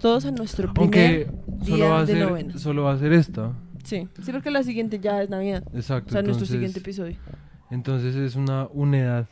todos 0.00 0.24
a 0.24 0.30
nuestro 0.32 0.72
Aunque 0.76 1.28
primer 1.30 1.64
solo 1.64 1.76
día 1.76 1.88
va, 1.88 1.98
a 2.00 2.04
de 2.04 2.12
ser, 2.14 2.28
novena. 2.28 2.58
solo 2.58 2.82
va 2.84 2.92
a 2.92 2.98
ser 2.98 3.12
esta. 3.12 3.52
Sí, 3.84 4.08
sí, 4.22 4.32
porque 4.32 4.50
la 4.50 4.62
siguiente 4.62 4.98
ya 4.98 5.22
es 5.22 5.30
Navidad. 5.30 5.62
Exacto. 5.74 6.08
O 6.08 6.12
sea, 6.12 6.22
nuestro 6.22 6.44
entonces, 6.44 6.48
siguiente 6.48 6.78
episodio. 6.80 7.16
entonces 7.70 8.14
es 8.16 8.34
una 8.36 8.66
unidad. 8.72 9.26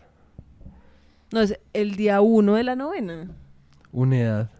No, 1.33 1.41
es 1.41 1.59
el 1.73 1.97
día 1.97 2.21
uno 2.21 2.55
de 2.55 2.65
la 2.65 2.77
novena. 2.77 3.29
Unidad. 3.93 4.51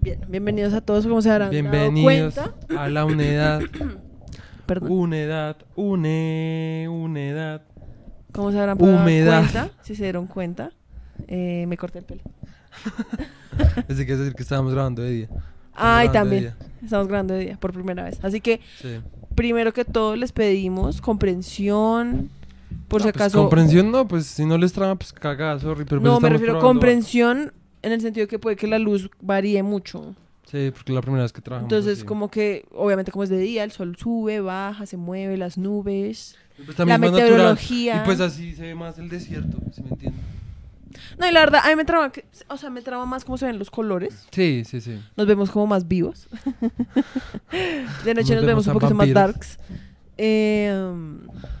Bien, 0.00 0.18
bienvenidos 0.28 0.72
a 0.72 0.80
todos, 0.80 1.06
como 1.06 1.20
se 1.20 1.30
habrán 1.30 1.50
Bienvenidos 1.50 2.34
dado 2.34 2.52
cuenta. 2.54 2.82
a 2.82 2.88
la 2.88 3.04
unidad. 3.04 3.60
Perdón. 4.66 4.92
Unidad, 4.92 5.56
une, 5.76 6.86
unidad. 6.90 7.62
Como 8.32 8.52
se 8.52 8.60
habrán 8.60 8.78
dado 8.78 9.02
cuenta, 9.02 9.70
si 9.82 9.94
se 9.94 10.04
dieron 10.04 10.26
cuenta, 10.26 10.70
eh, 11.28 11.66
me 11.68 11.76
corté 11.76 11.98
el 11.98 12.04
pelo. 12.06 12.22
Pensé 13.86 14.06
que 14.06 14.16
decir 14.16 14.34
que 14.34 14.42
estábamos 14.42 14.72
grabando 14.72 15.02
de 15.02 15.10
día. 15.10 15.28
Ay, 15.74 16.08
también. 16.10 16.42
día. 16.42 16.56
Estamos 16.82 17.08
grabando 17.08 17.34
de 17.34 17.40
día 17.40 17.56
por 17.58 17.72
primera 17.72 18.04
vez. 18.04 18.18
Así 18.22 18.40
que, 18.40 18.60
Sí. 18.80 19.00
primero 19.34 19.72
que 19.72 19.84
todo, 19.84 20.16
les 20.16 20.32
pedimos 20.32 21.00
comprensión. 21.00 22.30
Por 22.88 23.00
No, 23.00 23.06
si 23.06 23.12
pues, 23.12 23.22
acaso. 23.22 23.38
comprensión 23.40 23.90
no, 23.90 24.06
pues 24.06 24.26
si 24.26 24.44
no 24.44 24.56
les 24.58 24.72
trama, 24.72 24.96
pues 24.96 25.12
cagada, 25.12 25.58
sorry. 25.58 25.84
Pero 25.84 26.00
pues 26.00 26.12
no, 26.12 26.20
me 26.20 26.28
refiero 26.28 26.58
a 26.58 26.60
comprensión 26.60 27.52
en 27.82 27.92
el 27.92 28.00
sentido 28.00 28.26
que 28.28 28.38
puede 28.38 28.56
que 28.56 28.66
la 28.66 28.78
luz 28.78 29.10
varíe 29.20 29.62
mucho. 29.62 30.14
Sí, 30.50 30.72
porque 30.74 30.92
la 30.92 31.00
primera 31.00 31.22
vez 31.22 31.32
que 31.32 31.40
trabajamos. 31.40 31.72
Entonces, 31.72 31.98
así. 31.98 32.06
como 32.06 32.28
que, 32.30 32.64
obviamente, 32.72 33.12
como 33.12 33.22
es 33.22 33.30
de 33.30 33.38
día, 33.38 33.62
el 33.62 33.70
sol 33.70 33.96
sube, 33.96 34.40
baja, 34.40 34.84
se 34.86 34.96
mueve, 34.96 35.36
las 35.36 35.56
nubes. 35.56 36.36
Pues, 36.64 36.76
la 36.78 36.84
natural. 36.98 37.12
meteorología. 37.12 38.02
Y 38.02 38.04
pues 38.04 38.20
así 38.20 38.54
se 38.54 38.62
ve 38.62 38.74
más 38.74 38.98
el 38.98 39.08
desierto, 39.08 39.58
si 39.72 39.82
me 39.82 39.90
entiendes. 39.90 40.20
No, 41.18 41.28
y 41.28 41.32
la 41.32 41.40
verdad, 41.40 41.60
a 41.64 41.68
mí 41.68 41.76
me 41.76 41.84
traba, 41.84 42.10
que- 42.12 42.24
o 42.48 42.56
sea, 42.56 42.70
me 42.70 42.82
traba 42.82 43.06
más 43.06 43.24
cómo 43.24 43.38
se 43.38 43.46
ven 43.46 43.58
los 43.58 43.70
colores. 43.70 44.26
Sí, 44.30 44.62
sí, 44.66 44.80
sí. 44.80 45.00
Nos 45.16 45.26
vemos 45.26 45.50
como 45.50 45.66
más 45.66 45.86
vivos. 45.88 46.28
de 48.04 48.14
noche 48.14 48.34
Nos 48.34 48.42
nos, 48.42 48.46
vemos 48.46 48.46
vemos 48.46 48.66
un 48.66 48.72
poquito 48.74 48.94
más 48.94 49.12
darks. 49.12 49.58
Eh, 50.18 50.72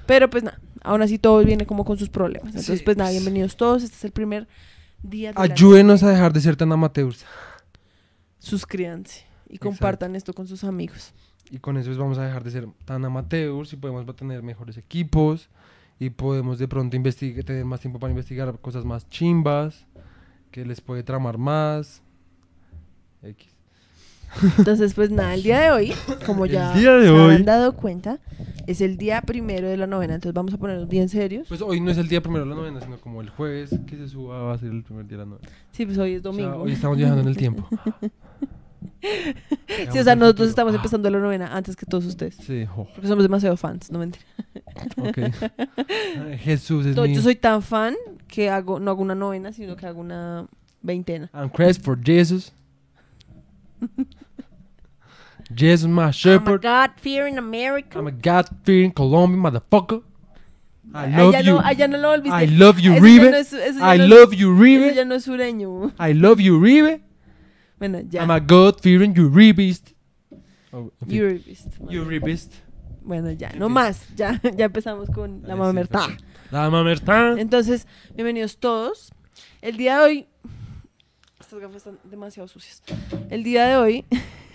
pero 0.06 0.28
pues 0.28 0.42
nada, 0.44 0.60
aún 0.82 1.02
así 1.02 1.18
todo 1.18 1.42
viene 1.44 1.66
como 1.66 1.84
con 1.84 1.96
sus 1.98 2.08
problemas. 2.08 2.48
Entonces, 2.48 2.78
Sí, 2.80 2.84
pues 2.84 2.96
nada, 2.96 3.10
bienvenidos 3.10 3.56
todos. 3.56 3.82
Este 3.82 3.96
es 3.96 4.04
el 4.04 4.12
primer 4.12 4.48
día 5.02 5.32
de 5.32 5.40
Ayúdenos 5.40 6.02
a 6.02 6.10
dejar 6.10 6.32
de 6.32 6.40
ser 6.40 6.56
tan 6.56 6.70
amateurs. 6.72 7.24
suscríbanse 8.38 9.24
y 9.48 9.54
Exacto. 9.54 9.68
compartan 9.68 10.16
esto 10.16 10.32
con 10.32 10.46
sus 10.46 10.64
amigos. 10.64 11.12
Y 11.50 11.58
con 11.58 11.76
eso 11.76 11.86
pues, 11.88 11.98
vamos 11.98 12.18
a 12.18 12.24
dejar 12.24 12.44
de 12.44 12.50
ser 12.50 12.68
tan 12.84 13.04
amateurs 13.04 13.72
y 13.72 13.76
podemos 13.76 14.04
tener 14.16 14.42
mejores 14.42 14.76
equipos. 14.76 15.48
Y 16.00 16.10
podemos 16.10 16.58
de 16.58 16.66
pronto 16.66 16.96
investigar, 16.96 17.44
tener 17.44 17.64
más 17.64 17.80
tiempo 17.80 18.00
para 18.00 18.10
investigar 18.10 18.58
cosas 18.58 18.84
más 18.84 19.08
chimbas. 19.08 19.86
Que 20.50 20.64
les 20.64 20.80
puede 20.80 21.04
tramar 21.04 21.38
más. 21.38 22.02
X. 23.22 23.48
Entonces, 24.58 24.94
pues 24.94 25.10
nada, 25.10 25.34
el 25.34 25.42
día 25.42 25.60
de 25.60 25.70
hoy, 25.70 25.92
como 26.24 26.46
ya 26.46 26.72
se 26.74 26.88
habrán 26.88 27.44
dado 27.44 27.74
cuenta, 27.74 28.18
es 28.66 28.80
el 28.80 28.96
día 28.96 29.22
primero 29.22 29.68
de 29.68 29.76
la 29.76 29.86
novena. 29.86 30.14
Entonces 30.14 30.34
vamos 30.34 30.54
a 30.54 30.56
ponernos 30.56 30.88
bien 30.88 31.08
serios. 31.08 31.48
Pues 31.48 31.60
hoy 31.60 31.80
no 31.80 31.90
es 31.90 31.98
el 31.98 32.08
día 32.08 32.20
primero 32.22 32.44
de 32.44 32.50
la 32.50 32.56
novena, 32.56 32.80
sino 32.80 32.96
como 32.98 33.20
el 33.20 33.28
jueves 33.28 33.70
que 33.86 33.96
se 33.96 34.08
suba 34.08 34.40
va 34.42 34.54
a 34.54 34.58
ser 34.58 34.70
el 34.70 34.82
primer 34.82 35.06
día 35.06 35.18
de 35.18 35.24
la 35.24 35.30
novena. 35.30 35.48
Sí, 35.72 35.84
pues 35.84 35.98
hoy 35.98 36.14
es 36.14 36.20
O 36.24 36.32
sea, 36.32 36.44
domingo. 36.44 36.62
hoy 36.62 36.72
estamos 36.72 36.96
viajando 36.96 37.22
en 37.22 37.28
el 37.28 37.36
tiempo. 37.36 37.68
sí, 39.02 39.98
o 39.98 40.04
sea, 40.04 40.14
nosotros 40.16 40.48
estamos 40.50 40.74
empezando 40.74 41.08
la 41.10 41.18
novena 41.18 41.54
antes 41.56 41.76
que 41.76 41.86
todos 41.86 42.04
ustedes. 42.06 42.36
Sí, 42.36 42.66
Porque 42.94 43.08
somos 43.08 43.22
demasiado 43.24 43.56
fans, 43.56 43.90
no 43.90 43.98
mentira. 43.98 44.24
ok. 44.96 45.18
Jesús 46.40 46.86
es 46.86 46.96
Yo, 46.96 47.02
mi... 47.04 47.14
yo 47.14 47.22
soy 47.22 47.36
tan 47.36 47.62
fan 47.62 47.94
que 48.28 48.50
hago, 48.50 48.78
no 48.80 48.90
hago 48.90 49.02
una 49.02 49.14
novena, 49.14 49.52
sino 49.52 49.76
que 49.76 49.86
hago 49.86 50.00
una 50.00 50.46
veintena. 50.82 51.30
I'm 51.34 51.48
Christ 51.50 51.82
for 51.84 51.98
Jesus. 52.02 52.52
Jesus 55.54 55.88
my 55.88 56.02
I'm 56.02 56.08
a 56.08 56.12
shepherd. 56.12 56.62
God 56.62 56.90
fearing 57.00 57.38
America. 57.38 57.98
I'm 57.98 58.06
a 58.06 58.12
God-fearing 58.12 58.92
Colombian 58.92 59.40
motherfucker. 59.40 60.02
I 60.92 61.06
love 61.06 61.34
allá 61.34 61.40
you. 61.42 61.52
No, 61.54 61.60
allá 61.60 61.88
no 61.88 61.98
lo 61.98 62.08
volviste. 62.10 62.36
I 62.36 62.46
love 62.46 62.78
you, 62.80 62.94
Ribe. 63.00 63.30
no 63.30 63.36
es- 63.36 63.52
I 63.52 63.96
no 63.98 64.04
es- 64.04 64.08
love 64.10 64.32
you, 64.34 64.52
ese 64.52 64.62
Ribe. 64.62 64.94
ya 64.94 65.04
no 65.04 65.14
es 65.14 65.24
sureño. 65.24 65.92
I 65.98 66.12
love 66.14 66.40
you, 66.40 66.60
Ribe. 66.60 67.00
Bueno, 67.80 68.00
ya. 68.08 68.20
I'm 68.22 68.30
a 68.30 68.38
God-fearing 68.38 69.18
Uribist. 69.18 69.90
Oh, 70.72 70.92
en 71.00 71.08
fin. 71.08 71.18
Euribist, 71.18 71.66
madre. 71.80 72.50
Bueno, 73.02 73.30
ya, 73.32 73.50
no 73.56 73.68
más. 73.68 74.06
Ya, 74.14 74.40
ya 74.56 74.66
empezamos 74.66 75.08
con 75.10 75.42
la 75.44 75.56
mamerta. 75.56 76.06
La 76.52 76.68
mamerta. 76.70 77.34
Entonces, 77.38 77.86
bienvenidos 78.14 78.58
todos. 78.58 79.10
El 79.62 79.76
día 79.78 79.96
de 79.98 80.04
hoy. 80.04 80.26
Estas 81.40 81.58
gafas 81.58 81.76
están 81.78 81.98
demasiado 82.04 82.46
sucias. 82.48 82.82
El 83.30 83.42
día 83.42 83.64
de 83.66 83.76
hoy. 83.76 84.04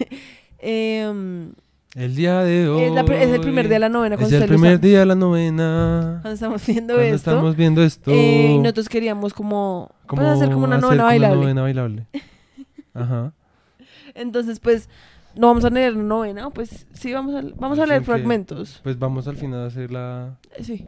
em, 0.60 1.52
El 1.96 2.16
día 2.16 2.42
de 2.44 2.70
hoy. 2.70 2.84
es, 2.84 2.92
la 2.94 3.04
pri- 3.04 3.16
es 3.18 3.30
el 3.30 3.42
primer 3.42 3.66
día 3.68 3.76
de 3.78 3.80
la 3.80 3.90
novena. 3.90 4.16
Es 4.16 4.22
el 4.22 4.26
ustedes 4.26 4.42
lo 4.44 4.48
primer 4.56 4.74
están- 4.74 4.88
día 4.88 5.00
de 5.00 5.06
la 5.08 5.16
novena. 5.16 6.20
cuando 6.22 6.36
estamos 6.36 6.66
viendo 6.66 6.94
Cuando 6.94 7.16
esto. 7.16 7.32
estamos 7.32 7.56
viendo 7.56 7.84
esto. 7.84 8.12
eh, 8.12 8.52
y 8.52 8.58
nosotros 8.60 8.88
queríamos 8.88 9.34
como, 9.34 9.90
pues, 10.08 10.22
hacer 10.22 10.52
como 10.52 10.66
una 10.66 10.76
hacer 10.76 10.86
novena 10.86 11.04
bailable. 11.06 11.40
novena 11.42 11.62
bailable. 11.64 12.06
Ajá. 12.96 13.34
Entonces, 14.16 14.60
pues, 14.60 14.90
no 15.36 15.48
vamos 15.48 15.64
a 15.66 15.70
leer 15.70 15.96
novena. 15.96 16.50
Pues 16.50 16.88
sí, 16.94 17.14
vamos 17.14 17.36
a, 17.36 17.42
vamos 17.58 17.78
a 17.78 17.86
leer 17.86 18.00
que- 18.02 18.06
fragmentos. 18.06 18.80
Pues 18.84 18.98
vamos 18.98 19.28
al 19.28 19.36
final 19.38 19.64
a 19.64 19.66
hacer 19.68 19.92
la. 19.92 20.38
Eh, 20.58 20.64
Sí. 20.64 20.88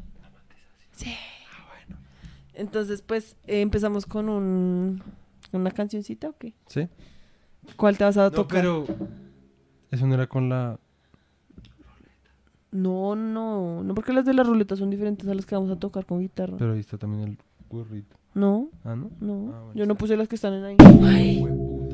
Sí. 0.93 1.13
Entonces, 2.55 3.03
pues, 3.03 3.35
eh, 3.45 3.61
empezamos 3.61 4.05
con 4.07 4.29
un, 4.29 5.03
una 5.51 5.69
cancioncita 5.71 6.29
o 6.29 6.33
qué? 6.39 6.53
¿Sí? 6.65 6.87
¿Cuál 7.75 7.97
te 7.97 8.03
vas 8.03 8.17
a 8.17 8.23
No, 8.23 8.31
tocar? 8.31 8.61
pero. 8.61 8.85
Eso 9.91 10.07
no 10.07 10.15
era 10.15 10.25
con 10.27 10.49
la. 10.49 10.79
No, 12.71 13.15
no, 13.15 13.83
no, 13.83 13.93
porque 13.95 14.11
las 14.11 14.25
de 14.25 14.33
la 14.33 14.43
ruleta 14.43 14.75
son 14.75 14.89
diferentes 14.89 15.27
a 15.27 15.33
las 15.33 15.45
que 15.45 15.55
vamos 15.55 15.71
a 15.71 15.77
tocar 15.77 16.05
con 16.05 16.19
guitarra. 16.19 16.57
Pero 16.57 16.73
ahí 16.73 16.79
está 16.79 16.97
también 16.97 17.23
el 17.29 17.37
burrito. 17.69 18.15
No, 18.33 18.69
Ah, 18.83 18.95
¿no? 18.95 19.09
no, 19.19 19.33
Ah, 19.53 19.59
bueno, 19.61 19.73
yo 19.73 19.85
no 19.85 19.95
puse 19.95 20.17
las 20.17 20.27
que 20.27 20.35
están 20.35 20.53
en 20.53 20.63
ahí. 20.65 21.37
Hueputa. 21.39 21.86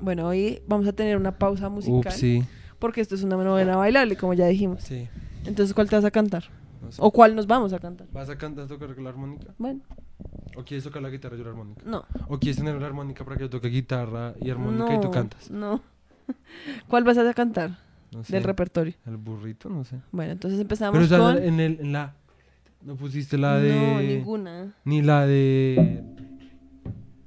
Bueno, 0.00 0.26
hoy 0.28 0.62
vamos 0.66 0.86
a 0.86 0.92
tener 0.92 1.16
una 1.16 1.38
pausa 1.38 1.68
musical 1.68 1.98
Ups, 2.12 2.14
sí. 2.14 2.44
porque 2.78 3.00
esto 3.00 3.14
es 3.14 3.22
una 3.22 3.36
novena 3.36 3.76
bailable, 3.76 4.16
como 4.16 4.34
ya 4.34 4.46
dijimos. 4.46 4.82
Sí. 4.82 5.08
Entonces, 5.44 5.74
¿cuál 5.74 5.88
te 5.88 5.96
vas 5.96 6.04
a 6.04 6.10
cantar? 6.10 6.44
No 6.82 6.92
sé. 6.92 7.00
¿O 7.02 7.10
cuál 7.10 7.34
nos 7.34 7.46
vamos 7.46 7.72
a 7.72 7.78
cantar? 7.78 8.06
¿Vas 8.12 8.28
a 8.30 8.36
cantar, 8.38 8.64
a 8.64 8.68
tocar 8.68 8.96
la 8.98 9.08
armónica? 9.10 9.52
Bueno, 9.58 9.80
¿O 10.56 10.64
quieres 10.64 10.82
tocar 10.84 11.00
la 11.02 11.10
guitarra 11.10 11.36
y 11.36 11.38
yo 11.38 11.44
la 11.44 11.50
armónica? 11.50 11.82
no. 11.84 12.04
¿O 12.28 12.38
quieres 12.38 12.56
tener 12.56 12.80
la 12.80 12.86
armónica 12.86 13.24
para 13.24 13.36
que 13.36 13.42
yo 13.44 13.50
toque 13.50 13.68
guitarra 13.68 14.34
y 14.40 14.50
armónica 14.50 14.94
y 14.94 15.00
tú 15.00 15.10
cantas? 15.10 15.50
No. 15.50 15.80
¿Cuál 16.88 17.04
vas 17.04 17.16
a 17.18 17.32
cantar 17.34 17.78
No 18.12 18.22
sé. 18.24 18.32
del 18.34 18.44
repertorio? 18.44 18.94
El 19.06 19.16
burrito, 19.16 19.68
no 19.68 19.84
sé. 19.84 19.96
Bueno, 20.12 20.32
entonces 20.32 20.60
empezamos 20.60 20.92
Pero 20.92 21.04
o 21.04 21.08
sea, 21.08 21.18
con... 21.18 21.42
en, 21.42 21.60
el, 21.60 21.80
en 21.80 21.92
la. 21.92 22.14
No 22.82 22.96
pusiste 22.96 23.38
la 23.38 23.58
de. 23.58 23.74
No, 23.74 24.00
ninguna. 24.00 24.74
Ni 24.84 25.02
la 25.02 25.26
de. 25.26 26.04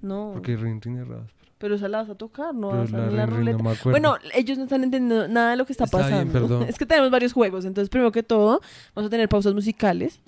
No. 0.01 0.31
Porque 0.33 0.55
Rin 0.55 0.81
Rin 0.81 0.97
es 0.99 1.07
raspero. 1.07 1.40
Pero 1.61 1.75
esa 1.75 1.87
la 1.87 1.99
vas 1.99 2.09
a 2.09 2.15
tocar, 2.15 2.53
no 2.55 2.69
vas 2.69 2.91
a 2.93 2.97
la 2.97 3.11
la 3.11 3.25
no 3.27 3.35
ruleta. 3.37 3.63
Bueno, 3.85 4.15
ellos 4.33 4.57
no 4.57 4.63
están 4.65 4.83
entendiendo 4.83 5.27
nada 5.27 5.51
de 5.51 5.57
lo 5.57 5.65
que 5.65 5.73
está, 5.73 5.85
pasando. 5.85 6.65
Es 6.67 6.77
que 6.77 6.85
tenemos 6.87 7.11
varios 7.11 7.31
juegos, 7.33 7.63
entonces 7.65 7.87
primero 7.89 8.11
que 8.11 8.23
todo 8.23 8.61
vamos 8.95 9.07
a 9.07 9.09
tener 9.11 9.29
pausas 9.29 9.53
musicales. 9.53 10.19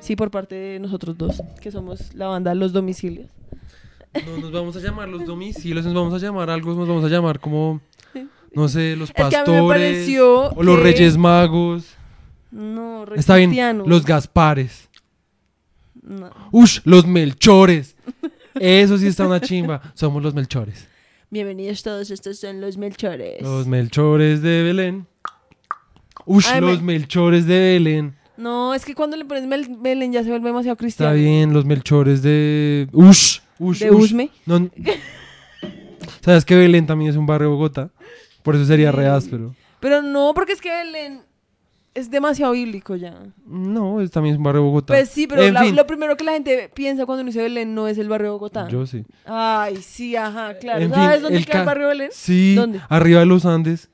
Sí, 0.00 0.16
por 0.16 0.30
parte 0.32 0.56
de 0.56 0.78
nosotros 0.80 1.16
dos, 1.16 1.40
que 1.60 1.70
somos 1.70 2.12
la 2.16 2.26
banda 2.26 2.54
Los 2.56 2.72
Domicilios. 2.72 3.28
No 4.26 4.36
nos 4.38 4.50
vamos 4.52 4.76
a 4.76 4.80
llamar 4.80 5.08
los 5.08 5.24
domicilios, 5.24 5.86
nos 5.86 5.94
vamos 5.94 6.12
a 6.12 6.18
llamar 6.18 6.50
algo, 6.50 6.74
nos 6.74 6.86
vamos 6.86 7.04
a 7.04 7.08
llamar 7.08 7.38
como. 7.40 7.80
No 8.52 8.68
sé, 8.68 8.94
los 8.96 9.08
Es 9.08 9.14
que 9.14 9.22
a 9.22 9.30
pastores. 9.30 9.48
mí 9.62 9.62
me 9.62 9.68
pareció 9.72 10.50
o 10.50 10.62
los 10.62 10.76
que- 10.76 10.82
Reyes 10.82 11.16
Magos. 11.16 11.94
No, 12.50 13.06
re 13.06 13.18
Está 13.18 13.36
bien, 13.36 13.78
los 13.86 14.04
Gaspares. 14.04 14.90
No. 16.02 16.30
Ush, 16.50 16.80
los 16.84 17.06
Melchores. 17.06 17.96
Eso 18.54 18.98
sí 18.98 19.06
está 19.06 19.26
una 19.26 19.40
chimba. 19.40 19.80
Somos 19.94 20.22
los 20.22 20.34
Melchores. 20.34 20.86
Bienvenidos 21.30 21.82
todos, 21.82 22.10
estos 22.10 22.38
son 22.38 22.60
los 22.60 22.76
Melchores. 22.76 23.40
Los 23.42 23.66
Melchores 23.66 24.42
de 24.42 24.62
Belén. 24.62 25.06
Ush, 26.26 26.46
Ay, 26.52 26.60
los 26.60 26.82
me- 26.82 26.94
Melchores 26.94 27.46
de 27.46 27.58
Belén. 27.58 28.14
No, 28.36 28.74
es 28.74 28.84
que 28.84 28.94
cuando 28.94 29.16
le 29.16 29.24
pones 29.24 29.46
Mel 29.46 29.66
Belén 29.80 30.12
ya 30.12 30.22
se 30.22 30.28
vuelve 30.30 30.48
demasiado 30.48 30.74
Está 30.74 30.82
cristiano. 30.82 31.14
bien, 31.14 31.52
los 31.52 31.64
Melchores 31.64 32.22
de. 32.22 32.88
Ush, 32.92 33.38
ush, 33.58 33.78
De 33.80 33.90
ush. 33.90 34.04
Usme. 34.04 34.30
No- 34.46 34.68
¿Sabes 36.20 36.44
que 36.44 36.54
Belén 36.54 36.86
también 36.86 37.10
es 37.10 37.16
un 37.16 37.26
barrio 37.26 37.48
de 37.48 37.54
Bogotá? 37.54 37.90
Por 38.42 38.54
eso 38.54 38.64
sería 38.64 38.92
re 38.92 39.06
áspero. 39.06 39.54
Pero 39.80 40.02
no, 40.02 40.32
porque 40.34 40.52
es 40.52 40.60
que 40.60 40.70
Belén 40.70 41.22
es 41.94 42.10
demasiado 42.10 42.52
bíblico 42.52 42.96
ya. 42.96 43.14
No, 43.46 44.00
es 44.00 44.10
también 44.10 44.36
un 44.36 44.42
barrio 44.42 44.62
de 44.62 44.66
Bogotá. 44.68 44.94
Pues 44.94 45.08
sí, 45.10 45.26
pero 45.26 45.42
En 45.42 45.54
la- 45.54 45.62
fin. 45.62 45.76
lo 45.76 45.86
primero 45.86 46.16
que 46.16 46.24
la 46.24 46.32
gente 46.32 46.70
piensa 46.74 47.04
cuando 47.06 47.22
dice 47.24 47.42
Belén 47.42 47.74
no 47.74 47.86
es 47.88 47.98
el 47.98 48.08
barrio 48.08 48.28
de 48.28 48.32
Bogotá. 48.32 48.68
Yo 48.68 48.86
sí. 48.86 49.04
Ay, 49.26 49.76
sí, 49.76 50.16
ajá, 50.16 50.56
claro. 50.58 50.80
En 50.82 50.90
¿Sabes 50.90 51.14
fin, 51.16 51.22
dónde 51.24 51.38
el 51.38 51.46
queda 51.46 51.60
el 51.60 51.66
barrio 51.66 51.88
Belén? 51.88 52.08
Sí, 52.12 52.54
¿Dónde? 52.54 52.80
arriba 52.88 53.20
de 53.20 53.26
los 53.26 53.44
Andes. 53.44 53.90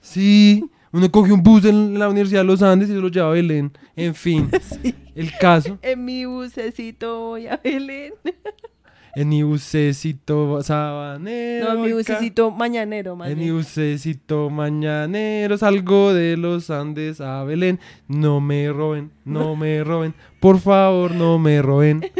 Sí, 0.00 0.64
uno 0.92 1.10
coge 1.10 1.32
un 1.32 1.42
bus 1.42 1.64
en 1.64 1.98
la 1.98 2.08
Universidad 2.08 2.40
de 2.40 2.46
los 2.46 2.62
Andes 2.62 2.88
y 2.90 2.92
se 2.92 2.98
lo 2.98 3.08
lleva 3.08 3.28
a 3.28 3.32
Belén. 3.32 3.72
En 3.94 4.14
fin, 4.14 4.50
el 5.14 5.32
caso. 5.38 5.78
En 5.82 6.04
mi 6.04 6.24
bucecito 6.24 7.20
voy 7.28 7.46
a 7.46 7.58
Belén. 7.62 8.14
En 9.14 9.28
mi 9.28 9.42
bucecito 9.42 10.62
sabanero. 10.62 11.66
No, 11.66 11.74
en 11.74 11.82
mi 11.82 11.92
bucecito 11.92 12.50
mañanero, 12.50 13.18
En 13.26 13.38
mi 13.38 13.50
bucecito 13.50 14.48
mañanero 14.48 15.58
salgo 15.58 16.14
de 16.14 16.36
los 16.38 16.70
Andes 16.70 17.20
a 17.20 17.44
Belén. 17.44 17.78
No 18.08 18.40
me 18.40 18.72
roben, 18.72 19.10
no 19.24 19.54
me 19.56 19.84
roben. 19.84 20.14
Por 20.40 20.58
favor, 20.60 21.12
no 21.12 21.38
me 21.38 21.60
roben. 21.62 22.00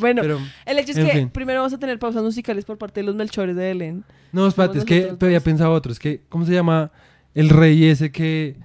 Bueno, 0.00 0.20
Pero, 0.20 0.38
el 0.66 0.78
hecho 0.80 0.90
es 0.92 0.98
que 0.98 1.12
fin. 1.12 1.30
primero 1.30 1.60
vamos 1.60 1.72
a 1.72 1.78
tener 1.78 1.98
pausas 1.98 2.22
musicales 2.22 2.62
por 2.66 2.76
parte 2.76 3.00
de 3.00 3.06
los 3.06 3.14
Melchores 3.14 3.56
de 3.56 3.62
Belén. 3.68 4.04
no, 4.32 4.46
espérate, 4.46 4.78
es 4.78 4.84
que 4.84 5.00
te 5.18 5.24
había 5.26 5.40
pensado 5.40 5.72
otro. 5.72 5.90
Es 5.92 5.98
que, 5.98 6.20
¿cómo 6.28 6.44
se 6.44 6.52
llama 6.52 6.90
el 7.32 7.48
rey 7.48 7.86
ese 7.86 8.12
que, 8.12 8.56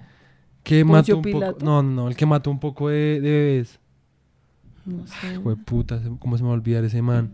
que 0.62 0.84
Poncio 0.84 1.14
mató 1.14 1.16
un 1.16 1.22
Pilato. 1.22 1.52
poco? 1.54 1.64
No, 1.64 1.82
no, 1.82 2.08
el 2.08 2.16
que 2.16 2.26
mató 2.26 2.50
un 2.50 2.60
poco 2.60 2.90
de, 2.90 3.20
de 3.22 3.30
bebés. 3.30 3.80
No 4.88 5.06
sé. 5.06 5.56
Puta, 5.64 6.00
¿cómo 6.18 6.36
se 6.38 6.42
me 6.42 6.48
va 6.48 6.54
a 6.54 6.58
olvidar 6.58 6.82
ese 6.84 7.02
man? 7.02 7.30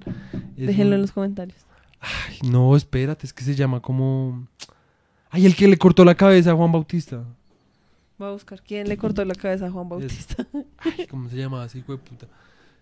Es 0.56 0.66
Déjenlo 0.66 0.96
en 0.96 1.02
los 1.02 1.12
comentarios. 1.12 1.58
Ay, 2.00 2.50
no, 2.50 2.76
espérate, 2.76 3.26
es 3.26 3.32
que 3.32 3.44
se 3.44 3.54
llama 3.54 3.80
como... 3.80 4.46
Ay, 5.30 5.46
el 5.46 5.54
que 5.56 5.68
le 5.68 5.76
cortó 5.78 6.04
la 6.04 6.14
cabeza 6.14 6.50
a 6.52 6.54
Juan 6.56 6.72
Bautista. 6.72 7.24
Voy 8.18 8.28
a 8.28 8.32
buscar 8.32 8.60
quién 8.62 8.88
le 8.88 8.96
cortó 8.96 9.24
la 9.24 9.34
cabeza 9.34 9.66
a 9.66 9.70
Juan 9.70 9.88
Bautista. 9.88 10.46
Ay, 10.78 11.06
¿cómo 11.08 11.28
se 11.28 11.36
llamaba 11.36 11.64
ese 11.66 11.78
hijo 11.78 11.92
de 11.92 11.98
puta? 11.98 12.26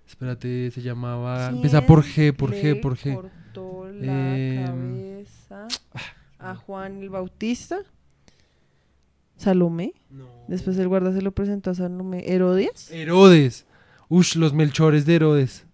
Espérate, 0.09 0.71
se 0.71 0.83
llamaba... 0.83 1.49
Empieza 1.51 1.87
por 1.87 2.03
G, 2.05 2.35
por 2.35 2.53
G, 2.53 2.81
por 2.81 2.97
G. 2.97 3.15
cortó 3.15 3.89
la 3.93 4.37
Em, 4.39 4.65
cabeza 4.67 5.69
a 6.39 6.55
Juan 6.57 7.03
el 7.03 7.11
Bautista. 7.11 7.79
Salomé. 9.37 9.93
No. 10.11 10.27
Después 10.49 10.77
el 10.79 10.89
guarda 10.89 11.13
se 11.13 11.23
lo 11.23 11.33
presentó 11.33 11.71
a 11.71 11.75
Salomé. 11.75 12.25
¿Herodias? 12.27 12.91
Herodes. 12.91 13.67
Ush, 14.15 14.37
los 14.37 14.53
melchores 14.53 15.07
de 15.07 15.15
Herodes. 15.15 15.65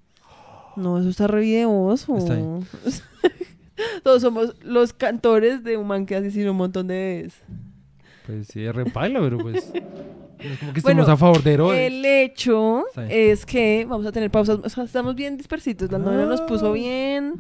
No, 0.77 0.99
eso 1.01 1.09
está 1.09 1.27
re 1.27 1.41
videoso. 1.41 2.17
Está 2.17 2.35
bien. 2.37 2.65
Todos 4.05 4.23
somos 4.23 4.55
los 4.63 4.93
cantores 4.93 5.65
de 5.65 5.77
un 5.77 5.87
man 5.89 6.07
que 6.07 6.15
asesinó 6.15 6.53
un 6.53 6.57
montón 6.59 6.87
de 6.87 7.23
veces. 7.25 7.43
Pues 8.27 8.47
sí, 8.47 8.65
es 8.65 8.75
repaila, 8.75 9.21
pero 9.21 9.39
pues... 9.39 9.57
es 10.39 10.59
como 10.61 10.73
que 10.73 10.81
Bueno, 10.83 11.03
estemos 11.03 11.09
a 11.09 11.17
favor 11.17 11.43
de 11.43 11.53
Herodes. 11.55 11.81
El 11.93 12.05
hecho 12.05 12.85
es 13.09 13.45
que 13.45 13.87
vamos 13.89 14.07
a 14.07 14.13
tener 14.13 14.31
pausas. 14.31 14.61
O 14.63 14.69
sea, 14.69 14.85
estamos 14.85 15.17
bien 15.17 15.37
dispersitos. 15.37 15.91
La 15.91 15.99
novena 15.99 16.27
nos 16.27 16.41
puso 16.43 16.69
Ah. 16.71 16.73
bien. 16.75 17.35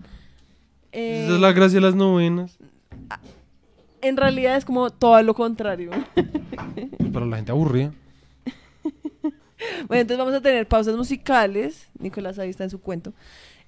Eh, 0.91 1.25
Esa 1.27 1.35
es 1.35 1.41
la 1.41 1.53
gracia 1.53 1.77
de 1.77 1.87
las 1.87 1.95
novenas. 1.95 2.59
En 4.00 4.17
realidad 4.17 4.56
es 4.56 4.65
como 4.65 4.91
todo 4.91 5.21
lo 5.23 5.35
contrario. 5.35 5.91
Para 7.12 7.27
la 7.27 7.37
gente 7.37 7.53
aburrida. 7.53 7.93
Bueno, 9.87 10.00
entonces 10.02 10.19
vamos 10.19 10.34
a 10.34 10.40
tener 10.40 10.66
pausas 10.66 10.96
musicales. 10.96 11.88
Nicolás 11.99 12.38
ahí 12.38 12.50
está 12.50 12.64
en 12.64 12.70
su 12.70 12.81
cuento. 12.81 13.12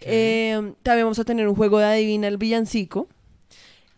Eh, 0.00 0.72
también 0.82 1.06
vamos 1.06 1.18
a 1.18 1.24
tener 1.24 1.48
un 1.48 1.54
juego 1.54 1.78
de 1.78 1.84
adivina 1.86 2.28
el 2.28 2.38
villancico. 2.38 3.08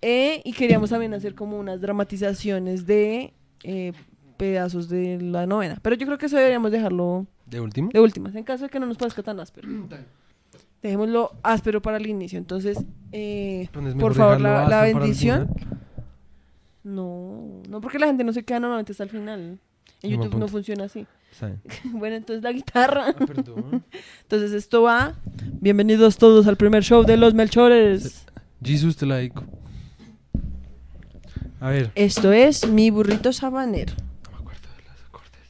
Eh, 0.00 0.42
y 0.44 0.52
queríamos 0.52 0.90
también 0.90 1.14
hacer 1.14 1.34
como 1.34 1.58
unas 1.58 1.80
dramatizaciones 1.80 2.86
de 2.86 3.32
eh, 3.62 3.92
pedazos 4.36 4.88
de 4.88 5.20
la 5.20 5.46
novena. 5.46 5.78
Pero 5.80 5.94
yo 5.96 6.06
creo 6.06 6.18
que 6.18 6.26
eso 6.26 6.36
deberíamos 6.36 6.72
dejarlo 6.72 7.26
¿De 7.46 7.60
último? 7.60 7.90
de 7.92 8.00
últimas, 8.00 8.34
en 8.34 8.42
caso 8.42 8.64
de 8.64 8.70
que 8.70 8.80
no 8.80 8.86
nos 8.86 8.96
parezca 8.96 9.22
tan 9.22 9.38
áspero. 9.38 9.68
Dejémoslo 10.82 11.32
áspero 11.44 11.80
para 11.80 11.98
el 11.98 12.06
inicio. 12.08 12.38
Entonces, 12.38 12.78
eh, 13.12 13.68
por 14.00 14.14
favor, 14.14 14.40
la, 14.40 14.68
la 14.68 14.82
bendición. 14.82 15.48
No, 16.82 17.62
no 17.68 17.80
porque 17.80 18.00
la 18.00 18.06
gente 18.06 18.24
no 18.24 18.32
se 18.32 18.42
queda 18.42 18.58
normalmente 18.58 18.90
hasta 18.90 19.04
el 19.04 19.10
final. 19.10 19.58
En 20.02 20.10
YouTube 20.10 20.34
no 20.36 20.48
funciona 20.48 20.84
así. 20.84 21.06
Bueno, 21.84 22.16
entonces 22.16 22.42
la 22.42 22.52
guitarra. 22.52 23.14
Ah, 23.18 23.26
perdón. 23.26 23.84
Entonces 24.22 24.52
esto 24.52 24.82
va. 24.82 25.14
Bienvenidos 25.60 26.16
todos 26.16 26.46
al 26.46 26.56
primer 26.56 26.82
show 26.82 27.04
de 27.04 27.16
los 27.16 27.34
Melchores. 27.34 28.26
Jesus 28.62 28.96
te 28.96 29.06
la 29.06 29.16
dedico. 29.16 29.44
A 31.60 31.70
ver. 31.70 31.90
Esto 31.94 32.32
es 32.32 32.66
mi 32.68 32.90
burrito 32.90 33.32
sabanero. 33.32 33.94
No 34.24 34.30
me 34.30 34.36
acuerdo 34.38 34.68
de 34.76 34.82
los 34.82 35.00
acordes. 35.08 35.40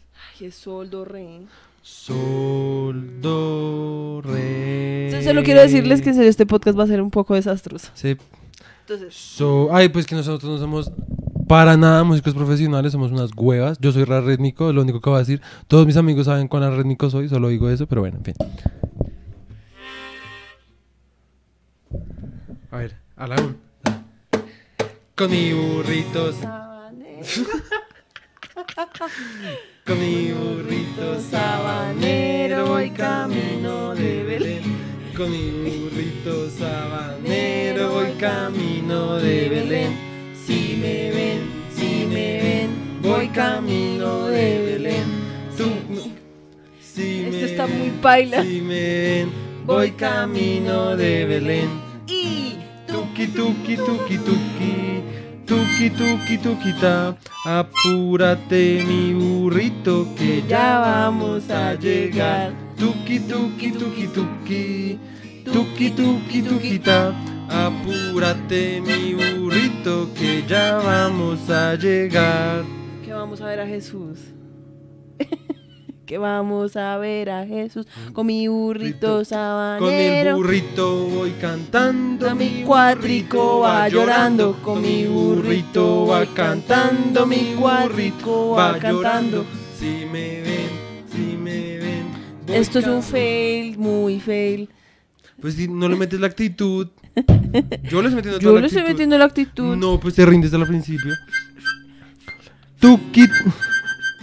Ay, 0.41 0.47
es 0.47 0.55
sol, 0.55 0.91
do, 0.91 1.05
re. 1.05 1.41
Sol, 1.83 3.21
do, 3.21 4.21
re. 4.23 5.07
Entonces, 5.07 5.25
Solo 5.27 5.43
quiero 5.43 5.61
decirles 5.61 6.01
que 6.03 6.11
en 6.11 6.15
serio 6.15 6.31
este 6.31 6.47
podcast 6.47 6.79
va 6.79 6.85
a 6.85 6.89
ser 6.89 7.03
un 7.03 7.11
poco 7.11 7.35
desastroso. 7.35 7.91
Sí. 7.95 8.17
Entonces, 8.81 9.15
So, 9.15 9.75
ay, 9.75 9.89
pues 9.89 10.07
que 10.07 10.15
nosotros 10.15 10.51
no 10.53 10.59
somos 10.59 10.93
para 11.53 11.77
nada 11.77 12.03
músicos 12.03 12.33
profesionales, 12.33 12.93
somos 12.93 13.13
unas 13.13 13.31
huevas. 13.37 13.77
Yo 13.79 13.93
soy 13.93 14.05
rítmico, 14.05 14.71
es 14.71 14.75
lo 14.75 14.81
único 14.81 15.03
que 15.03 15.11
voy 15.11 15.19
a 15.19 15.19
decir. 15.19 15.43
Todos 15.69 15.85
mis 15.85 15.99
amigos 15.99 16.25
saben 16.25 16.49
cuán 16.49 16.75
rítmico 16.75 17.11
soy, 17.11 17.29
solo 17.29 17.49
digo 17.49 17.69
eso, 17.69 17.87
pero 17.87 18.01
bueno, 18.01 18.17
en 18.17 18.25
fin. 18.25 18.35
A 22.71 22.77
ver, 22.79 22.97
a 23.17 23.27
la 23.27 23.37
un. 23.37 23.59
Con 25.15 25.31
mi 25.31 25.53
burrito, 25.53 26.33
sabanero, 26.33 27.27
con 29.87 30.01
mi 30.01 30.33
burrito 30.33 31.21
sabanero, 31.21 32.67
voy 32.69 32.91
camino 32.93 33.95
de 33.95 34.25
Belén. 34.25 34.63
Con 35.15 35.31
mi 35.31 35.51
burrito 35.51 36.49
sabanero 36.49 37.91
voy 37.91 38.13
camino 38.13 39.17
de 39.17 39.49
Belén. 39.51 40.02
Camino 43.33 44.27
de 44.27 44.63
Belén. 44.63 45.05
Tú, 45.57 45.65
si 46.81 47.21
Esto 47.21 47.31
me 47.31 47.45
está 47.45 47.67
muy 47.67 47.91
paila. 48.03 48.43
Si 48.43 48.61
me 48.61 49.01
ven, 49.01 49.33
voy 49.65 49.91
camino 49.93 50.97
de 50.97 51.25
Belén. 51.27 51.69
Y 52.07 52.57
Tuki, 52.87 53.27
tuki, 53.29 53.77
tuki, 53.77 54.19
tuki. 54.19 55.03
Tuki, 55.47 55.91
tuki, 55.91 56.39
tuquita. 56.39 57.17
Apúrate, 57.47 58.85
mi 58.87 59.15
burrito, 59.15 60.07
que 60.15 60.43
ya 60.47 60.79
vamos 60.79 61.49
a 61.51 61.75
llegar. 61.75 62.53
Tuki, 62.77 63.21
tuki, 63.21 63.71
tuki, 63.73 64.07
tuki. 64.09 64.99
Tuki, 65.45 65.91
tuki, 65.91 66.43
tuquita. 66.43 67.15
Apúrate, 67.49 68.81
mi 68.81 69.15
burrito, 69.15 70.09
que 70.15 70.45
ya 70.47 70.77
vamos 70.77 71.49
a 71.49 71.75
llegar. 71.77 72.82
Vamos 73.23 73.41
a 73.41 73.47
ver 73.47 73.61
a 73.61 73.67
Jesús. 73.67 74.19
que 76.07 76.19
vamos 76.19 76.77
a 76.77 76.99
ver 76.99 77.31
a 77.31 77.47
Jesús 77.47 77.87
con 78.13 78.27
mi 78.27 78.49
burrito 78.49 79.07
Con 79.13 79.21
el 79.21 79.27
sabanero. 79.27 80.37
burrito 80.37 81.07
voy 81.07 81.31
cantando, 81.41 82.35
mi 82.35 82.65
cuatrico 82.65 83.61
va 83.61 83.89
llorando, 83.89 84.61
con 84.61 84.83
mi 84.83 85.07
burrito 85.07 86.07
va 86.07 86.27
cantando, 86.27 87.25
mi 87.27 87.55
cuatrico 87.59 88.51
va 88.57 88.77
cantando. 88.79 89.45
Si 89.79 90.05
me 90.13 90.41
ven, 90.43 90.71
si 91.13 91.37
me 91.37 91.79
ven. 91.79 92.07
Esto 92.49 92.81
es 92.81 92.87
un 92.89 93.03
fail, 93.05 93.79
muy 93.79 94.19
fail. 94.19 94.69
Pues 95.41 95.55
si 95.55 95.69
no 95.69 95.89
le 95.89 95.95
metes 95.97 96.19
la 96.21 96.27
actitud. 96.27 96.89
Yo 97.85 98.03
le 98.03 98.09
estoy 98.09 98.17
metiendo 98.17 98.41
Yo 98.41 98.53
la 98.55 98.61
le 98.61 98.67
estoy 98.67 98.81
actitud. 98.81 98.93
metiendo 98.93 99.19
la 99.19 99.25
actitud. 99.27 99.77
No, 99.77 100.01
pues 100.01 100.15
te 100.15 100.27
rindes 100.27 100.53
al 100.53 100.67
principio. 100.67 101.13
Tuki, 102.83 103.29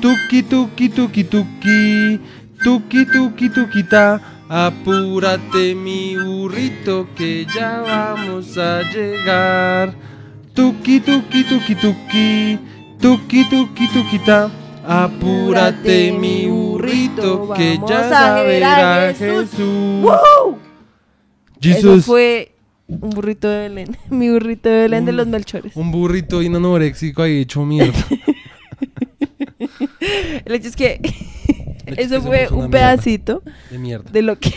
tuki, 0.02 0.44
tuki, 0.44 0.90
tuki, 0.90 1.24
tuki, 1.24 2.20
tuki, 2.62 3.06
tuki, 3.06 3.50
tuquita. 3.50 4.20
Apúrate, 4.50 5.74
mi 5.76 6.18
burrito, 6.18 7.08
que 7.16 7.46
ya 7.46 7.80
vamos 7.80 8.58
a 8.58 8.82
llegar. 8.82 9.94
Tuki, 10.54 11.00
tuki, 11.00 11.46
tuki, 11.46 11.76
tuki, 11.76 12.60
tuki, 13.00 13.46
tuki, 13.50 13.88
tuquita. 13.94 14.52
Apúrate, 14.86 16.12
mi 16.12 16.50
burrito, 16.50 17.54
que 17.56 17.80
ya 17.88 18.10
a 18.10 18.40
a 18.40 18.44
ver 18.44 18.44
ver 18.44 18.64
a 18.66 19.08
a 19.08 19.14
Jesús. 21.62 22.06
Fue 22.06 22.52
un 22.90 23.12
burrito 23.12 23.48
de 23.48 23.70
Belén. 23.70 23.98
Mi 24.10 24.30
burrito 24.30 24.68
de 24.68 24.82
Belén 24.82 25.06
de 25.06 25.14
los 25.14 25.28
Melchores. 25.28 25.78
Un 25.78 25.92
burrito 25.92 26.40
anoréxico 26.40 27.22
ahí 27.22 27.40
hecho 27.40 27.64
mierda. 27.64 27.98
El 30.46 30.54
hecho 30.56 30.68
es 30.68 30.76
que 30.76 31.00
eso 31.98 32.16
que 32.16 32.22
fue 32.22 32.48
un 32.50 32.58
mierda. 32.58 32.70
pedacito 32.70 33.44
De 33.70 33.78
mierda. 33.80 34.10
de 34.12 34.22
lo 34.22 34.38
que 34.40 34.54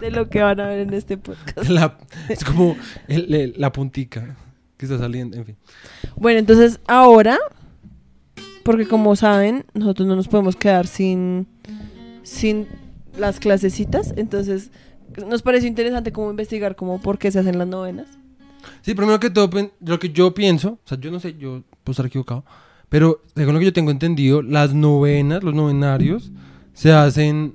de 0.00 0.10
lo 0.10 0.28
que 0.28 0.42
van 0.42 0.60
a 0.60 0.68
ver 0.68 0.80
en 0.80 0.94
este 0.94 1.16
podcast. 1.16 1.68
La- 1.68 1.98
es 2.28 2.44
como 2.44 2.76
el- 3.08 3.34
el- 3.34 3.54
la 3.56 3.72
puntica 3.72 4.36
que 4.76 4.86
está 4.86 4.98
saliendo, 4.98 5.36
en 5.36 5.44
fin. 5.46 5.56
Bueno, 6.16 6.38
entonces 6.38 6.78
ahora 6.86 7.38
porque 8.64 8.86
como 8.86 9.16
saben, 9.16 9.64
nosotros 9.74 10.06
no 10.06 10.14
nos 10.14 10.28
podemos 10.28 10.54
quedar 10.54 10.86
sin, 10.86 11.46
sin 12.22 12.66
las 13.16 13.40
clasecitas, 13.40 14.12
entonces 14.16 14.70
nos 15.26 15.40
pareció 15.42 15.68
interesante 15.68 16.12
como 16.12 16.30
investigar 16.30 16.76
como 16.76 17.00
por 17.00 17.18
qué 17.18 17.30
se 17.30 17.38
hacen 17.38 17.58
las 17.58 17.66
novenas. 17.66 18.06
Sí, 18.82 18.94
primero 18.94 19.18
que 19.18 19.30
todo, 19.30 19.48
lo 19.80 19.98
que 19.98 20.10
yo 20.10 20.34
pienso, 20.34 20.72
o 20.84 20.88
sea, 20.88 20.98
yo 21.00 21.10
no 21.10 21.18
sé, 21.18 21.34
yo 21.38 21.62
puedo 21.82 21.92
estar 21.92 22.04
equivocado, 22.06 22.44
pero 22.88 23.22
según 23.36 23.54
lo 23.54 23.58
que 23.60 23.66
yo 23.66 23.72
tengo 23.72 23.90
entendido, 23.90 24.42
las 24.42 24.74
novenas, 24.74 25.42
los 25.42 25.54
novenarios, 25.54 26.30
se 26.72 26.92
hacen 26.92 27.54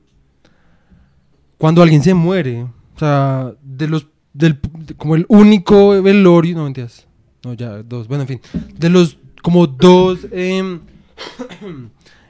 cuando 1.58 1.82
alguien 1.82 2.04
se 2.04 2.14
muere. 2.14 2.64
O 2.96 3.00
sea, 3.00 3.54
de 3.64 3.88
los, 3.88 4.08
del, 4.34 4.60
de- 4.86 4.94
como 4.96 5.16
el 5.16 5.26
único 5.30 6.02
velorio, 6.02 6.56
no 6.58 6.64
mentiras, 6.66 7.08
no, 7.44 7.54
ya, 7.54 7.82
dos, 7.84 8.08
bueno, 8.08 8.22
en 8.24 8.28
fin, 8.28 8.42
de 8.78 8.90
los, 8.90 9.18
como 9.42 9.66
dos, 9.68 10.28
em, 10.32 10.80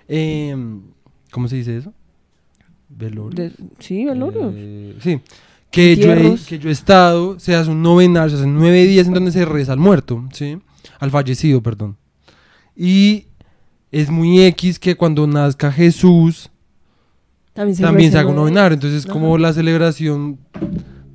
¿cómo 1.32 1.48
se 1.48 1.56
dice 1.58 1.78
eso? 1.78 1.94
Velorio. 2.90 3.36
De- 3.36 3.52
sí, 3.80 4.06
velorios. 4.06 4.54
Eh, 4.56 4.96
sí. 5.02 5.20
Que 5.72 5.96
yo, 5.96 6.14
he, 6.14 6.36
que 6.48 6.60
yo 6.60 6.70
he 6.70 6.72
estado, 6.72 7.40
se 7.40 7.56
hace 7.56 7.72
un 7.72 7.82
novenario, 7.82 8.30
se 8.30 8.36
hacen 8.36 8.54
nueve 8.54 8.86
días 8.86 9.08
en 9.08 9.14
donde 9.16 9.32
se 9.32 9.44
reza 9.44 9.74
al 9.74 9.80
muerto, 9.80 10.24
¿sí? 10.32 10.60
Al 11.00 11.10
fallecido, 11.10 11.64
perdón. 11.64 11.98
Y 12.76 13.28
es 13.92 14.10
muy 14.10 14.42
X 14.46 14.80
que 14.80 14.96
cuando 14.96 15.28
nazca 15.28 15.72
Jesús 15.72 16.50
también 17.54 17.76
se, 17.76 17.84
también 17.84 18.12
se 18.12 18.18
haga 18.18 18.30
un 18.30 18.36
novenario. 18.36 18.74
Entonces 18.74 19.06
es 19.06 19.06
como 19.06 19.36
Ajá. 19.36 19.42
la 19.42 19.54
celebración 19.54 20.40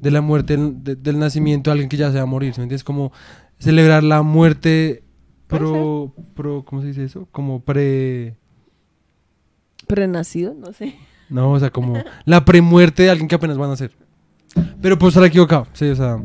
de 0.00 0.11
la 0.12 0.21
muerte, 0.21 0.57
del, 0.57 0.85
de- 0.85 0.95
del 0.97 1.19
nacimiento 1.19 1.71
de 1.71 1.73
alguien 1.73 1.88
que 1.88 1.97
ya 1.97 2.11
se 2.12 2.17
va 2.19 2.23
a 2.23 2.27
morir, 2.27 2.55
¿sí 2.55 2.61
¿me 2.61 2.65
entiendes? 2.65 2.85
Como 2.85 3.12
celebrar 3.59 4.05
la 4.05 4.23
muerte 4.23 5.03
pro, 5.49 6.15
pro, 6.35 6.65
¿cómo 6.65 6.81
se 6.83 6.88
dice 6.88 7.03
eso? 7.05 7.27
Como 7.33 7.61
pre... 7.61 8.37
Prenacido, 9.87 10.55
no 10.55 10.73
sé. 10.73 10.95
No, 11.31 11.53
o 11.53 11.59
sea, 11.59 11.71
como 11.71 11.95
la 12.25 12.45
premuerte 12.45 13.03
de 13.05 13.11
alguien 13.11 13.29
que 13.29 13.35
apenas 13.35 13.57
van 13.59 13.69
a 13.69 13.73
nacer. 13.73 13.93
Pero 14.81 14.99
puedo 14.99 15.09
estar 15.09 15.25
equivocado, 15.25 15.67
sí, 15.73 15.87
o 15.87 15.97
sea... 15.97 16.23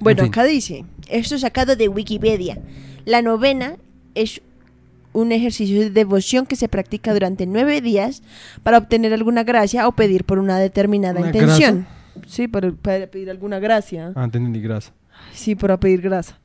Bueno, 0.00 0.22
fin. 0.24 0.28
acá 0.30 0.44
dice, 0.44 0.84
esto 1.08 1.38
sacado 1.38 1.74
de 1.76 1.88
Wikipedia. 1.88 2.58
La 3.04 3.22
novena 3.22 3.76
es 4.14 4.42
un 5.16 5.32
ejercicio 5.32 5.80
de 5.80 5.90
devoción 5.90 6.46
que 6.46 6.56
se 6.56 6.68
practica 6.68 7.12
durante 7.12 7.46
nueve 7.46 7.80
días 7.80 8.22
para 8.62 8.78
obtener 8.78 9.12
alguna 9.14 9.44
gracia 9.44 9.88
o 9.88 9.92
pedir 9.92 10.24
por 10.24 10.38
una 10.38 10.58
determinada 10.58 11.20
¿Una 11.20 11.28
intención. 11.28 11.86
Sí, 12.26 12.48
para, 12.48 12.70
para 12.72 13.06
pedir 13.06 13.30
alguna 13.30 13.58
gracia. 13.58 14.12
Ah, 14.14 14.24
entendí, 14.24 14.60
grasa. 14.60 14.92
Sí, 15.32 15.54
para 15.54 15.78
pedir 15.80 16.02
grasa. 16.02 16.38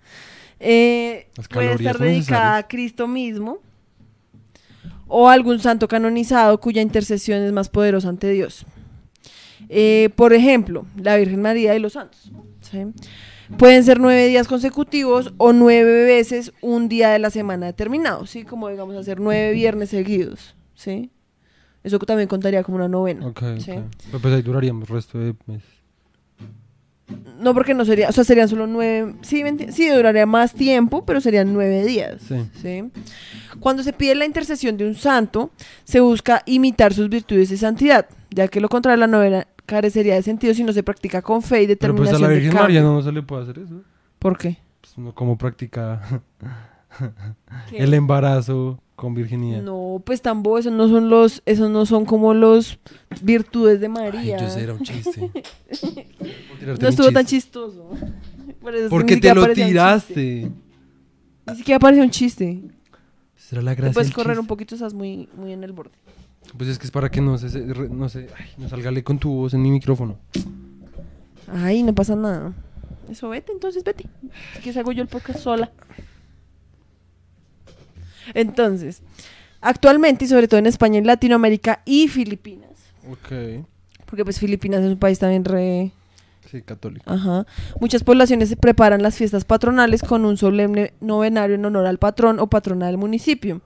Eh, 0.60 1.28
puede 1.52 1.74
estar 1.74 1.98
dedicada 1.98 2.58
a 2.58 2.68
Cristo 2.68 3.08
mismo 3.08 3.60
o 5.08 5.28
a 5.28 5.34
algún 5.34 5.60
santo 5.60 5.88
canonizado 5.88 6.60
cuya 6.60 6.82
intercesión 6.82 7.42
es 7.42 7.52
más 7.52 7.68
poderosa 7.68 8.08
ante 8.08 8.30
Dios. 8.30 8.66
Eh, 9.68 10.10
por 10.16 10.34
ejemplo, 10.34 10.86
la 10.96 11.18
Virgen 11.18 11.42
María 11.42 11.76
y 11.76 11.80
los 11.80 11.94
santos. 11.94 12.32
¿sí? 12.62 12.86
Pueden 13.58 13.84
ser 13.84 14.00
nueve 14.00 14.28
días 14.28 14.48
consecutivos 14.48 15.34
o 15.38 15.54
nueve 15.54 16.06
veces 16.06 16.52
un 16.62 16.90
día 16.90 17.10
de 17.10 17.20
la 17.20 17.30
semana 17.30 17.68
determinado, 17.68 18.26
¿sí? 18.26 18.44
Como 18.44 18.70
digamos 18.70 18.96
hacer 18.96 19.20
nueve 19.20 19.52
viernes 19.52 19.90
seguidos, 19.90 20.56
¿sí? 20.74 21.12
Eso 21.84 22.00
también 22.00 22.28
contaría 22.28 22.64
como 22.64 22.78
una 22.78 22.88
novena. 22.88 23.28
Ok, 23.28 23.42
¿sí? 23.60 23.74
Pero 24.06 24.20
pues 24.20 24.34
ahí 24.34 24.42
duraríamos 24.42 24.90
el 24.90 24.96
resto 24.96 25.20
de 25.20 25.36
meses. 25.46 25.70
No, 27.40 27.54
porque 27.54 27.74
no 27.74 27.84
sería, 27.86 28.08
o 28.10 28.12
sea, 28.12 28.24
serían 28.24 28.48
solo 28.48 28.68
nueve, 28.68 29.16
sí, 29.22 29.44
¿me 29.44 29.52
enti- 29.52 29.72
sí, 29.72 29.90
duraría 29.90 30.26
más 30.26 30.54
tiempo, 30.54 31.06
pero 31.06 31.20
serían 31.22 31.54
nueve 31.54 31.84
días. 31.84 32.22
Sí. 32.28 32.36
¿sí? 32.62 32.84
Cuando 33.60 33.84
se 33.84 33.94
pide 33.94 34.16
la 34.16 34.26
intercesión 34.26 34.78
de 34.78 34.88
un 34.88 34.96
santo, 34.96 35.52
se 35.84 36.00
busca 36.00 36.42
imitar 36.46 36.94
sus 36.94 37.10
virtudes 37.10 37.52
y 37.52 37.58
santidad, 37.58 38.08
ya 38.32 38.48
que 38.48 38.62
lo 38.62 38.70
contrario 38.70 38.98
la 38.98 39.08
novena 39.08 39.46
carecería 39.72 40.16
de 40.16 40.22
sentido 40.24 40.54
si 40.54 40.64
no 40.66 40.74
se 40.74 40.84
practica 40.84 41.22
con 41.22 41.42
fe 41.42 41.64
y 41.64 41.76
Pero 41.76 41.96
pues 41.96 42.10
a 42.10 42.12
determinación 42.18 42.22
la 42.22 42.28
Virgen. 42.28 42.54
María 42.54 42.82
no 42.82 43.02
se 43.02 43.12
le 43.12 43.24
puede 43.24 43.44
hacer 43.44 43.60
eso. 43.60 43.82
¿Por 44.20 44.38
qué? 44.38 44.58
Pues 44.82 44.94
uno 44.98 45.16
como 45.16 45.38
practica 45.38 46.22
el 47.72 47.94
embarazo 47.94 48.80
con 48.98 49.14
virginidad. 49.16 49.62
No, 49.62 50.02
pues 50.06 50.22
tampoco, 50.22 50.58
esos 50.60 50.74
no 50.74 50.88
son 50.90 51.10
los, 51.10 51.42
esos 51.46 51.70
no 51.70 51.86
son 51.86 52.06
como 52.06 52.34
los 52.34 52.80
virtudes 53.22 53.80
de 53.80 53.86
Ay, 53.88 53.92
María. 53.92 54.38
yo 54.40 54.50
sé, 54.50 54.64
era 54.64 54.74
un 54.74 54.82
chiste. 54.82 55.32
no 56.82 56.88
estuvo 56.88 57.12
tan 57.12 57.26
chistoso. 57.26 57.90
Por 58.62 58.76
eso 58.76 58.84
es 58.86 58.90
que 58.90 58.90
¿Por 58.90 59.02
ni 59.04 59.08
qué 59.08 59.18
te 59.18 59.34
lo 59.34 59.46
chiste. 59.48 59.66
tiraste? 59.66 60.52
Ni 61.48 61.56
siquiera 61.56 61.80
parecía 61.80 62.04
un 62.04 62.12
chiste. 62.12 62.62
Será 63.36 63.62
la 63.62 63.72
Te 63.72 63.82
gracia 63.82 63.94
puedes 63.94 64.10
del 64.10 64.16
correr 64.16 64.32
chiste. 64.34 64.42
un 64.42 64.48
poquito, 64.48 64.76
estás 64.76 64.94
muy, 64.94 65.28
muy 65.36 65.54
en 65.54 65.64
el 65.64 65.72
borde. 65.72 65.92
Pues 66.58 66.70
es 66.70 66.78
que 66.80 66.86
es 66.86 66.92
para 66.92 67.10
que 67.10 67.22
no 67.22 67.38
se, 67.38 67.60
no 67.90 68.10
se, 68.10 68.28
ay, 68.38 68.46
no 68.58 68.68
salgale 68.70 69.04
con 69.04 69.18
tu 69.20 69.32
voz 69.34 69.54
en 69.54 69.62
mi 69.62 69.72
micrófono. 69.72 70.18
Ay, 71.52 71.82
no 71.84 71.94
pasa 71.96 72.16
nada. 72.16 72.54
Eso 73.10 73.30
vete, 73.30 73.52
entonces 73.52 73.84
vete. 73.84 74.06
Si 74.54 74.60
quieres 74.60 74.78
hago 74.78 74.92
yo 74.92 75.02
el 75.02 75.08
podcast 75.08 75.40
sola. 75.40 75.72
Entonces, 78.34 79.02
actualmente 79.62 80.26
y 80.26 80.28
sobre 80.28 80.48
todo 80.48 80.60
en 80.60 80.68
España, 80.68 80.98
en 81.00 81.08
Latinoamérica 81.08 81.82
y 81.86 82.08
Filipinas, 82.08 82.70
Ok. 83.10 83.66
porque 84.06 84.24
pues 84.24 84.40
Filipinas 84.40 84.82
es 84.82 84.92
un 84.92 85.00
país 85.00 85.20
también 85.20 85.44
re... 85.46 85.92
Sí, 86.50 86.62
católico. 86.62 87.10
Ajá. 87.10 87.46
Muchas 87.80 88.04
poblaciones 88.04 88.50
se 88.50 88.58
preparan 88.58 89.02
las 89.02 89.16
fiestas 89.16 89.46
patronales 89.46 90.02
con 90.02 90.26
un 90.26 90.36
solemne 90.36 90.94
novenario 91.00 91.56
en 91.56 91.64
honor 91.66 91.86
al 91.86 91.98
patrón 91.98 92.40
o 92.40 92.48
patrona 92.48 92.88
del 92.88 92.98
municipio. 92.98 93.62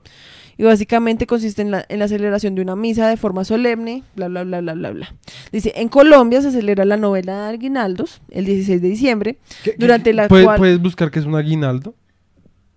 Y 0.57 0.63
básicamente 0.63 1.27
consiste 1.27 1.61
en 1.61 1.71
la, 1.71 1.85
en 1.89 1.99
la 1.99 2.07
celebración 2.07 2.55
de 2.55 2.61
una 2.61 2.75
misa 2.75 3.09
de 3.09 3.17
forma 3.17 3.43
solemne, 3.43 4.03
bla, 4.15 4.27
bla, 4.29 4.43
bla, 4.43 4.61
bla, 4.61 4.73
bla, 4.73 4.91
bla. 4.91 5.15
Dice, 5.51 5.73
en 5.75 5.89
Colombia 5.89 6.41
se 6.41 6.51
celebra 6.51 6.85
la 6.85 6.95
novena 6.97 7.47
de 7.49 7.53
Aguinaldos 7.55 8.21
el 8.31 8.45
16 8.45 8.81
de 8.81 8.87
diciembre, 8.87 9.37
¿Qué- 9.63 9.71
qué- 9.71 9.77
durante 9.77 10.13
la 10.13 10.27
¿Puedes, 10.29 10.45
cual- 10.45 10.57
puedes 10.57 10.81
buscar 10.81 11.11
qué 11.11 11.19
es 11.19 11.25
un 11.25 11.35
aguinaldo? 11.35 11.93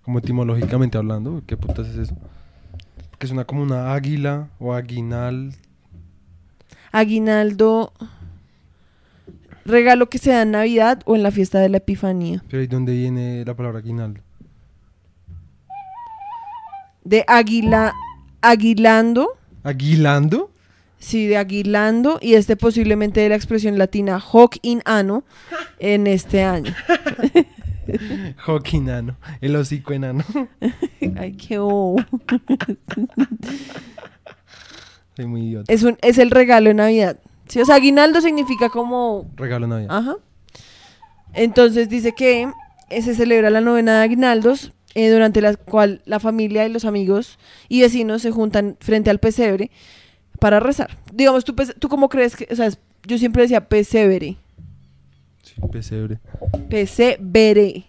Como 0.03 0.19
etimológicamente 0.21 0.99
hablando. 0.99 1.43
¿Qué 1.47 1.57
putas 1.57 1.87
es 1.89 1.97
eso? 1.99 2.17
Que 3.19 3.27
suena 3.27 3.45
como 3.45 3.63
una 3.63 3.93
águila 3.95 4.49
o 4.59 4.73
aguinal. 4.75 5.53
Aguinaldo, 6.93 7.93
regalo 9.65 10.09
que 10.09 10.19
se 10.19 10.31
da 10.31 10.43
en 10.43 10.53
Navidad 10.53 11.01
o 11.05 11.15
en 11.15 11.23
la 11.23 11.31
fiesta 11.31 11.59
de 11.61 11.69
la 11.69 11.77
Epifanía. 11.79 12.43
Pero 12.51 12.63
¿y 12.63 12.67
dónde 12.67 12.93
viene 12.93 13.45
la 13.45 13.55
palabra 13.55 13.79
aguinaldo? 13.81 14.21
De 17.09 17.25
Aguila, 17.27 17.95
Aguilando, 18.43 19.31
¿Aguilando? 19.63 20.51
sí, 20.99 21.27
de 21.27 21.39
Aguilando, 21.39 22.19
y 22.21 22.35
este 22.35 22.55
posiblemente 22.55 23.21
de 23.21 23.31
la 23.31 23.35
expresión 23.35 23.79
latina 23.79 24.19
hoc 24.19 24.57
in 24.61 24.83
anno 24.85 25.25
en 25.79 26.07
este 26.07 26.43
año. 26.43 26.75
Hockey 28.45 28.81
enano. 28.81 29.17
El 29.41 29.57
hocico 29.57 29.95
enano. 29.95 30.23
Ay, 31.17 31.33
qué 31.33 31.59
bobo. 31.59 31.97
Soy 35.17 35.27
muy 35.27 35.43
idiota. 35.47 35.73
Es, 35.73 35.83
un, 35.83 35.97
es 36.03 36.19
el 36.19 36.31
regalo 36.31 36.69
de 36.69 36.75
Navidad. 36.75 37.19
Sí, 37.47 37.59
o 37.61 37.65
sea, 37.65 37.77
aguinaldo 37.77 38.21
significa 38.21 38.69
como... 38.69 39.31
Regalo 39.37 39.67
de 39.67 39.71
Navidad. 39.71 39.97
Ajá. 39.97 40.17
Entonces 41.33 41.89
dice 41.89 42.13
que 42.13 42.51
eh, 42.91 43.03
se 43.03 43.15
celebra 43.15 43.49
la 43.49 43.63
novena 43.63 43.99
de 43.99 44.05
aguinaldos, 44.05 44.73
eh, 44.95 45.11
durante 45.11 45.41
la 45.41 45.55
cual 45.57 46.03
la 46.05 46.19
familia 46.21 46.67
y 46.67 46.73
los 46.73 46.85
amigos 46.85 47.39
y 47.69 47.81
vecinos 47.83 48.23
se 48.23 48.31
juntan 48.31 48.77
frente 48.81 49.11
al 49.11 49.19
pesebre 49.21 49.71
para 50.41 50.61
rezar. 50.61 50.99
Digamos, 51.13 51.45
¿tú, 51.45 51.55
¿tú 51.79 51.89
cómo 51.89 52.09
crees 52.09 52.37
que...? 52.37 52.47
O 52.51 52.57
sea, 52.57 52.71
yo 53.07 53.19
siempre 53.19 53.43
decía 53.43 53.69
pesebre. 53.69 54.37
Sí, 55.43 55.55
pesebre. 55.73 56.19
Pesebre. 56.69 57.85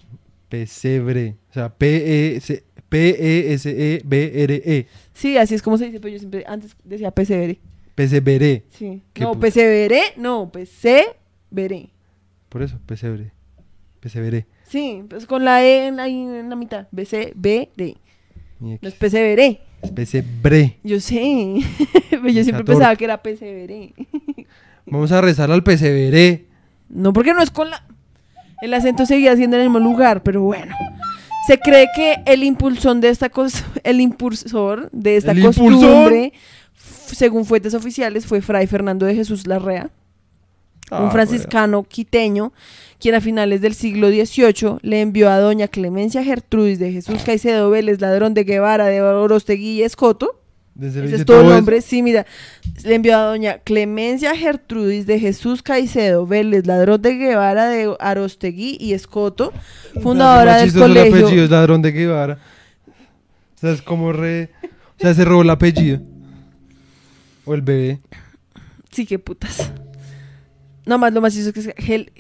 Pesebre. 0.50 1.36
O 1.50 1.54
sea, 1.54 1.70
P-E-S- 1.70 2.64
P-E-S-E-B-R-E. 2.90 4.88
Sí, 5.14 5.38
así 5.38 5.56
es 5.56 5.62
como 5.62 5.78
se 5.78 5.86
dice, 5.86 6.00
pero 6.00 6.12
yo 6.14 6.20
siempre 6.20 6.44
antes 6.48 6.76
decía 6.84 7.12
pesebre. 7.12 7.60
Pesebre. 7.96 8.64
Sí. 8.70 9.02
No, 9.20 9.40
pesebre, 9.40 10.02
no, 10.18 10.50
pesebre. 10.52 11.90
Por 12.50 12.64
eso, 12.64 12.80
pesebre. 12.86 13.32
Pesebre. 14.00 14.48
Sí, 14.70 15.04
pues 15.10 15.26
con 15.26 15.44
la 15.44 15.64
E 15.64 15.88
en, 15.88 16.00
ahí 16.00 16.14
en 16.22 16.50
la 16.50 16.56
mitad. 16.56 16.88
B-C-B-D. 16.92 17.98
No 18.60 18.78
es 18.82 18.94
pesebre. 18.96 19.62
Es 19.82 19.92
Pesebre. 19.92 20.78
Yo 20.84 21.00
sé. 21.00 21.56
pero 22.10 22.28
yo 22.30 22.44
siempre 22.44 22.66
pensaba 22.66 22.96
que 22.96 23.06
era 23.06 23.22
pesebre. 23.22 23.94
Vamos 24.86 25.12
a 25.12 25.22
rezar 25.22 25.50
al 25.52 25.64
pesebre. 25.64 26.46
No, 26.90 27.14
porque 27.14 27.34
no 27.34 27.42
es 27.42 27.50
con 27.52 27.70
la... 27.70 27.86
El 28.62 28.74
acento 28.74 29.06
seguía 29.06 29.36
siendo 29.38 29.56
en 29.56 29.64
el 29.64 29.70
mismo 29.70 29.80
lugar, 29.80 30.22
pero 30.22 30.42
bueno. 30.42 30.76
Se 31.48 31.58
cree 31.60 31.88
que 31.96 32.18
el 32.26 32.44
impulsor 32.44 32.98
de 32.98 33.08
esta 33.10 33.32
cos- 33.32 33.64
el 33.84 34.02
impulsor 34.02 34.90
de 34.92 35.16
esta 35.16 35.32
¿El 35.32 35.42
costumbre, 35.42 36.34
según 36.76 37.46
fuentes 37.46 37.74
oficiales, 37.74 38.26
fue 38.26 38.42
Fray 38.42 38.68
Fernando 38.68 39.06
de 39.06 39.16
Jesús 39.16 39.48
Larrea. 39.48 39.90
Ah, 40.92 41.04
un 41.04 41.12
franciscano 41.12 41.84
quiteño, 41.84 42.52
quien 43.00 43.16
a 43.16 43.22
finales 43.22 43.62
del 43.62 43.74
siglo 43.74 44.10
XVIII 44.10 44.78
le 44.82 45.02
envió 45.02 45.30
a 45.30 45.40
doña 45.40 45.68
Clemencia 45.68 46.24
Gertrudis 46.24 46.80
de 46.80 46.92
Jesús 46.92 47.24
Caicedo 47.24 47.70
Vélez, 47.70 48.02
ladrón 48.02 48.34
de 48.34 48.44
Guevara, 48.44 48.88
de 48.88 49.02
Orostegui 49.02 49.80
y 49.80 49.84
Escoto. 49.84 50.36
Ese 50.80 51.16
es 51.16 51.26
todo 51.26 51.42
el 51.42 51.48
eso. 51.48 51.56
nombre. 51.56 51.82
Sí, 51.82 52.02
mira, 52.02 52.26
le 52.84 52.96
envió 52.96 53.18
a 53.18 53.22
doña 53.24 53.58
Clemencia 53.60 54.36
Gertrudis 54.36 55.06
de 55.06 55.20
Jesús 55.20 55.62
Caicedo 55.62 56.26
Vélez, 56.26 56.66
ladrón 56.66 57.02
de 57.02 57.16
Guevara, 57.16 57.68
de 57.68 57.96
Arostegui 58.00 58.78
y 58.80 58.94
Escoto, 58.94 59.52
fundadora 60.02 60.58
del 60.58 60.72
colegio. 60.74 61.26
apellido 61.26 61.44
es 61.44 61.50
ladrón 61.50 61.82
de 61.82 61.92
Guevara. 61.92 62.40
O 63.56 63.60
sea, 63.60 63.72
es 63.72 63.82
como 63.82 64.14
re. 64.14 64.52
O 64.64 65.02
sea, 65.02 65.14
se 65.14 65.26
robó 65.26 65.42
el 65.42 65.50
apellido. 65.50 66.02
O 67.46 67.54
el 67.54 67.62
bebé. 67.62 68.00
Sí, 68.92 69.06
qué 69.06 69.20
putas. 69.20 69.72
No 70.86 70.98
más 70.98 71.14
lo 71.14 71.22
más 71.22 71.34
chistoso 71.34 71.54
que 71.54 71.60
es 71.60 71.68
Gel- 71.76 72.12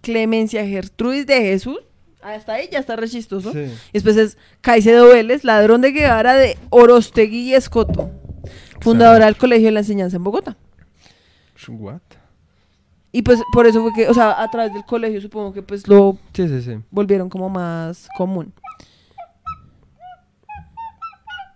Clemencia 0.00 0.64
Gertrudis 0.66 1.26
de 1.26 1.36
Jesús. 1.40 1.78
Hasta 2.22 2.54
ahí 2.54 2.68
ya 2.72 2.78
está 2.80 2.96
re 2.96 3.08
chistoso. 3.08 3.52
Sí. 3.52 3.60
Y 3.60 3.92
después 3.92 4.16
es 4.16 4.36
Caicedo 4.60 5.08
Vélez, 5.08 5.44
ladrón 5.44 5.80
de 5.80 5.92
Guevara 5.92 6.34
de 6.34 6.58
Orostegui 6.70 7.50
y 7.50 7.54
Escoto, 7.54 8.10
fundadora 8.80 9.26
del 9.26 9.36
Colegio 9.36 9.66
de 9.66 9.72
la 9.72 9.80
Enseñanza 9.80 10.16
en 10.16 10.24
Bogotá. 10.24 10.56
What? 11.68 12.00
Y 13.12 13.22
pues 13.22 13.40
por 13.52 13.66
eso 13.66 13.80
fue 13.82 13.92
que, 13.94 14.08
o 14.08 14.14
sea, 14.14 14.42
a 14.42 14.50
través 14.50 14.72
del 14.74 14.84
colegio 14.84 15.20
supongo 15.20 15.52
que 15.52 15.62
pues 15.62 15.86
lo 15.88 16.18
Sí, 16.34 16.46
sí, 16.48 16.60
sí. 16.62 16.76
volvieron 16.90 17.28
como 17.30 17.48
más 17.48 18.08
común. 18.16 18.52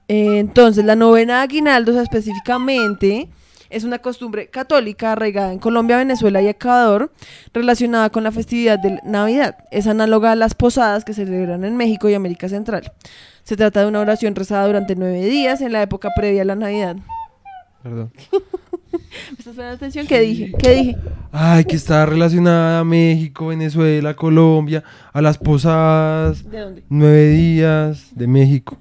Eh, 0.09 0.39
Entonces, 0.39 0.85
la 0.85 0.97
novena 0.97 1.37
de 1.39 1.43
aguinaldos 1.43 1.97
específicamente 1.97 3.29
es 3.71 3.85
una 3.85 4.01
costumbre 4.01 4.49
católica 4.49 5.13
arraigada 5.13 5.53
en 5.53 5.59
Colombia, 5.59 5.97
Venezuela 5.97 6.43
y 6.43 6.49
Ecuador 6.49 7.13
relacionada 7.55 8.11
con 8.11 8.25
la 8.25 8.33
festividad 8.33 8.79
de 8.79 9.01
Navidad. 9.05 9.57
Es 9.71 9.87
análoga 9.87 10.33
a 10.33 10.37
las 10.37 10.55
posadas 10.55 11.05
que 11.05 11.15
se 11.15 11.25
celebran 11.25 11.65
en 11.65 11.77
México 11.77 12.09
y 12.09 12.15
América 12.15 12.49
Central. 12.49 12.93
Se 13.45 13.57
trata 13.57 13.81
de 13.81 13.87
una 13.87 14.01
oración 14.01 14.35
rezada 14.35 14.67
durante 14.67 14.97
nueve 14.97 15.25
días 15.25 15.61
en 15.61 15.73
la 15.73 15.83
época 15.83 16.11
previa 16.15 16.43
a 16.43 16.45
la 16.45 16.57
Navidad. 16.57 16.97
Perdón. 17.83 18.13
¿Me 18.93 19.39
estás 19.39 19.55
poniendo 19.55 19.75
atención? 19.77 20.07
¿Qué 20.07 20.21
dije? 20.21 20.53
¿Qué 20.59 20.71
dije? 20.75 20.97
Ay, 21.33 21.65
que 21.65 21.77
está 21.77 22.05
relacionada 22.07 22.81
a 22.81 22.85
México, 22.85 23.47
Venezuela, 23.47 24.15
Colombia, 24.15 24.83
a 25.13 25.23
las 25.23 25.39
posadas, 25.39 26.49
¿De 26.51 26.59
dónde? 26.59 26.85
nueve 26.89 27.29
días 27.31 28.09
de 28.15 28.27
México. 28.27 28.77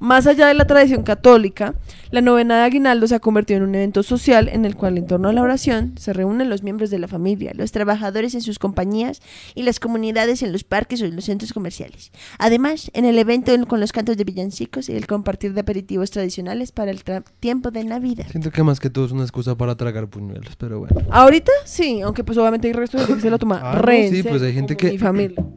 Más 0.00 0.26
allá 0.26 0.46
de 0.48 0.54
la 0.54 0.66
tradición 0.66 1.02
católica, 1.02 1.74
la 2.10 2.20
novena 2.20 2.56
de 2.58 2.62
Aguinaldo 2.64 3.06
se 3.08 3.14
ha 3.16 3.20
convertido 3.20 3.58
en 3.58 3.64
un 3.68 3.74
evento 3.74 4.02
social 4.02 4.48
en 4.48 4.64
el 4.64 4.76
cual 4.76 4.96
en 4.96 5.06
torno 5.06 5.28
a 5.28 5.32
la 5.32 5.42
oración 5.42 5.94
se 5.98 6.12
reúnen 6.12 6.48
los 6.48 6.62
miembros 6.62 6.90
de 6.90 6.98
la 6.98 7.08
familia, 7.08 7.52
los 7.54 7.72
trabajadores 7.72 8.34
en 8.34 8.40
sus 8.42 8.58
compañías 8.58 9.20
y 9.54 9.62
las 9.64 9.80
comunidades 9.80 10.42
en 10.42 10.52
los 10.52 10.62
parques 10.64 11.02
o 11.02 11.04
en 11.04 11.16
los 11.16 11.24
centros 11.24 11.52
comerciales. 11.52 12.12
Además, 12.38 12.90
en 12.94 13.04
el 13.04 13.18
evento 13.18 13.52
con 13.66 13.80
los 13.80 13.92
cantos 13.92 14.16
de 14.16 14.24
villancicos 14.24 14.88
y 14.88 14.92
el 14.94 15.06
compartir 15.06 15.52
de 15.54 15.60
aperitivos 15.60 16.10
tradicionales 16.10 16.70
para 16.72 16.90
el 16.90 17.02
tiempo 17.40 17.70
de 17.70 17.84
Navidad. 17.84 18.26
Siento 18.30 18.50
que 18.50 18.62
más 18.62 18.78
que 18.80 18.90
todo 18.90 19.06
es 19.06 19.12
una 19.12 19.22
excusa 19.22 19.56
para 19.56 19.76
tragar 19.76 20.08
puñuelos, 20.08 20.54
pero 20.56 20.78
bueno. 20.80 20.94
Ahorita 21.10 21.52
sí, 21.64 22.00
aunque 22.02 22.24
pues 22.24 22.38
obviamente 22.38 22.68
hay 22.68 22.72
resto 22.72 22.98
de 22.98 23.04
gente 23.04 23.16
que 23.16 23.22
se 23.22 23.30
lo 23.30 23.38
toma 23.38 23.60
Ah, 23.62 23.74
re 23.80 24.10
sí, 24.10 24.22
pues 24.22 24.42
hay 24.42 24.52
gente 24.52 24.76
que- 24.76 24.90
mi 24.92 24.98
familia. 24.98 25.44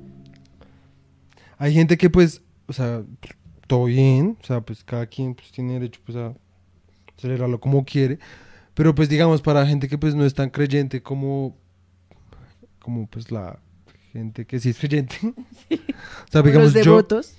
Hay 1.58 1.74
gente 1.76 1.96
que 1.96 2.10
pues, 2.10 2.42
o 2.66 2.74
sea, 2.74 3.04
todo 3.72 3.86
bien, 3.86 4.38
o 4.42 4.46
sea, 4.46 4.60
pues 4.60 4.84
cada 4.84 5.06
quien 5.06 5.34
pues 5.34 5.50
tiene 5.50 5.74
derecho 5.74 6.02
pues 6.06 6.18
a 6.18 6.34
celebrarlo 7.16 7.58
como 7.62 7.86
quiere, 7.86 8.20
pero 8.74 8.94
pues 8.94 9.08
digamos 9.08 9.42
para 9.42 9.66
gente 9.66 9.88
que 9.88 9.98
pues 9.98 10.14
no 10.14 10.26
es 10.26 10.34
tan 10.34 10.50
creyente 10.50 11.02
como 11.02 11.56
como 12.82 13.08
pues 13.08 13.32
la 13.32 13.60
gente 14.12 14.44
que 14.46 14.60
sí 14.60 14.72
es 14.72 14.78
creyente. 14.78 15.16
o 15.24 15.32
sea, 16.30 16.42
Como 16.42 16.48
digamos 16.48 16.74
los 16.74 16.84
yo 16.84 16.92
devotos, 16.92 17.36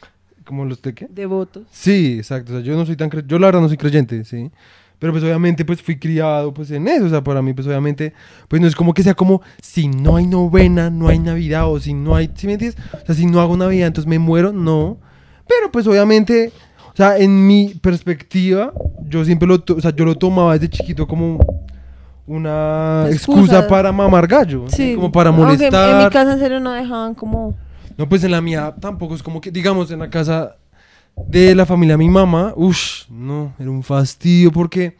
como 0.46 0.64
los 0.64 0.80
de 0.80 0.94
qué? 0.94 1.06
devotos. 1.10 1.64
Sí, 1.70 2.14
exacto, 2.16 2.52
o 2.52 2.56
sea, 2.56 2.64
yo 2.64 2.76
no 2.76 2.86
soy 2.86 2.96
tan 2.96 3.10
cre- 3.10 3.26
yo 3.26 3.38
la 3.38 3.48
verdad 3.48 3.60
no 3.60 3.68
soy 3.68 3.76
creyente, 3.76 4.24
sí. 4.24 4.50
Pero 4.98 5.12
pues 5.12 5.22
obviamente 5.24 5.66
pues 5.66 5.82
fui 5.82 5.98
criado 5.98 6.54
pues 6.54 6.70
en 6.70 6.88
eso, 6.88 7.04
o 7.04 7.08
sea, 7.10 7.22
para 7.22 7.42
mí 7.42 7.52
pues 7.52 7.66
obviamente 7.66 8.14
pues 8.48 8.62
no 8.62 8.68
es 8.68 8.74
como 8.74 8.94
que 8.94 9.02
sea 9.02 9.12
como 9.14 9.42
si 9.60 9.86
no 9.88 10.16
hay 10.16 10.26
novena, 10.26 10.88
no 10.88 11.08
hay 11.08 11.18
Navidad 11.18 11.70
o 11.70 11.78
si 11.78 11.92
no 11.92 12.14
hay, 12.16 12.30
¿sí 12.34 12.46
me 12.46 12.54
entiendes? 12.54 12.80
O 13.02 13.04
sea, 13.04 13.14
si 13.14 13.26
no 13.26 13.38
hago 13.40 13.54
Navidad 13.56 13.88
entonces 13.88 14.08
me 14.08 14.18
muero, 14.18 14.50
no. 14.54 14.98
Pero 15.58 15.70
pues 15.72 15.86
obviamente, 15.86 16.52
o 16.92 16.96
sea, 16.96 17.18
en 17.18 17.46
mi 17.46 17.74
perspectiva, 17.74 18.72
yo 19.08 19.24
siempre 19.24 19.46
lo, 19.48 19.60
to- 19.60 19.76
o 19.76 19.80
sea, 19.80 19.94
yo 19.94 20.04
lo 20.04 20.14
tomaba 20.16 20.54
desde 20.54 20.68
chiquito 20.70 21.06
como 21.06 21.38
una 22.26 23.06
excusa, 23.10 23.40
Excusa. 23.40 23.66
para 23.66 23.90
mamar 23.92 24.26
gallo, 24.26 24.64
¿sí? 24.68 24.76
Sí, 24.90 24.94
como 24.94 25.10
para 25.10 25.30
aunque 25.30 25.44
molestar. 25.44 25.90
En 25.90 26.04
mi 26.04 26.10
casa 26.10 26.32
en 26.34 26.38
serio 26.38 26.60
no 26.60 26.70
dejaban 26.72 27.14
como... 27.14 27.56
No, 27.98 28.08
pues 28.08 28.24
en 28.24 28.30
la 28.30 28.40
mía 28.40 28.74
tampoco 28.80 29.14
es 29.14 29.22
como 29.22 29.40
que, 29.40 29.50
digamos, 29.50 29.90
en 29.90 29.98
la 29.98 30.08
casa 30.08 30.56
de 31.26 31.54
la 31.54 31.66
familia 31.66 31.94
de 31.94 31.98
mi 31.98 32.08
mamá, 32.08 32.54
uff, 32.56 33.02
no, 33.10 33.52
era 33.58 33.70
un 33.70 33.82
fastidio 33.82 34.50
porque, 34.50 34.96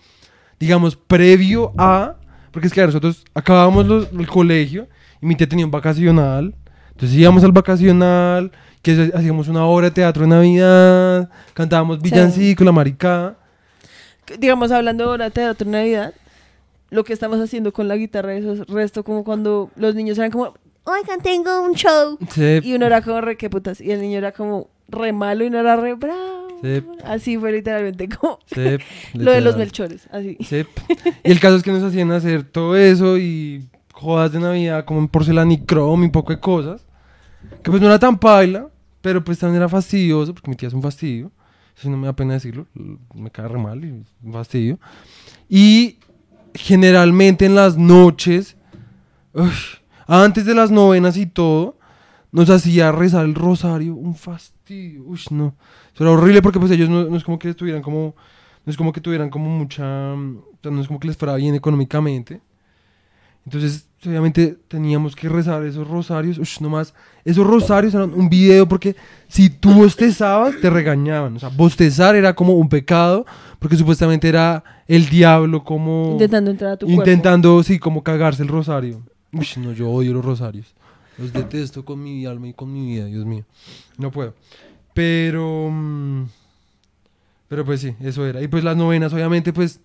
digamos, 0.61 0.95
previo 0.97 1.73
a, 1.79 2.17
porque 2.51 2.67
es 2.69 2.75
que 2.75 2.85
nosotros 2.85 3.25
acabábamos 3.35 3.87
los- 3.87 4.13
el 4.13 4.27
colegio 4.27 4.89
y 5.23 5.27
mi 5.27 5.35
tía 5.37 5.49
tenía 5.49 5.65
un 5.65 5.71
vacacional, 5.71 6.55
entonces 6.91 7.17
íbamos 7.17 7.43
al 7.45 7.53
vacacional, 7.53 8.53
que 8.83 9.13
hacíamos 9.15 9.49
una 9.49 9.65
obra 9.65 9.87
de 9.89 9.93
teatro 9.93 10.23
de 10.23 10.29
Navidad, 10.29 11.31
cantábamos 11.55 11.99
Sí. 11.99 12.03
villancico, 12.11 12.65
la 12.65 12.73
maricada. 12.73 13.37
que, 14.25 14.37
digamos, 14.37 14.71
hablando 14.71 15.05
ahora 15.05 15.27
de 15.27 15.31
teatro 15.33 15.69
Navidad, 15.69 16.15
lo 16.91 17.05
que 17.05 17.13
estamos 17.13 17.41
haciendo 17.41 17.73
con 17.73 17.89
la 17.89 17.97
guitarra, 17.97 18.35
eso 18.35 18.53
es 18.53 18.67
resto 18.69 19.03
como 19.05 19.25
cuando 19.25 19.71
los 19.77 19.95
niños 19.95 20.19
eran 20.19 20.31
como, 20.31 20.55
oigan, 20.85 21.21
tengo 21.23 21.63
un 21.63 21.75
show. 21.75 22.19
Sí, 22.31 22.61
Y 22.63 22.75
uno 22.75 22.87
era 22.87 23.03
como 23.03 23.21
re 23.21 23.37
que 23.37 23.49
putas, 23.51 23.81
y 23.81 23.91
el 23.91 24.01
niño 24.01 24.19
era 24.19 24.33
como 24.33 24.69
re 24.89 25.13
malo 25.13 25.45
y 25.45 25.51
no 25.51 25.59
era 25.59 25.75
re 25.77 25.95
bravo. 25.95 26.49
Sí. 26.63 26.85
Así 27.05 27.37
fue 27.39 27.51
literalmente 27.51 28.09
como 28.09 28.39
sí, 28.47 28.79
lo 29.15 29.33
de 29.33 29.41
los 29.41 29.57
melchores, 29.57 30.07
así. 30.13 30.37
Sí. 30.47 30.65
Y 31.25 31.31
el 31.33 31.41
caso 31.41 31.57
es 31.57 31.63
que 31.65 31.73
nos 31.73 31.83
hacían 31.83 32.13
hacer 32.13 32.45
todo 32.45 32.77
eso 32.77 33.19
y 33.19 33.67
jodas 33.93 34.31
de 34.33 34.39
Navidad 34.39 34.85
como 34.85 35.01
en 35.01 35.09
porcelanicrom 35.09 36.03
y 36.03 36.07
un 36.07 36.13
poco 36.13 36.33
de 36.33 36.39
cosas. 36.41 36.85
Que 37.63 37.71
pues 37.71 37.81
no 37.81 37.87
era 37.89 37.99
tan 37.99 38.19
paila, 38.19 38.69
pero 39.01 39.23
pues 39.23 39.39
también 39.39 39.59
era 39.59 39.69
fastidioso, 39.69 40.35
porque 40.35 40.51
mi 40.51 40.57
tía 40.57 40.69
es 40.69 40.75
un 40.75 40.83
fastidio. 40.83 41.31
Eso 41.77 41.89
no 41.89 41.97
me 41.97 42.07
da 42.07 42.13
pena 42.15 42.35
decirlo, 42.35 42.67
me 43.15 43.31
cae 43.31 43.49
re 43.49 43.59
mal 43.59 43.85
y 43.85 43.91
un 43.91 44.33
fastidio. 44.33 44.79
Y 45.49 45.99
generalmente 46.55 47.47
en 47.47 47.55
las 47.55 47.77
noches, 47.77 48.57
antes 50.07 50.45
de 50.45 50.55
las 50.55 50.71
novenas 50.71 51.17
y 51.17 51.27
todo, 51.27 51.79
nos 52.31 52.51
hacía 52.51 52.93
rezar 52.93 53.25
el 53.25 53.35
rosario, 53.35 53.95
un 53.95 54.15
fastidio, 54.15 55.05
uff, 55.05 55.31
no. 55.31 55.55
Eso 55.95 56.05
era 56.05 56.13
horrible 56.13 56.43
porque 56.43 56.59
pues 56.59 56.71
ellos 56.71 56.89
no, 56.89 57.05
no 57.05 57.17
es 57.17 57.25
como 57.25 57.39
que 57.39 57.51
estuvieran 57.51 57.83
como, 57.83 58.15
no 58.65 58.71
es 58.71 58.77
como 58.77 58.93
que 58.93 59.01
tuvieran 59.01 59.31
como 59.31 59.51
mucha, 59.51 60.15
mm, 60.15 60.43
no 60.63 60.81
es 60.81 60.87
como 60.87 60.99
que 60.99 61.09
les 61.09 61.17
fuera 61.17 61.35
bien 61.37 61.55
económicamente. 61.55 62.41
Entonces, 63.45 63.89
obviamente 64.07 64.57
teníamos 64.69 65.15
que 65.15 65.29
rezar 65.29 65.65
esos 65.65 65.87
rosarios, 65.87 66.39
uff, 66.39 66.61
nomás, 66.61 66.95
esos 67.25 67.47
rosarios 67.47 67.95
eran 67.95 68.13
un 68.15 68.29
video 68.29 68.69
porque 68.69 68.97
si 69.29 69.49
tú 69.51 69.73
bostezabas 69.75 70.61
te 70.61 70.69
regañaban, 70.71 71.37
o 71.37 71.39
sea, 71.39 71.49
bostezar 71.51 72.17
era 72.17 72.35
como 72.35 72.55
un 72.55 72.69
pecado 72.69 73.25
porque 73.59 73.77
supuestamente 73.77 74.29
era 74.29 74.65
el 74.89 75.09
diablo 75.09 75.63
como 75.65 76.13
Intentando 76.13 76.51
entrar 76.51 76.73
a 76.73 76.77
tu 76.77 76.87
cuerpo. 76.87 77.03
intentando, 77.03 77.63
sí, 77.63 77.79
como 77.79 78.03
cagarse 78.03 78.43
el 78.43 78.49
rosario. 78.49 79.03
Uy, 79.33 79.47
no, 79.59 79.73
yo 79.73 79.91
odio 79.91 80.13
los 80.13 80.25
rosarios. 80.25 80.75
Los 81.19 81.33
detesto 81.33 81.85
con 81.85 82.03
mi 82.03 82.27
alma 82.27 82.49
y 82.49 82.55
con 82.55 82.73
mi 82.73 82.87
vida, 82.87 83.05
Dios 83.05 83.25
mío. 83.25 83.45
No 83.99 84.11
puedo. 84.11 84.35
Pero. 84.95 85.71
mm, 85.71 86.25
Pero 87.49 87.65
pues 87.65 87.81
sí, 87.81 87.95
eso 88.01 88.27
era. 88.27 88.43
Y 88.43 88.49
pues 88.49 88.65
las 88.65 88.77
novenas, 88.77 89.13
obviamente, 89.13 89.53
pues. 89.53 89.81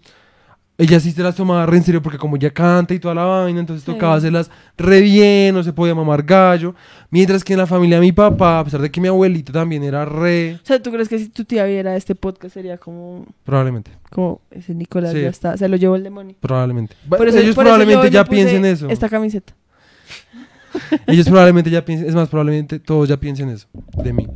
Ella 0.79 0.99
sí 0.99 1.11
se 1.11 1.23
las 1.23 1.35
tomaba 1.35 1.65
re 1.65 1.77
en 1.77 1.83
serio 1.83 2.03
porque 2.03 2.19
como 2.19 2.35
ella 2.35 2.51
canta 2.51 2.93
y 2.93 2.99
toda 2.99 3.15
la 3.15 3.23
vaina, 3.23 3.59
entonces 3.59 3.83
Sí. 3.83 3.91
tocaba 3.91 4.13
hacerlas 4.13 4.51
re 4.77 5.01
bien, 5.01 5.55
no 5.55 5.63
se 5.63 5.73
podía 5.73 5.95
mamar 5.95 6.21
gallo. 6.21 6.75
Mientras 7.09 7.43
que 7.43 7.53
en 7.53 7.59
la 7.59 7.65
familia 7.65 7.97
de 7.97 8.01
mi 8.01 8.11
papá, 8.11 8.59
a 8.59 8.63
pesar 8.63 8.81
de 8.81 8.91
que 8.91 9.01
mi 9.01 9.07
abuelita 9.07 9.51
también 9.51 9.83
era 9.83 10.05
re... 10.05 10.59
O 10.61 10.65
sea, 10.65 10.79
¿tú 10.81 10.91
crees 10.91 11.09
que 11.09 11.17
si 11.17 11.29
tu 11.29 11.45
tía 11.45 11.63
viera 11.65 11.95
este 11.95 12.13
podcast 12.13 12.53
sería 12.53 12.77
como, 12.77 13.25
Probablemente, 13.43 13.89
como 14.11 14.41
ese 14.51 14.75
Nicolás 14.75 15.13
Sí. 15.13 15.21
ya 15.21 15.29
está, 15.29 15.57
se 15.57 15.67
lo 15.67 15.77
llevó 15.77 15.95
el 15.95 16.03
demonio? 16.03 16.35
probablemente. 16.39 16.95
Por 17.09 17.27
eso- 17.27 17.39
Ellos 17.39 17.55
por 17.55 17.65
eso 17.65 17.73
probablemente 17.75 18.07
yo 18.07 18.13
ya 18.13 18.25
piensen 18.25 18.63
eso. 18.63 18.87
Esta 18.89 19.09
camiseta. 19.09 19.53
Ellos 21.07 21.27
probablemente 21.27 21.69
ya 21.71 21.83
piensen, 21.83 22.07
es 22.07 22.13
más, 22.15 22.29
probablemente 22.29 22.79
todos 22.79 23.09
ya 23.09 23.17
piensen 23.17 23.49
eso 23.49 23.67
de 24.03 24.13
mí. 24.13 24.27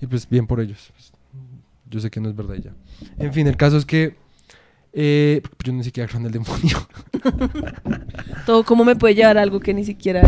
Y 0.00 0.06
pues 0.06 0.28
bien 0.28 0.46
por 0.46 0.60
ellos. 0.60 0.90
Pues, 0.92 1.12
yo 1.90 2.00
sé 2.00 2.10
que 2.10 2.20
no 2.20 2.28
es 2.28 2.34
verdad 2.36 2.56
ya. 2.56 2.72
En 3.18 3.32
fin, 3.32 3.46
el 3.46 3.56
caso 3.56 3.76
es 3.76 3.84
que 3.86 4.16
eh, 4.92 5.42
yo 5.64 5.72
ni 5.72 5.84
siquiera 5.84 6.08
creo 6.08 6.20
en 6.20 6.26
el 6.26 6.32
demonio. 6.32 6.88
Todo, 8.46 8.64
¿cómo 8.64 8.84
me 8.84 8.96
puede 8.96 9.14
llevar 9.14 9.38
a 9.38 9.42
algo 9.42 9.60
que 9.60 9.74
ni 9.74 9.84
siquiera 9.84 10.22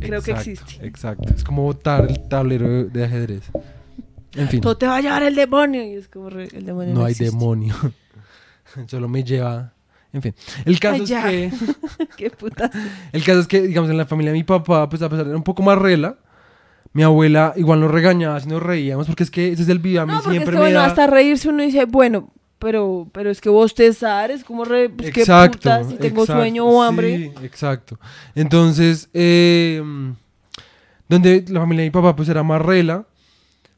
creo 0.00 0.22
que 0.22 0.32
existe? 0.32 0.86
Exacto. 0.86 1.32
Es 1.34 1.44
como 1.44 1.62
botar 1.62 2.06
el 2.08 2.28
tablero 2.28 2.84
de, 2.84 3.04
ajedrez. 3.04 3.44
En 4.34 4.48
fin, 4.48 4.60
Todo 4.60 4.76
te 4.76 4.86
va 4.86 4.96
a 4.96 5.00
llevar 5.00 5.22
el 5.22 5.34
demonio. 5.34 5.82
Y 5.82 5.94
es 5.94 6.08
como 6.08 6.30
re- 6.30 6.48
el 6.52 6.66
demonio. 6.66 6.94
no 6.94 7.04
hay 7.04 7.12
existe. 7.12 7.32
demonio. 7.36 7.74
Solo 8.88 9.08
me 9.08 9.24
lleva 9.24 9.72
En 10.12 10.20
fin, 10.20 10.34
el 10.64 10.78
caso 10.80 10.96
Ay, 10.96 11.02
es 11.02 11.08
ya. 11.08 11.22
que... 11.28 11.50
Qué 12.16 12.30
puta. 12.30 12.70
El 13.12 13.24
caso 13.24 13.40
es 13.40 13.46
que, 13.46 13.62
digamos, 13.62 13.90
en 13.90 13.96
la 13.96 14.06
familia 14.06 14.32
de 14.32 14.38
mi 14.38 14.44
papá, 14.44 14.88
pues 14.88 15.00
a 15.02 15.08
pesar 15.08 15.24
de 15.24 15.30
ser 15.30 15.36
un 15.36 15.42
poco 15.42 15.62
más 15.62 15.78
rela, 15.78 16.18
mi 16.92 17.02
abuela 17.02 17.52
igual 17.56 17.80
nos 17.80 17.90
regañaba 17.90 18.40
si 18.40 18.48
nos 18.48 18.62
reíamos, 18.62 19.06
porque 19.06 19.22
es 19.22 19.30
que 19.30 19.52
ese 19.52 19.62
es 19.62 19.68
el 19.68 19.78
video, 19.78 20.02
a 20.02 20.06
mí 20.06 20.12
No, 20.12 20.18
porque 20.22 20.38
es 20.38 20.42
siempre 20.42 20.52
que, 20.52 20.58
me 20.58 20.64
bueno, 20.64 20.80
da... 20.80 20.86
hasta 20.86 21.06
reírse 21.06 21.48
uno 21.48 21.62
dice, 21.62 21.84
bueno, 21.86 22.32
pero, 22.58 23.08
pero 23.12 23.30
es 23.30 23.40
que 23.40 23.48
bostezar 23.48 24.30
es 24.30 24.44
como 24.44 24.64
re, 24.64 24.88
pues 24.88 25.12
qué 25.12 25.20
puta, 25.20 25.84
si 25.84 25.96
tengo 25.96 26.22
exacto, 26.22 26.40
sueño 26.40 26.64
o 26.66 26.82
hambre. 26.82 27.16
Sí, 27.16 27.44
exacto. 27.44 27.98
Entonces, 28.34 29.08
eh, 29.12 29.82
donde 31.08 31.44
la 31.48 31.60
familia 31.60 31.82
de 31.82 31.88
mi 31.88 31.92
papá 31.92 32.16
pues 32.16 32.28
era 32.28 32.42
más 32.42 32.62
rela, 32.62 33.06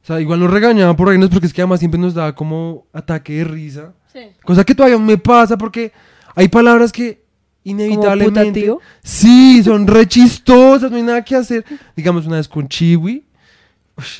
o 0.03 0.07
sea, 0.07 0.21
igual 0.21 0.41
nos 0.41 0.51
regañaban 0.51 0.97
por 0.97 1.09
reírnos 1.09 1.31
porque 1.31 1.47
es 1.47 1.53
que 1.53 1.61
además 1.61 1.81
siempre 1.81 2.01
nos 2.01 2.15
daba 2.15 2.35
como 2.35 2.87
ataque 2.93 3.35
de 3.35 3.45
risa. 3.45 3.93
Sí. 4.13 4.21
Cosa 4.45 4.65
que 4.65 4.75
todavía 4.75 4.99
me 4.99 5.19
pasa 5.19 5.59
porque 5.59 5.93
hay 6.35 6.49
palabras 6.49 6.93
que 6.93 7.23
inevitablemente... 7.65 8.41
putativo? 8.41 8.81
Sí, 9.03 9.63
son 9.63 9.87
re 9.87 10.07
chistosas, 10.07 10.91
no 10.91 10.97
hay 10.97 11.03
nada 11.03 11.23
que 11.25 11.35
hacer. 11.35 11.65
Digamos 11.95 12.27
una 12.27 12.37
vez 12.37 12.49
con 12.49 12.69
Chiwi, 12.69 13.25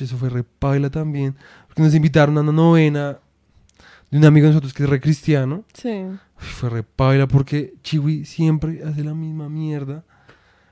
eso 0.01 0.17
fue 0.17 0.29
re 0.29 0.43
paila 0.43 0.89
también, 0.89 1.35
porque 1.67 1.81
nos 1.81 1.95
invitaron 1.95 2.37
a 2.37 2.41
una 2.41 2.51
novena 2.51 3.17
de 4.11 4.17
un 4.17 4.25
amigo 4.25 4.45
de 4.47 4.53
nosotros 4.53 4.73
que 4.73 4.83
es 4.83 4.89
re 4.89 4.99
cristiano. 4.99 5.63
Sí. 5.73 5.89
Uy, 5.89 6.17
fue 6.37 6.69
re 6.69 6.83
paila 6.83 7.27
porque 7.27 7.73
Chiwi 7.83 8.25
siempre 8.25 8.81
hace 8.85 9.03
la 9.03 9.13
misma 9.13 9.49
mierda. 9.49 10.03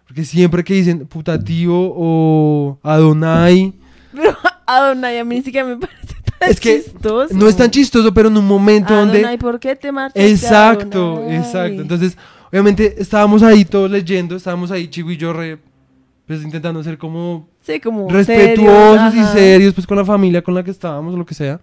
Porque 0.08 0.24
siempre 0.24 0.64
que 0.64 0.74
dicen 0.74 1.06
putativo 1.06 1.94
o 1.96 2.80
Adonai, 2.82 3.74
Pero 4.14 4.36
Adonai 4.66 5.20
a 5.20 5.26
mí 5.26 5.36
ni 5.36 5.42
siquiera 5.44 5.68
me 5.68 5.76
parece 5.78 6.16
tan 6.40 6.50
Es 6.50 6.60
que 6.60 6.82
chistoso. 6.82 7.34
no 7.34 7.48
es 7.48 7.58
tan 7.58 7.70
chistoso, 7.70 8.14
pero 8.14 8.30
en 8.30 8.38
un 8.38 8.48
momento 8.48 8.94
donde... 8.96 9.18
Adonai, 9.20 9.38
¿por 9.38 9.60
qué 9.60 9.76
te 9.76 9.92
marchaste? 9.92 10.30
Exacto, 10.32 11.18
Adonai? 11.18 11.36
exacto. 11.38 11.82
Entonces, 11.82 12.18
obviamente 12.50 12.96
estábamos 12.98 13.44
ahí 13.44 13.66
todos 13.66 13.92
leyendo, 13.92 14.38
estábamos 14.38 14.72
ahí 14.72 14.88
Chiwi 14.88 15.16
y 15.16 15.18
yo 15.18 15.34
re, 15.34 15.60
pues 16.26 16.42
intentando 16.42 16.82
ser 16.84 16.98
como 16.98 17.50
sí, 17.62 17.80
como 17.82 18.10
respetuosos 18.10 19.12
serios, 19.14 19.30
y 19.30 19.34
serios 19.34 19.74
pues 19.74 19.86
con 19.86 19.98
la 19.98 20.06
familia 20.06 20.42
con 20.42 20.54
la 20.56 20.64
que 20.64 20.72
estábamos 20.72 21.14
o 21.14 21.18
lo 21.18 21.26
que 21.26 21.36
sea. 21.36 21.60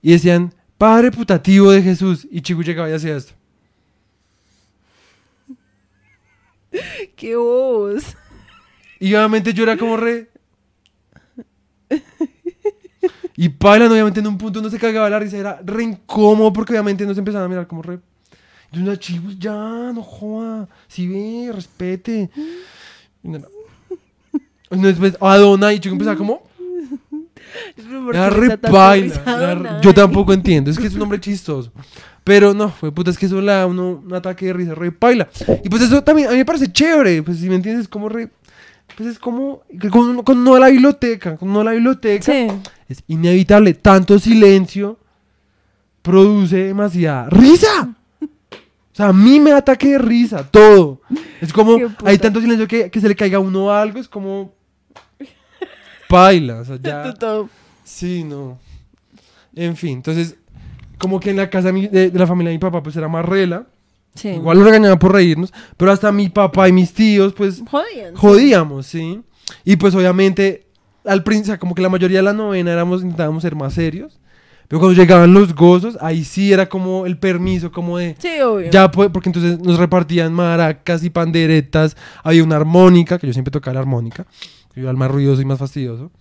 Y 0.00 0.12
decían, 0.12 0.54
Padre 0.78 1.10
putativo 1.10 1.70
de 1.70 1.82
Jesús. 1.82 2.26
Y 2.30 2.40
Chiwi 2.40 2.64
llegaba 2.64 2.90
y 2.90 2.92
hacía 2.92 3.16
esto. 3.16 3.32
Qué 7.16 7.36
voz. 7.36 8.16
Y 8.98 9.14
obviamente 9.14 9.52
yo 9.52 9.62
era 9.62 9.76
como 9.76 9.96
re... 9.96 10.30
Y 13.38 13.50
Pailan 13.50 13.92
obviamente 13.92 14.20
en 14.20 14.26
un 14.26 14.38
punto 14.38 14.62
no 14.62 14.70
se 14.70 14.78
cagaba 14.78 15.10
la 15.10 15.18
risa, 15.18 15.36
era 15.36 15.60
re 15.62 15.82
incómodo 15.82 16.54
porque 16.54 16.72
obviamente 16.72 17.04
nos 17.04 17.18
empezaban 17.18 17.44
a 17.44 17.48
mirar 17.48 17.66
como 17.66 17.82
re... 17.82 18.00
Yo 18.72 18.80
una 18.82 18.98
Chiwi, 18.98 19.36
ya, 19.38 19.92
no 19.92 20.02
joda, 20.02 20.68
si 20.88 21.06
ve, 21.06 21.52
respete. 21.52 22.30
Y 23.22 23.28
no, 23.28 23.38
no. 23.38 23.48
No, 24.70 24.88
después, 24.88 25.16
Adona 25.20 25.72
y 25.72 25.80
Chiwi 25.80 25.92
empezaba 25.92 26.16
como... 26.16 26.42
¿Por 27.76 28.12
qué 28.12 28.18
Era 28.18 28.30
le 28.30 28.36
re 28.36 28.48
da 28.48 28.56
tanta 28.56 28.70
paila, 28.70 29.04
risa 29.06 29.22
era 29.22 29.50
Adonai? 29.52 29.72
re- 29.74 29.78
Yo 29.82 29.94
tampoco 29.94 30.32
entiendo. 30.32 30.70
Es 30.70 30.78
que 30.78 30.86
es 30.86 30.92
un 30.94 31.00
nombre 31.00 31.20
chistoso. 31.20 31.72
Pero 32.24 32.54
no, 32.54 32.70
fue 32.70 32.90
puta, 32.92 33.10
es 33.10 33.18
que 33.18 33.26
eso 33.26 33.40
le 33.40 33.52
da 33.52 33.62
a 33.62 33.66
uno 33.66 34.02
un 34.04 34.12
ataque 34.14 34.46
de 34.46 34.52
risa, 34.52 34.74
re 34.74 34.90
paila. 34.92 35.28
Y 35.62 35.68
pues 35.68 35.82
eso 35.82 36.02
también 36.02 36.28
a 36.28 36.32
mí 36.32 36.38
me 36.38 36.44
parece 36.44 36.70
chévere. 36.72 37.22
Pues 37.22 37.38
si 37.38 37.48
me 37.48 37.54
entiendes, 37.56 37.82
es 37.84 37.88
como 37.88 38.08
re. 38.08 38.28
Pues 38.96 39.10
es 39.10 39.18
como. 39.18 39.62
Con, 39.90 40.22
con 40.22 40.38
uno 40.38 40.54
a 40.56 40.60
la 40.60 40.68
biblioteca. 40.68 41.36
Con 41.36 41.50
uno 41.50 41.60
a 41.60 41.64
la 41.64 41.72
biblioteca. 41.72 42.24
Sí. 42.24 42.48
Es 42.88 43.02
inevitable. 43.06 43.74
Tanto 43.74 44.18
silencio 44.18 44.98
produce 46.02 46.56
demasiada 46.64 47.28
risa. 47.30 47.94
O 48.22 48.96
sea, 48.96 49.08
a 49.08 49.12
mí 49.12 49.38
me 49.40 49.50
da 49.50 49.58
ataque 49.58 49.88
de 49.90 49.98
risa, 49.98 50.42
todo. 50.50 51.02
Es 51.40 51.52
como, 51.52 51.76
hay 52.04 52.16
tanto 52.16 52.40
silencio 52.40 52.66
que, 52.66 52.90
que 52.90 53.00
se 53.00 53.08
le 53.08 53.14
caiga 53.14 53.36
a 53.36 53.40
uno 53.40 53.70
algo, 53.70 53.98
es 53.98 54.08
como... 54.08 54.54
Paila, 56.08 56.60
o 56.60 56.64
sea, 56.64 56.78
ya... 56.82 57.14
Sí, 57.84 58.24
no. 58.24 58.58
En 59.54 59.76
fin, 59.76 59.92
entonces, 59.98 60.36
como 60.98 61.20
que 61.20 61.30
en 61.30 61.36
la 61.36 61.48
casa 61.50 61.68
de, 61.68 61.72
mi- 61.72 61.86
de- 61.88 62.10
la 62.12 62.26
familia 62.26 62.50
de 62.50 62.56
mi 62.56 62.60
papá, 62.60 62.82
pues 62.82 62.96
era 62.96 63.08
más 63.08 63.24
rela. 63.24 63.66
Sí. 64.14 64.28
Igual 64.28 64.58
lo 64.58 64.64
regañaban 64.64 64.98
por 64.98 65.12
reírnos, 65.12 65.52
pero 65.76 65.92
hasta 65.92 66.10
mi 66.10 66.28
papá 66.28 66.68
y 66.68 66.72
mis 66.72 66.92
tíos, 66.92 67.32
pues, 67.34 67.62
Jodían. 67.70 68.14
jodíamos, 68.14 68.86
¿sí? 68.86 69.20
Y 69.64 69.76
pues 69.76 69.94
obviamente, 69.94 70.66
al 71.04 71.22
principio, 71.22 71.58
como 71.60 71.74
que 71.74 71.82
la 71.82 71.88
mayoría 71.90 72.18
de 72.18 72.22
la 72.24 72.32
novena 72.32 72.72
éramos, 72.72 73.02
intentábamos 73.02 73.42
ser 73.42 73.54
más 73.54 73.74
serios. 73.74 74.18
Pero 74.68 74.80
cuando 74.80 75.00
llegaban 75.00 75.32
los 75.32 75.54
gozos, 75.54 75.96
ahí 76.00 76.24
sí 76.24 76.52
era 76.52 76.66
como 76.68 77.06
el 77.06 77.18
permiso, 77.18 77.70
como 77.70 77.98
de... 77.98 78.16
Sí, 78.18 78.40
obvio. 78.40 78.68
Ya, 78.70 78.90
pues, 78.90 79.10
porque 79.12 79.28
entonces 79.28 79.60
nos 79.60 79.78
repartían 79.78 80.32
maracas 80.32 81.04
y 81.04 81.10
panderetas. 81.10 81.96
Había 82.24 82.42
una 82.42 82.56
armónica, 82.56 83.16
que 83.18 83.28
yo 83.28 83.32
siempre 83.32 83.52
tocaba 83.52 83.74
la 83.74 83.80
armónica. 83.80 84.26
Yo 84.76 84.82
era 84.82 84.90
el 84.92 84.96
más 84.96 85.10
ruidoso 85.10 85.42
y 85.42 85.44
más 85.44 85.58
fastidioso. 85.58 86.12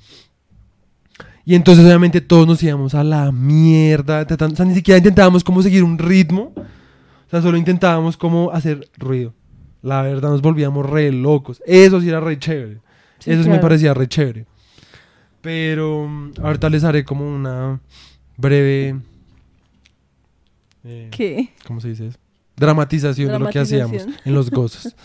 Y 1.45 1.53
entonces, 1.53 1.85
obviamente, 1.85 2.21
todos 2.21 2.47
nos 2.47 2.63
íbamos 2.63 2.95
a 2.95 3.03
la 3.03 3.31
mierda. 3.31 4.25
tratando- 4.25 4.53
o 4.53 4.57
sea, 4.57 4.65
ni 4.65 4.73
siquiera 4.73 4.97
intentábamos 4.97 5.43
como 5.43 5.61
seguir 5.61 5.83
un 5.83 5.99
ritmo. 5.99 6.53
O 6.55 7.29
sea, 7.29 7.41
solo 7.41 7.57
intentábamos 7.57 8.17
como 8.17 8.49
hacer 8.51 8.89
ruido. 8.97 9.33
La 9.83 10.01
verdad, 10.01 10.29
nos 10.29 10.41
volvíamos 10.41 10.83
re 10.89 11.11
locos. 11.11 11.61
Eso 11.67 12.01
sí 12.01 12.09
era 12.09 12.19
re 12.19 12.39
chévere. 12.39 12.79
Sí, 13.19 13.29
Eso 13.31 13.43
sí 13.43 13.49
me 13.49 13.55
claro. 13.55 13.61
parecía 13.61 13.93
re 13.93 14.07
chévere. 14.07 14.45
Pero 15.41 16.07
mm, 16.07 16.31
ahorita 16.41 16.69
les 16.71 16.83
haré 16.83 17.03
como 17.05 17.27
una 17.27 17.79
breve... 18.37 18.95
eh, 20.83 21.09
¿Qué? 21.11 21.53
¿Cómo 21.67 21.79
se 21.81 21.89
dice 21.89 22.07
eso? 22.07 22.17
Dramatización, 22.55 23.31
de 23.31 23.39
lo 23.39 23.49
que 23.49 23.59
hacíamos 23.59 23.91
Dramatización. 23.97 24.21
en 24.27 24.33
los 24.33 24.49
gozos. 24.49 24.95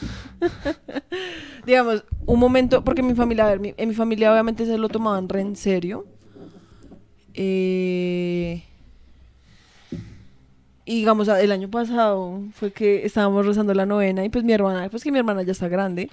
Digamos, 1.66 2.04
un 2.26 2.38
momento, 2.38 2.82
porque 2.84 3.02
mi 3.02 3.14
familia, 3.14 3.46
a 3.46 3.50
ver, 3.50 3.60
mi- 3.60 3.74
en 3.76 3.88
mi 3.88 3.94
familia 3.94 4.32
obviamente 4.32 4.64
se 4.66 4.78
lo 4.78 4.88
tomaban 4.88 5.28
re 5.28 5.40
en 5.40 5.56
serio. 5.56 6.04
Eh, 7.34 8.62
y 10.84 10.96
digamos, 10.96 11.28
el 11.28 11.52
año 11.52 11.70
pasado 11.70 12.40
fue 12.54 12.72
que 12.72 13.04
estábamos 13.06 13.46
rezando 13.46 13.72
la 13.74 13.86
novena 13.86 14.24
y 14.24 14.28
pues 14.28 14.42
mi 14.44 14.52
hermana, 14.52 14.88
pues 14.90 15.04
que 15.04 15.12
mi 15.12 15.18
hermana 15.18 15.42
ya 15.42 15.52
está 15.52 15.68
grande, 15.68 16.10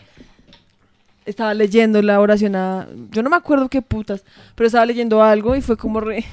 estaba 1.26 1.54
leyendo 1.54 2.02
la 2.02 2.20
oración 2.22 2.56
a... 2.56 2.88
Yo 3.12 3.24
no 3.24 3.30
me 3.30 3.36
acuerdo 3.36 3.70
qué 3.70 3.82
putas, 3.82 4.24
pero 4.56 4.68
estaba 4.68 4.86
leyendo 4.86 5.22
algo 5.24 5.56
y 5.56 5.62
fue 5.62 5.76
como 5.78 6.00
re... 6.00 6.24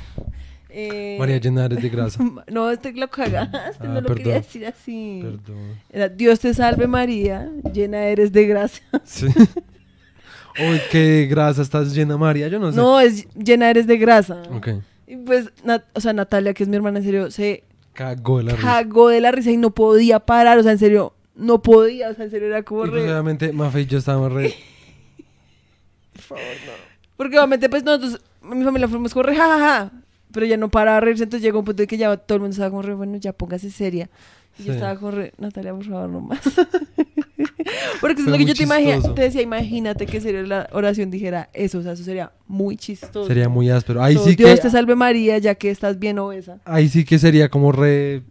eh, 0.76 1.16
María 1.18 1.38
Llenares 1.38 1.80
de 1.80 1.88
grasa. 1.88 2.20
No, 2.50 2.70
este 2.70 2.92
lo 2.92 3.08
cagaste, 3.08 3.56
Ah, 3.80 3.84
no 3.86 4.00
lo 4.00 4.14
quería 4.14 4.34
decir 4.34 4.66
así. 4.66 5.20
Perdón. 5.22 5.78
Era, 5.90 6.08
Dios 6.08 6.40
te 6.40 6.52
salve 6.52 6.86
María, 6.86 7.48
llena 7.72 8.04
eres 8.06 8.32
de 8.32 8.46
gracia. 8.46 8.82
Sí. 9.04 9.26
Uy, 10.56 10.80
qué 10.90 11.26
grasa 11.28 11.62
estás 11.62 11.92
llena, 11.94 12.16
María. 12.16 12.46
Yo 12.48 12.58
no 12.60 12.70
sé. 12.70 12.76
No, 12.76 13.00
es 13.00 13.28
llena 13.34 13.70
eres 13.70 13.86
de 13.88 13.96
grasa. 13.98 14.40
Ok. 14.52 14.68
Y 15.06 15.16
pues, 15.16 15.46
Nat- 15.64 15.84
o 15.94 16.00
sea, 16.00 16.12
Natalia, 16.12 16.54
que 16.54 16.62
es 16.62 16.68
mi 16.68 16.76
hermana, 16.76 16.98
en 16.98 17.04
serio, 17.04 17.30
se 17.30 17.64
Cagó 17.92 18.40
la 18.42 18.52
risa. 18.54 18.62
cagó 18.62 19.08
de 19.08 19.20
la 19.20 19.30
risa 19.32 19.50
y 19.50 19.56
no 19.56 19.70
podía 19.72 20.20
parar. 20.20 20.58
O 20.58 20.62
sea, 20.62 20.72
en 20.72 20.78
serio, 20.78 21.12
no 21.34 21.60
podía. 21.62 22.10
O 22.10 22.14
sea, 22.14 22.24
en 22.24 22.30
serio, 22.30 22.46
era 22.48 22.62
como 22.62 22.86
Y 22.86 22.90
pues, 22.90 23.02
re- 23.02 23.10
obviamente, 23.12 23.52
Mafe 23.52 23.80
y 23.82 23.86
yo 23.86 23.98
estábamos 23.98 24.32
re. 24.32 24.54
Porque 27.16 27.36
obviamente, 27.38 27.68
pues 27.68 27.84
nosotros, 27.84 28.20
mi 28.42 28.64
familia 28.64 28.88
fuimos 28.88 29.12
como 29.12 29.24
re 29.24 29.36
jajaja. 29.36 29.90
Pero 30.34 30.44
ya 30.46 30.56
no 30.58 30.68
paraba 30.68 30.96
de 30.96 31.00
reírse. 31.02 31.24
Entonces 31.24 31.42
llegó 31.42 31.60
un 31.60 31.64
punto 31.64 31.82
en 31.82 31.88
que 31.88 31.96
ya 31.96 32.14
todo 32.16 32.36
el 32.36 32.40
mundo 32.42 32.52
estaba 32.52 32.68
como 32.70 32.82
re, 32.82 32.92
bueno, 32.94 33.16
ya 33.16 33.32
póngase 33.32 33.70
seria. 33.70 34.10
Y 34.58 34.64
yo 34.64 34.74
estaba 34.74 34.96
como 34.96 35.12
re, 35.12 35.32
Natalia, 35.38 35.72
por 35.72 35.84
favor, 35.84 36.10
no 36.10 36.20
más. 36.20 36.40
Porque 38.00 38.20
es 38.20 38.28
lo 38.28 38.36
que 38.36 38.44
yo 38.44 38.54
te 38.54 38.64
imagino. 38.64 39.14
Te 39.14 39.22
decía, 39.22 39.40
imagínate 39.40 40.06
que 40.06 40.20
serio 40.20 40.42
la 40.42 40.68
oración 40.72 41.10
dijera 41.10 41.48
eso. 41.54 41.78
O 41.78 41.82
sea, 41.82 41.92
eso 41.92 42.04
sería 42.04 42.32
muy 42.46 42.76
chistoso. 42.76 43.26
Sería 43.26 43.48
muy 43.48 43.70
áspero. 43.70 44.02
Ahí 44.02 44.14
So, 44.14 44.24
sí 44.24 44.34
Dios 44.34 44.56
que. 44.56 44.62
te 44.62 44.70
salve 44.70 44.94
María, 44.94 45.38
ya 45.38 45.54
que 45.54 45.70
estás 45.70 45.98
bien 45.98 46.18
obesa. 46.18 46.60
Ahí 46.64 46.88
sí 46.88 47.04
que 47.04 47.18
sería 47.18 47.48
como 47.48 47.72
re. 47.72 48.22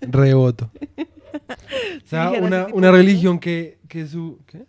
Reboto. 0.00 0.70
O 2.04 2.08
sea, 2.08 2.30
una, 2.30 2.66
una 2.72 2.86
de 2.86 2.92
religión 2.92 3.38
que, 3.38 3.78
que 3.86 4.06
su. 4.06 4.38
¿Qué? 4.46 4.64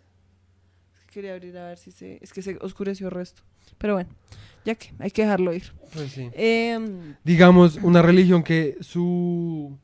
Quería 1.12 1.32
abrir 1.32 1.56
a 1.58 1.66
ver 1.68 1.78
si 1.78 1.90
se... 1.90 2.18
Es 2.22 2.32
que 2.32 2.42
se 2.42 2.56
oscureció 2.60 3.06
el 3.06 3.12
resto. 3.12 3.42
Pero 3.78 3.94
bueno, 3.94 4.10
ya 4.64 4.74
que 4.74 4.92
hay 4.98 5.10
que 5.10 5.22
dejarlo 5.22 5.52
ir. 5.54 5.72
Pues 5.92 6.12
sí. 6.12 6.28
Em, 6.34 7.14
digamos, 7.24 7.76
una 7.82 8.02
religión 8.02 8.42
que 8.42 8.76
su 8.80 9.76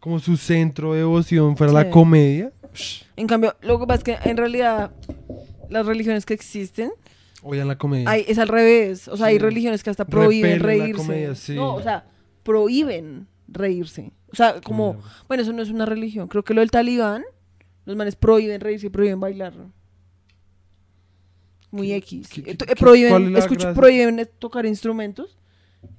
como 0.00 0.18
su 0.18 0.36
centro 0.36 0.92
de 0.92 0.98
devoción 0.98 1.56
fuera 1.56 1.70
Sí. 1.72 1.76
la 1.76 1.90
comedia. 1.90 2.52
en 3.16 3.26
cambio, 3.26 3.54
lo 3.62 3.78
que 3.80 3.86
pasa 3.86 3.98
es 3.98 4.04
que 4.04 4.30
en 4.30 4.36
realidad 4.36 4.90
las 5.70 5.86
religiones 5.86 6.26
que 6.26 6.34
existen 6.34 6.92
Oigan 7.42 7.68
la 7.68 7.76
comedia. 7.78 8.10
hay, 8.10 8.24
es 8.28 8.38
al 8.38 8.48
revés. 8.48 9.08
O 9.08 9.16
sea, 9.16 9.26
hay 9.26 9.38
religiones 9.38 9.82
que 9.82 9.90
hasta 9.90 10.04
prohíben 10.06 10.60
Repelen 10.60 10.80
reírse. 10.80 11.02
comedia, 11.02 11.34
sí. 11.34 11.54
No, 11.54 11.74
o 11.74 11.82
sea, 11.82 12.04
prohíben 12.42 13.26
reírse. 13.48 14.12
O 14.32 14.36
sea, 14.36 14.60
como... 14.62 14.96
Bueno, 15.28 15.42
eso 15.42 15.52
no 15.52 15.62
es 15.62 15.68
una 15.70 15.86
religión. 15.86 16.26
Creo 16.28 16.42
que 16.42 16.54
lo 16.54 16.60
del 16.60 16.70
talibán, 16.70 17.22
los 17.84 17.96
manes 17.96 18.16
prohíben 18.16 18.60
reírse 18.60 18.86
y 18.86 18.90
prohíben 18.90 19.20
bailar. 19.20 19.52
Muy 21.74 21.88
¿Qué- 21.88 21.96
X. 21.96 22.28
qué- 22.28 22.40
Eh, 22.42 22.44
qué- 22.44 22.50
eh, 22.52 22.56
es 22.68 22.74
prohíben, 22.76 23.34
prohíben 23.74 24.28
tocar 24.38 24.64
instrumentos 24.64 25.36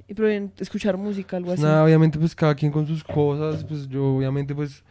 y 0.07 0.13
prohíben 0.13 0.53
escuchar 0.57 0.95
música, 0.95 1.35
algo 1.35 1.51
así. 1.51 1.61
Nada, 1.61 1.83
obviamente, 1.83 2.17
pues 2.17 2.33
cada 2.33 2.55
quien 2.55 2.71
con 2.71 2.87
sus 2.87 3.03
cosas, 3.03 3.65
pues 3.65 3.89
yo 3.89 4.15
obviamente, 4.15 4.55
pues... 4.55 4.83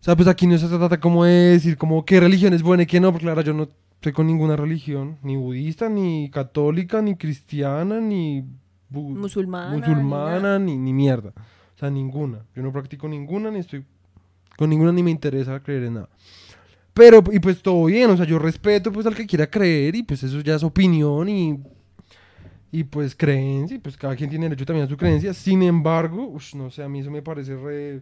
O 0.00 0.04
sea, 0.06 0.16
pues 0.16 0.26
aquí 0.28 0.46
no 0.48 0.58
se 0.58 0.66
trata 0.66 0.98
como 0.98 1.24
de 1.24 1.32
decir 1.52 1.76
como 1.78 2.04
qué 2.04 2.18
religión 2.18 2.52
es 2.52 2.62
buena 2.62 2.82
y 2.82 2.86
qué 2.86 2.98
no, 2.98 3.12
porque 3.12 3.26
claro, 3.26 3.42
yo 3.42 3.52
no 3.54 3.68
estoy 3.94 4.12
con 4.12 4.26
ninguna 4.26 4.56
religión, 4.56 5.18
ni 5.22 5.36
budista, 5.36 5.88
ni 5.88 6.30
católica, 6.30 7.00
ni 7.00 7.14
cristiana, 7.16 8.00
ni 8.00 8.44
Musulmana. 8.90 9.76
musulmana, 9.76 10.58
ni, 10.58 10.76
ni 10.76 10.92
mierda. 10.92 11.30
O 11.76 11.78
sea, 11.78 11.90
ninguna. 11.90 12.40
Yo 12.56 12.62
no 12.62 12.72
practico 12.72 13.08
ninguna, 13.08 13.50
ni 13.52 13.60
estoy 13.60 13.84
con 14.56 14.68
ninguna, 14.70 14.90
ni 14.92 15.02
me 15.04 15.10
interesa 15.12 15.60
creer 15.60 15.84
en 15.84 15.94
nada. 15.94 16.08
Pero, 16.96 17.22
y 17.30 17.38
pues 17.40 17.60
todo 17.60 17.84
bien, 17.84 18.08
o 18.08 18.16
sea, 18.16 18.24
yo 18.24 18.38
respeto 18.38 18.90
pues 18.90 19.04
al 19.04 19.14
que 19.14 19.26
quiera 19.26 19.46
creer 19.46 19.94
y 19.94 20.02
pues 20.02 20.22
eso 20.22 20.40
ya 20.40 20.54
es 20.54 20.62
opinión 20.62 21.28
y, 21.28 21.60
y 22.72 22.84
pues 22.84 23.14
creencia, 23.14 23.76
y 23.76 23.78
pues 23.78 23.98
cada 23.98 24.16
quien 24.16 24.30
tiene 24.30 24.46
derecho 24.46 24.64
también 24.64 24.86
a 24.86 24.88
su 24.88 24.96
creencia. 24.96 25.34
Sin 25.34 25.62
embargo, 25.62 26.26
ush, 26.26 26.54
no 26.54 26.70
sé, 26.70 26.82
a 26.82 26.88
mí 26.88 27.00
eso 27.00 27.10
me 27.10 27.20
parece 27.20 27.54
re... 27.54 28.00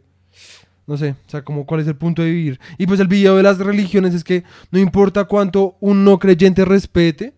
No 0.87 0.97
sé, 0.97 1.11
o 1.27 1.29
sea, 1.29 1.43
como 1.43 1.67
cuál 1.67 1.81
es 1.81 1.89
el 1.89 1.97
punto 1.97 2.23
de 2.23 2.31
vivir. 2.31 2.61
Y 2.79 2.87
pues 2.87 3.01
el 3.01 3.09
video 3.09 3.37
de 3.37 3.43
las 3.43 3.59
religiones 3.59 4.15
es 4.15 4.23
que 4.23 4.45
no 4.71 4.79
importa 4.79 5.25
cuánto 5.25 5.77
un 5.81 6.05
no 6.05 6.21
creyente 6.21 6.65
respete, 6.65 7.35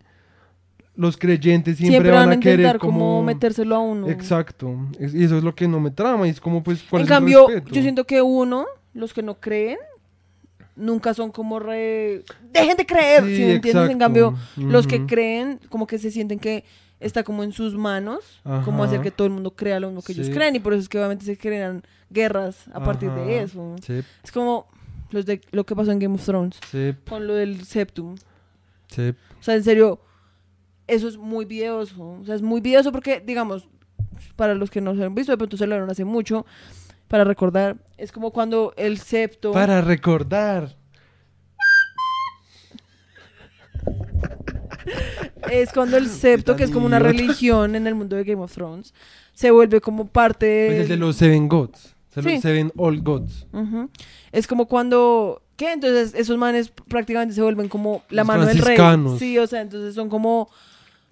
los 0.94 1.16
creyentes 1.16 1.78
siempre, 1.78 1.94
Siempre, 1.94 2.10
van, 2.10 2.28
van 2.28 2.38
a 2.38 2.40
querer 2.40 2.78
como... 2.78 2.98
como 2.98 3.22
metérselo 3.22 3.76
a 3.76 3.78
uno. 3.78 4.10
Exacto. 4.10 4.76
Y 5.00 5.24
eso 5.24 5.38
es 5.38 5.42
lo 5.44 5.54
que 5.54 5.68
no 5.68 5.80
me 5.80 5.90
trama. 5.90 6.26
Y 6.26 6.30
es 6.32 6.40
como, 6.40 6.62
pues, 6.62 6.82
¿cuál 6.82 7.00
En 7.00 7.06
es 7.06 7.10
el 7.10 7.16
cambio, 7.16 7.46
respeto? 7.48 7.74
yo 7.74 7.80
siento 7.80 8.04
que 8.04 8.20
uno, 8.20 8.66
los 8.92 9.14
que 9.14 9.22
no 9.22 9.40
creen, 9.40 9.78
nunca 10.76 11.14
son 11.14 11.30
como 11.32 11.58
re... 11.58 12.22
Dejen 12.52 12.76
de 12.76 12.86
creer, 12.86 13.24
Sí, 13.24 13.36
¿sí 13.36 13.42
me 13.42 13.52
entiendes? 13.54 13.90
En 13.90 13.98
cambio, 13.98 14.34
los 14.56 14.86
que 14.86 15.06
creen, 15.06 15.58
como 15.68 15.86
que 15.86 15.98
se 15.98 16.10
sienten 16.10 16.38
que 16.38 16.64
está 17.00 17.24
como 17.24 17.42
en 17.42 17.52
sus 17.52 17.74
manos, 17.74 18.40
como 18.64 18.84
hacer 18.84 19.00
que 19.00 19.10
todo 19.10 19.26
el 19.26 19.32
mundo 19.32 19.54
crea 19.54 19.80
lo 19.80 19.88
mismo 19.88 20.02
que 20.02 20.12
ellos 20.12 20.30
creen, 20.30 20.56
y 20.56 20.60
por 20.60 20.72
eso 20.72 20.82
es 20.82 20.88
que 20.88 20.98
obviamente 20.98 21.24
se 21.24 21.36
crean 21.36 21.82
guerras 22.10 22.68
a 22.72 22.82
partir 22.82 23.10
de 23.10 23.42
eso. 23.42 23.76
Sí, 23.84 24.02
Es 24.22 24.32
como 24.32 24.68
los 25.10 25.26
de, 25.26 25.40
lo 25.50 25.64
que 25.64 25.74
pasó 25.76 25.92
en 25.92 25.98
Game 25.98 26.14
of 26.14 26.24
Thrones, 26.24 26.58
sí, 26.70 26.94
con 27.08 27.26
lo 27.26 27.34
del 27.34 27.64
Septum. 27.64 28.16
sí. 28.88 29.14
O 29.38 29.42
sea, 29.46 29.54
en 29.54 29.62
serio, 29.62 30.00
eso 30.86 31.08
es 31.08 31.16
muy 31.16 31.44
videoso. 31.44 32.18
O 32.20 32.24
sea, 32.24 32.34
es 32.34 32.42
muy 32.42 32.60
videoso 32.60 32.90
porque, 32.92 33.22
digamos, 33.24 33.68
para 34.34 34.54
los 34.54 34.70
que 34.70 34.80
no 34.80 34.94
se 34.96 35.04
han 35.04 35.14
visto, 35.14 35.32
de 35.32 35.38
pronto 35.38 35.56
se 35.56 35.66
lo 35.66 35.74
vieron 35.74 35.90
hace 35.90 36.04
mucho, 36.04 36.46
para 37.08 37.24
recordar, 37.24 37.76
es 37.96 38.12
como 38.12 38.32
cuando 38.32 38.72
el 38.76 38.98
septo... 38.98 39.52
Para 39.52 39.80
recordar. 39.80 40.76
Es 45.50 45.72
cuando 45.72 45.96
el 45.96 46.08
septo, 46.08 46.56
que 46.56 46.64
es 46.64 46.70
como 46.70 46.86
una 46.86 46.98
idiota. 46.98 47.12
religión 47.12 47.74
en 47.76 47.86
el 47.86 47.94
mundo 47.94 48.16
de 48.16 48.24
Game 48.24 48.42
of 48.42 48.52
Thrones, 48.52 48.92
se 49.32 49.50
vuelve 49.50 49.80
como 49.80 50.08
parte 50.08 50.46
de... 50.46 50.66
Pues 50.68 50.80
el 50.82 50.88
de 50.88 50.96
los 50.96 51.16
Seven 51.16 51.48
Gods. 51.48 51.94
Se 52.08 52.22
los. 52.22 52.40
Seven 52.40 52.72
All 52.76 53.00
Gods. 53.02 53.46
Es 54.32 54.46
como 54.46 54.66
cuando... 54.66 55.42
¿Qué? 55.56 55.72
Entonces 55.72 56.14
esos 56.14 56.36
manes 56.36 56.70
prácticamente 56.88 57.34
se 57.34 57.40
vuelven 57.42 57.68
como 57.68 58.02
la 58.10 58.22
Los 58.22 58.26
mano 58.26 58.46
del 58.46 58.58
rey. 58.58 58.76
Sí, 59.18 59.38
o 59.38 59.46
sea, 59.46 59.62
entonces 59.62 59.94
son 59.94 60.08
como... 60.08 60.50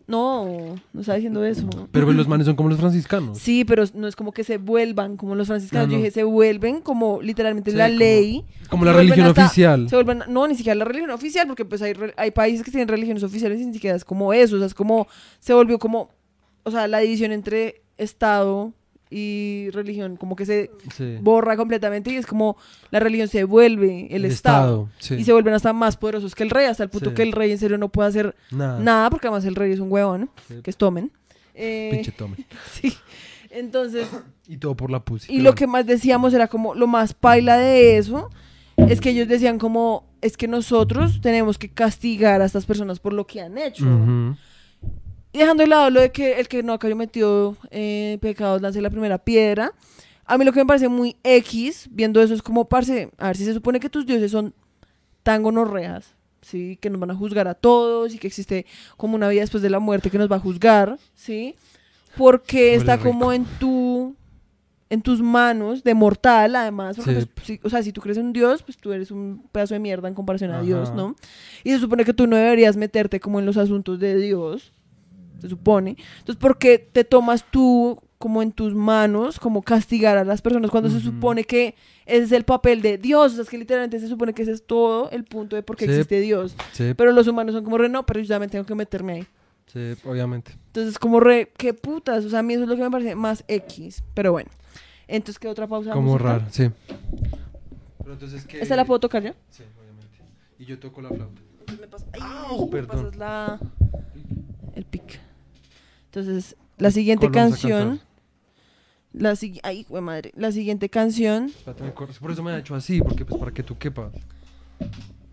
No, 0.07 0.75
no 0.93 1.01
está 1.01 1.15
diciendo 1.15 1.43
eso. 1.45 1.67
Pero 1.91 2.05
pues 2.07 2.17
los 2.17 2.29
manes 2.29 2.47
son 2.47 2.57
como 2.57 2.69
los 2.69 2.79
franciscanos. 2.79 3.39
Sí, 3.39 3.65
pero 3.65 3.85
no 3.95 4.07
es 4.07 4.15
como 4.17 4.33
que 4.33 4.45
se 4.45 4.59
vuelvan 4.59 5.17
como 5.17 5.35
los 5.35 5.47
franciscanos. 5.47 5.89
Yo 5.89 5.93
no. 5.93 5.99
dije, 5.99 6.11
se 6.11 6.25
vuelven 6.25 6.81
como 6.83 7.23
literalmente 7.23 7.71
Sí, 7.71 7.77
la 7.77 7.87
como- 7.87 7.99
ley. 7.99 8.45
Como 8.69 8.85
la 8.85 8.93
religión 8.93 9.27
hasta- 9.29 9.47
oficial. 9.47 9.89
Se 9.89 9.97
vuelven, 9.97 10.23
no, 10.29 10.47
ni 10.47 10.57
siquiera 10.57 10.75
la 10.75 10.85
religión 10.85 11.11
oficial, 11.11 11.47
porque 11.47 11.65
pues 11.65 11.81
hay, 11.81 11.95
hay 12.17 12.31
países 12.33 12.63
que 12.65 12.71
tienen 12.71 12.89
religiones 12.89 13.23
oficiales 13.23 13.61
y 13.61 13.67
ni 13.67 13.73
siquiera 13.73 13.97
es 13.97 14.05
como 14.05 14.33
eso. 14.35 14.57
O 14.57 14.59
sea, 14.59 14.67
es 14.67 14.75
como, 14.75 15.07
se 15.41 15.55
volvió 15.55 15.79
como, 15.79 16.11
o 16.65 16.71
sea, 16.71 16.87
la 16.87 16.99
división 16.99 17.33
entre 17.33 17.83
Estado 17.97 18.73
y 19.17 19.71
religión, 19.71 20.17
como 20.17 20.35
que 20.35 20.45
se 20.45 20.71
Sí. 20.97 21.19
borra 21.21 21.57
completamente 21.57 22.11
y 22.11 22.17
es 22.17 22.27
como 22.27 22.57
la 22.91 22.99
religión 22.99 23.29
se 23.29 23.45
vuelve 23.45 24.09
el, 24.11 24.25
Estado. 24.25 24.89
sí. 24.99 25.15
Y 25.15 25.25
se 25.25 25.33
vuelven 25.33 25.55
hasta 25.55 25.73
más 25.73 25.97
poderosos 25.97 26.35
que 26.35 26.43
el 26.43 26.51
rey, 26.51 26.67
hasta 26.67 26.83
el 26.83 26.91
punto 26.91 27.11
Sí. 27.11 27.15
que 27.17 27.23
el 27.23 27.33
rey 27.33 27.53
en 27.53 27.59
serio 27.59 27.79
no 27.79 27.89
puede 27.91 28.09
hacer 28.09 28.35
Nada. 28.51 28.81
nada, 28.81 29.11
porque 29.11 29.29
además 29.29 29.45
el 29.45 29.55
rey 29.55 29.71
es 29.73 29.79
un 29.79 29.93
huevón, 29.93 30.31
que 30.63 30.71
es 30.71 30.77
tomen. 30.77 31.13
Eh, 31.55 31.91
Pinche 31.93 32.11
tome. 32.11 32.37
sí. 32.73 32.93
Entonces, 33.51 34.09
Y 34.49 34.57
todo 34.59 34.75
por 34.77 34.91
la 34.91 35.05
pussy. 35.05 35.33
y 35.33 35.41
lo 35.41 35.55
que 35.55 35.67
más 35.67 35.87
decíamos 35.87 36.35
era 36.35 36.49
como 36.49 36.75
lo 36.75 36.87
más 36.87 37.15
paila 37.15 37.57
de 37.57 37.97
eso 37.99 38.31
es 38.77 39.01
que 39.01 39.11
ellos 39.11 39.29
decían 39.29 39.59
como 39.59 40.05
es 40.21 40.37
que 40.37 40.49
nosotros 40.49 41.21
tenemos 41.21 41.57
que 41.59 41.69
castigar 41.71 42.43
a 42.43 42.47
estas 42.47 42.67
personas 42.67 42.99
por 42.99 43.13
lo 43.13 43.27
que 43.27 43.41
han 43.41 43.57
hecho. 43.57 43.85
Ujú. 43.85 44.37
Y 45.35 45.39
dejando 45.39 45.63
de 45.65 45.67
lado 45.69 45.91
lo 45.91 46.01
de 46.01 46.13
que 46.13 46.39
el 46.41 46.49
que 46.49 46.63
no 46.63 46.79
cayó 46.79 46.95
metido 46.97 47.57
en 47.71 48.19
pecados 48.21 48.63
lance 48.63 48.81
la 48.81 48.89
primera 48.89 49.19
piedra. 49.19 49.73
A 50.25 50.39
mí 50.39 50.45
lo 50.45 50.53
que 50.53 50.61
me 50.61 50.67
parece 50.67 50.89
muy 50.89 51.17
X, 51.23 51.89
viendo 51.91 52.23
eso, 52.23 52.33
es 52.33 52.41
como, 52.41 52.67
parce, 52.67 53.11
a 53.19 53.27
ver 53.27 53.37
si 53.37 53.45
se 53.45 53.53
supone 53.53 53.81
que 53.81 53.91
tus 53.91 54.07
dioses 54.07 54.31
son 54.31 54.55
tan 55.23 55.43
gonorreas, 55.43 56.15
¿sí? 56.41 56.79
Que 56.81 56.89
nos 56.89 57.01
van 57.01 57.11
a 57.11 57.15
juzgar 57.15 57.47
a 57.49 57.55
todos 57.55 58.15
y 58.15 58.19
que 58.19 58.29
existe 58.29 58.65
como 58.97 59.17
una 59.17 59.29
vida 59.29 59.41
después 59.43 59.63
de 59.63 59.69
la 59.71 59.81
muerte 59.81 60.09
que 60.11 60.17
nos 60.19 60.31
va 60.33 60.37
a 60.37 60.41
juzgar, 60.41 60.99
¿sí? 61.15 61.57
Porque 62.17 62.59
Huele 62.59 62.77
está 62.77 62.97
rico. 62.97 63.09
como 63.11 63.33
en 63.33 63.45
tu 63.59 64.15
en 64.91 65.03
tus 65.03 65.21
manos 65.21 65.83
de 65.83 65.95
mortal, 65.95 66.55
además, 66.55 66.97
porque, 66.97 67.23
Sí. 67.23 67.27
pues, 67.35 67.61
o 67.65 67.71
sea, 67.71 67.83
si 67.83 67.91
tú 67.93 68.01
crees 68.01 68.17
en 68.19 68.27
un 68.27 68.33
dios, 68.33 68.63
pues 68.63 68.77
tú 68.77 68.93
eres 68.93 69.11
un 69.11 69.49
pedazo 69.51 69.75
de 69.75 69.81
mierda 69.81 70.07
en 70.07 70.15
comparación 70.15 70.53
a 70.53 70.57
Ajá. 70.59 70.63
Dios, 70.63 70.93
¿no? 70.95 71.17
Y 71.65 71.71
se 71.71 71.81
supone 71.81 72.05
que 72.05 72.15
tú 72.15 72.29
no 72.29 72.37
deberías 72.37 72.77
meterte 72.77 73.19
como 73.19 73.41
en 73.41 73.47
los 73.47 73.57
asuntos 73.57 73.99
de 73.99 74.17
Dios, 74.17 74.73
se 75.41 75.49
supone. 75.49 75.97
Entonces, 76.19 76.37
¿por 76.37 76.59
qué 76.59 76.79
te 76.79 77.05
tomas 77.05 77.45
tú 77.51 78.01
como 78.19 78.41
en 78.43 78.53
tus 78.53 78.75
manos, 78.75 79.39
como 79.39 79.63
castigar 79.63 80.17
a 80.17 80.25
las 80.25 80.41
personas 80.41 80.71
cuando 80.71 80.89
se 80.89 81.01
supone 81.01 81.45
que 81.45 81.75
ese 82.07 82.23
es 82.25 82.33
el 82.33 82.45
papel 82.45 82.81
de 82.83 82.97
Dios? 82.99 83.33
O 83.33 83.35
sea, 83.35 83.43
es 83.45 83.51
que 83.51 83.59
literalmente 83.59 83.99
se 84.01 84.09
supone 84.09 84.33
que 84.33 84.43
ese 84.43 84.53
es 84.53 84.67
todo 84.67 85.11
el 85.11 85.25
punto 85.25 85.57
de 85.57 85.63
por 85.63 85.77
qué 85.77 85.85
Sí. 85.87 85.91
existe 85.93 86.21
Dios. 86.21 86.57
Sí, 86.73 86.95
Pero 86.97 87.13
los 87.13 87.27
humanos 87.29 87.55
son 87.55 87.65
como 87.65 87.77
re, 87.79 87.89
no, 87.89 88.07
pero 88.07 88.21
yo 88.21 88.29
también 88.29 88.51
tengo 88.51 88.65
que 88.65 88.75
meterme 88.75 89.13
ahí. 89.15 89.27
sí, 89.67 89.95
obviamente. 90.09 90.53
Entonces, 90.69 90.99
como 90.99 91.21
re, 91.21 91.53
qué 91.57 91.75
putas. 91.75 92.25
O 92.25 92.31
sea, 92.31 92.39
a 92.39 92.43
mí 92.43 92.55
eso 92.55 92.63
es 92.63 92.69
lo 92.69 92.77
que 92.77 92.83
me 92.83 92.91
parece 92.91 93.15
más 93.15 93.45
X. 93.49 94.03
Pero 94.15 94.33
bueno. 94.33 94.51
Entonces, 95.09 95.39
¿qué 95.39 95.49
otra 95.49 95.67
pausa? 95.67 95.91
Como 95.93 96.17
raro, 96.17 96.45
sí. 96.51 96.71
Pero 97.99 98.13
entonces 98.15 98.47
que... 98.47 98.61
¿Esta 98.61 98.77
la 98.77 98.85
puedo 98.85 99.01
tocar 99.01 99.23
yo? 99.23 99.33
Sí, 99.51 99.63
obviamente. 99.81 100.19
Y 100.59 100.65
yo 100.65 100.79
toco 100.79 101.03
la 101.03 101.09
flauta. 101.11 101.41
Entonces 101.61 101.81
me 101.81 101.89
pasas, 101.89 102.09
ay, 102.13 102.21
Au, 102.49 102.65
me 102.67 102.71
perdón. 102.71 102.89
pasas 102.97 103.17
la, 103.17 103.59
el 104.75 104.85
pic. 104.85 105.21
Entonces, 106.07 106.57
la 106.79 106.91
siguiente 106.91 107.27
¿Cuál 107.29 107.45
vamos 107.51 107.59
a 107.65 107.69
canción. 107.69 108.01
La 109.13 109.33
sigui- 109.33 109.61
ay, 109.63 109.87
güey 109.89 110.03
madre. 110.03 110.33
La 110.37 110.51
siguiente 110.53 110.89
canción. 110.89 111.53
Por 112.21 112.31
eso 112.33 112.43
me 112.43 112.53
ha 112.53 112.59
hecho 112.59 112.75
así, 112.75 113.01
porque 113.01 113.25
pues 113.25 113.39
para 113.39 113.53
que 113.53 113.63
tú 113.63 113.79
quepas. 113.79 114.13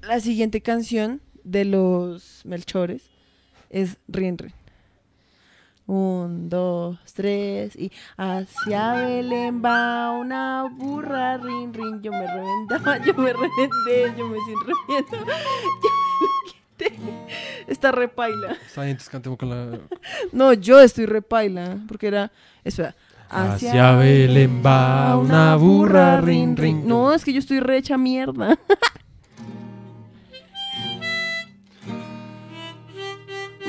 La 0.03 0.19
siguiente 0.19 0.61
canción 0.61 1.21
de 1.43 1.65
los 1.65 2.41
Melchores 2.45 3.03
es 3.69 3.97
Rien 4.07 4.37
Rien. 4.37 4.53
Un, 5.87 6.47
dos, 6.47 6.99
tres 7.13 7.75
y 7.75 7.91
hacia 8.15 8.93
Belén 8.93 9.61
va 9.65 10.11
una 10.11 10.69
burra, 10.71 11.37
rin, 11.37 11.73
rin. 11.73 12.01
Yo 12.01 12.11
me 12.11 12.25
reventaba, 12.27 12.97
yo 13.05 13.13
me 13.15 13.33
reventé, 13.33 14.13
yo 14.17 14.27
me 14.27 14.37
sin 14.45 14.55
reviento, 14.59 15.17
yo 15.17 15.25
me 15.25 16.60
quité. 16.89 16.97
Está 17.67 17.91
repaila. 17.91 18.57
Está 18.65 18.81
bien, 18.81 18.91
entonces 18.91 19.09
cantemos 19.09 19.37
con 19.37 19.49
la... 19.49 19.79
No, 20.31 20.53
yo 20.53 20.79
estoy 20.79 21.05
repaila, 21.05 21.77
porque 21.87 22.07
era. 22.07 22.31
Espera. 22.63 22.95
Hacia 23.29 23.95
Belén 23.95 24.61
va 24.65 25.17
una 25.17 25.55
burra, 25.55 26.19
rin, 26.19 26.57
rin. 26.57 26.85
No, 26.85 27.13
es 27.13 27.23
que 27.23 27.31
yo 27.31 27.39
estoy 27.39 27.61
re 27.61 27.77
hecha 27.77 27.97
mierda. 27.97 28.59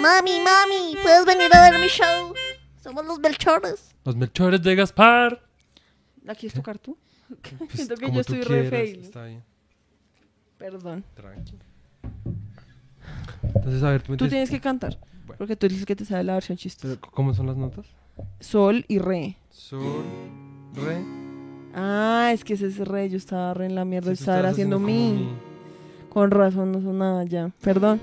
Mami, 0.02 0.40
mami, 0.40 0.96
¿puedes 1.00 1.24
venir 1.24 1.54
a 1.54 1.70
ver 1.70 1.80
mi 1.80 1.86
show? 1.86 2.34
Somos 2.82 3.06
los 3.06 3.20
Belchores. 3.20 3.94
Los 4.04 4.16
melchores 4.16 4.60
de 4.60 4.74
Gaspar. 4.74 5.40
¿La 6.24 6.34
quieres 6.34 6.54
tocar 6.54 6.76
tú? 6.76 6.98
Pues, 7.28 7.70
Siento 7.74 7.94
que 7.94 8.10
yo 8.10 8.20
estoy 8.20 8.42
re 8.42 8.68
quieras, 8.68 8.70
fail. 8.70 9.00
Está 9.00 9.24
bien, 9.26 9.44
Perdón. 10.58 11.04
Entonces, 13.42 13.82
a 13.82 13.90
ver, 13.90 14.02
tú, 14.02 14.16
Tú 14.16 14.28
tienes 14.28 14.50
que 14.50 14.60
cantar. 14.60 14.98
Bueno. 15.26 15.38
Porque 15.38 15.56
tú 15.56 15.66
eres 15.66 15.80
el 15.80 15.86
que 15.86 15.96
te 15.96 16.04
sabe 16.04 16.24
la 16.24 16.34
versión 16.34 16.58
chistosa. 16.58 16.98
¿Cómo 17.00 17.34
son 17.34 17.46
las 17.46 17.56
notas? 17.56 17.86
Sol 18.40 18.84
y 18.88 18.98
re. 18.98 19.36
Sol, 19.50 20.04
re. 20.74 21.02
Ah, 21.74 22.30
es 22.32 22.44
que 22.44 22.54
ese 22.54 22.66
es 22.66 22.78
re. 22.78 23.08
Yo 23.08 23.16
estaba 23.16 23.54
re 23.54 23.66
en 23.66 23.74
la 23.74 23.84
mierda. 23.84 24.14
Sí, 24.14 24.24
yo 24.24 24.32
estaba 24.32 24.48
haciendo 24.48 24.76
como 24.76 24.86
mi. 24.86 25.28
Con 26.08 26.30
razón, 26.30 26.72
no 26.72 26.80
sonaba 26.80 27.24
ya. 27.24 27.50
Perdón. 27.62 28.00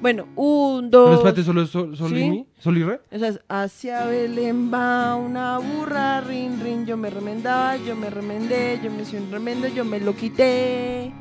Bueno, 0.00 0.26
un, 0.36 0.90
dos. 0.90 1.08
Pero 1.08 1.16
espérate, 1.16 1.42
solo 1.42 1.62
es 1.62 1.70
sol, 1.70 1.96
sol 1.96 2.10
¿Sí? 2.10 2.20
y 2.20 2.30
mi. 2.30 2.46
Sol 2.58 2.78
y 2.78 2.84
re. 2.84 3.00
O 3.10 3.18
sea, 3.18 3.28
es, 3.28 3.40
hacia 3.48 4.04
Belén 4.06 4.72
va 4.72 5.16
una 5.16 5.58
burra, 5.58 6.20
rin, 6.20 6.60
rin, 6.60 6.86
yo 6.86 6.96
me 6.96 7.10
remendaba, 7.10 7.76
yo 7.76 7.96
me 7.96 8.08
remendé, 8.08 8.80
yo 8.82 8.90
me 8.90 9.02
hice 9.02 9.20
un 9.20 9.30
remendo, 9.30 9.66
yo 9.68 9.84
me 9.84 9.98
lo 9.98 10.14
quité. 10.14 11.12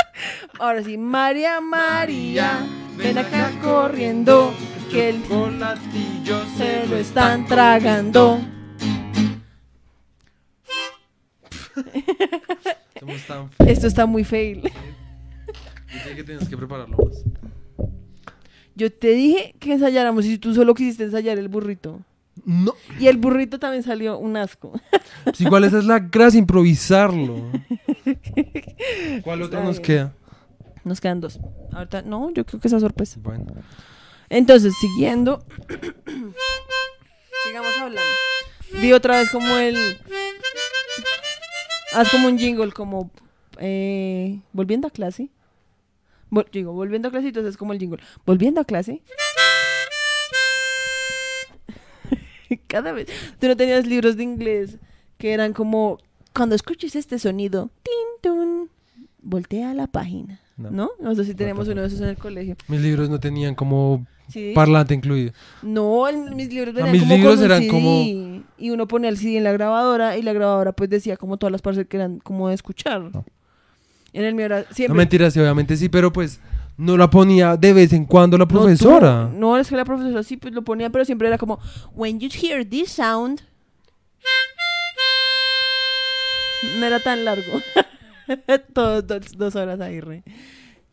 Ahora 0.60 0.84
sí, 0.84 0.98
María, 0.98 1.60
María, 1.62 2.66
ven 2.98 3.18
acá 3.18 3.52
corriendo, 3.62 4.54
que 4.90 5.10
el 5.10 5.22
chocolatillo 5.24 6.46
se 6.58 6.88
lo 6.88 6.96
están 6.96 7.46
tragando. 7.46 8.40
Esto 13.66 13.88
está 13.88 14.06
muy 14.06 14.24
fail. 14.24 14.72
Dije 15.94 16.16
que 16.16 16.24
tienes 16.24 16.48
que 16.48 16.58
prepararlo 16.58 16.98
más. 16.98 17.24
Yo 18.76 18.92
te 18.92 19.10
dije 19.10 19.54
que 19.60 19.74
ensayáramos 19.74 20.26
y 20.26 20.38
tú 20.38 20.54
solo 20.54 20.74
quisiste 20.74 21.04
ensayar 21.04 21.38
el 21.38 21.50
burrito. 21.50 22.00
No. 22.46 22.74
Y 23.00 23.08
el 23.08 23.18
burrito 23.18 23.60
también 23.60 23.84
salió 23.84 24.18
un 24.18 24.38
asco. 24.38 24.72
Pues 25.24 25.40
igual 25.42 25.64
esa 25.66 25.78
es 25.78 25.86
la 25.86 26.00
gracia, 26.00 26.40
improvisarlo. 26.40 27.52
¿Cuál 29.24 29.44
otro 29.44 29.64
nos 29.64 29.80
queda? 29.80 30.16
Nos 30.84 31.00
quedan 31.00 31.22
dos. 31.22 31.40
Ahorita, 31.72 32.02
no, 32.02 32.32
yo 32.32 32.44
creo 32.44 32.60
que 32.60 32.68
esa 32.68 32.80
sorpresa. 32.80 33.20
Bueno. 33.22 33.46
Entonces, 34.30 34.74
siguiendo. 34.82 35.46
Sigamos 37.46 37.78
hablando. 37.80 38.02
Vi 38.82 38.94
otra 38.94 39.18
vez 39.20 39.30
como 39.30 39.58
el. 39.58 39.76
Haz 41.94 42.10
como 42.10 42.28
un 42.30 42.40
jingle, 42.40 42.72
como. 42.72 43.12
eh, 43.60 44.40
volviendo 44.54 44.88
a 44.88 44.92
clase. 44.92 45.30
Vol- 46.32 46.50
digo, 46.52 46.74
volviendo 46.74 47.10
a 47.10 47.12
clase, 47.12 47.28
entonces 47.28 47.52
es 47.52 47.58
como 47.58 47.74
el 47.74 47.80
jingle. 47.80 48.00
Volviendo 48.26 48.62
a 48.62 48.66
clase. 48.66 49.02
Cada 52.68 52.92
vez. 52.92 53.08
Tú 53.40 53.48
no 53.48 53.56
tenías 53.56 53.86
libros 53.88 54.18
de 54.18 54.24
inglés 54.24 54.78
que 55.18 55.34
eran 55.34 55.54
como. 55.54 55.98
Cuando 56.34 56.56
escuches 56.56 56.96
este 56.96 57.20
sonido, 57.20 57.70
tin, 57.84 57.94
tun, 58.22 58.70
voltea 59.22 59.74
la 59.74 59.88
página. 59.88 60.40
No. 60.56 60.72
¿No? 60.72 60.90
Nosotros 61.00 61.28
sí 61.28 61.36
tampoco. 61.36 61.72
uno 61.72 61.82
de 61.82 61.88
esos 61.88 62.00
en 62.02 62.08
el 62.08 62.18
colegio. 62.18 62.56
Mis 62.68 62.82
libros 62.82 63.10
no 63.10 63.20
tenían 63.20 63.56
como 63.56 64.06
Sí. 64.30 64.54
parlante 64.56 64.94
incluido. 64.94 65.34
No, 65.62 66.06
mis 66.34 66.48
libros 66.54 66.74
Ah, 66.78 66.86
venían 66.86 66.92
mis 66.94 67.02
como 67.02 67.16
libros 67.16 67.36
con 67.36 67.40
un 67.40 67.46
eran 67.46 67.60
CD, 67.64 67.72
como- 67.72 68.44
Y 68.58 68.70
uno 68.70 68.88
ponía 68.88 69.10
el 69.10 69.18
CD 69.18 69.38
en 69.38 69.44
la 69.44 69.52
grabadora 69.52 70.16
y 70.18 70.22
la 70.22 70.32
grabadora 70.32 70.72
pues 70.72 70.90
decía 70.90 71.18
como 71.18 71.36
todas 71.38 71.52
las 71.52 71.62
partes 71.62 71.86
que 71.88 71.98
eran 71.98 72.20
como 72.20 72.48
de 72.48 72.56
escuchar. 72.56 73.02
No. 73.02 73.26
En 74.14 74.26
el 74.26 74.36
mío 74.36 74.46
era 74.46 74.60
No 74.60 74.66
siempre... 74.76 74.98
mentiras, 74.98 75.34
sí, 75.34 75.40
obviamente 75.40 75.78
sí, 75.78 75.88
pero 75.90 76.12
pues 76.12 76.40
no 76.78 76.98
la 76.98 77.10
ponía 77.10 77.56
de 77.58 77.74
vez 77.74 77.94
en 77.94 78.06
cuando 78.06 78.38
la 78.38 78.44
No, 78.46 78.48
tú- 78.50 78.56
profesora. 78.60 79.30
No, 79.34 79.58
es 79.58 79.70
que 79.70 79.76
la 79.76 79.86
profesora 79.86 80.24
sí 80.24 80.38
pues 80.38 80.54
lo 80.54 80.64
ponía, 80.64 80.90
pero 80.90 81.06
siempre 81.06 81.28
era 81.28 81.38
como... 81.38 81.60
When 81.94 82.20
you 82.20 82.30
hear 82.30 82.66
this 82.66 82.92
sound... 82.92 83.42
No 86.78 86.86
era 86.86 87.00
tan 87.00 87.26
largo. 87.26 87.62
Todos 88.74 89.08
dos, 89.08 89.32
dos 89.36 89.56
horas 89.56 89.80
ahí, 89.82 90.00
re. 90.00 90.24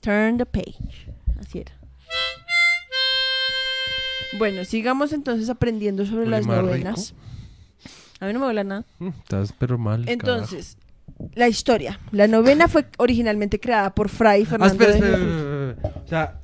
Turn 0.01 0.39
the 0.39 0.47
page. 0.47 0.77
Así 1.41 1.59
era. 1.61 1.73
Bueno, 4.39 4.65
sigamos 4.65 5.13
entonces 5.13 5.49
aprendiendo 5.51 6.05
sobre 6.07 6.27
las 6.27 6.47
más 6.47 6.63
novenas. 6.63 7.15
A 8.21 8.27
mí 8.27 8.33
no 8.33 8.41
me 8.41 8.47
huele 8.47 8.61
a 8.61 8.65
nada. 8.65 8.85
Mm, 8.99 9.09
Estás 9.09 9.53
pero 9.59 9.79
mal. 9.79 10.09
Entonces, 10.09 10.77
la 11.35 11.49
historia. 11.49 12.01
La 12.13 12.27
novena 12.27 12.69
fue 12.69 12.87
originalmente 12.99 13.61
creada 13.61 13.95
por 13.95 14.09
Fray. 14.09 14.43
Ah, 14.43 14.47
Fernando 14.47 14.85
espera, 14.85 14.93
de 14.93 15.73
espera. 15.73 16.03
O 16.05 16.09
sea, 16.09 16.41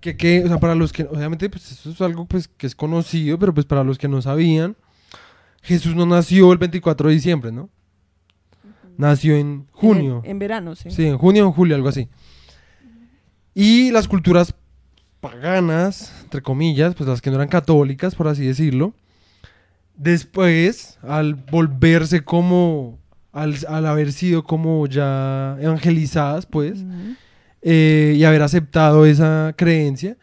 que, 0.00 0.16
que, 0.16 0.44
o 0.44 0.48
sea, 0.48 0.58
para 0.58 0.74
los 0.74 0.92
que, 0.92 1.04
obviamente, 1.04 1.48
pues 1.48 1.70
eso 1.72 1.90
es 1.90 2.00
algo 2.00 2.26
pues 2.26 2.48
que 2.48 2.66
es 2.66 2.74
conocido, 2.74 3.38
pero 3.38 3.54
pues 3.54 3.66
para 3.66 3.84
los 3.84 3.98
que 3.98 4.08
no 4.08 4.20
sabían, 4.22 4.76
Jesús 5.62 5.94
no 5.94 6.06
nació 6.06 6.52
el 6.52 6.58
24 6.58 7.08
de 7.08 7.14
diciembre, 7.14 7.52
¿no? 7.52 7.70
Nació 8.96 9.36
en 9.36 9.66
junio. 9.72 10.20
En, 10.24 10.32
en 10.32 10.38
verano, 10.38 10.74
sí. 10.74 10.90
Sí, 10.90 11.06
en 11.06 11.18
junio 11.18 11.44
o 11.44 11.48
en 11.48 11.52
julio, 11.52 11.74
algo 11.74 11.88
así. 11.88 12.08
Y 13.54 13.90
las 13.92 14.08
culturas 14.08 14.54
paganas, 15.20 16.12
entre 16.24 16.42
comillas, 16.42 16.94
pues 16.94 17.08
las 17.08 17.22
que 17.22 17.30
no 17.30 17.36
eran 17.36 17.48
católicas, 17.48 18.14
por 18.14 18.28
así 18.28 18.44
decirlo, 18.44 18.94
después, 19.96 20.98
al 21.02 21.34
volverse 21.34 22.24
como, 22.24 22.98
al, 23.34 23.54
al 23.68 23.86
haber 23.86 24.12
sido 24.12 24.44
como 24.44 24.86
ya 24.86 25.56
evangelizadas, 25.60 26.46
pues, 26.46 26.84
eh, 27.62 28.14
y 28.16 28.24
haber 28.24 28.42
aceptado 28.42 29.04
esa 29.06 29.52
creencia, 29.56 30.16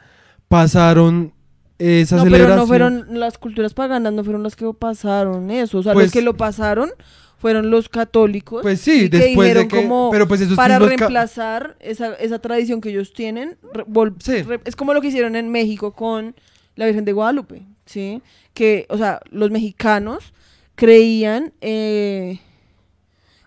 pasaron 0.48 1.34
esa 1.78 2.18
No, 2.18 2.24
celebración. 2.24 2.50
pero 2.70 2.90
no 2.90 2.98
fueron 3.00 3.20
las 3.20 3.38
culturas 3.38 3.74
paganas, 3.74 4.14
no 4.14 4.24
fueron 4.24 4.44
las 4.44 4.56
que 4.56 4.72
pasaron 4.74 5.50
eso. 5.50 5.80
O 5.80 5.84
sea, 5.84 5.94
Pues- 5.94 6.06
los 6.08 6.14
que 6.14 6.22
lo 6.22 6.38
pasaron 6.38 6.92
fueron 7.38 7.72
los 7.72 7.90
católicos. 7.90 8.62
Pues 8.62 8.80
sí, 8.82 9.10
que 9.10 9.18
después 9.18 9.56
de 9.56 9.68
que... 9.68 9.82
como 9.82 10.10
pero 10.12 10.28
pues 10.28 10.42
esos 10.42 10.56
para 10.56 10.78
reemplazar 10.78 11.76
esa, 11.80 12.14
esa 12.16 12.38
tradición 12.40 12.82
que 12.82 12.90
ellos 12.90 13.14
tienen. 13.14 13.58
re- 13.74 13.86
vol- 13.88 14.14
Sí. 14.20 14.44
re- 14.44 14.60
es 14.66 14.76
como 14.76 14.94
lo 14.94 15.02
que 15.02 15.08
hicieron 15.08 15.36
en 15.36 15.50
México 15.50 15.94
con 15.94 16.36
la 16.76 16.86
Virgen 16.86 17.04
de 17.04 17.14
Guadalupe, 17.14 17.64
¿sí? 17.88 18.22
Que, 18.54 18.86
o 18.90 18.98
sea, 18.98 19.20
los 19.32 19.50
mexicanos 19.50 20.34
creían... 20.76 21.52
eh, 21.62 22.40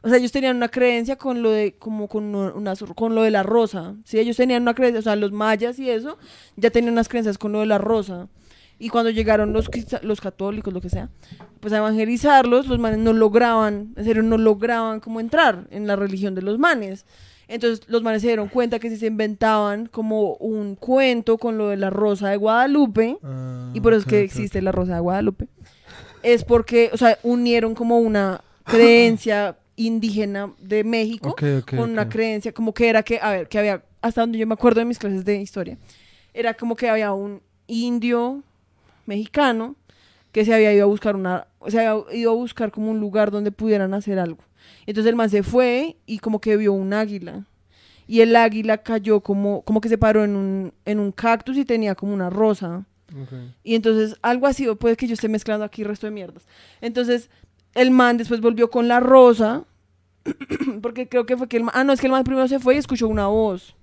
o 0.05 0.09
sea, 0.09 0.19
ellos 0.19 0.33
tenían 0.33 0.57
una 0.57 0.69
creencia 0.69 1.17
con 1.17 1.43
lo 1.43 1.51
de, 1.51 1.77
como 1.79 2.09
con, 2.09 2.35
unas, 2.35 2.85
con 2.95 3.15
lo 3.15 3.23
de 3.23 3.31
la 3.31 3.43
rosa, 3.43 3.95
¿sí? 4.05 4.19
Ellos 4.19 4.37
tenían 4.37 4.61
una 4.61 4.75
creencia, 4.75 4.99
o 4.99 5.03
sea, 5.03 5.17
los 5.17 5.33
mayas 5.33 5.79
y 5.79 5.89
eso, 5.89 6.19
ya 6.57 6.69
tenían 6.69 6.93
unas 6.93 7.09
creencias 7.09 7.39
con 7.39 7.53
lo 7.53 7.61
de 7.61 7.67
la 7.67 7.79
rosa. 7.79 8.29
Y 8.79 8.91
cuando 8.91 9.11
llegaron 9.11 9.55
los, 9.55 9.71
los 10.03 10.21
católicos, 10.21 10.75
lo 10.75 10.83
que 10.83 10.91
sea, 10.91 11.09
pues 11.61 11.73
a 11.73 11.79
evangelizarlos, 11.79 12.67
los 12.67 12.79
manes 12.79 12.99
no 12.99 13.15
lograban, 13.15 13.95
en 13.97 14.05
serio, 14.05 14.23
no 14.23 14.37
lograban 14.37 15.01
como 15.01 15.21
entrar 15.21 15.67
en 15.71 15.87
la 15.87 15.97
religión 15.97 16.35
de 16.35 16.43
los 16.43 16.59
manes. 16.59 17.07
Entonces 17.49 17.89
los 17.89 18.03
manes 18.03 18.21
se 18.21 18.29
dieron 18.29 18.49
cuenta 18.49 18.79
que 18.79 18.91
si 18.91 18.99
se 18.99 19.07
inventaban 19.07 19.87
como 19.87 20.35
un 20.35 20.77
cuento 20.77 21.39
con 21.39 21.57
lo 21.57 21.69
de 21.69 21.79
la 21.79 21.89
rosa 21.89 22.29
de 22.29 22.37
Guadalupe, 22.37 23.17
Ah, 23.23 23.71
y 23.73 23.81
por 23.81 23.95
eso 23.95 24.01
es 24.01 24.07
que 24.07 24.21
existe 24.21 24.61
la 24.61 24.73
rosa 24.73 24.97
de 24.97 25.01
Guadalupe, 25.01 25.49
es 26.23 26.45
porque, 26.45 26.91
o 26.93 26.99
sea, 26.99 27.19
unieron 27.23 27.75
como 27.75 27.99
una 27.99 28.43
creencia 28.65 29.57
indígena 29.77 30.53
de 30.59 30.85
México 30.85 31.31
Ok, 31.31 31.43
ok, 31.63 31.71
con 31.77 31.91
una 31.91 32.03
ok. 32.03 32.09
creencia 32.11 32.53
como 32.53 32.73
que 32.75 32.89
era 32.89 33.03
que, 33.03 33.19
a 33.21 33.31
ver, 33.31 33.49
que 33.49 33.59
había, 33.59 33.83
hasta 34.01 34.21
donde 34.21 34.39
yo 34.39 34.47
me 34.47 34.55
acuerdo 34.55 34.81
de 34.81 34.85
mis 34.87 34.99
clases 34.99 35.25
de 35.25 35.37
historia, 35.41 35.79
era 36.33 36.55
como 36.55 36.77
que 36.77 36.89
había 36.89 37.13
un 37.13 37.41
indio 37.67 38.43
mexicano 39.07 39.77
que 40.33 40.45
se 40.45 40.53
había 40.53 40.73
ido 40.73 40.85
a 40.85 40.87
buscar 40.87 41.15
una, 41.17 41.47
se 41.69 41.79
había 41.79 42.05
ido 42.17 42.33
a 42.33 42.35
buscar 42.35 42.71
como 42.73 42.91
un 42.91 42.99
lugar 43.01 43.31
donde 43.31 43.53
pudieran 43.53 43.95
hacer 43.95 44.19
algo. 44.19 44.43
Entonces 44.87 45.11
el 45.11 45.17
man 45.17 45.31
se 45.31 45.43
fue 45.43 45.97
y 46.07 46.19
como 46.19 46.41
que 46.41 46.57
vio 46.57 46.73
un 46.73 46.93
águila. 46.93 47.45
Y 48.07 48.21
el 48.21 48.35
águila 48.37 48.79
cayó 48.79 49.21
como, 49.21 49.63
como 49.63 49.81
que 49.81 49.89
se 49.89 49.97
paró 49.97 50.25
en 50.25 50.37
un, 50.37 50.73
en 50.85 50.99
un 50.99 51.13
cactus 51.13 51.57
y 51.57 51.65
tenía 51.65 51.95
como 51.95 52.13
una 52.13 52.31
rosa. 52.31 52.85
ok. 53.11 53.33
Y 53.63 53.77
entonces 53.77 54.17
algo 54.23 54.47
así, 54.47 54.67
puede 54.75 54.97
que 54.97 55.07
yo 55.07 55.15
esté 55.15 55.29
mezclando 55.29 55.65
aquí 55.65 55.85
resto 55.85 56.07
de 56.07 56.11
mierdas. 56.11 56.47
Entonces 56.81 57.31
el 57.75 57.91
man 57.91 58.17
después 58.17 58.41
volvió 58.41 58.71
con 58.71 58.89
la 58.89 59.01
rosa, 59.01 59.65
porque 60.83 61.09
creo 61.09 61.27
que 61.27 61.37
fue 61.37 61.49
que 61.49 61.57
el 61.57 61.65
man, 61.65 61.75
ah, 61.77 61.85
no, 61.85 61.93
es 61.93 62.01
que 62.01 62.07
el 62.07 62.13
man 62.13 62.25
primero 62.25 62.49
se 62.49 62.59
fue 62.59 62.75
y 62.75 62.79
escuchó 62.79 63.09
una 63.09 63.27
voz. 63.27 63.75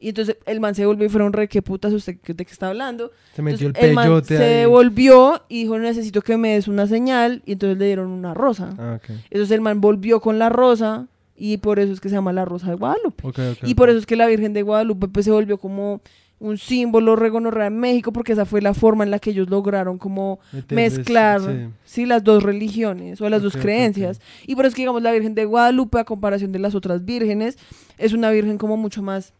Y 0.00 0.08
entonces 0.10 0.36
el 0.44 0.60
man 0.60 0.74
se 0.74 0.84
volvió 0.84 1.06
y 1.06 1.08
fueron 1.08 1.32
re, 1.32 1.48
¿qué 1.48 1.62
putas 1.62 1.92
usted 1.92 2.18
de 2.22 2.44
qué 2.44 2.52
está 2.52 2.68
hablando? 2.68 3.10
Se 3.34 3.40
metió 3.40 3.68
Entonces, 3.68 3.88
el 3.88 3.94
man 3.94 4.04
peyote 4.04 4.36
se 4.36 4.44
ahí. 4.44 4.54
devolvió 4.60 5.42
y 5.48 5.62
dijo, 5.62 5.78
necesito 5.78 6.20
que 6.20 6.36
me 6.36 6.50
des 6.54 6.68
una 6.68 6.86
señal. 6.86 7.42
Y 7.46 7.52
entonces 7.52 7.78
le 7.78 7.86
dieron 7.86 8.10
una 8.10 8.34
rosa. 8.34 8.74
Ah, 8.76 8.98
ok. 8.98 9.10
Entonces 9.30 9.50
el 9.52 9.62
man 9.62 9.80
volvió 9.80 10.20
con 10.20 10.38
la 10.38 10.50
rosa 10.50 11.06
y 11.36 11.56
por 11.56 11.78
eso 11.78 11.92
es 11.92 12.00
que 12.00 12.08
se 12.08 12.16
llama 12.16 12.32
la 12.32 12.44
Rosa 12.44 12.68
de 12.68 12.74
Guadalupe. 12.74 13.24
Y 13.62 13.74
por 13.74 13.88
eso 13.88 13.98
es 13.98 14.06
que 14.06 14.16
la 14.16 14.26
Virgen 14.26 14.52
de 14.52 14.62
Guadalupe 14.62 15.08
pues, 15.08 15.24
se 15.24 15.32
volvió 15.32 15.58
como 15.58 16.00
un 16.44 16.58
símbolo 16.58 17.16
regonorrea 17.16 17.68
en 17.68 17.78
México, 17.78 18.12
porque 18.12 18.32
esa 18.32 18.44
fue 18.44 18.60
la 18.60 18.74
forma 18.74 19.02
en 19.04 19.10
la 19.10 19.18
que 19.18 19.30
ellos 19.30 19.48
lograron 19.48 19.96
como 19.98 20.38
Meterles- 20.52 20.74
mezclar 20.74 21.40
sí. 21.40 21.68
sí, 21.84 22.06
las 22.06 22.22
dos 22.22 22.42
religiones 22.42 23.20
o 23.20 23.28
las 23.30 23.42
dos 23.42 23.56
creencias. 23.56 24.20
Y 24.46 24.54
por 24.54 24.64
eso 24.66 24.68
es 24.70 24.74
que, 24.74 24.82
digamos, 24.82 25.02
la 25.02 25.12
Virgen 25.12 25.34
de 25.34 25.46
Guadalupe, 25.46 25.98
a 25.98 26.04
comparación 26.04 26.52
de 26.52 26.58
las 26.58 26.74
otras 26.74 27.04
vírgenes, 27.04 27.56
es 27.96 28.12
una 28.12 28.30
virgen 28.30 28.58
como 28.58 28.76
mucho 28.76 29.02
más, 29.02 29.32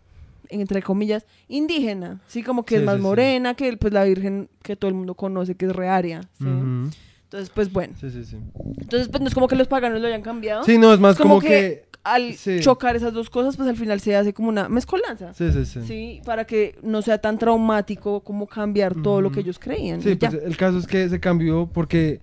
entre 0.49 0.81
comillas, 0.83 1.27
indígena. 1.49 2.21
Sí, 2.27 2.43
como 2.43 2.65
que 2.65 2.77
Sí, 2.77 2.81
es 2.81 2.87
más 2.87 2.97
sí, 2.97 3.03
morena 3.03 3.55
que 3.55 3.77
pues, 3.77 3.93
la 3.93 4.05
virgen 4.05 4.49
que 4.63 4.75
todo 4.75 4.89
el 4.89 4.95
mundo 4.95 5.15
conoce, 5.15 5.55
que 5.57 5.67
es 5.67 5.77
rearia. 5.77 6.23
Entonces, 6.41 7.51
pues 7.55 7.73
bueno. 7.73 7.95
Sí, 8.01 8.11
sí, 8.11 8.25
sí. 8.25 8.37
Entonces, 8.79 9.09
pues 9.09 9.21
no 9.21 9.29
es 9.29 9.35
como 9.35 9.49
que 9.49 9.57
los 9.57 9.67
paganos 9.69 10.01
lo 10.01 10.07
hayan 10.07 10.23
cambiado. 10.23 10.65
Sí, 10.65 10.79
no, 10.79 10.95
es 10.95 11.01
más 11.01 11.17
Es 11.17 11.21
como 11.21 11.41
que... 11.41 11.85
Al 12.05 12.35
Sí. 12.35 12.61
chocar 12.61 12.97
esas 12.97 13.13
dos 13.15 13.31
cosas, 13.31 13.57
pues 13.57 13.67
al 13.69 13.77
final 13.77 13.99
se 13.99 14.15
hace 14.15 14.35
como 14.35 14.51
una 14.51 14.69
mezcolanza. 14.69 15.33
Sí, 15.33 15.51
sí, 15.53 15.65
sí. 15.65 15.81
Sí, 15.87 16.21
para 16.27 16.45
que 16.47 16.79
no 16.83 17.01
sea 17.01 17.17
tan 17.19 17.39
traumático 17.39 18.21
como 18.21 18.47
cambiar 18.47 18.95
todo 19.03 19.21
lo 19.23 19.33
que 19.33 19.41
ellos 19.41 19.59
creían. 19.59 20.03
Sí, 20.03 20.15
pues 20.15 20.35
el 20.35 20.57
caso 20.57 20.77
es 20.79 20.87
que 20.87 21.09
se 21.09 21.19
cambió 21.19 21.67
porque 21.67 22.21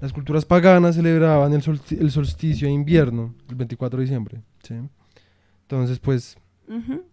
las 0.00 0.12
culturas 0.12 0.44
paganas 0.44 0.94
celebraban 0.94 1.52
el, 1.54 1.62
solsti- 1.62 1.98
el 2.00 2.10
solsticio 2.12 2.68
de 2.68 2.74
invierno, 2.74 3.34
el 3.48 3.56
24 3.56 3.98
de 3.98 4.04
diciembre, 4.04 4.40
¿sí? 4.62 4.74
Entonces, 5.62 5.98
pues, 5.98 6.36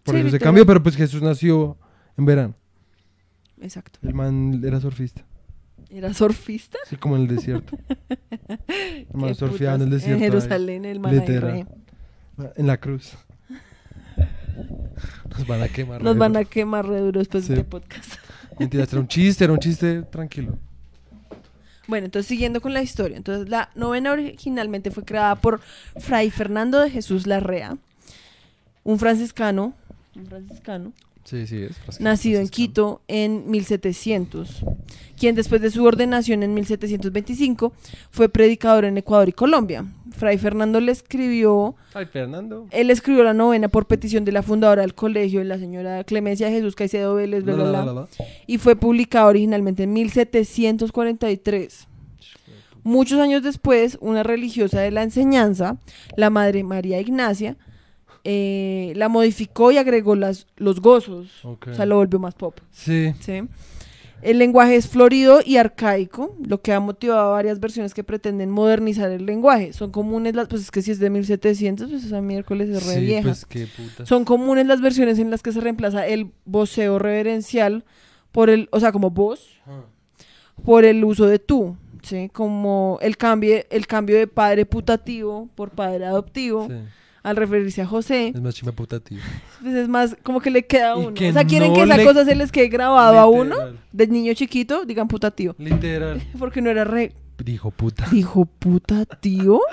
por 0.04 0.14
Sí, 0.16 0.22
eso 0.22 0.30
se 0.30 0.40
cambió, 0.40 0.66
pero 0.68 0.84
pues 0.84 0.96
Jesús 0.96 1.22
nació 1.24 1.78
en 2.18 2.26
verano. 2.26 2.54
Exacto. 3.62 3.98
El 4.04 4.14
man 4.14 4.62
era 4.64 4.80
surfista, 4.80 5.26
¿Era 5.90 6.14
surfista? 6.14 6.78
así 6.86 6.96
como 6.98 7.16
en 7.16 7.24
el 7.24 7.28
desierto. 7.30 7.76
El 8.68 9.08
man 9.14 9.34
surfeaba 9.36 9.76
en 9.76 9.82
el 9.84 9.90
desierto. 9.90 10.24
ahí, 10.24 10.30
Jerusalén, 10.30 10.86
el 10.86 11.00
man 11.00 11.12
En 12.56 12.68
la 12.68 12.78
cruz. 12.78 13.14
Nos 15.30 15.48
van 15.48 15.62
a 15.62 15.68
quemar. 15.68 16.02
Nos 16.02 16.18
van 16.18 16.38
a 16.38 16.46
quemar 16.46 16.88
re 16.88 17.00
duro 17.00 17.20
después 17.20 17.48
de 17.48 17.56
este 17.56 17.66
podcast. 17.66 18.14
Mentira, 18.60 18.84
era 18.84 19.00
un 19.00 19.08
chiste, 19.08 19.44
era 19.44 19.54
un 19.54 19.60
chiste 19.60 20.04
tranquilo. 20.04 20.58
Bueno, 21.88 22.06
entonces 22.06 22.28
siguiendo 22.28 22.62
con 22.62 22.74
la 22.74 22.82
historia. 22.82 23.18
Entonces 23.18 23.50
la 23.50 23.70
novena 23.76 24.12
originalmente 24.12 24.92
fue 24.92 25.04
creada 25.04 25.36
por 25.36 25.60
Fray 25.98 26.30
Fernando 26.32 26.80
de 26.80 26.90
Jesús 26.90 27.28
Larrea, 27.28 27.78
un 28.84 29.00
franciscano, 29.00 29.74
un 30.16 30.26
franciscano 30.28 30.94
Sí, 31.24 31.48
sí, 31.48 31.64
es. 31.64 31.78
frasquito, 31.78 32.04
nacido 32.04 32.42
en. 32.42 32.50
Quito 32.50 33.02
en 33.08 33.50
1700, 33.50 34.66
quien 35.18 35.36
después 35.36 35.62
de 35.62 35.72
su 35.72 35.84
ordenación 35.84 36.44
en 36.44 36.54
1725 36.54 37.74
fue 38.12 38.30
predicador 38.30 38.86
en 38.86 38.98
Ecuador 38.98 39.30
y 39.30 39.34
Colombia. 39.34 39.86
Fray 40.12 40.38
Fernando 40.38 40.80
le 40.80 40.92
escribió, 40.92 41.76
Fernando. 42.12 42.68
él 42.72 42.92
escribió 42.92 43.24
la 43.24 43.34
novena 43.34 43.68
por 43.68 43.88
petición 43.88 44.26
de 44.26 44.32
la 44.32 44.44
fundadora 44.44 44.82
del 44.82 44.94
colegio, 44.94 45.44
la 45.44 45.58
señora 45.58 46.04
Clemencia 46.04 46.50
Jesús 46.50 46.76
Caicedo 46.76 47.16
Vélez, 47.16 47.44
bla, 47.44 47.56
bla, 47.56 47.82
bla, 47.82 48.08
y 48.46 48.58
fue 48.58 48.76
publicado 48.76 49.30
originalmente 49.30 49.84
en 49.84 49.94
1743. 49.94 51.88
Muchos 52.84 53.20
años 53.20 53.42
después, 53.44 53.98
una 54.02 54.24
religiosa 54.24 54.82
de 54.82 54.92
la 54.92 55.04
enseñanza, 55.04 55.78
la 56.18 56.30
Madre 56.30 56.64
María 56.64 57.00
Ignacia, 57.00 57.56
eh, 58.24 58.94
la 58.96 59.10
modificó 59.10 59.72
y 59.72 59.78
agregó 59.78 60.16
las, 60.16 60.48
los 60.56 60.80
gozos, 60.82 61.44
Ok. 61.44 61.68
o 61.72 61.74
sea, 61.74 61.86
lo 61.86 61.98
volvió 61.98 62.20
más 62.20 62.36
pop. 62.36 62.58
Sí. 62.72 63.14
¿sí? 63.20 63.42
El 64.22 64.38
lenguaje 64.40 64.78
es 64.78 64.88
florido 64.88 65.42
y 65.46 65.58
arcaico, 65.58 66.38
lo 66.46 66.62
que 66.62 66.72
ha 66.72 66.80
motivado 66.80 67.32
varias 67.34 67.60
versiones 67.60 67.94
que 67.94 68.06
pretenden 68.06 68.50
modernizar 68.50 69.12
el 69.12 69.26
lenguaje. 69.26 69.74
Son 69.74 69.92
comunes 69.92 70.34
las, 70.34 70.48
pues 70.48 70.62
es 70.62 70.72
que 70.72 70.82
si 70.82 70.92
es 70.92 71.00
de 71.00 71.10
1700, 71.10 71.90
pues 71.90 72.06
esa 72.06 72.22
miércoles 72.22 72.70
es 72.70 72.86
re 72.86 72.94
sí, 72.96 73.02
vieja. 73.02 73.24
pues 73.24 73.46
qué 73.46 73.68
puta. 73.68 74.06
Son 74.06 74.24
comunes 74.24 74.66
las 74.66 74.80
versiones 74.80 75.20
en 75.20 75.30
las 75.30 75.42
que 75.44 75.52
se 75.52 75.60
reemplaza 75.60 76.08
el 76.08 76.32
voceo 76.46 77.00
reverencial 77.00 77.84
por 78.32 78.50
el, 78.50 78.70
o 78.72 78.80
sea, 78.80 78.94
como 78.94 79.10
voz, 79.12 79.60
Ah. 79.68 79.82
por 80.64 80.86
el 80.86 81.04
uso 81.04 81.26
de 81.26 81.40
tú, 81.40 81.76
¿sí? 82.02 82.30
Como 82.32 83.00
el 83.02 83.18
cambio, 83.18 83.58
el 83.70 83.88
cambio 83.88 84.18
de 84.18 84.28
padre 84.28 84.66
putativo 84.66 85.50
por 85.56 85.72
padre 85.72 86.06
adoptivo, 86.06 86.68
Sí. 86.70 86.76
Al 87.24 87.38
referirse 87.38 87.82
a 87.82 87.88
José, 87.88 88.34
Es 88.36 88.42
más 88.42 88.54
chima 88.54 88.74
puta, 88.74 89.00
tío. 89.00 89.20
pues 89.62 89.74
es 89.76 89.88
más 89.88 90.18
como 90.24 90.42
que 90.42 90.52
le 90.52 90.66
queda 90.66 90.92
a 90.92 90.96
uno. 90.98 91.14
que 91.14 91.30
O 91.30 91.34
sea, 91.34 91.46
quieren 91.46 91.70
no 91.70 91.76
que 91.76 91.84
esa 91.84 91.98
le- 91.98 92.04
cosa 92.06 92.26
se 92.26 92.36
les 92.36 92.52
quede 92.52 92.68
grabado 92.68 93.18
a 93.18 93.28
uno, 93.28 93.56
Literal. 93.56 93.80
de 93.94 94.08
niño 94.08 94.34
chiquito, 94.34 94.84
digan 94.86 95.08
putativo. 95.08 95.56
Literal. 95.58 96.22
Porque 96.38 96.62
no 96.62 96.70
era 96.70 96.84
re... 96.84 97.14
Dijo 97.44 97.72
puta. 97.72 98.06
Dijo 98.12 98.46
puta 98.46 99.06
tío. 99.06 99.60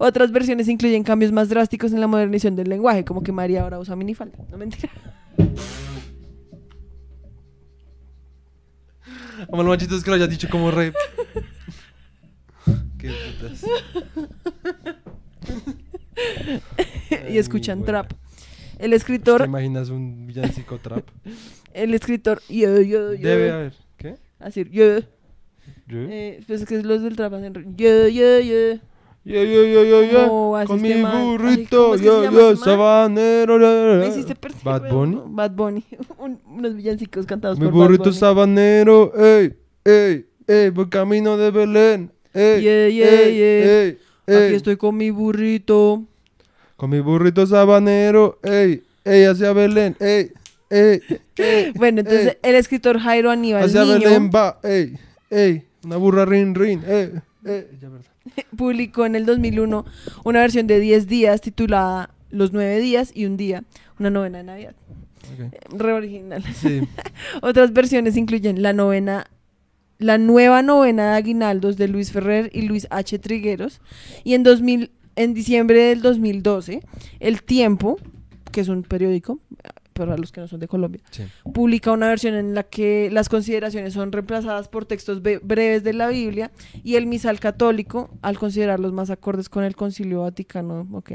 Otras 0.00 0.32
versiones 0.32 0.68
incluyen 0.68 1.04
cambios 1.04 1.30
más 1.30 1.48
drásticos 1.48 1.92
en 1.92 2.00
la 2.00 2.06
modernización 2.08 2.56
del 2.56 2.68
lenguaje, 2.68 3.04
como 3.04 3.22
que 3.22 3.30
María 3.32 3.62
ahora 3.62 3.78
usa 3.78 3.94
minifalda. 3.96 4.36
No 4.50 4.58
mentira. 4.58 4.90
Como 9.50 9.62
lo 9.62 9.68
machito 9.70 9.96
es 9.96 10.02
que 10.02 10.10
lo 10.10 10.16
hayas 10.16 10.30
dicho 10.30 10.48
como 10.50 10.70
rap. 10.70 10.94
qué 12.98 13.10
putas. 13.40 13.64
y 17.30 17.38
escuchan 17.38 17.80
Ay, 17.80 17.84
trap. 17.84 18.12
El 18.78 18.90
¿Te 18.90 18.96
escritor, 18.96 19.44
imaginas 19.44 19.88
un 19.88 20.26
villancico 20.26 20.78
trap? 20.78 21.04
el 21.72 21.94
escritor, 21.94 22.40
yo, 22.48 22.80
yo, 22.82 23.14
yo. 23.14 23.28
Debe 23.28 23.50
haber. 23.50 23.72
¿Qué? 23.96 24.16
Así, 24.38 24.64
yo. 24.70 24.98
¿Yo? 25.88 25.98
Eh, 26.10 26.40
pues 26.46 26.62
es 26.62 26.68
que 26.68 26.82
los 26.82 27.02
del 27.02 27.16
trap 27.16 27.34
hacen, 27.34 27.52
yo, 27.76 28.08
yo, 28.08 28.40
yo. 28.40 28.78
Yo, 29.24 29.42
yo, 29.42 29.64
yo, 29.64 29.84
yo, 29.84 30.04
yo. 30.04 30.52
Con 30.66 30.78
este 30.84 30.88
mi. 30.88 30.92
Ay, 30.92 31.02
¿cómo 31.02 31.32
burrito. 31.32 31.98
se 31.98 32.04
Yo, 32.04 32.30
yo, 32.30 32.54
sabanero. 32.56 33.58
Me 33.98 34.06
hiciste 34.06 34.36
perder, 34.36 34.60
Bad. 34.62 34.88
Bunny. 34.88 35.20
Bad 35.26 35.50
Bunny. 35.52 35.84
Un- 36.18 36.40
unos 36.46 36.76
villancicos 36.76 37.26
cantados 37.26 37.58
Mi 37.58 37.64
por 37.64 37.74
burrito 37.74 38.04
Bad 38.04 38.10
Bunny. 38.10 38.18
sabanero. 38.20 39.12
Ey, 39.16 39.54
ey, 39.84 40.26
ey. 40.46 40.70
Voy 40.70 40.88
camino 40.88 41.36
de 41.36 41.50
Belén. 41.50 42.12
Ey, 42.32 42.62
Yeah, 42.62 42.88
yeah, 42.88 43.06
ey, 43.10 43.36
yeah. 43.36 43.82
ey, 43.82 43.98
ey. 44.26 44.36
Aquí 44.36 44.54
estoy 44.54 44.76
con 44.76 44.96
mi 44.96 45.10
burrito. 45.10 46.04
Con 46.76 46.90
mi 46.90 47.00
burrito 47.00 47.46
sabanero. 47.46 48.38
Ey, 48.42 48.82
ey, 49.04 49.24
hacia 49.24 49.52
Belén. 49.52 49.96
Ey, 50.00 50.32
ey, 50.70 51.00
ey. 51.36 51.72
Bueno, 51.76 52.00
entonces 52.00 52.38
ey. 52.42 52.50
el 52.50 52.56
escritor 52.56 52.98
Jairo 52.98 53.30
Aníbal 53.30 53.64
Hacia 53.64 53.84
Niño 53.84 54.00
Belén 54.00 54.30
va. 54.34 54.58
Ey, 54.62 54.98
ey. 55.30 55.64
Una 55.84 55.96
burra 55.96 56.24
rin, 56.24 56.54
rin. 56.54 56.82
Ey, 56.86 57.12
ey. 57.44 57.66
Ya, 57.80 57.88
verdad. 57.88 58.06
publicó 58.56 59.06
en 59.06 59.16
el 59.16 59.26
2001 59.26 59.84
una 60.24 60.40
versión 60.40 60.66
de 60.66 60.80
10 60.80 61.06
días 61.06 61.40
titulada 61.40 62.10
Los 62.30 62.52
nueve 62.52 62.78
días 62.80 63.12
y 63.14 63.26
un 63.26 63.36
día, 63.36 63.64
una 63.98 64.10
novena 64.10 64.38
de 64.38 64.44
Navidad. 64.44 64.74
Ok. 65.32 65.52
Eh, 65.52 65.60
Re 65.70 65.92
original. 65.92 66.44
Sí. 66.54 66.82
Otras 67.42 67.72
versiones 67.72 68.16
incluyen 68.16 68.62
la 68.62 68.72
novena, 68.72 69.26
la 69.98 70.18
nueva 70.18 70.62
novena 70.62 71.10
de 71.12 71.16
Aguinaldos 71.16 71.76
de 71.76 71.88
Luis 71.88 72.12
Ferrer 72.12 72.50
y 72.52 72.62
Luis 72.62 72.86
H. 72.90 73.18
Trigueros. 73.18 73.80
Y 74.24 74.34
en 74.34 74.42
2000, 74.42 74.90
en 75.16 75.34
diciembre 75.34 75.78
del 75.80 76.02
2012, 76.02 76.82
El 77.20 77.42
Tiempo, 77.42 77.96
que 78.52 78.60
es 78.60 78.68
un 78.68 78.82
periódico, 78.82 79.40
para 79.94 80.18
los 80.18 80.30
que 80.30 80.42
no 80.42 80.48
son 80.48 80.60
de 80.60 80.68
Colombia, 80.68 81.00
Sí. 81.10 81.22
publica 81.54 81.90
una 81.90 82.08
versión 82.08 82.34
en 82.34 82.54
la 82.54 82.64
que 82.64 83.08
las 83.10 83.30
consideraciones 83.30 83.94
son 83.94 84.12
reemplazadas 84.12 84.68
por 84.68 84.84
textos 84.84 85.22
breves 85.22 85.84
de 85.84 85.94
la 85.94 86.08
Biblia 86.08 86.50
y 86.84 86.96
el 86.96 87.06
misal 87.06 87.40
católico 87.40 88.10
al 88.20 88.38
considerarlos 88.38 88.92
más 88.92 89.08
acordes 89.08 89.48
con 89.48 89.64
el 89.64 89.74
concilio 89.74 90.20
vaticano. 90.22 90.86
Ok. 90.92 91.12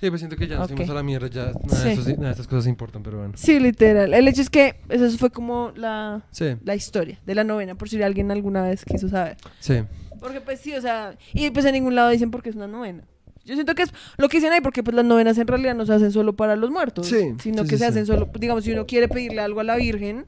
Sí, 0.00 0.08
pues 0.08 0.20
siento 0.20 0.36
que 0.36 0.48
ya 0.48 0.56
nos 0.56 0.64
Ok. 0.70 0.76
fuimos 0.76 0.90
a 0.90 0.94
la 0.94 1.02
mierda. 1.02 1.28
Ya 1.28 1.44
nada, 1.46 1.76
Sí. 1.76 1.84
de 1.88 1.92
estos- 1.92 2.06
nada 2.08 2.24
de 2.26 2.30
estas 2.30 2.46
cosas 2.46 2.66
importan, 2.66 3.02
pero 3.02 3.18
bueno. 3.18 3.34
Sí, 3.36 3.60
literal. 3.60 4.14
El 4.14 4.26
hecho 4.28 4.40
es 4.40 4.48
que 4.48 4.76
eso 4.88 5.10
fue 5.18 5.30
como 5.30 5.72
la, 5.76 6.22
Sí, 6.30 6.56
la 6.64 6.74
historia 6.74 7.18
de 7.26 7.34
la 7.34 7.44
novena, 7.44 7.74
por 7.74 7.88
si 7.90 8.02
alguien 8.02 8.30
alguna 8.30 8.62
vez 8.62 8.84
quiso 8.84 9.08
saber. 9.08 9.36
sí. 9.60 9.82
Porque 10.18 10.40
pues 10.42 10.60
sí, 10.60 10.74
o 10.74 10.80
sea, 10.82 11.16
y 11.32 11.48
pues 11.50 11.64
en 11.64 11.72
ningún 11.72 11.94
lado 11.94 12.10
dicen 12.10 12.30
porque 12.30 12.50
es 12.50 12.56
una 12.56 12.66
novena. 12.66 13.04
Yo 13.46 13.54
siento 13.54 13.74
que 13.74 13.82
es 13.84 13.92
lo 14.18 14.28
que 14.28 14.36
dicen 14.36 14.52
ahí 14.52 14.60
porque 14.60 14.82
pues 14.82 14.94
las 14.94 15.04
novenas 15.04 15.38
en 15.38 15.46
realidad 15.46 15.74
no 15.74 15.86
se 15.86 15.94
hacen 15.94 16.12
solo 16.12 16.34
para 16.34 16.56
los 16.56 16.70
muertos, 16.70 17.06
Sí, 17.06 17.34
sino 17.42 17.64
que 17.64 17.78
se 17.78 17.86
hacen 17.86 18.04
solo, 18.04 18.28
digamos, 18.38 18.64
si 18.64 18.72
uno 18.72 18.84
quiere 18.86 19.08
pedirle 19.08 19.40
algo 19.40 19.60
a 19.60 19.64
la 19.64 19.76
Virgen, 19.76 20.26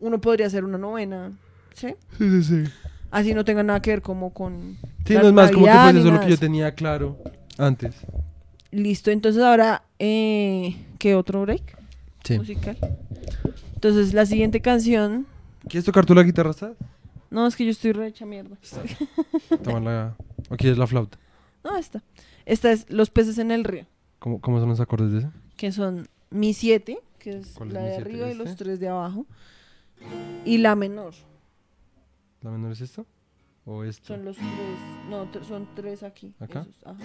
uno 0.00 0.20
podría 0.20 0.46
hacer 0.48 0.64
una 0.64 0.76
novena, 0.76 1.32
¿sí? 1.74 1.94
Sí, 2.18 2.30
sí, 2.30 2.42
sí. 2.44 2.70
Así 3.10 3.32
no 3.32 3.42
tenga 3.44 3.62
nada 3.62 3.80
que 3.80 3.88
ver 3.90 4.02
como 4.02 4.34
con 4.34 4.76
Sí, 5.06 5.14
no 5.14 5.28
es 5.28 5.32
más 5.32 5.50
como 5.50 5.64
que 5.64 5.72
pues 5.72 5.94
ni 5.94 6.00
eso 6.00 6.08
es 6.08 6.14
lo 6.14 6.20
que 6.20 6.28
yo 6.30 6.36
tenía 6.38 6.74
claro 6.74 7.16
antes. 7.56 7.94
Listo, 8.70 9.10
entonces 9.10 9.42
ahora 9.42 9.84
eh, 9.98 10.76
¿qué 10.98 11.14
otro 11.14 11.42
break 11.42 11.76
Sí. 12.24 12.38
musical? 12.38 12.76
Entonces 13.74 14.12
la 14.14 14.26
siguiente 14.26 14.60
canción, 14.60 15.26
¿Quieres 15.68 15.84
tocar 15.84 16.06
tú 16.06 16.14
la 16.14 16.22
guitarra, 16.22 16.52
sabes? 16.52 16.76
no, 17.30 17.46
es 17.46 17.56
que 17.56 17.64
yo 17.64 17.70
estoy 17.70 17.92
re 17.92 18.06
hecha 18.08 18.24
mierda. 18.26 18.56
Toma 19.64 19.80
la... 19.80 20.16
¿O 20.48 20.56
quieres 20.56 20.78
la 20.78 20.86
flauta? 20.86 21.18
No, 21.64 21.76
esta. 21.76 22.02
Esta 22.44 22.70
es 22.70 22.88
Los 22.90 23.10
peces 23.10 23.38
en 23.38 23.50
el 23.50 23.64
río. 23.64 23.84
¿Cómo, 24.20 24.40
cómo 24.40 24.60
son 24.60 24.68
los 24.68 24.80
acordes 24.80 25.12
de 25.12 25.18
ese? 25.18 25.28
que 25.56 25.72
son 25.72 26.08
mi 26.30 26.52
7, 26.54 26.98
que 27.18 27.38
es 27.38 27.48
¿Cuál 27.54 27.68
es 27.68 27.74
la 27.74 27.82
de 27.82 27.96
arriba 27.96 28.26
y 28.28 28.32
este? 28.32 28.44
los 28.44 28.56
tres 28.56 28.78
de 28.80 28.88
abajo, 28.88 29.26
y 30.44 30.58
la 30.58 30.74
menor. 30.76 31.14
¿La 32.42 32.50
menor 32.50 32.72
es 32.72 32.80
esto? 32.80 33.06
o 33.64 33.82
esto. 33.84 34.08
Son 34.14 34.24
los 34.24 34.36
tres. 34.36 34.48
No, 35.10 35.26
son 35.48 35.66
tres 35.74 36.02
aquí. 36.04 36.34
¿Acá? 36.38 36.60
esos, 36.62 36.86
ajá. 36.86 37.02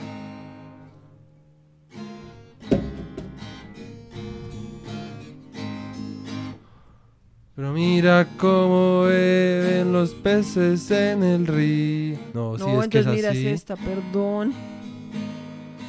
Pero 7.55 7.73
mira 7.73 8.27
cómo 8.37 9.03
beben 9.03 9.91
los 9.91 10.11
peces 10.13 10.89
en 10.91 11.21
el 11.23 11.45
río. 11.47 12.17
No, 12.33 12.57
sí, 12.57 12.63
no, 12.65 12.81
es 12.81 12.87
que 12.87 12.99
es 12.99 13.05
entonces 13.05 13.13
mira, 13.15 13.31
es 13.31 13.37
así. 13.37 13.47
esta, 13.47 13.75
perdón. 13.75 14.53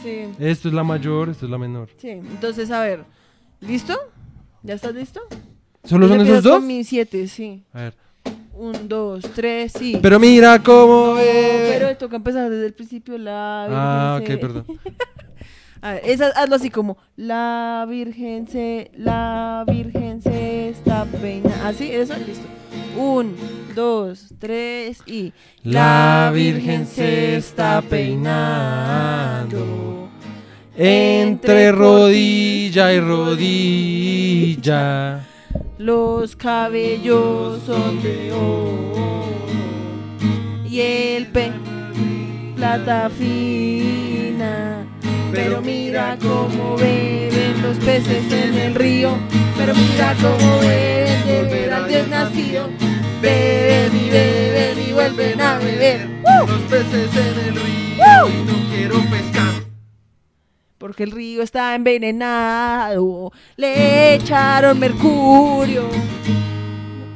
Sí, 0.02 0.22
Esto 0.40 0.68
es 0.68 0.74
la 0.74 0.82
mayor, 0.82 1.28
esto 1.28 1.46
es 1.46 1.50
la 1.50 1.58
menor. 1.58 1.88
sí. 1.96 2.10
Entonces, 2.10 2.70
a 2.70 2.82
ver. 2.82 3.04
¿Listo? 3.60 3.96
¿Ya 4.64 4.74
estás 4.74 4.92
listo? 4.94 5.20
¿Solo 5.84 6.08
son 6.08 6.20
esos 6.20 6.42
dos? 6.42 6.60
Con 6.64 6.84
siete, 6.84 7.28
sí. 7.28 7.62
A 7.72 7.82
ver. 7.82 7.94
Un, 8.54 8.88
dos, 8.88 9.22
tres, 9.34 9.72
sí. 9.72 9.98
Pero 10.02 10.18
mira 10.18 10.60
cómo 10.62 11.06
No, 11.10 11.14
beben. 11.14 11.78
pero 11.78 11.96
toca 11.96 12.16
empezar 12.16 12.50
desde 12.50 12.66
el 12.66 12.74
principio. 12.74 13.16
La 13.18 13.66
Ah, 13.70 14.18
ok, 14.20 14.26
perdón. 14.40 14.66
A 15.82 15.92
ver, 15.94 16.02
esa, 16.04 16.28
hazlo 16.28 16.54
así 16.56 16.70
como 16.70 16.96
la 17.16 17.84
Virgen 17.88 18.46
se, 18.46 18.90
la 18.96 19.64
Virgen 19.66 20.22
se 20.22 20.68
está 20.70 21.04
peinando. 21.04 21.52
Así, 21.64 21.90
eso, 21.90 22.14
listo. 22.16 22.46
Un, 22.96 23.34
dos, 23.74 24.32
tres 24.38 25.02
y 25.06 25.32
La 25.64 26.30
Virgen 26.32 26.86
se 26.86 27.36
está 27.36 27.82
peinando 27.82 29.58
entre 30.76 31.72
rodilla 31.72 32.92
y 32.92 33.00
rodilla. 33.00 35.26
Los 35.78 36.36
cabellos 36.36 37.62
son 37.64 38.00
de 38.02 38.32
oro 38.32 39.24
y 40.64 40.80
el 40.80 41.26
pe 41.26 41.50
plata 42.54 43.10
fina. 43.10 44.71
Pero 45.32 45.62
mira 45.62 46.18
cómo 46.20 46.76
beben 46.76 47.62
los 47.62 47.78
peces 47.78 48.30
en 48.30 48.54
el 48.54 48.74
río. 48.74 49.16
Pero 49.56 49.74
mira 49.74 50.14
cómo 50.20 50.58
beben 50.60 51.26
de 51.26 51.42
ver 51.44 51.72
al 51.72 51.88
Dios 51.88 52.08
nacido. 52.08 52.68
Beben 53.22 53.96
y 53.96 54.10
beben 54.10 54.88
y 54.88 54.92
vuelven 54.92 55.40
a 55.40 55.58
beber. 55.58 56.06
Los 56.46 56.60
peces 56.62 57.10
en 57.16 57.48
el 57.48 57.54
río 57.54 58.28
y 58.28 58.44
no 58.44 58.68
quiero 58.74 58.96
pescar. 59.10 59.64
Porque 60.76 61.04
el 61.04 61.12
río 61.12 61.42
está 61.42 61.74
envenenado. 61.74 63.32
Le 63.56 64.14
echaron 64.16 64.78
mercurio. 64.78 65.88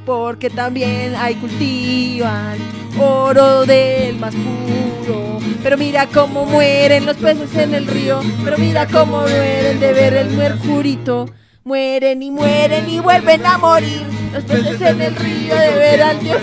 Porque 0.07 0.49
también 0.49 1.15
hay 1.17 1.35
cultivan 1.35 2.86
oro 2.99 3.67
del 3.67 4.17
más 4.19 4.35
puro. 4.35 5.39
Pero 5.63 5.77
mira 5.77 6.07
cómo 6.07 6.45
mueren 6.47 7.07
los 7.07 7.17
peces 7.17 7.55
en 7.57 7.75
el 7.75 7.87
río. 7.87 8.21
Pero 8.45 8.59
mira 8.59 8.87
cómo 8.87 9.23
mueren 9.23 9.81
de 9.81 9.93
ver 9.93 10.15
el 10.15 10.31
mercurito. 10.31 11.27
Mueren 11.65 12.23
y 12.23 12.31
mueren 12.31 12.89
y 12.89 13.01
vuelven 13.01 13.45
a 13.45 13.59
morir. 13.59 14.07
Los 14.33 14.45
peces 14.45 14.81
en 14.81 15.03
el 15.03 15.17
río 15.17 15.55
de 15.57 15.71
ver 15.75 16.03
al 16.03 16.21
Dios. 16.21 16.41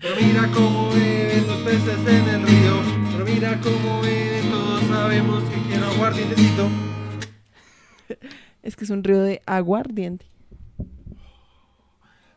Pero 0.00 0.16
mira 0.20 0.50
cómo 0.52 0.90
beben 0.90 1.46
los 1.46 1.58
peces 1.58 1.98
en 2.06 2.28
el 2.28 2.42
río. 2.46 2.82
Pero 3.12 3.24
mira 3.24 3.60
cómo 3.60 4.00
beben, 4.02 4.50
todos 4.50 4.84
sabemos 4.84 5.42
que 5.44 5.56
quiero 5.68 5.86
aguardientecito. 5.86 6.68
Es 8.62 8.76
que 8.76 8.84
es 8.84 8.90
un 8.90 9.02
río 9.02 9.22
de 9.22 9.42
aguardiente. 9.46 10.26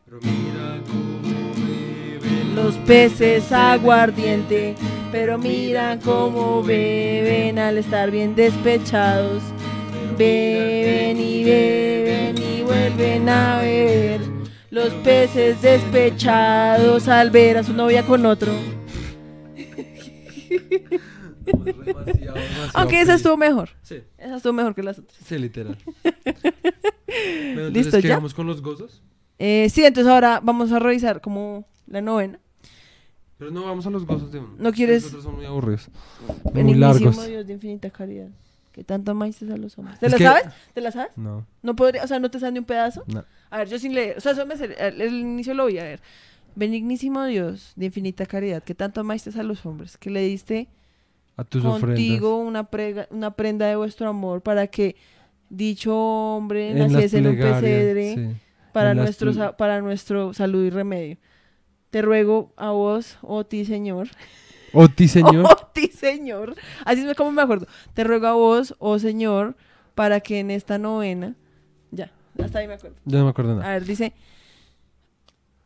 Pero 0.06 0.20
mira 0.22 0.82
cómo 0.88 1.27
Los 2.58 2.76
peces 2.88 3.52
aguardiente, 3.52 4.76
pero 5.12 5.38
mira 5.38 6.00
cómo 6.04 6.64
beben 6.64 7.60
al 7.60 7.78
estar 7.78 8.10
bien 8.10 8.36
despechados. 8.36 9.44
Beben 10.18 11.20
y 11.20 11.44
beben 11.44 12.36
y 12.38 12.64
vuelven 12.64 13.30
a 13.30 13.60
beber. 13.62 14.22
Los 14.72 14.92
peces 14.96 15.62
despechados 15.62 17.08
al 17.08 17.30
ver 17.30 17.58
a 17.58 17.64
su 17.64 17.74
novia 17.74 18.04
con 18.04 18.26
otro. 18.26 18.52
Aunque 22.74 23.02
esa 23.02 23.14
estuvo 23.14 23.38
mejor. 23.38 23.70
Sí, 23.84 24.02
Esa 24.18 24.38
estuvo 24.38 24.54
mejor 24.54 24.74
que 24.76 24.82
las 24.84 24.98
otras. 25.00 25.18
sí, 25.26 25.38
literal. 25.38 25.78
Bueno, 27.08 27.68
entonces, 27.68 27.74
¿Listo 27.86 28.02
¿qué 28.02 28.08
ya? 28.10 28.16
vamos 28.16 28.34
con 28.34 28.46
los 28.46 28.62
gozos? 28.62 29.02
Eh, 29.40 29.70
sí, 29.72 29.84
entonces 29.84 30.12
ahora 30.12 30.40
vamos 30.44 30.72
a 30.72 30.78
revisar 30.78 31.20
como 31.22 31.66
la 31.88 32.02
novena. 32.02 32.40
Pero 33.38 33.52
no 33.52 33.64
vamos 33.66 33.86
a 33.86 33.90
los 33.90 34.06
gozos 34.06 34.32
de 34.32 34.40
uno. 34.40 34.56
¿No 34.58 34.72
quieres- 34.72 35.04
Los 35.04 35.12
otros 35.12 35.24
son 35.26 35.36
muy 35.36 35.46
aburridos. 35.46 35.90
Muy 36.44 36.54
Benignísimo 36.54 37.10
largos. 37.12 37.28
Dios 37.28 37.46
de 37.48 37.54
infinita 37.54 37.90
caridad. 37.90 38.30
Que 38.72 38.84
tanto 38.84 39.12
amaste 39.12 39.52
a 39.52 39.58
los 39.58 39.78
hombres. 39.78 40.00
¿Te 40.00 40.06
Es 40.08 40.12
la 40.12 40.18
que- 40.18 40.24
sabes? 40.24 40.44
¿Te 40.74 40.82
la 40.82 40.92
sabes? 40.92 41.12
No, 41.18 41.46
No 41.64 41.76
podría, 41.76 42.04
o 42.04 42.08
sea, 42.08 42.20
no 42.20 42.30
te 42.32 42.40
sale 42.40 42.54
ni 42.54 42.60
un 42.60 42.66
pedazo. 42.66 43.04
no. 43.08 43.24
A 43.50 43.58
ver, 43.60 43.70
yo 43.70 43.80
sin 43.80 43.94
leer, 43.96 44.18
o 44.18 44.22
sea, 44.22 44.34
eso 44.34 44.46
me 44.46 44.58
sé, 44.58 44.76
el, 44.78 45.02
inicio 45.02 45.54
lo 45.54 45.64
voy 45.64 45.78
a 45.80 45.84
ver. 45.84 46.02
Benignísimo 46.56 47.24
Dios 47.26 47.74
de 47.76 47.86
infinita 47.88 48.26
caridad, 48.26 48.62
que 48.64 48.74
tanto 48.76 49.02
amaste 49.02 49.30
a 49.40 49.44
los 49.44 49.66
hombres, 49.66 49.98
que 49.98 50.10
le 50.10 50.22
diste 50.22 50.68
A 51.38 51.44
tus 51.44 51.64
contigo 51.64 52.36
ofrendas. 52.38 52.48
una, 52.50 52.70
prega- 52.70 53.08
una 53.12 53.32
prenda 53.32 53.68
de 53.68 53.76
vuestro 53.76 54.10
amor 54.10 54.42
para 54.42 54.68
que 54.68 54.96
dicho 55.50 55.96
hombre 55.96 56.72
En 56.72 56.78
naciese 56.92 57.20
en 57.20 57.28
un 57.28 57.36
pesebre 57.38 58.16
sí. 58.16 58.36
para, 58.74 58.92
en 58.92 58.98
las 58.98 59.06
nuestro, 59.06 59.32
ple- 59.32 59.36
sa- 59.36 59.58
para 59.58 59.82
nuestro 59.82 60.34
salud 60.34 60.66
y 60.66 60.70
remedio. 60.72 61.18
Te 61.98 62.04
ruego 62.04 62.54
a 62.58 62.70
vos, 62.70 63.18
oh 63.24 63.44
ti 63.44 63.66
Señor, 63.66 64.08
O 64.72 64.88
ti, 64.88 65.08
señor. 65.08 65.48
Oh, 65.50 65.56
ti, 65.74 65.88
Señor. 65.88 66.54
Así 66.86 67.02
es 67.02 67.18
como 67.18 67.32
me 67.32 67.42
acuerdo. 67.42 67.66
Te 67.96 68.04
ruego 68.04 68.28
a 68.28 68.34
vos, 68.34 68.76
oh 68.78 69.00
Señor, 69.00 69.56
para 69.96 70.20
que 70.20 70.38
en 70.38 70.52
esta 70.52 70.78
novena. 70.78 71.34
Ya, 71.90 72.12
hasta 72.40 72.60
ahí 72.60 72.68
me 72.68 72.76
acuerdo. 72.76 72.98
Ya 73.06 73.18
no 73.18 73.24
me 73.24 73.30
acuerdo 73.32 73.54
A 73.54 73.56
nada. 73.56 73.70
ver, 73.74 73.86
dice. 73.86 74.14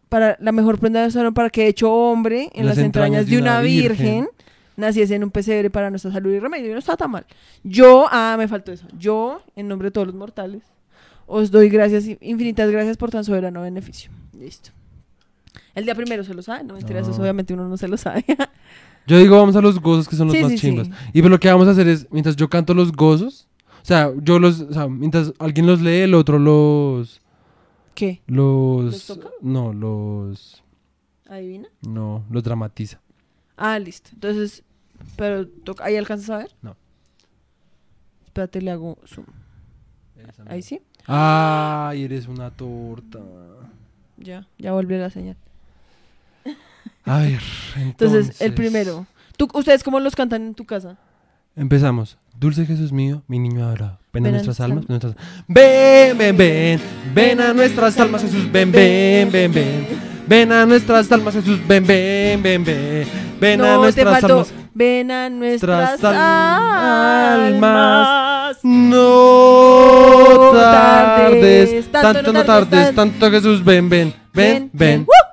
Para 0.08 0.38
la 0.40 0.54
mejor 0.54 0.80
prenda 0.80 1.06
de 1.06 1.20
honor 1.20 1.34
para 1.34 1.50
que 1.50 1.68
hecho 1.68 1.92
hombre 1.92 2.50
en 2.54 2.66
las, 2.66 2.78
entrañas, 2.78 3.28
de 3.28 3.38
una 3.38 3.60
virgen, 3.60 4.30
naciese 4.78 5.16
en 5.16 5.26
un 5.26 5.32
pesebre 5.32 5.70
para 5.70 5.90
nuestra 5.90 6.14
salud 6.14 6.32
y 6.32 6.40
remedio. 6.40 6.70
Y 6.70 6.72
no 6.72 6.80
está 6.80 6.96
tan 6.96 7.12
mal. 7.12 7.26
Yo, 7.62 8.08
ah, 8.10 8.36
me 8.38 8.48
faltó 8.48 8.72
eso. 8.72 8.88
Yo, 8.98 9.42
en 9.58 9.68
nombre 9.68 9.88
de 9.88 9.92
todos 9.92 10.08
los 10.08 10.16
mortales, 10.16 10.64
os 11.26 11.52
doy 11.52 11.68
gracias, 11.68 12.06
infinitas 12.22 12.72
gracias 12.72 12.96
por 12.96 13.12
tan 13.12 13.26
soberano 13.26 13.64
beneficio. 13.64 14.12
Listo. 14.32 14.72
El 15.76 15.86
día 15.86 15.96
primero 15.96 16.24
se 16.24 16.34
lo 16.34 16.42
sabe, 16.42 16.64
no 16.64 16.74
mentira, 16.76 17.00
eso 17.00 17.12
No. 17.12 17.18
obviamente 17.18 17.54
uno 17.54 17.68
no 17.68 17.78
se 17.78 17.88
lo 17.88 17.98
sabe. 17.98 18.26
Yo 19.08 19.18
digo, 19.18 19.38
vamos 19.38 19.56
a 19.56 19.62
los 19.62 19.80
gozos 19.80 20.08
que 20.08 20.16
son 20.16 20.28
los 20.28 20.36
Sí, 20.36 20.42
más 20.44 20.52
sí, 20.52 20.58
sí. 20.58 20.68
chimbas. 20.68 20.90
Y 21.14 21.22
pues 21.22 21.32
lo 21.32 21.40
que 21.40 21.50
vamos 21.50 21.68
a 21.68 21.72
hacer 21.72 21.88
es, 21.88 22.08
mientras 22.12 22.36
yo 22.36 22.50
canto 22.50 22.74
los 22.76 22.92
gozos, 22.92 23.48
o 23.82 23.86
sea, 23.86 24.12
yo 24.22 24.38
los, 24.38 24.60
o 24.62 24.74
sea, 24.74 24.88
mientras 24.88 25.34
alguien 25.40 25.66
los 25.66 25.82
lee, 25.82 26.02
el 26.02 26.14
otro 26.14 26.38
los, 26.38 27.20
¿Qué? 27.96 28.22
los, 28.28 28.86
¿Los 28.86 29.08
toca? 29.08 29.30
no, 29.42 29.74
los, 29.74 30.64
¿Adivina? 31.28 31.68
no, 31.82 32.24
los 32.30 32.44
dramatiza. 32.44 33.00
Ah, 33.58 33.80
listo. 33.80 34.12
Entonces, 34.14 34.64
pero 35.16 35.48
¿ahí 35.80 35.96
alcanzas 35.96 36.30
a 36.30 36.38
ver? 36.38 36.52
No. 36.62 36.76
Espérate, 38.26 38.62
le 38.62 38.72
hago 38.72 38.98
zoom. 39.06 39.26
Ahí 40.48 40.62
sí. 40.62 40.80
Ay, 41.08 42.04
eres 42.04 42.28
una 42.28 42.52
torta. 42.52 43.20
Ya, 44.18 44.48
ya 44.60 44.74
volvió 44.74 44.98
la 45.00 45.10
señal. 45.10 45.38
A 47.06 47.20
ver, 47.20 47.42
Entonces, 47.76 48.26
entonces, 48.28 48.42
el 48.42 48.54
primero. 48.54 49.06
¿Tú, 49.38 49.48
¿Ustedes 49.54 49.84
cómo 49.84 50.00
los 50.00 50.16
cantan 50.16 50.44
en 50.44 50.54
tu 50.54 50.66
casa? 50.66 50.98
Empezamos. 51.56 52.18
Dulce 52.40 52.66
Jesús 52.66 52.92
mío, 52.92 53.24
mi 53.28 53.40
niño 53.40 53.64
adorado. 53.64 54.00
Ven, 54.14 54.24
Ven 54.24 54.34
a 54.34 54.38
nuestras 54.38 54.60
almas, 54.60 54.88
nuestras... 54.88 55.16
Ven, 55.48 56.18
ven, 56.18 56.38
ven. 56.38 56.80
Ven 57.14 57.42
a 57.42 57.54
nuestras 57.54 58.00
almas, 58.00 58.22
Jesús. 58.22 58.52
Ven, 58.52 58.72
ven, 58.72 59.32
ven, 59.32 59.54
ven. 59.54 59.88
Ven 60.28 60.52
a 60.52 60.66
nuestras 60.66 61.12
almas, 61.12 61.34
Jesús. 61.34 61.60
Ven, 61.68 61.86
ven, 61.86 62.42
ven, 62.42 62.64
ven. 62.64 63.08
Ven 63.40 63.62
a 63.62 63.74
no, 63.76 63.82
nuestras 63.82 64.24
almas. 64.24 64.54
Ven 64.74 65.12
a 65.12 65.30
nuestras 65.30 66.04
almas. 66.04 67.62
No 68.64 70.52
tardes, 70.54 71.92
tanto 71.92 72.32
no 72.32 72.46
tardes, 72.46 72.96
tanto 72.96 73.32
Jesús. 73.32 73.64
Ven, 73.64 73.90
ven, 73.90 74.14
ven, 74.34 74.70
ven. 74.72 75.02
¡Woo! 75.02 75.31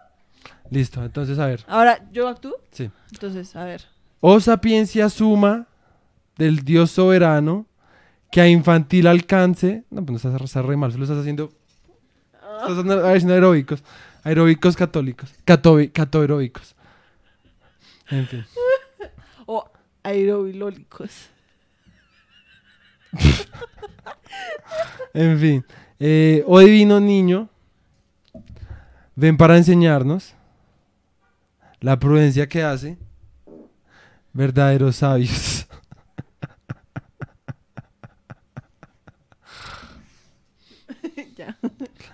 Listo, 0.71 1.03
entonces 1.05 1.39
a 1.39 1.47
ver. 1.47 1.65
Ahora, 1.67 2.07
¿yo 2.13 2.29
actúo? 2.29 2.57
Sí. 2.71 2.91
Entonces, 3.13 3.55
a 3.57 3.65
ver. 3.65 3.85
Oh 4.21 4.41
sapiencia 4.41 5.09
suma 5.09 5.67
del 6.37 6.65
Dios 6.65 6.91
soberano, 6.91 7.67
que 8.31 8.41
a 8.41 8.49
infantil 8.49 9.07
alcance. 9.07 9.85
No, 9.91 10.05
pues 10.05 10.25
no 10.25 10.31
estás, 10.31 10.43
estás 10.43 10.65
re 10.65 10.77
mal, 10.77 10.93
solo 10.93 11.05
estás 11.05 11.19
haciendo. 11.19 11.53
Estás 12.61 12.79
haciendo 12.79 13.35
aeróbicos. 13.35 13.83
Aeróbicos 14.25 14.77
católicos. 14.77 15.33
Cato, 15.45 15.79
catoaeróbicos. 15.93 16.75
En 18.11 18.27
fin. 18.27 18.45
O 19.51 19.65
aerobilólicos. 20.03 21.31
En 25.15 25.39
fin. 25.39 25.65
Eh, 25.99 26.45
oh 26.47 26.61
divino 26.61 27.01
niño, 27.01 27.49
ven 29.17 29.37
para 29.37 29.57
enseñarnos. 29.57 30.35
La 31.81 31.99
prudencia 31.99 32.49
que 32.49 32.63
hace 32.63 32.99
verdaderos 34.33 34.97
sabios. 34.97 35.67
Ya. 41.37 41.57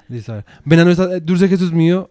Listo, 0.08 0.32
a 0.32 0.34
ver. 0.36 0.44
Ven 0.66 0.80
a 0.80 0.84
nuestra, 0.84 1.16
eh, 1.16 1.20
dulce 1.20 1.48
Jesús 1.48 1.72
mío, 1.72 2.10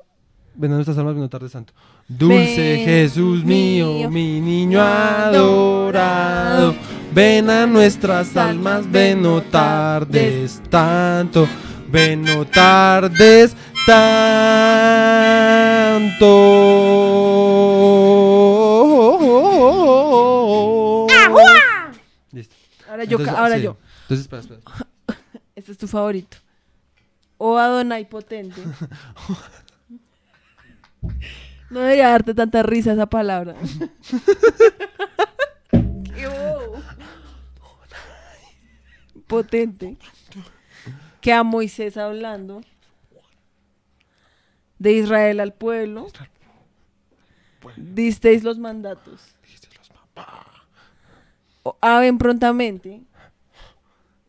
ven 0.55 0.71
a 0.71 0.75
nuestras 0.75 0.97
almas, 0.97 1.13
ven 1.13 1.23
a 1.23 1.29
tarde 1.29 1.47
santo. 1.47 1.73
Dulce 2.07 2.57
Ven, 2.57 2.85
Jesús 2.85 3.43
mío, 3.43 3.93
mío, 3.93 4.09
mi 4.09 4.41
niño 4.41 4.81
adorado, 4.81 6.73
ven 7.13 7.51
a 7.51 7.67
nuestras 7.67 8.35
almas, 8.35 8.91
ven 8.91 9.21
no 9.21 9.41
tardes 9.41 10.59
tanto, 10.69 11.47
ven 11.91 12.23
no 12.23 12.45
tardes 12.45 13.55
tanto. 20.53 21.07
Listo. 22.31 22.55
Ahora 22.89 23.03
yo, 23.03 23.17
Entonces, 23.19 23.37
ahora 23.39 23.55
sí. 23.57 23.63
yo. 23.63 23.77
Entonces, 24.03 24.21
espera, 24.21 24.41
espera. 24.41 24.61
Este 25.55 25.71
es 25.71 25.77
tu 25.77 25.87
favorito. 25.87 26.37
O 27.37 27.57
Adonai 27.57 28.07
potente. 28.09 28.61
No 31.69 31.79
debería 31.79 32.09
darte 32.09 32.33
tanta 32.35 32.61
risa 32.63 32.91
esa 32.93 33.07
palabra. 33.07 33.55
Qué 35.71 36.27
bobo. 36.27 36.79
Potente. 39.25 39.97
Que 41.19 41.33
a 41.33 41.41
Moisés 41.41 41.97
hablando. 41.97 42.61
De 44.83 44.91
Israel 44.91 45.39
al 45.39 45.53
pueblo. 45.53 46.07
Disteis 47.77 48.43
los 48.43 48.59
mandatos. 48.59 49.33
O 51.63 51.77
Aven 51.79 52.17
prontamente 52.17 53.01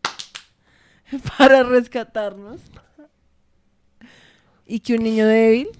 para 1.36 1.64
rescatarnos 1.64 2.60
y 4.64 4.78
que 4.78 4.94
un 4.94 5.02
niño 5.02 5.26
débil 5.26 5.70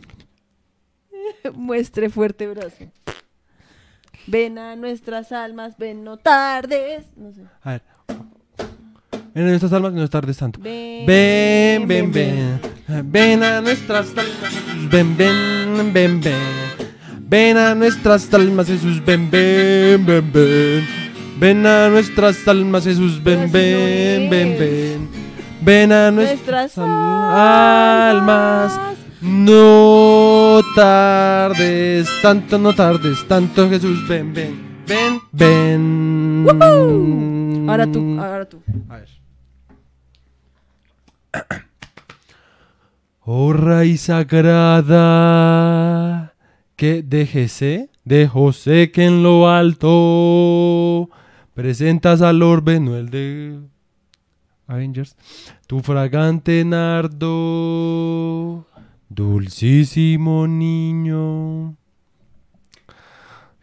muestre 1.55 2.11
fuerte 2.11 2.49
brazo. 2.49 2.91
Ven 4.27 4.59
a 4.59 4.75
nuestras 4.75 5.31
almas, 5.31 5.79
ven 5.79 6.03
no 6.03 6.17
tardes. 6.17 7.17
No 7.17 7.33
sé. 7.33 7.45
A 7.63 7.71
ver. 7.71 7.83
Ven 9.35 9.47
a 9.47 9.49
nuestras 9.49 9.73
almas, 9.73 9.93
no 9.93 10.09
tardes 10.09 10.37
tanto. 10.37 10.61
Ven, 10.63 11.05
Ven, 11.07 11.89
ven, 11.89 12.13
ven. 12.13 12.61
Ven 13.11 13.43
a 13.43 13.61
nuestras 13.61 14.07
almas, 14.17 14.49
Jesús, 14.49 14.89
ven, 14.91 15.17
ven, 15.17 15.93
ven, 15.93 16.21
ven. 16.21 16.35
Ven 17.27 17.57
a 17.57 17.75
nuestras 17.75 18.33
almas, 18.33 18.69
Jesús, 18.69 19.05
ven, 19.05 19.29
ven, 19.31 20.07
ven, 20.07 20.31
ven. 20.33 20.87
Ven 21.37 21.67
a 21.67 21.89
nuestras 21.89 22.47
almas, 22.47 22.85
Jesús, 22.85 23.21
ven, 23.25 23.51
ven, 23.51 24.31
ven, 24.31 24.57
ven. 24.57 25.09
Ven 25.63 25.91
a 25.91 26.13
nuestras 26.13 26.79
almas. 26.79 28.79
No 29.21 30.61
tardes 30.77 32.09
tanto, 32.23 32.57
no 32.57 32.73
tardes 32.73 33.27
tanto, 33.27 33.69
Jesús, 33.69 34.07
ven, 34.07 34.33
ven, 34.33 34.85
ven, 34.87 35.21
ven. 35.33 36.47
Ahora 37.69 37.91
tú, 37.91 38.21
ahora 38.21 38.45
tú. 38.45 38.63
A 38.89 38.97
ver. 38.99 39.24
Oh 43.27 43.55
raíz 43.55 44.03
sagrada 44.03 44.95
que 46.77 47.03
de 47.03 47.27
Jesé, 47.27 47.89
de 48.05 48.29
José 48.29 48.91
que 48.91 49.07
en 49.07 49.23
lo 49.23 49.49
alto 49.49 51.09
presentas 51.55 52.21
al 52.21 52.43
orbe, 52.43 52.81
no 52.81 52.97
el 52.97 53.09
de 53.09 53.61
Avengers, 54.67 55.17
tu 55.67 55.81
fragante 55.81 56.63
nardo, 56.65 58.67
dulcísimo 59.09 60.47
niño, 60.47 61.79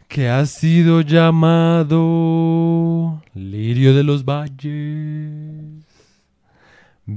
que 0.08 0.28
has 0.28 0.50
sido 0.50 1.02
llamado 1.02 2.02
lirio 3.34 3.94
de 3.94 4.02
los 4.02 4.24
valles. 4.24 5.81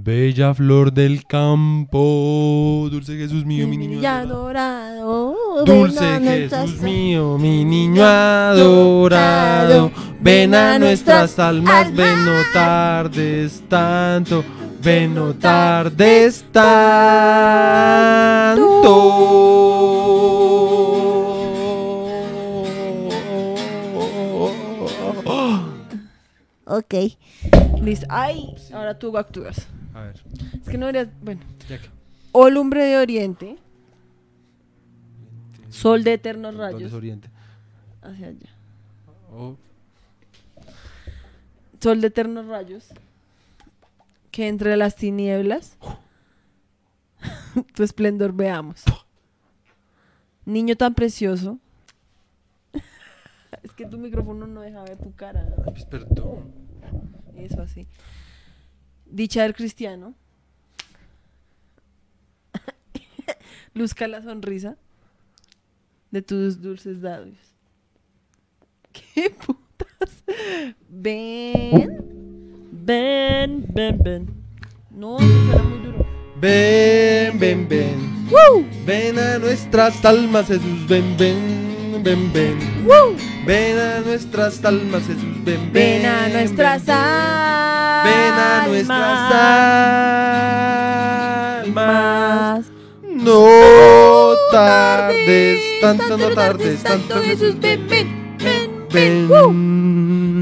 Bella 0.04 0.54
flor 0.54 0.92
del 0.92 1.26
campo, 1.26 2.90
dulce 2.92 3.16
Jesús 3.16 3.46
mío, 3.46 3.66
mi 3.66 3.78
niño 3.78 4.06
adorado. 4.08 5.64
Dulce 5.66 6.20
Jesús 6.20 6.82
mío, 6.82 7.38
mi 7.38 7.64
niño 7.64 8.04
adorado, 8.04 9.90
ven 10.20 10.54
a 10.54 10.78
nuestras 10.80 11.40
almas, 11.40 11.96
ven 11.96 12.26
no 12.26 12.34
tardes 12.54 13.64
tanto, 13.70 14.44
ven 14.84 15.16
no 15.16 15.34
tardes 15.34 16.44
tanto. 16.52 17.62
Ok. 26.68 26.96
Listo. 27.80 28.08
Ay, 28.10 28.56
ahora 28.74 28.98
tú 28.98 29.16
actúas. 29.16 29.68
A 29.96 30.02
ver, 30.02 30.22
Es 30.62 30.68
que 30.70 30.78
no 30.78 30.88
deberías. 30.88 31.08
Bueno. 31.22 31.40
ya 31.70 31.80
que. 31.80 31.88
O 32.34 32.50
lumbre 32.50 32.84
de 32.84 32.98
oriente. 32.98 33.58
Sol 35.70 36.04
de 36.04 36.14
eternos 36.14 36.54
¿Dónde 36.54 36.68
es 36.68 36.74
rayos. 36.82 36.94
Oriente? 36.94 37.30
Hacia 38.02 38.28
allá. 38.28 38.50
Oh, 39.32 39.56
Sol 41.80 42.02
de 42.02 42.08
eternos 42.08 42.46
rayos. 42.48 42.90
Que 44.32 44.50
entre 44.50 44.76
las 44.76 44.98
tinieblas. 44.98 45.78
tu 47.74 47.84
esplendor 47.84 48.34
veamos. 48.34 48.84
Niño 50.44 50.76
tan 50.76 50.94
precioso. 50.94 51.58
es 53.64 53.72
que 53.72 53.86
tu 53.86 53.98
micrófono 53.98 54.46
no 54.46 54.60
deja 54.60 54.84
ver 54.84 54.98
tu 54.98 55.14
cara. 55.16 55.46
pues, 55.64 55.86
perdón. 55.86 56.52
Eso 57.38 57.62
así. 57.62 57.88
Dicha 59.06 59.44
del 59.44 59.54
cristiano. 59.54 60.16
Luzca 63.74 64.08
la 64.08 64.22
sonrisa 64.22 64.78
de 66.12 66.22
tus 66.22 66.62
dulces 66.62 67.00
labios. 67.02 67.38
¿Qué 68.92 69.30
putas? 69.30 70.24
Ven. 70.90 72.16
Ven, 72.72 73.66
ven, 73.74 74.00
ven. 74.04 74.30
No, 74.92 75.18
suena 75.18 75.64
muy 75.64 75.80
duro. 75.80 76.06
Ven, 76.40 77.40
ven, 77.40 77.68
ven. 77.68 78.28
Ven 78.86 79.18
a 79.18 79.40
nuestras 79.40 80.04
almas, 80.06 80.48
Jesús, 80.48 80.88
ven, 80.88 81.16
ven, 81.18 81.75
ven, 82.04 82.32
ven. 82.34 82.58
Ven 83.46 83.78
a 83.78 84.00
nuestras 84.02 84.64
almas, 84.66 85.04
Jesús, 85.06 85.24
ven, 85.44 85.72
ven. 85.72 85.74
Ven 85.74 86.06
a 86.06 86.28
nuestras 86.30 86.86
ven, 86.86 86.96
almas. 86.96 88.06
Ven 88.06 88.34
a 88.34 88.68
nuestras 88.68 89.32
almas. 91.68 92.66
No 93.04 94.34
tardes 94.52 95.60
tanto, 95.82 96.18
no 96.18 96.30
tardes 96.32 96.84
tanto, 96.84 97.16
Jesús, 97.22 97.60
ven, 97.60 97.88
ven, 97.88 98.08
ven. 98.92 99.28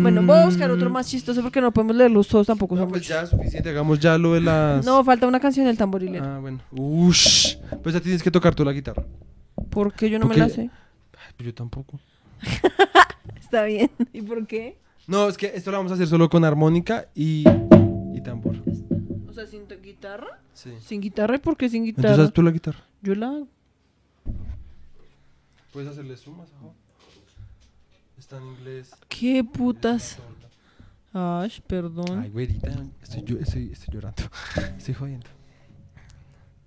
Bueno, 0.03 0.21
voy 0.23 0.37
a 0.37 0.45
buscar 0.45 0.69
otro 0.71 0.89
más 0.89 1.07
chistoso 1.07 1.41
porque 1.41 1.61
no 1.61 1.71
podemos 1.71 1.95
leerlos 1.95 2.27
todos 2.27 2.47
tampoco. 2.47 2.75
No, 2.75 2.81
son 2.81 2.89
pues 2.89 3.01
muchos. 3.03 3.15
ya, 3.15 3.25
suficiente, 3.25 3.69
hagamos 3.69 3.99
ya 3.99 4.17
lo 4.17 4.33
de 4.33 4.41
las... 4.41 4.85
No, 4.85 5.01
falta 5.03 5.25
una 5.27 5.39
canción 5.39 5.65
del 5.65 5.77
tamborilero. 5.77 6.25
Ah, 6.25 6.39
bueno. 6.39 6.59
Ush. 6.71 7.55
Pues 7.81 7.95
ya 7.95 8.01
tienes 8.01 8.21
que 8.21 8.29
tocar 8.29 8.53
tú 8.53 8.65
la 8.65 8.73
guitarra. 8.73 9.03
¿Por 9.69 9.93
qué 9.93 10.09
yo 10.09 10.19
no 10.19 10.25
me 10.25 10.35
porque- 10.35 10.39
la 10.41 10.49
sé? 10.49 10.69
Pues 11.38 11.47
yo 11.47 11.53
tampoco. 11.53 11.99
Está 13.39 13.63
bien. 13.63 13.89
¿Y 14.11 14.21
por 14.21 14.45
qué? 14.47 14.77
No, 15.07 15.27
es 15.27 15.38
que 15.38 15.47
esto 15.55 15.71
lo 15.71 15.77
vamos 15.77 15.91
a 15.91 15.95
hacer 15.95 16.07
solo 16.07 16.29
con 16.29 16.43
armónica 16.45 17.07
y, 17.13 17.43
y 18.13 18.21
tambor. 18.21 18.55
O 19.27 19.34
sea, 19.34 19.45
sin 19.47 19.67
guitarra. 19.81 20.39
Sí. 20.53 20.71
Sin 20.79 21.01
guitarra, 21.01 21.36
¿y 21.36 21.39
por 21.39 21.57
qué 21.57 21.67
sin 21.69 21.84
guitarra? 21.84 22.09
Entonces 22.09 22.27
haz 22.29 22.34
tú 22.34 22.41
la 22.41 22.51
guitarra. 22.51 22.79
Yo 23.01 23.15
la 23.15 23.27
hago. 23.29 23.47
Puedes 25.71 25.89
hacerle 25.89 26.15
sumas, 26.17 26.49
ajá. 26.57 26.67
Está 28.17 28.38
en 28.38 28.43
inglés. 28.47 28.91
¿Qué 29.09 29.43
putas? 29.43 30.19
Ay, 31.11 31.51
perdón. 31.67 32.19
Ay, 32.21 32.29
güerita, 32.29 32.71
estoy, 33.01 33.23
yo- 33.23 33.38
estoy, 33.39 33.71
estoy 33.71 33.93
llorando. 33.93 34.23
Estoy 34.77 34.93
jodiendo. 34.93 35.27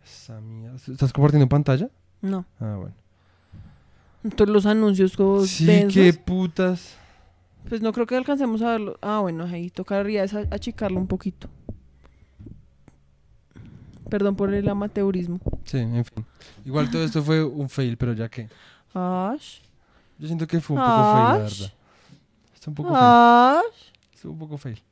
Esa 0.04 0.40
mierda. 0.40 0.76
¿Estás 0.76 1.12
compartiendo 1.12 1.48
pantalla? 1.48 1.88
No. 2.20 2.44
Ah, 2.60 2.76
bueno. 2.78 2.94
Todos 4.34 4.50
los 4.50 4.66
anuncios 4.66 5.12
todos 5.12 5.48
Sí, 5.50 5.66
densos. 5.66 5.94
qué 5.94 6.12
putas. 6.12 6.96
Pues 7.68 7.80
no 7.82 7.92
creo 7.92 8.06
que 8.06 8.16
alcancemos 8.16 8.62
a 8.62 8.72
verlo. 8.72 8.98
Ah, 9.02 9.20
bueno, 9.20 9.44
ahí 9.44 9.70
tocaría 9.70 10.24
achicarlo 10.50 10.98
un 10.98 11.06
poquito. 11.06 11.48
Perdón 14.08 14.36
por 14.36 14.54
el 14.54 14.68
amateurismo. 14.68 15.40
Sí, 15.64 15.78
en 15.78 16.04
fin. 16.04 16.24
Igual 16.64 16.90
todo 16.90 17.04
esto 17.04 17.22
fue 17.22 17.42
un 17.42 17.68
fail, 17.68 17.96
pero 17.96 18.12
ya 18.12 18.28
que. 18.28 18.48
Ash. 18.94 19.58
Yo 20.18 20.26
siento 20.28 20.46
que 20.46 20.60
fue 20.60 20.76
un 20.76 20.82
poco 20.82 20.92
fail, 21.12 21.24
la 21.24 21.38
verdad. 21.38 21.72
Está 22.54 22.70
un 22.70 22.74
poco 22.74 22.88
fail. 22.90 23.02
Ash. 23.02 23.92
Está 24.14 24.28
un 24.28 24.38
poco 24.38 24.58
fail. 24.58 24.82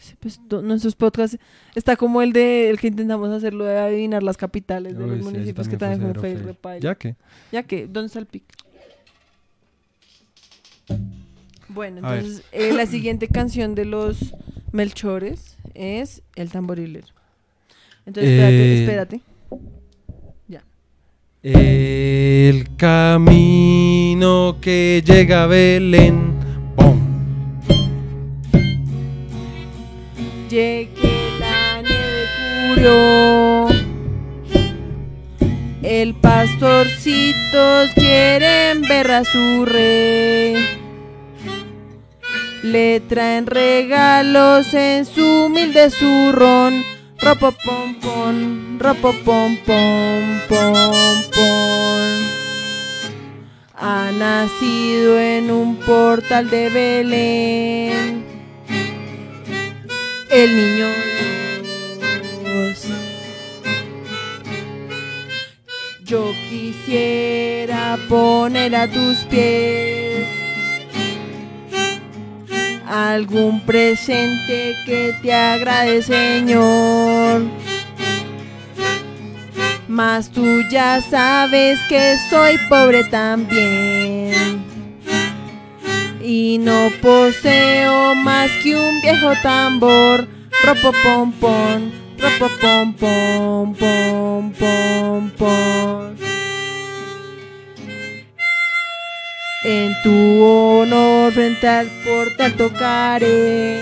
Sí, 0.00 0.14
pues 0.20 0.38
nuestros 0.62 0.94
podcasts 0.96 1.38
está 1.74 1.96
como 1.96 2.20
el 2.20 2.32
de 2.32 2.68
el 2.68 2.78
que 2.78 2.88
intentamos 2.88 3.30
hacerlo 3.30 3.64
de 3.64 3.78
adivinar 3.78 4.22
las 4.22 4.36
capitales 4.36 4.98
de 4.98 5.02
Uy, 5.04 5.10
los 5.10 5.18
sí, 5.18 5.24
municipios 5.24 5.66
que 5.68 5.76
también 5.78 6.00
fue 6.00 6.10
un 6.10 6.14
fail, 6.42 6.56
fail. 6.60 6.82
Ya 6.82 6.94
que. 6.94 7.16
Ya 7.52 7.62
que, 7.62 7.86
¿dónde 7.86 8.08
está 8.08 8.18
el 8.18 8.26
pic? 8.26 8.44
Bueno, 11.68 11.98
entonces 11.98 12.42
eh, 12.52 12.72
la 12.72 12.86
siguiente 12.86 13.28
canción 13.28 13.74
de 13.74 13.84
los 13.84 14.34
Melchores 14.72 15.56
es 15.74 16.22
El 16.36 16.50
tamborilero. 16.50 17.06
Entonces, 18.06 18.32
espérate, 18.32 18.56
Eh, 18.64 18.80
espérate. 18.82 19.20
El 21.46 22.74
camino 22.76 24.56
que 24.62 25.02
llega 25.04 25.42
a 25.42 25.46
Belén. 25.46 26.32
¡Pum! 26.74 26.98
Llegue 30.48 30.88
la 31.38 31.82
nieve. 31.82 32.04
El 35.82 36.14
pastorcitos 36.14 37.90
quieren 37.94 38.80
ver 38.82 39.10
a 39.10 39.24
su 39.24 39.66
rey. 39.66 40.54
Le 42.64 42.98
traen 43.00 43.46
regalos 43.46 44.72
en 44.72 45.04
su 45.04 45.22
humilde 45.44 45.90
zurrón. 45.90 46.82
Ropo 47.20 47.52
pom 47.62 47.94
pom, 48.00 48.78
ropo 48.78 49.12
pom 49.22 49.58
pom 49.66 50.40
pom 50.48 51.22
pom. 51.34 52.10
Ha 53.74 54.10
nacido 54.18 55.20
en 55.20 55.50
un 55.50 55.76
portal 55.76 56.48
de 56.48 56.70
Belén 56.70 58.24
el 60.30 60.56
niño 60.56 60.86
Dios. 62.40 62.86
Yo 66.02 66.32
quisiera 66.48 67.98
poner 68.08 68.74
a 68.74 68.88
tus 68.88 69.18
pies 69.24 70.03
algún 72.86 73.60
presente 73.60 74.76
que 74.86 75.14
te 75.22 75.32
agrade, 75.32 76.02
Señor. 76.02 77.42
Mas 79.88 80.30
tú 80.30 80.62
ya 80.70 81.00
sabes 81.00 81.78
que 81.88 82.16
soy 82.28 82.58
pobre 82.68 83.04
también 83.04 84.64
y 86.24 86.58
no 86.58 86.90
poseo 87.02 88.14
más 88.14 88.50
que 88.62 88.74
un 88.74 89.00
viejo 89.02 89.32
tambor. 89.42 90.26
Ropo 90.64 90.92
pom 91.02 91.32
pom, 91.32 91.90
pom 92.18 92.94
pom 92.94 93.74
pom 93.74 94.52
pom 94.52 95.30
pom. 95.30 96.33
En 99.66 99.94
tu 100.02 100.44
honor 100.44 101.32
frente 101.32 101.66
al 101.66 101.88
portal 102.04 102.54
tocaré 102.54 103.80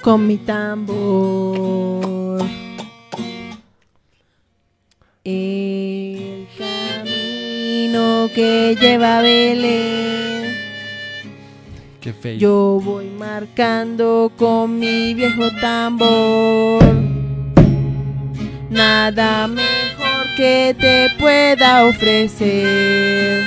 con 0.00 0.24
mi 0.24 0.36
tambor. 0.36 2.46
El 5.24 6.46
camino 6.56 8.28
que 8.32 8.76
lleva 8.80 9.18
a 9.18 9.22
Belén. 9.22 10.54
Yo 12.38 12.80
voy 12.84 13.06
marcando 13.06 14.30
con 14.36 14.78
mi 14.78 15.12
viejo 15.14 15.50
tambor. 15.60 16.84
Nada 18.70 19.48
mejor 19.48 19.83
que 20.36 20.74
te 20.78 21.10
pueda 21.18 21.84
ofrecer. 21.86 23.42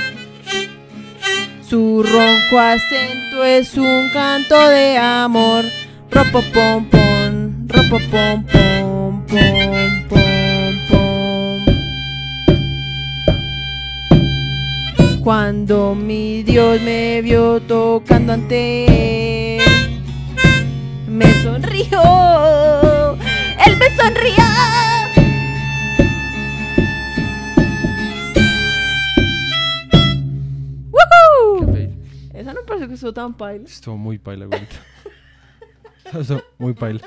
Su 1.61 2.03
ronco 2.03 2.59
acento 2.59 3.43
es 3.43 3.75
un 3.75 4.09
canto 4.09 4.69
de 4.69 4.97
amor. 4.97 5.65
Ropo 6.09 6.41
pom 6.53 6.85
pom, 6.85 7.67
ropo 7.67 7.99
pom 8.09 8.45
pom 8.45 9.25
pom 9.27 10.07
pom 10.07 10.87
pom. 10.89 11.65
Cuando 15.23 15.93
mi 15.93 16.43
Dios 16.43 16.81
me 16.81 17.21
vio 17.21 17.59
tocando 17.61 18.33
ante 18.33 19.57
él, 19.57 20.01
me 21.07 21.33
sonrió. 21.43 23.17
Él 23.65 23.77
me 23.77 23.89
sonrió. 23.97 24.96
Estuvo 32.97 33.13
tan 33.13 33.33
paila. 33.35 33.65
Estuvo 33.65 33.97
muy 33.97 34.17
paila, 34.17 34.45
güerita. 34.45 34.75
Estuvo 36.19 36.41
muy 36.57 36.73
paila. 36.73 37.01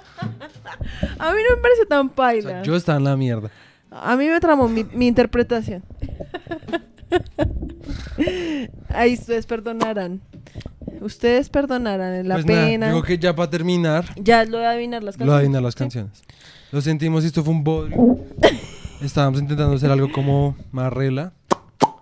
A 1.18 1.32
mí 1.32 1.38
no 1.49 1.57
me 1.57 1.62
parece 1.62 1.86
tan 1.88 2.07
O 2.09 2.12
paila. 2.12 2.51
sea, 2.51 2.62
yo 2.62 2.76
estaba 2.76 2.99
en 2.99 3.05
la 3.05 3.16
mierda. 3.16 3.51
A 3.91 4.14
mí 4.16 4.26
me 4.28 4.38
tramó 4.41 4.68
mi, 4.68 4.84
mi 4.84 5.07
interpretación. 5.07 5.82
Ahí 8.88 9.14
ustedes 9.14 9.47
perdonarán. 9.47 10.20
Ustedes 11.01 11.49
perdonarán 11.49 12.28
la 12.28 12.34
Pues 12.36 12.47
nada, 12.47 12.66
pena. 12.66 12.88
digo 12.88 13.03
que 13.03 13.18
ya 13.18 13.34
para 13.34 13.49
terminar, 13.51 14.05
Ya 14.16 14.45
lo 14.45 14.59
de 14.59 14.66
adivinar 14.66 15.03
las 15.03 15.14
lo 15.14 15.20
canciones. 15.20 15.32
de 15.32 15.38
adivinar 15.38 15.62
las 15.62 15.74
Sí. 15.74 15.78
canciones. 15.78 16.22
Lo 16.72 16.80
sentimos 16.82 17.24
esto 17.24 17.43
fue 17.43 17.55
un 17.55 17.64
bodrio. 17.64 17.97
Estábamos 19.03 19.41
intentando 19.41 19.74
hacer 19.76 19.91
algo 19.91 20.12
como 20.12 20.57
más 20.72 20.93
rela. 20.93 21.32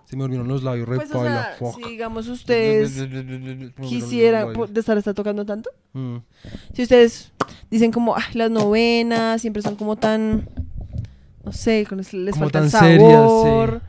Se 0.09 0.15
me 0.15 0.23
volvieron 0.23 0.47
los 0.47 0.63
labios, 0.63 0.87
Pues, 0.87 1.11
o 1.13 1.23
sea, 1.23 1.55
fuck. 1.59 1.75
si 1.75 1.83
digamos 1.91 2.27
ustedes 2.27 2.93
quisieran 3.87 4.53
de 4.69 4.79
estar 4.79 5.01
tocando 5.13 5.45
tanto. 5.45 5.69
Mm. 5.93 6.17
Si 6.73 6.81
ustedes 6.81 7.31
dicen 7.69 7.91
como 7.91 8.15
"Ah, 8.15 8.23
las 8.33 8.49
novenas 8.49 9.39
siempre 9.39 9.61
son 9.61 9.75
como 9.75 9.95
tan 9.97 10.49
no 11.43 11.51
sé, 11.51 11.85
con 11.87 11.99
les, 11.99 12.11
les 12.13 12.35
falta 12.37 12.67
serias, 12.69 13.11
sabor. 13.11 13.81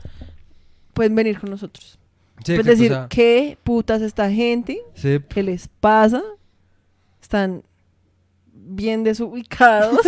Pueden 0.93 1.15
venir 1.15 1.39
con 1.39 1.49
nosotros. 1.49 1.97
Sí, 2.45 2.53
Pueden 2.53 2.65
decir, 2.65 2.91
o 2.91 2.95
sea, 2.95 3.07
¿qué 3.09 3.57
putas 3.63 4.01
esta 4.01 4.29
gente? 4.31 4.79
sí, 4.93 5.19
¿Qué 5.27 5.41
les 5.43 5.67
pasa? 5.67 6.21
Están 7.21 7.63
bien 8.53 9.03
desubicados. 9.03 9.99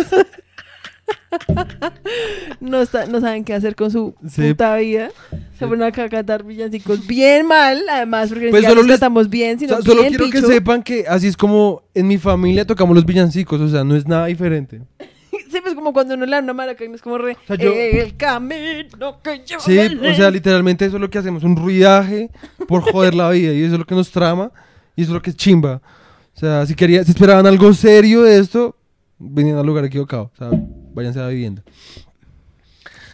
No, 2.60 2.80
está- 2.80 3.06
no 3.06 3.20
saben 3.20 3.44
qué 3.44 3.54
hacer 3.54 3.74
con 3.74 3.90
su 3.90 4.14
Sí. 4.28 4.48
puta 4.50 4.76
vida. 4.76 5.10
Se 5.58 5.66
ponen 5.66 5.82
acá 5.82 6.04
a 6.04 6.08
cantar 6.08 6.44
villancicos 6.44 7.06
bien 7.06 7.46
mal, 7.46 7.82
además, 7.90 8.28
porque 8.30 8.50
Pues 8.50 8.64
solo 8.64 8.82
les- 8.82 8.92
cantamos 8.92 9.28
bien, 9.28 9.56
O 9.56 9.60
sea, 9.60 9.82
solo 9.82 10.02
bien 10.02 10.14
quiero 10.14 10.30
que 10.30 10.40
sepan 10.42 10.82
que 10.82 11.04
así 11.08 11.26
es 11.26 11.36
como 11.36 11.82
en 11.94 12.06
mi 12.08 12.18
familia 12.18 12.66
tocamos 12.66 12.94
los 12.94 13.04
villancicos, 13.06 13.60
o 13.60 13.68
sea, 13.68 13.84
no 13.84 13.96
es 13.96 14.06
nada 14.06 14.26
diferente. 14.26 14.80
Sí, 15.50 15.60
pues 15.62 15.74
como 15.74 15.92
cuando 15.92 16.14
uno 16.14 16.26
le 16.26 16.32
da 16.32 16.40
una 16.42 16.52
maraca 16.52 16.84
y 16.84 16.88
no 16.88 16.96
es 16.96 17.02
como 17.02 17.16
re... 17.16 17.36
sea, 17.46 17.54
yo- 17.56 17.72
El 17.72 18.16
camino 18.16 19.20
que 19.22 19.38
lleva 19.46 19.60
Sí, 19.60 19.76
Belén". 19.76 20.12
o 20.12 20.14
sea, 20.16 20.28
literalmente 20.30 20.84
eso 20.84 20.96
es 20.96 21.00
lo 21.00 21.08
que 21.10 21.18
hacemos, 21.18 21.44
un 21.44 21.54
ruidaje 21.56 22.30
por 22.66 22.82
joder 22.82 23.14
la 23.14 23.30
vida 23.30 23.52
y 23.52 23.62
eso 23.62 23.74
es 23.74 23.78
lo 23.78 23.84
que 23.84 23.94
nos 23.94 24.10
trama 24.10 24.50
y 24.96 25.02
eso 25.02 25.12
es 25.12 25.14
lo 25.14 25.22
que 25.22 25.30
es 25.30 25.36
chimba. 25.36 25.80
O 26.34 26.38
sea, 26.40 26.66
si 26.66 26.74
quería, 26.74 27.04
si 27.04 27.12
esperaban 27.12 27.46
algo 27.46 27.72
serio 27.72 28.22
de 28.22 28.38
esto, 28.40 28.76
venían 29.18 29.56
al 29.58 29.66
lugar 29.66 29.84
equivocado. 29.84 30.32
O 30.34 30.36
sea, 30.36 30.50
váyanse 30.94 31.18
a 31.20 31.22
la 31.24 31.28
vivienda. 31.28 31.62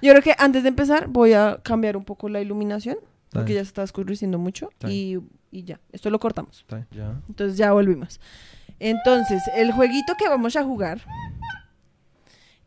Yo 0.02 0.12
creo 0.12 0.22
que 0.22 0.34
antes 0.38 0.62
de 0.62 0.68
empezar 0.70 1.08
voy 1.08 1.32
a 1.32 1.60
cambiar 1.62 1.96
un 1.96 2.04
poco 2.04 2.28
la 2.28 2.40
iluminación, 2.40 2.96
porque 3.30 3.54
ya 3.54 3.60
se 3.60 3.68
está 3.68 3.82
oscureciendo 3.82 4.38
mucho 4.38 4.70
y, 4.88 5.18
y 5.50 5.64
ya, 5.64 5.78
esto 5.92 6.10
lo 6.10 6.18
cortamos. 6.18 6.64
Ya. 6.90 7.20
Entonces 7.28 7.58
ya 7.58 7.72
volvimos. 7.72 8.20
Entonces, 8.78 9.42
el 9.54 9.72
jueguito 9.72 10.14
que 10.18 10.28
vamos 10.28 10.56
a 10.56 10.64
jugar 10.64 11.02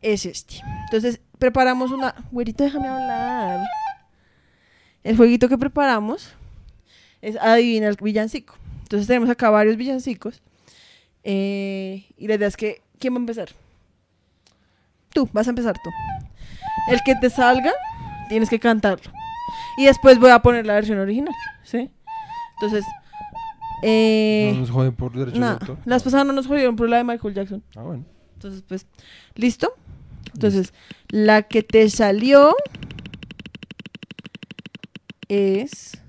es 0.00 0.26
este. 0.26 0.62
Entonces, 0.84 1.20
preparamos 1.38 1.90
una... 1.90 2.14
Güerito, 2.30 2.62
déjame 2.62 2.86
hablar. 2.86 3.66
El 5.02 5.16
jueguito 5.16 5.48
que 5.48 5.58
preparamos 5.58 6.34
es 7.20 7.36
adivina 7.36 7.88
el 7.88 7.96
villancico. 7.96 8.54
Entonces 8.82 9.08
tenemos 9.08 9.28
acá 9.28 9.50
varios 9.50 9.76
villancicos. 9.76 10.40
eh, 11.24 12.04
y 12.16 12.28
la 12.28 12.34
idea 12.34 12.48
es 12.48 12.56
que... 12.56 12.80
¿Quién 13.00 13.14
va 13.14 13.18
a 13.18 13.20
empezar? 13.20 13.48
Tú, 15.14 15.28
vas 15.32 15.46
a 15.46 15.50
empezar 15.50 15.74
tú. 15.82 15.90
El 16.90 17.00
que 17.04 17.14
te 17.20 17.30
salga, 17.30 17.72
tienes 18.28 18.50
que 18.50 18.58
cantarlo. 18.58 19.10
Y 19.78 19.84
después 19.86 20.18
voy 20.18 20.30
a 20.30 20.40
poner 20.40 20.66
la 20.66 20.74
versión 20.74 20.98
original, 20.98 21.34
¿sí? 21.62 21.90
Entonces... 22.60 22.84
Eh, 23.82 24.50
no 24.54 24.60
nos 24.60 24.70
joden 24.70 24.94
por 24.94 25.12
derecho 25.12 25.34
de 25.34 25.40
Nah, 25.40 25.52
autor. 25.52 25.78
las 25.84 26.02
pasadas 26.02 26.26
no 26.26 26.32
nos 26.32 26.46
jodieron 26.46 26.74
por 26.76 26.88
la 26.88 26.96
de 26.98 27.04
Michael 27.04 27.34
Jackson. 27.34 27.62
Ah, 27.76 27.82
bueno. 27.82 28.04
Entonces, 28.34 28.62
pues, 28.66 28.86
¿listo? 29.34 29.74
Entonces, 30.32 30.72
la 31.08 31.42
que 31.42 31.62
te 31.62 31.88
salió 31.90 32.54
es 35.28 36.00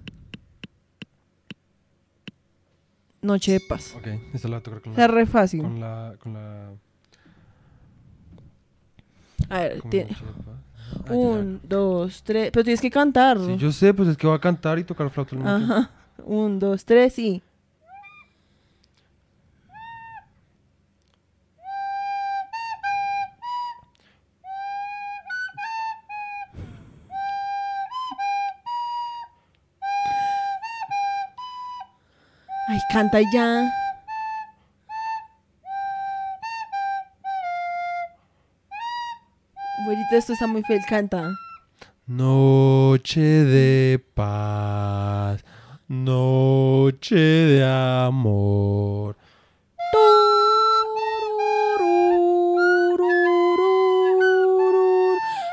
Noche 3.22 3.54
de 3.54 3.60
Paz. 3.62 3.94
Ok, 3.98 4.08
esta 4.34 4.48
la 4.48 4.58
voy 4.58 4.60
a 4.60 4.64
tocar 4.64 4.82
con 4.82 4.92
Está 4.94 5.08
la... 5.08 5.14
re 5.14 5.26
fácil. 5.26 5.62
Con 5.62 5.80
la... 5.80 6.16
Con 6.20 6.34
la... 6.34 6.70
A 9.50 9.60
ver, 9.60 9.82
tiene-. 9.90 10.16
Ah, 11.08 11.14
un, 11.14 11.60
dos, 11.64 12.24
tres. 12.24 12.52
Pero 12.52 12.64
tienes 12.64 12.82
que 12.82 12.90
cantar. 12.90 13.38
Sí, 13.40 13.58
yo 13.58 13.72
sé, 13.72 13.94
pues 13.94 14.10
es 14.10 14.18
que 14.18 14.28
voy 14.28 14.36
a 14.36 14.40
cantar 14.40 14.80
y 14.80 14.84
tocar 14.84 15.10
flauta 15.10 15.36
al 15.36 15.42
mismo 15.42 15.58
tiempo. 15.58 15.74
Ajá. 15.74 15.90
Un, 16.24 16.60
dos, 16.60 16.86
tres 16.86 17.20
y. 17.20 17.44
Ay, 32.68 32.80
canta 32.92 33.20
ya. 33.32 33.72
Esto 40.18 40.34
está 40.34 40.48
muy 40.48 40.64
feo, 40.64 40.80
canta. 40.88 41.34
Noche 42.08 43.22
de 43.22 44.04
paz, 44.14 45.44
noche 45.88 47.16
de 47.16 47.66
amor. 47.66 49.16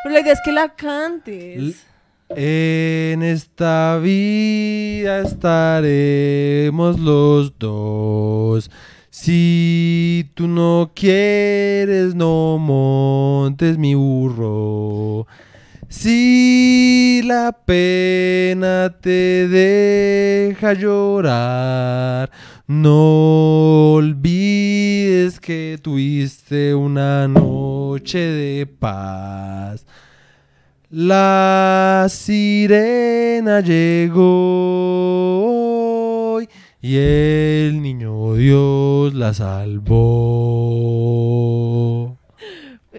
Pero 0.02 0.14
la 0.14 0.20
idea 0.20 0.32
es 0.32 0.40
que 0.44 0.52
la 0.52 0.68
cantes. 0.74 1.86
En 2.28 3.22
esta 3.22 3.98
vida 3.98 5.20
estaremos 5.20 6.98
los 6.98 7.58
dos. 7.58 8.70
Si 9.14 10.30
tú 10.34 10.48
no 10.48 10.92
quieres, 10.94 12.14
no 12.14 12.56
montes 12.56 13.76
mi 13.76 13.94
burro. 13.94 15.26
Si 15.90 17.20
la 17.22 17.52
pena 17.52 18.96
te 19.02 19.48
deja 19.48 20.72
llorar, 20.72 22.30
no 22.66 23.92
olvides 23.96 25.38
que 25.38 25.78
tuviste 25.82 26.74
una 26.74 27.28
noche 27.28 28.18
de 28.18 28.66
paz. 28.66 29.84
La 30.88 32.06
sirena 32.08 33.60
llegó 33.60 34.22
y 36.82 36.96
el 36.96 37.80
niño 37.80 38.34
Dios 38.34 39.14
la 39.14 39.32
salvó. 39.32 39.98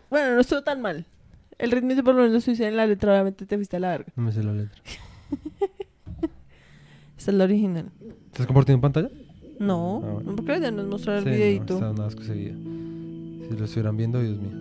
Bueno, 0.09 0.33
no 0.35 0.41
estuvo 0.41 0.61
tan 0.63 0.81
mal. 0.81 1.05
El 1.59 1.71
ritmo 1.71 1.93
por 2.03 2.15
lo 2.15 2.23
menos 2.23 2.45
lo 2.47 2.51
hice 2.53 2.67
en 2.67 2.77
la 2.77 2.87
letra, 2.87 3.11
obviamente 3.13 3.45
te 3.45 3.55
fuiste 3.55 3.77
a 3.77 3.79
la 3.79 3.89
verga. 3.89 4.11
No 4.15 4.23
me 4.23 4.31
sé 4.31 4.43
la 4.43 4.53
letra. 4.53 4.81
Esta 7.17 7.31
es 7.31 7.37
la 7.37 7.43
original. 7.45 7.91
¿Estás 8.31 8.47
compartiendo 8.47 8.77
en 8.77 8.81
pantalla? 8.93 9.09
No, 9.59 10.01
Ah, 10.03 10.11
bueno. 10.13 10.31
no 10.31 10.35
porque 10.35 10.59
ya 10.59 10.71
nos 10.71 10.87
mostrar 10.87 11.17
el 11.17 11.23
Sí, 11.23 11.29
no, 11.29 11.35
videito. 11.35 11.79
nada 11.79 11.93
más 11.93 12.15
que 12.15 12.23
seguía. 12.23 12.53
Si 12.53 13.55
lo 13.57 13.65
estuvieran 13.65 13.95
viendo, 13.97 14.19
Dios 14.21 14.37
mío. 14.39 14.51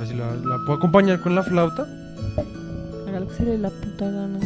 Ahora 0.00 0.12
sí 0.12 0.16
la, 0.16 0.34
la 0.34 0.56
puedo 0.64 0.78
acompañar 0.78 1.20
con 1.20 1.34
la 1.34 1.42
flauta. 1.42 1.86
Haga 3.06 3.20
lo 3.20 3.28
que 3.28 3.34
se 3.34 3.42
le 3.44 3.58
la 3.58 3.68
puta 3.68 4.06
gana. 4.06 4.38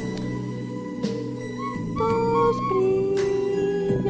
Dos 1.96 2.56
brillan 2.72 4.04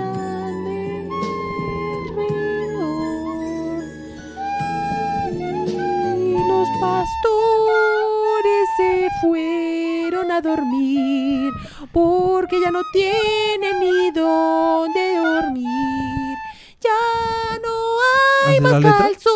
y 6.17 6.49
los 6.49 6.69
pastores 6.81 7.13
se 8.79 9.11
fueron 9.21 10.31
a 10.31 10.41
dormir 10.41 11.53
porque 11.93 12.59
ya 12.59 12.71
no 12.71 12.81
tienen 12.91 13.81
ni 13.81 14.11
dónde 14.13 15.17
dormir. 15.19 16.39
Ya 16.81 17.59
no 17.63 17.75
hay 18.47 18.57
¿Haces 18.57 18.63
más 18.63 18.81
calzón. 18.81 19.35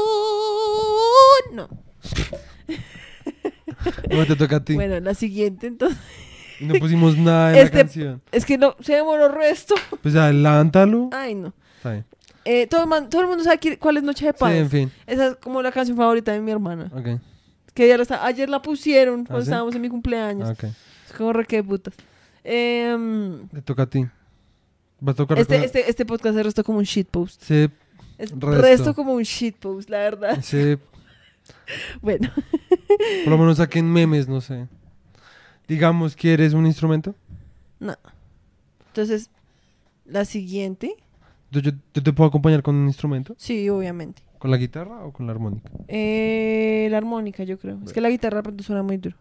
No. 1.53 1.69
No 4.11 4.27
te 4.27 4.37
toca 4.37 4.57
a 4.57 4.65
ti. 4.65 4.75
Bueno, 4.75 4.99
la 5.01 5.15
siguiente 5.15 5.67
entonces. 5.67 5.99
Y 6.61 6.65
no 6.65 6.75
pusimos 6.75 7.17
nada 7.17 7.53
en 7.53 7.65
Este- 7.65 7.77
la 7.77 7.83
canción. 7.85 8.23
Es 8.33 8.45
que 8.45 8.59
no, 8.59 8.75
se 8.81 8.95
demoró 8.95 9.29
resto. 9.29 9.75
Pues 10.03 10.15
adelántalo. 10.17 11.09
Ay, 11.13 11.35
no. 11.35 11.53
Está 11.77 11.93
bien. 11.93 12.05
Eh, 12.45 12.67
todo, 12.67 12.83
el 12.83 12.89
man- 12.89 13.09
todo 13.11 13.23
el 13.23 13.29
mundo 13.29 13.45
sabe 13.45 13.77
cuál 13.79 13.99
es 13.99 14.03
Noche 14.03 14.27
de 14.27 14.33
Sí, 14.33 14.37
Paz. 14.41 14.53
en 14.53 14.71
fin. 14.71 14.91
Esa 15.07 15.27
es 15.29 15.37
como 15.37 15.63
la 15.63 15.71
canción 15.71 15.97
favorita 15.97 16.33
de 16.33 16.41
mi 16.41 16.51
hermana. 16.51 16.91
Ok. 16.95 17.21
Que 17.75 17.85
ella 17.87 17.97
la 17.99 18.03
está- 18.03 18.25
ayer 18.27 18.49
la 18.49 18.61
pusieron 18.63 19.25
cuando 19.25 19.39
¿Ah, 19.39 19.43
sí? 19.43 19.49
estábamos 19.51 19.75
en 19.75 19.83
mi 19.83 19.89
cumpleaños. 19.89 20.51
Ok. 20.51 20.65
Es 20.65 21.13
como 21.17 21.33
re 21.33 21.45
que 21.45 21.63
putas. 21.63 21.95
Em, 22.43 23.47
Te 23.49 23.63
toca 23.63 23.83
a 23.83 23.87
ti. 23.87 24.07
Vas 25.01 25.13
a 25.13 25.17
tocar 25.17 25.39
este, 25.39 25.65
este, 25.65 25.89
este 25.89 26.05
podcast 26.07 26.35
se 26.35 26.43
restó 26.43 26.65
como 26.65 26.79
un 26.79 26.85
shitpost. 26.85 27.43
Sí, 27.43 27.69
Es 28.17 28.31
Resto. 28.33 28.51
resto 28.63 28.95
como 28.95 29.13
un 29.13 29.23
shitpost, 29.23 29.89
la 29.91 29.99
verdad. 29.99 30.39
sí. 30.43 30.77
Bueno, 32.03 32.31
Por 33.25 33.31
lo 33.31 33.39
menos 33.39 33.59
saquen 33.59 33.91
memes, 33.93 34.29
no 34.29 34.41
sé. 34.41 34.67
Digamos 35.67 36.17
que 36.17 36.33
eres 36.33 36.53
un 36.55 36.67
instrumento. 36.67 37.15
no. 37.81 37.95
Entonces, 38.89 39.31
la 40.07 40.25
siguiente. 40.25 40.95
Yo, 41.51 41.61
yo- 41.61 41.73
yo 41.95 42.03
te 42.03 42.13
puedo 42.13 42.29
acompañar 42.29 42.63
con 42.63 42.75
un 42.75 42.87
instrumento. 42.89 43.35
Sí, 43.39 43.69
obviamente. 43.69 44.23
¿Con 44.39 44.51
la 44.51 44.57
guitarra 44.57 45.05
o 45.05 45.13
con 45.13 45.27
la 45.27 45.33
armónica? 45.33 45.71
Eh, 45.89 46.89
la 46.91 46.97
armónica, 46.99 47.45
yo 47.45 47.59
creo. 47.59 47.79
Es 47.85 47.93
que 47.93 48.01
la 48.01 48.09
guitarra 48.11 48.43
pronto 48.43 48.65
suena 48.65 48.83
muy 48.83 48.97
duro. 48.97 49.17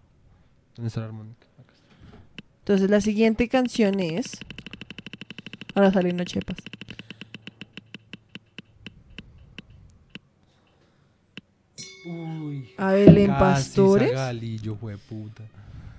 ¿Dónde 0.76 0.88
está 0.88 1.02
la 1.02 1.08
armónica? 1.08 1.46
Acá 1.62 1.74
está. 1.74 2.18
Entonces, 2.60 2.90
la 2.90 3.02
siguiente 3.02 3.48
canción 3.50 4.00
es. 4.00 4.40
Ahora 5.76 5.92
sale 5.92 6.12
Noche 6.14 6.40
de 6.40 6.46
Uy. 12.08 12.74
A 12.78 12.92
Belén 12.92 13.30
Pastores. 13.38 14.12
Zagalillo, 14.12 14.76
jueputa. 14.76 15.44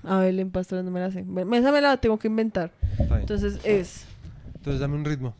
A 0.05 0.19
Belén 0.21 0.51
Pastores 0.51 0.85
no 0.85 0.91
me 0.91 1.01
la 1.01 1.11
sé. 1.11 1.21
Esa 1.21 1.73
me 1.73 1.81
la 1.81 1.97
tengo 1.97 2.19
que 2.19 2.29
inventar. 2.29 2.71
Entonces 2.99 3.61
es. 3.65 4.07
Entonces 4.55 4.81
dame 4.81 4.97
un 4.97 5.05
ritmo. 5.05 5.35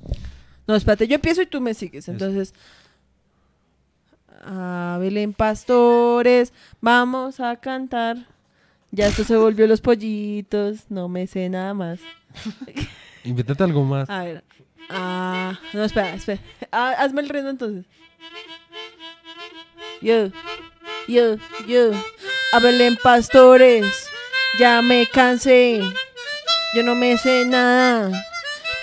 No, 0.67 0.75
espérate, 0.75 1.09
yo 1.09 1.15
empiezo 1.15 1.43
y 1.43 1.47
tú 1.47 1.61
me 1.61 1.75
sigues. 1.75 2.09
Entonces. 2.09 2.55
A 4.45 4.99
Belén 5.01 5.33
Pastores, 5.33 6.53
vamos 6.81 7.41
a 7.41 7.57
cantar. 7.57 8.27
Ya 8.91 9.09
esto 9.09 9.25
se 9.25 9.37
volvió 9.37 9.67
los 9.67 9.81
pollitos, 9.81 10.91
no 10.91 11.09
me 11.09 11.27
sé 11.27 11.49
nada 11.49 11.75
más. 11.75 12.01
Invéntate 13.25 13.65
algo 13.65 13.85
más. 13.85 14.09
A 14.09 14.25
ver. 14.25 14.45
Ah, 14.89 15.59
no, 15.75 15.85
espera, 15.85 16.15
espera. 16.15 16.41
Ah, 16.73 16.95
hazme 16.99 17.21
el 17.21 17.29
ritmo 17.29 17.51
entonces. 17.51 17.85
Yo, 20.01 20.31
yo, 21.09 21.37
yo. 21.67 21.91
A 22.53 22.61
Belén 22.61 22.97
Pastores, 22.97 23.85
ya 24.59 24.81
me 24.83 25.07
cansé. 25.07 25.81
Yo 26.75 26.83
no 26.83 26.95
me 26.95 27.17
sé 27.17 27.45
nada. 27.45 28.11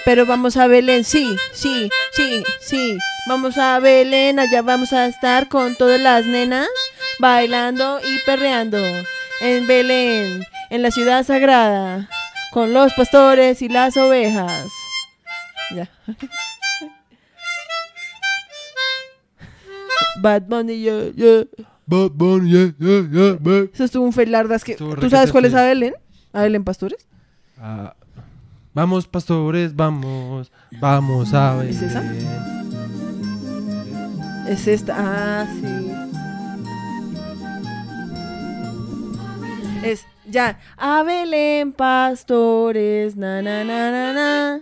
Pero 0.04 0.26
vamos 0.26 0.58
a 0.58 0.68
Belén, 0.68 1.04
sí, 1.04 1.36
sí, 1.52 1.90
sí, 2.12 2.44
sí. 2.60 2.98
Vamos 3.28 3.58
a 3.58 3.80
Belén, 3.80 4.40
allá 4.40 4.62
vamos 4.62 4.94
a 4.94 5.08
estar 5.08 5.48
con 5.48 5.76
todas 5.76 6.00
las 6.00 6.26
nenas 6.26 6.68
bailando 7.20 8.00
y 8.04 8.20
perreando. 8.26 8.78
En 9.42 9.68
Belén, 9.68 10.46
en 10.70 10.82
la 10.82 10.92
ciudad 10.92 11.26
sagrada, 11.26 12.10
con 12.52 12.74
los 12.74 12.94
pastores 12.94 13.62
y 13.62 13.70
las 13.70 13.98
ovejas. 13.98 14.68
Ya. 15.72 15.90
Bad 20.22 20.44
Bunny, 20.48 20.82
yo, 20.82 21.12
yo. 21.12 21.46
Bad 21.86 22.12
Bunny, 22.12 22.50
yeah, 22.50 22.74
yeah, 22.80 23.10
yeah, 23.12 23.38
babe. 23.40 23.70
Eso 23.74 23.84
estuvo 23.84 24.06
un 24.06 24.14
felardas 24.14 24.64
que... 24.64 24.74
Estuvo 24.74 24.96
¿Tú 24.96 25.10
sabes 25.10 25.32
cuál 25.32 25.46
es 25.46 25.54
a 25.54 25.64
Belén? 25.64 25.94
¿A 26.34 26.42
Belén 26.42 26.64
Pastores? 26.64 27.08
Ah, 27.58 27.96
vamos, 28.74 29.08
pastores, 29.08 29.76
vamos. 29.76 30.52
Vamos 30.80 31.34
a 31.34 31.56
ver. 31.56 31.70
¿Es 31.70 31.82
esa? 31.82 32.04
Es 34.48 34.68
esta. 34.68 34.96
Ah, 34.98 35.48
sí. 35.48 35.92
Es 39.84 40.06
ya. 40.30 40.60
A 40.78 41.04
Belén 41.04 41.72
Pastores. 41.72 43.16
Na, 43.16 43.42
na, 43.42 43.64
na, 43.64 43.92
na, 43.92 44.14
na. 44.14 44.62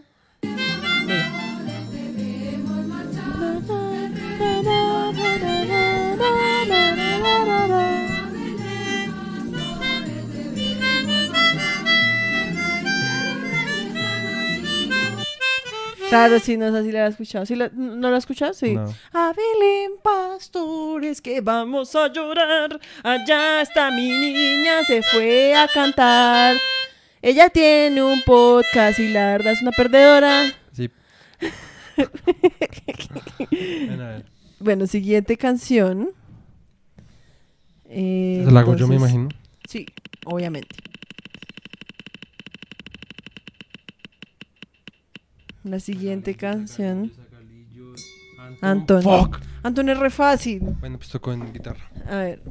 Claro, 16.13 16.39
sí, 16.39 16.57
no 16.57 16.71
sé 16.71 16.83
si 16.83 16.91
la 16.91 17.05
has 17.05 17.11
escuchado. 17.13 17.45
¿Sí 17.45 17.55
la- 17.55 17.69
¿No 17.73 18.09
la 18.09 18.17
has 18.17 18.23
escuchado? 18.23 18.53
Sí. 18.53 18.75
No. 18.75 18.85
A 19.13 19.33
Belén, 19.33 19.91
pastores, 20.03 21.21
que 21.21 21.41
vamos 21.41 21.95
a 21.95 22.07
llorar. 22.11 22.79
Allá 23.03 23.61
está 23.61 23.89
mi 23.91 24.09
niña, 24.09 24.83
se 24.85 25.01
fue 25.03 25.55
a 25.55 25.67
cantar. 25.67 26.55
Ella 27.21 27.49
tiene 27.49 28.03
un 28.03 28.21
podcast 28.21 28.99
y 28.99 29.07
la 29.09 29.27
verdad 29.37 29.53
es 29.53 29.61
una 29.61 29.71
perdedora. 29.71 30.51
Sí. 30.71 30.89
A 31.97 33.95
ver. 33.95 34.25
Bueno, 34.59 34.87
siguiente 34.87 35.37
canción. 35.37 36.09
Eh, 37.85 38.45
la 38.49 38.61
hago 38.61 38.75
yo, 38.75 38.87
me 38.87 38.95
imagino. 38.95 39.29
Sí, 39.67 39.85
obviamente. 40.25 40.75
La 45.63 45.79
siguiente 45.79 46.35
canción. 46.35 47.11
Anton. 48.61 49.01
Fuck. 49.01 49.39
Anton 49.63 49.89
es 49.89 49.97
re 49.97 50.09
fácil. 50.09 50.59
Bueno, 50.79 50.97
pues 50.97 51.09
tocó 51.09 51.31
en 51.31 51.51
guitarra. 51.53 51.89
A 52.07 52.17
ver. 52.17 52.41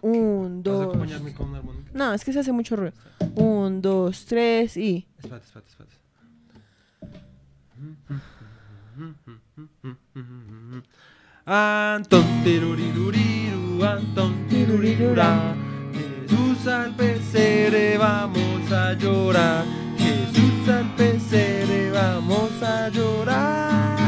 Un, 0.00 0.62
¿Vas 0.62 0.72
a 0.74 0.76
dos. 0.78 0.86
acompañarme 0.88 1.34
con 1.34 1.48
una 1.48 1.58
armónica? 1.58 1.90
No, 1.94 2.12
es 2.12 2.24
que 2.24 2.32
se 2.32 2.40
hace 2.40 2.52
mucho 2.52 2.76
ruido. 2.76 2.92
Un, 3.34 3.80
dos, 3.82 4.26
tres 4.26 4.76
y. 4.76 5.06
Espérate, 5.18 5.46
espérate, 5.46 5.70
espérate. 5.70 5.94
Anton 11.46 12.24
tiruriruriru, 12.44 13.84
Anton 13.84 14.46
tirurirura. 14.48 15.54
Jesús 16.26 16.66
al 16.66 16.94
pesebre 16.94 17.98
vamos 17.98 18.72
a 18.72 18.94
llorar. 18.94 19.64
Jesús 19.98 20.68
al 20.68 20.94
pesebre 20.96 21.90
vamos 21.90 22.50
a 22.62 22.88
llorar. 22.88 23.98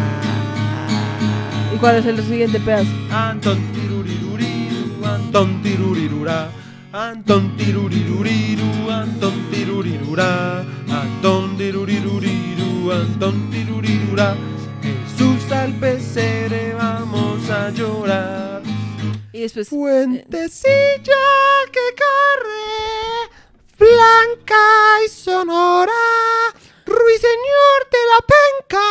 ¿Y 1.74 1.76
cuál 1.76 1.96
es 1.96 2.06
el 2.06 2.22
siguiente 2.22 2.58
pedazo? 2.60 2.90
Anton 3.10 3.58
tiruriruriru, 3.72 5.04
Anton 5.04 5.62
tirurirura. 5.62 6.48
Anton 6.92 7.54
tiruriruriru, 7.56 8.90
Anton 8.90 9.50
tirurirura. 9.50 10.64
Anton 10.88 11.56
tiruriruriru, 11.58 12.92
Anton 12.92 13.50
tirurirura. 13.50 14.34
Jesús 14.82 15.52
al 15.52 15.72
pesebre 15.74 16.74
vamos 16.74 17.50
a 17.50 17.70
llorar. 17.70 18.55
Y 19.36 19.40
después. 19.40 19.68
Fuentecilla 19.68 21.24
que 21.70 21.86
corre, 22.00 23.28
blanca 23.78 24.64
y 25.04 25.08
sonora, 25.10 25.92
ruiseñor 26.86 27.80
de 27.92 28.02
la 28.12 28.20
penca, 28.32 28.88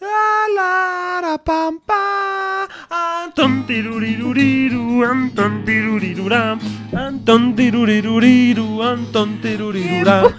la 0.00 0.48
la 0.54 1.20
la 1.20 1.36
pampa. 1.44 2.66
Anton 2.88 3.66
tiruriruriru, 3.66 5.04
Anton 5.04 5.66
tirurirura, 5.66 6.58
Anton 6.94 7.54
tiruriruriru, 7.54 8.82
Anton 8.82 9.42
tirurirura. 9.42 10.34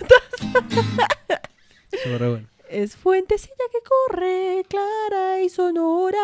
Eso 1.91 2.17
re 2.17 2.29
bueno. 2.29 2.56
Es 2.69 2.95
fuentecilla 2.95 3.53
que 3.71 3.79
corre, 3.87 4.65
clara 4.69 5.41
y 5.41 5.49
sonora. 5.49 6.17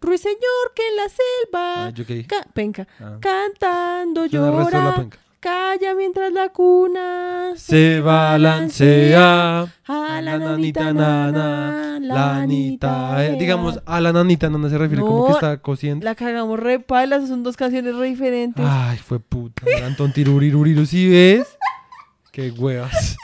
Ruiseñor 0.00 0.72
que 0.74 0.88
en 0.88 0.96
la 0.96 1.08
selva. 1.08 1.86
Ah, 1.86 1.90
¿yo 1.90 2.06
qué 2.06 2.14
dije? 2.14 2.28
ca- 2.28 2.46
penca. 2.54 2.86
Ah. 3.00 3.16
Cantando 3.20 4.26
llora. 4.26 4.94
penca. 4.96 5.18
Calla 5.40 5.96
mientras 5.96 6.32
la 6.32 6.50
cuna 6.50 7.54
Se 7.56 7.98
balancea 8.00 9.62
A 9.88 10.20
la 10.22 10.38
nanita 10.38 10.92
nana, 10.92 11.98
la 12.00 12.14
nanita. 12.14 13.24
eh, 13.24 13.32
ea. 13.32 13.36
digamos, 13.38 13.80
a 13.84 14.00
la 14.00 14.12
nanita 14.12 14.48
nana 14.48 14.70
se 14.70 14.78
refiere 14.78 15.02
como 15.02 15.24
que 15.26 15.30
No, 15.30 15.34
está 15.36 15.56
cosiendo. 15.56 16.04
La 16.04 16.14
cagamos 16.14 16.60
re 16.60 16.78
pailas, 16.78 17.26
son 17.28 17.42
dos 17.42 17.56
canciones 17.56 17.96
re 17.96 18.06
diferentes. 18.06 18.64
Ay, 18.66 18.98
fue 18.98 19.18
puta. 19.18 19.62
Anton 19.84 20.12
Tiruriruriru, 20.12 20.86
¿sí 20.86 21.10
ves? 21.10 21.48
Qué 22.30 22.52
huevas. 22.52 23.16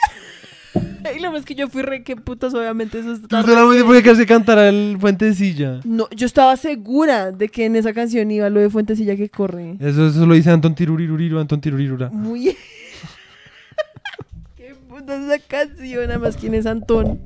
Y 1.15 1.19
lo 1.19 1.31
más 1.31 1.45
que 1.45 1.55
yo 1.55 1.69
fui 1.69 1.81
re 1.81 2.03
que 2.03 2.15
putas, 2.15 2.53
obviamente 2.53 2.99
eso 2.99 3.13
está 3.13 3.41
solamente 3.41 3.83
porque 3.83 4.03
que 4.03 4.15
se 4.15 4.25
cantara 4.25 4.69
el 4.69 4.97
Fuentecilla. 4.99 5.79
No, 5.83 6.09
yo 6.11 6.25
estaba 6.25 6.55
segura 6.57 7.31
de 7.31 7.49
que 7.49 7.65
en 7.65 7.75
esa 7.75 7.93
canción 7.93 8.29
iba 8.29 8.49
lo 8.49 8.59
de 8.59 8.69
Fuentecilla 8.69 9.15
que 9.15 9.29
corre. 9.29 9.77
Eso, 9.79 10.07
eso 10.07 10.25
lo 10.25 10.33
dice 10.33 10.51
Anton 10.51 10.75
Tiruriruriru, 10.75 11.39
Anton 11.39 11.61
Tirurirura. 11.61 12.09
Muy. 12.09 12.55
Qué 14.57 14.75
puta 14.87 15.15
esa 15.15 15.39
canción, 15.39 16.09
además, 16.09 16.37
¿quién 16.37 16.53
es 16.53 16.65
Antón? 16.65 17.19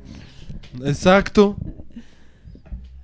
Exacto. 0.86 1.58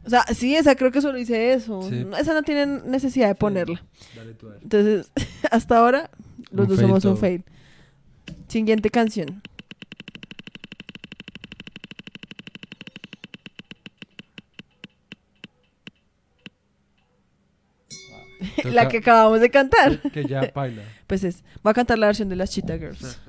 O 0.05 0.09
sea, 0.09 0.23
sí, 0.33 0.55
esa 0.55 0.75
creo 0.75 0.91
que 0.91 1.01
solo 1.01 1.17
dice 1.17 1.53
eso. 1.53 1.87
Sí. 1.87 2.05
Esa 2.19 2.33
no 2.33 2.43
tiene 2.43 2.65
necesidad 2.65 3.27
de 3.27 3.35
ponerla. 3.35 3.83
Dale 4.15 4.33
tú 4.33 4.47
a 4.47 4.51
ver. 4.51 4.59
Entonces, 4.63 5.11
hasta 5.51 5.77
ahora, 5.77 6.09
los 6.51 6.67
Un 6.67 6.69
dos 6.69 6.79
somos 6.79 7.05
un 7.05 7.17
fail. 7.17 7.43
Siguiente 8.47 8.89
canción. 8.89 9.41
La 18.65 18.87
que 18.87 18.97
acabamos 18.97 19.39
de 19.41 19.49
cantar. 19.49 19.99
Que 20.11 20.25
ya 20.25 20.51
baila. 20.53 20.81
Pues 21.07 21.23
es, 21.23 21.43
voy 21.63 21.71
a 21.71 21.73
cantar 21.73 21.97
la 21.99 22.07
versión 22.07 22.29
de 22.29 22.35
las 22.35 22.49
Cheetah 22.51 22.77
Girls. 22.77 23.19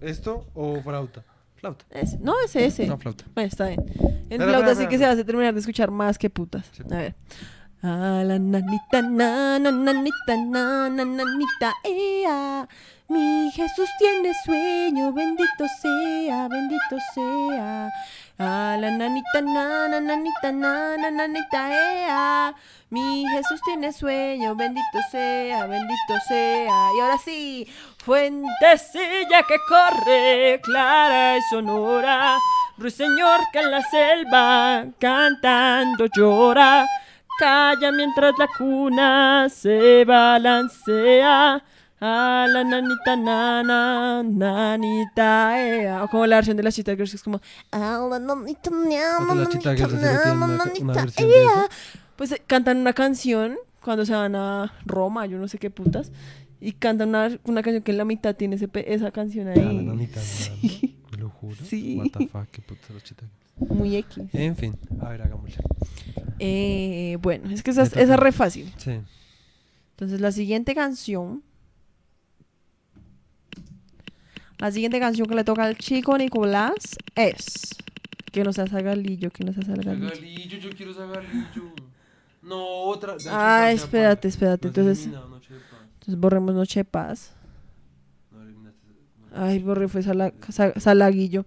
¿Esto 0.00 0.46
o 0.54 0.80
flauta? 0.82 1.24
Flauta. 1.56 1.84
Es- 1.90 2.18
no, 2.20 2.34
es 2.44 2.54
ese. 2.56 2.86
No, 2.86 2.98
flauta. 2.98 3.24
Bueno, 3.34 3.48
está 3.48 3.66
bien. 3.66 3.80
En 3.80 4.06
Espera, 4.06 4.44
flauta 4.44 4.58
espera, 4.58 4.74
sí 4.74 4.86
que 4.88 4.94
espera. 4.94 4.98
se 4.98 5.04
hace 5.20 5.24
terminar 5.24 5.54
de 5.54 5.60
escuchar 5.60 5.90
más 5.90 6.18
que 6.18 6.30
putas. 6.30 6.66
Sí. 6.72 6.82
A 6.90 6.96
ver. 6.96 7.14
A 7.82 8.22
la 8.24 8.38
nanita, 8.38 9.02
na, 9.02 9.58
na, 9.58 9.70
nanita, 9.70 10.36
na, 10.46 10.88
na, 10.90 11.04
nanita, 11.04 11.74
ea. 11.84 12.68
Mi 13.08 13.50
Jesús 13.52 13.88
tiene 13.98 14.32
sueño, 14.44 15.12
bendito 15.12 15.64
sea, 15.80 16.48
bendito 16.48 16.96
sea. 17.14 17.88
A 18.40 18.76
la 18.78 18.92
nanita, 18.92 19.40
na, 19.40 19.88
na, 19.88 20.00
nanita, 20.00 20.52
na, 20.52 20.96
na, 20.96 21.10
nanita, 21.10 21.70
ea. 21.72 22.54
Mi 22.88 23.26
Jesús 23.28 23.60
tiene 23.64 23.92
sueño, 23.92 24.54
bendito 24.54 24.98
sea, 25.10 25.66
bendito 25.66 26.14
sea. 26.28 26.88
Y 26.96 27.00
ahora 27.00 27.18
sí, 27.18 27.66
fuentecilla 28.04 29.42
que 29.42 29.56
corre, 29.68 30.60
clara 30.62 31.36
y 31.36 31.40
sonora. 31.50 32.38
Ruiseñor 32.76 33.40
que 33.52 33.58
en 33.58 33.70
la 33.72 33.82
selva 33.82 34.84
cantando 35.00 36.06
llora. 36.06 36.86
Calla 37.40 37.90
mientras 37.90 38.34
la 38.38 38.46
cuna 38.56 39.48
se 39.48 40.04
balancea. 40.04 41.60
A 42.00 42.46
la 42.48 42.62
nanita 42.64 43.16
nana, 43.16 44.22
nanita. 44.22 46.00
O 46.04 46.08
como 46.08 46.26
la 46.26 46.36
versión 46.36 46.56
de 46.56 46.62
las 46.62 46.74
Cheetah 46.76 46.94
Girls 46.94 47.10
que 47.10 47.16
es 47.16 47.22
como 47.22 47.40
A 47.72 48.06
la 48.08 48.18
nanita, 48.18 48.70
Cheetah 48.70 50.32
una 50.34 50.56
nanita, 50.64 51.04
eso. 51.04 51.28
ea. 51.28 51.68
Pues 52.16 52.32
eh, 52.32 52.42
cantan 52.46 52.78
una 52.78 52.92
canción 52.92 53.56
cuando 53.82 54.04
se 54.06 54.12
van 54.12 54.36
a 54.36 54.72
Roma, 54.86 55.26
yo 55.26 55.38
no 55.38 55.48
sé 55.48 55.58
qué 55.58 55.70
putas. 55.70 56.12
Y 56.60 56.72
cantan 56.72 57.10
una, 57.10 57.30
una 57.44 57.62
canción 57.62 57.82
que 57.82 57.92
en 57.92 57.98
la 57.98 58.04
mitad 58.04 58.34
tiene 58.34 58.56
ese 58.56 58.68
esa 58.86 59.10
canción 59.10 59.48
ahí. 59.48 59.58
Ah, 59.60 59.72
la 59.72 59.82
nanita, 59.82 60.20
Sí, 60.22 60.96
¿Me 61.12 61.18
lo 61.18 61.30
juro? 61.30 61.56
Sí. 61.64 61.96
What 61.96 62.10
the 62.18 62.28
fuck, 62.28 62.46
qué 62.50 62.62
puta 62.62 62.92
la 62.94 63.00
chita. 63.00 63.24
muy 63.56 63.96
X. 63.96 64.24
En 64.32 64.56
fin, 64.56 64.76
a 65.00 65.08
ver, 65.08 65.22
hagámosle. 65.22 65.56
Eh, 66.38 67.16
bueno, 67.20 67.50
es 67.50 67.62
que 67.62 67.70
esa, 67.72 67.82
esa 67.82 68.00
es 68.00 68.16
re 68.20 68.30
fácil. 68.32 68.72
Sí. 68.76 69.00
Entonces, 69.92 70.20
la 70.20 70.30
siguiente 70.32 70.74
canción. 70.76 71.42
La 74.58 74.70
siguiente 74.72 74.98
canción 74.98 75.26
que 75.28 75.34
le 75.34 75.44
toca 75.44 75.64
al 75.64 75.76
chico 75.76 76.16
Nicolás 76.18 76.96
es. 77.14 77.76
Que 78.32 78.44
no 78.44 78.52
sea 78.52 78.66
Zagalillo, 78.66 79.30
que 79.30 79.44
no 79.44 79.52
sea 79.52 79.62
Zagalillo. 79.64 80.08
Zagalillo, 80.08 80.58
yo 80.58 80.70
quiero 80.70 80.92
Zagalillo. 80.94 81.72
No, 82.42 82.64
otra. 82.84 83.16
Ah, 83.30 83.70
espérate, 83.72 84.28
espérate. 84.28 84.68
Entonces, 84.68 85.06
entonces 85.06 86.16
borremos 86.18 86.54
Noche 86.54 86.80
de 86.80 86.84
Paz. 86.84 87.32
Ay, 89.34 89.58
borré, 89.60 89.88
fue 89.88 90.02
Sala- 90.02 90.32
Sa- 90.48 90.78
Salaguillo. 90.80 91.44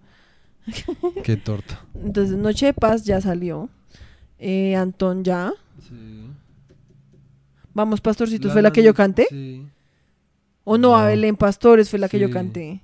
Qué 1.23 1.35
torta. 1.37 1.81
Entonces, 1.95 2.37
Noche 2.37 2.67
de 2.67 2.73
Paz 2.73 3.03
ya 3.03 3.19
salió. 3.21 3.69
Eh, 4.39 4.75
Antón 4.75 5.23
ya. 5.23 5.51
Sí. 5.87 6.27
Vamos, 7.73 8.01
Pastorcitos, 8.01 8.51
¿fue 8.53 8.61
la 8.61 8.71
que 8.71 8.83
yo 8.83 8.93
canté? 8.93 9.27
Sí. 9.29 9.65
¿O 10.63 10.77
no? 10.77 10.95
A 10.95 11.01
No. 11.01 11.07
Belén 11.07 11.35
Pastores 11.35 11.89
fue 11.89 11.99
la 11.99 12.07
que 12.09 12.19
yo 12.19 12.27
Sí. 12.27 12.33
canté. 12.33 12.81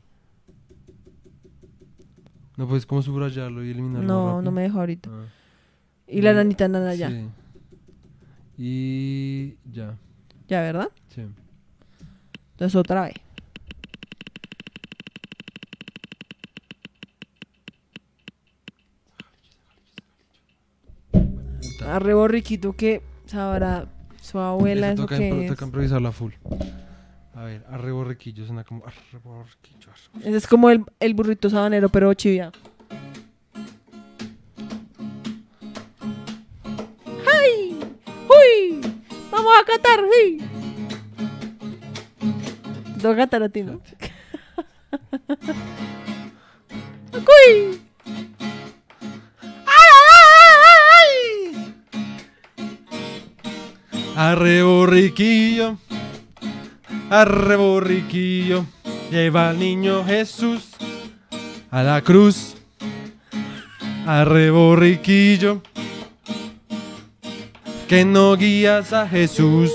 No 2.57 2.67
puedes 2.67 2.85
como 2.87 3.03
subrayarlo 3.03 3.63
y 3.63 3.69
eliminarlo. 3.69 4.07
No, 4.07 4.25
rápido? 4.25 4.41
no 4.41 4.51
me 4.51 4.61
dejó 4.63 4.79
ahorita. 4.79 5.09
Ah. 5.13 5.25
Y 6.07 6.21
la 6.21 6.33
nanita 6.33 6.67
nana 6.67 6.95
ya. 6.95 7.09
Sí. 7.09 7.29
Y 8.57 9.57
ya. 9.71 9.95
Ya, 10.47 10.61
¿verdad? 10.61 10.89
Sí. 11.09 11.21
Entonces 12.53 12.75
otra 12.75 13.03
vez. 13.03 13.13
Arre 21.85 22.13
borriquito 22.13 22.73
que 22.73 23.01
sabrá 23.27 23.87
su 24.21 24.39
abuela. 24.39 24.91
Eso 24.91 25.03
es 25.03 25.09
toca, 25.09 25.15
lo 25.15 25.19
que 25.19 25.45
es. 25.45 25.51
toca 25.51 25.65
improvisarla 25.65 26.11
full. 26.11 26.33
A 27.37 27.43
ver, 27.43 27.63
arre 27.69 27.91
borriquillo 27.91 28.45
suena 28.45 28.63
como 28.63 28.83
arre 28.85 29.19
borriquillo. 29.23 29.91
arre- 29.91 30.27
Ese 30.27 30.37
es 30.37 30.47
como 30.47 30.69
el, 30.71 30.83
el 30.99 31.13
burrito 31.13 31.49
sabanero, 31.51 31.87
pero 31.89 32.11
chiviado. 32.15 32.51
¡Ay! 37.31 37.77
¡Uy! 38.27 38.81
¡Vamos 39.31 39.53
a 39.61 39.65
catar! 39.65 39.99
¡Sí! 40.13 40.37
Te 42.95 42.99
toca 43.01 43.15
catar 43.17 43.43
a 43.43 43.49
ti, 43.49 43.61
¿no? 43.61 43.81
¡Uy! 47.13 47.79
Arre 54.15 54.63
borriquillo, 54.63 55.77
arre 57.09 57.55
borriquillo, 57.55 58.65
lleva 59.11 59.49
al 59.49 59.59
niño 59.59 60.03
Jesús 60.05 60.69
a 61.71 61.83
la 61.83 62.01
cruz. 62.01 62.55
Arre 64.05 64.51
borriquillo, 64.51 65.61
que 67.87 68.05
no 68.05 68.35
guías 68.37 68.93
a 68.93 69.07
Jesús 69.07 69.71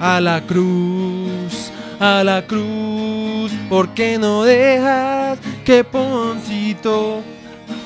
a 0.00 0.20
la 0.20 0.40
cruz, 0.40 1.70
a 2.00 2.24
la 2.24 2.44
cruz, 2.44 3.52
porque 3.68 4.18
no 4.18 4.42
dejas 4.42 5.38
que 5.64 5.84
Poncito 5.84 7.22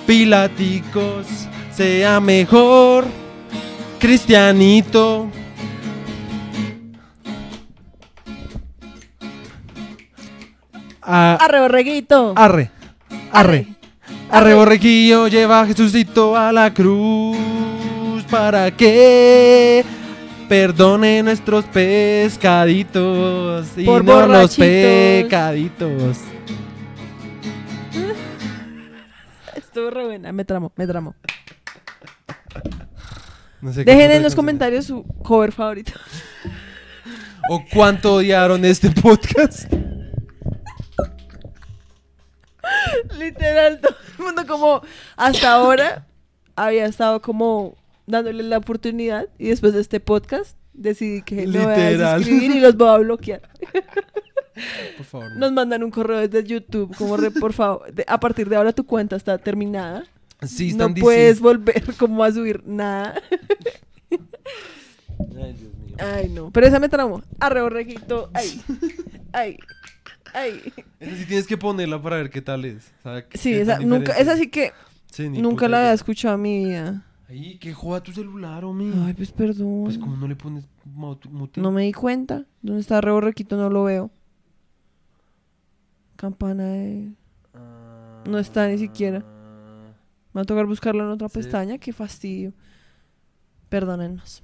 Pilaticos 0.07 1.27
sea 1.71 2.21
mejor 2.21 3.05
cristianito. 3.99 5.29
Ah, 11.09 11.39
¡Arre, 11.41 11.61
borreguito! 11.61 12.33
arre, 12.37 12.69
arre, 13.31 13.69
arre, 14.29 14.79
lleva 14.81 15.61
a 15.61 15.67
Jesucito 15.67 16.37
a 16.37 16.51
la 16.53 16.75
cruz 16.75 17.37
para 18.29 18.73
que 18.73 19.85
perdone 20.49 21.23
nuestros 21.23 21.65
pescaditos 21.67 23.69
y 23.77 23.85
Por 23.85 24.05
no 24.05 24.27
los 24.27 24.57
pecaditos. 24.57 26.19
Estuvo 29.55 29.91
re 29.91 30.07
buena, 30.07 30.33
me 30.33 30.45
tramo, 30.45 30.73
me 30.75 30.89
tramo. 30.89 31.15
No 33.61 33.73
sé 33.73 33.85
qué 33.85 33.93
Dejen 33.93 34.11
en 34.11 34.23
los 34.23 34.33
canción. 34.33 34.37
comentarios 34.37 34.87
su 34.87 35.05
cover 35.23 35.53
favorito. 35.53 35.93
o 37.49 37.65
cuánto 37.73 38.15
odiaron 38.15 38.65
este 38.65 38.91
podcast. 38.91 39.73
Literal, 43.19 43.81
todo 43.81 43.97
el 44.19 44.25
mundo 44.25 44.47
como 44.47 44.83
hasta 45.17 45.53
ahora 45.53 46.07
había 46.57 46.87
estado 46.87 47.21
como 47.23 47.77
dándole 48.07 48.43
la 48.43 48.59
oportunidad 48.59 49.29
y 49.39 49.49
después 49.49 49.73
de 49.75 49.81
este 49.81 50.01
podcast 50.01 50.57
decidí 50.73 51.23
que 51.23 51.47
no 51.47 51.65
voy 51.65 51.73
a 51.73 52.17
escribir 52.17 52.51
y 52.57 52.61
los 52.61 52.77
voy 52.77 52.89
a 52.89 52.97
bloquear. 52.99 53.43
Por 54.97 55.07
favor. 55.07 55.31
no. 55.33 55.39
Nos 55.41 55.53
mandan 55.53 55.83
un 55.83 55.91
correo 55.91 56.27
desde 56.27 56.47
YouTube 56.47 56.95
como 56.97 57.17
re, 57.17 57.31
por 57.31 57.53
favor, 57.53 57.93
de- 57.93 58.05
a 58.07 58.19
partir 58.21 58.49
de 58.49 58.57
ahora 58.57 58.73
tu 58.73 58.85
cuenta 58.87 59.17
está 59.17 59.37
terminada. 59.39 60.05
Sí, 60.43 60.67
no 60.75 60.87
están 60.87 60.95
puedes 60.95 61.37
diciendo- 61.41 61.49
volver 61.49 61.83
como 61.99 62.23
a 62.25 62.31
subir 62.33 62.63
nada. 62.67 63.21
Ay, 64.11 65.53
Dios 65.55 65.75
mío. 65.75 65.97
Ay, 65.99 66.29
no. 66.29 66.51
Pero 66.53 66.67
esa 66.67 66.79
me 66.79 66.89
tramó. 66.89 67.23
Arre, 67.41 67.63
borreguito. 67.63 68.31
Ay. 68.35 68.61
Ay. 69.33 69.59
Ay. 70.37 70.73
Esa 71.01 71.17
sí 71.17 71.25
tienes 71.27 71.47
que 71.47 71.57
ponerla 71.57 72.01
para 72.01 72.17
ver 72.17 72.29
qué 72.31 72.43
tal 72.43 72.65
es. 72.65 72.93
O 73.01 73.03
sea, 73.03 73.27
qué- 73.29 73.39
Sí, 73.39 73.55
esa, 73.55 73.79
nunca, 73.79 74.13
esa 74.13 74.35
es. 74.35 74.39
sí 74.41 74.49
que 74.51 74.73
Sí, 75.11 75.29
nunca 75.31 75.67
la 75.69 75.79
había 75.79 75.93
escuchado 75.95 76.35
en 76.35 76.43
mi 76.43 76.65
vida. 76.65 77.03
Ay, 77.29 77.59
que 77.59 77.73
joda 77.73 78.03
tu 78.03 78.13
celular, 78.13 78.65
hombre. 78.65 78.93
Ay, 79.05 79.15
pues 79.15 79.33
perdón. 79.33 79.85
Pues 79.85 79.99
como 79.99 80.17
no 80.17 80.29
le 80.29 80.37
pones 80.37 80.69
mute. 80.85 81.61
No 81.61 81.73
me 81.73 81.83
di 81.85 81.93
cuenta. 81.93 82.45
¿Dónde 82.63 82.81
está 82.83 83.01
re 83.01 83.11
borrequito? 83.13 83.57
No 83.57 83.71
lo 83.71 83.85
veo. 83.85 84.11
Campana 86.17 86.65
de... 86.65 87.13
Ah. 87.55 88.23
no 88.27 88.39
está 88.39 88.69
ni 88.69 88.79
siquiera. 88.79 89.21
Me 89.21 90.41
va 90.41 90.43
a 90.43 90.45
tocar 90.45 90.67
buscarlo 90.67 91.05
en 91.05 91.11
otra 91.11 91.29
Sí. 91.29 91.35
pestaña. 91.39 91.79
Qué 91.79 91.93
fastidio. 91.93 92.53
Perdónennos. 93.69 94.43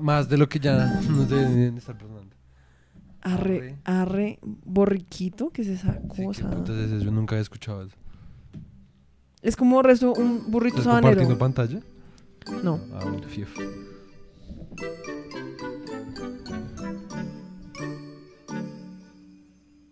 Más 0.00 0.28
de 0.28 0.38
lo 0.38 0.48
que 0.48 0.58
ya 0.58 1.00
nos 1.10 1.28
deben 1.28 1.76
estar 1.76 1.96
perdonando. 1.96 2.34
Arre, 3.22 3.78
arre, 3.84 4.38
borriquito. 4.42 5.50
¿Qué 5.50 5.62
es 5.62 5.68
esa 5.68 6.00
Sí, 6.14 6.24
cosa? 6.24 6.50
qué 6.50 6.56
putas 6.56 6.76
es 6.76 6.90
eso? 6.90 7.04
Yo 7.04 7.10
nunca 7.12 7.36
había 7.36 7.42
escuchado 7.42 7.84
eso. 7.84 7.96
es 9.42 9.54
como 9.56 9.80
resto 9.82 10.12
un 10.14 10.50
burrito 10.50 10.78
¿Estás 10.78 10.92
compartiendo 10.94 11.36
sabanero. 11.36 11.38
pantalla? 11.38 11.80
No. 12.64 12.80
Ah, 12.94 13.04
bueno, 13.04 13.28
fief. 13.28 13.48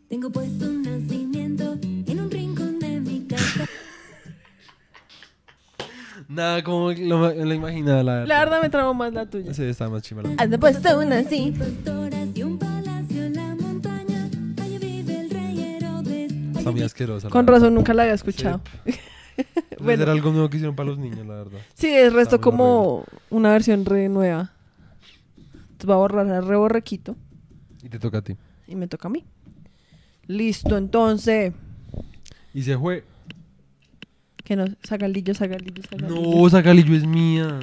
Tengo 0.08 0.30
puesto 0.30 0.64
un 0.66 0.82
nacimiento 0.82 1.78
en 1.82 2.20
un 2.20 2.30
rincón 2.30 2.78
de 2.80 3.00
mi 3.00 3.26
casa. 3.26 3.66
Nada 6.28 6.62
como 6.64 6.92
lo, 6.92 7.32
lo 7.32 7.54
imaginaba, 7.54 8.02
la 8.02 8.12
verdad. 8.14 8.28
La 8.28 8.38
verdad 8.40 8.62
me 8.62 8.70
tramo 8.70 8.94
más 8.94 9.12
la 9.12 9.26
tuya. 9.26 9.54
Sí, 9.54 9.62
está 9.64 9.88
más 9.88 10.02
chima 10.02 10.22
la 10.22 10.30
Anda 10.38 10.58
puesto 10.58 10.98
una 10.98 11.18
así. 11.18 11.54
Pastoras 11.56 12.28
y 12.34 12.42
un 12.42 12.58
Está 16.61 16.70
muy 16.70 16.82
asquerosa. 16.82 17.28
la 17.28 17.32
Con 17.32 17.45
verdad. 17.46 17.61
razón 17.61 17.74
nunca 17.74 17.92
la 17.95 18.03
había 18.03 18.14
escuchado. 18.14 18.61
Debe 18.84 18.99
Bueno. 19.80 19.99
ser 19.99 20.11
algo 20.11 20.30
nuevo 20.32 20.50
que 20.50 20.57
hicieron 20.58 20.76
para 20.76 20.88
los 20.91 20.99
niños, 20.99 21.26
la 21.26 21.34
verdad. 21.34 21.58
Sí, 21.74 21.88
es 21.88 22.12
resto 22.12 22.37
Está 22.37 22.45
como 22.45 23.04
una 23.30 23.50
versión 23.53 23.84
re 23.84 24.08
nueva. 24.08 24.53
Entonces 25.54 25.88
va 25.91 25.95
a 25.95 25.99
borrar 25.99 26.26
el 26.26 26.46
re 26.46 26.57
borrequito 26.57 27.16
Y 27.82 27.88
te 27.88 27.99
toca 27.99 28.18
a 28.18 28.22
ti. 28.22 28.37
y 28.66 28.74
me 28.76 28.87
toca 28.87 29.08
a 29.08 29.11
mí. 29.11 29.24
Listo, 30.26 30.76
entonces. 30.76 31.53
Y 32.54 32.62
se 32.62 32.76
fue. 32.78 33.04
Que 34.45 34.57
no, 34.57 34.64
saca 34.82 35.07
el 35.07 35.12
lillo, 35.12 35.32
saca 35.34 35.54
el 35.57 35.64
lillo, 35.64 35.82
saca 35.84 35.96
el 36.07 36.12
lillo. 36.14 36.38
No, 36.41 36.46
esa 36.46 36.61
Galillo 36.61 36.95
es 36.95 37.07
mía. 37.07 37.58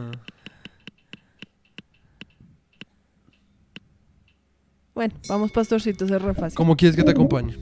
Bueno, 4.96 5.14
vamos 5.30 5.52
pastorcitos, 5.52 6.10
es 6.10 6.22
re 6.22 6.34
fácil. 6.34 6.56
¿Cómo 6.58 6.76
quieres 6.76 6.96
que 6.96 7.04
te 7.04 7.12
acompañe? 7.12 7.56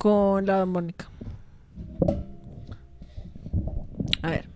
Con 0.00 0.46
la 0.46 0.62
armónica. 0.62 1.10
A 4.22 4.30
ver. 4.30 4.48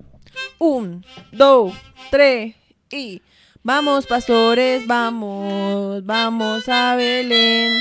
Un, 0.59 1.05
dos, 1.33 1.75
tres 2.11 2.55
y. 2.91 3.21
Vamos, 3.63 4.07
pastores, 4.07 4.87
vamos, 4.87 6.03
vamos 6.07 6.67
a 6.71 6.97
Belén. 6.97 7.79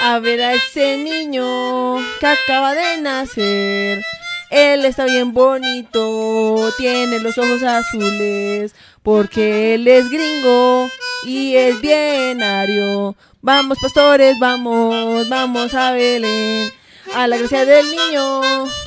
A 0.00 0.18
ver 0.18 0.42
a 0.42 0.54
ese 0.54 0.96
niño 0.96 1.98
que 2.18 2.26
acaba 2.26 2.74
de 2.74 3.00
nacer. 3.00 4.02
Él 4.50 4.84
está 4.84 5.04
bien 5.04 5.32
bonito, 5.32 6.72
tiene 6.76 7.20
los 7.20 7.38
ojos 7.38 7.62
azules, 7.62 8.74
porque 9.04 9.74
él 9.74 9.86
es 9.86 10.10
gringo 10.10 10.88
y 11.24 11.54
es 11.54 11.80
bienario. 11.80 13.14
Vamos, 13.42 13.78
pastores, 13.80 14.40
vamos, 14.40 15.28
vamos 15.28 15.72
a 15.74 15.92
Belén. 15.92 16.79
A 17.16 17.26
la 17.26 17.36
gracia 17.36 17.64
del 17.64 17.84
niño, 17.90 18.40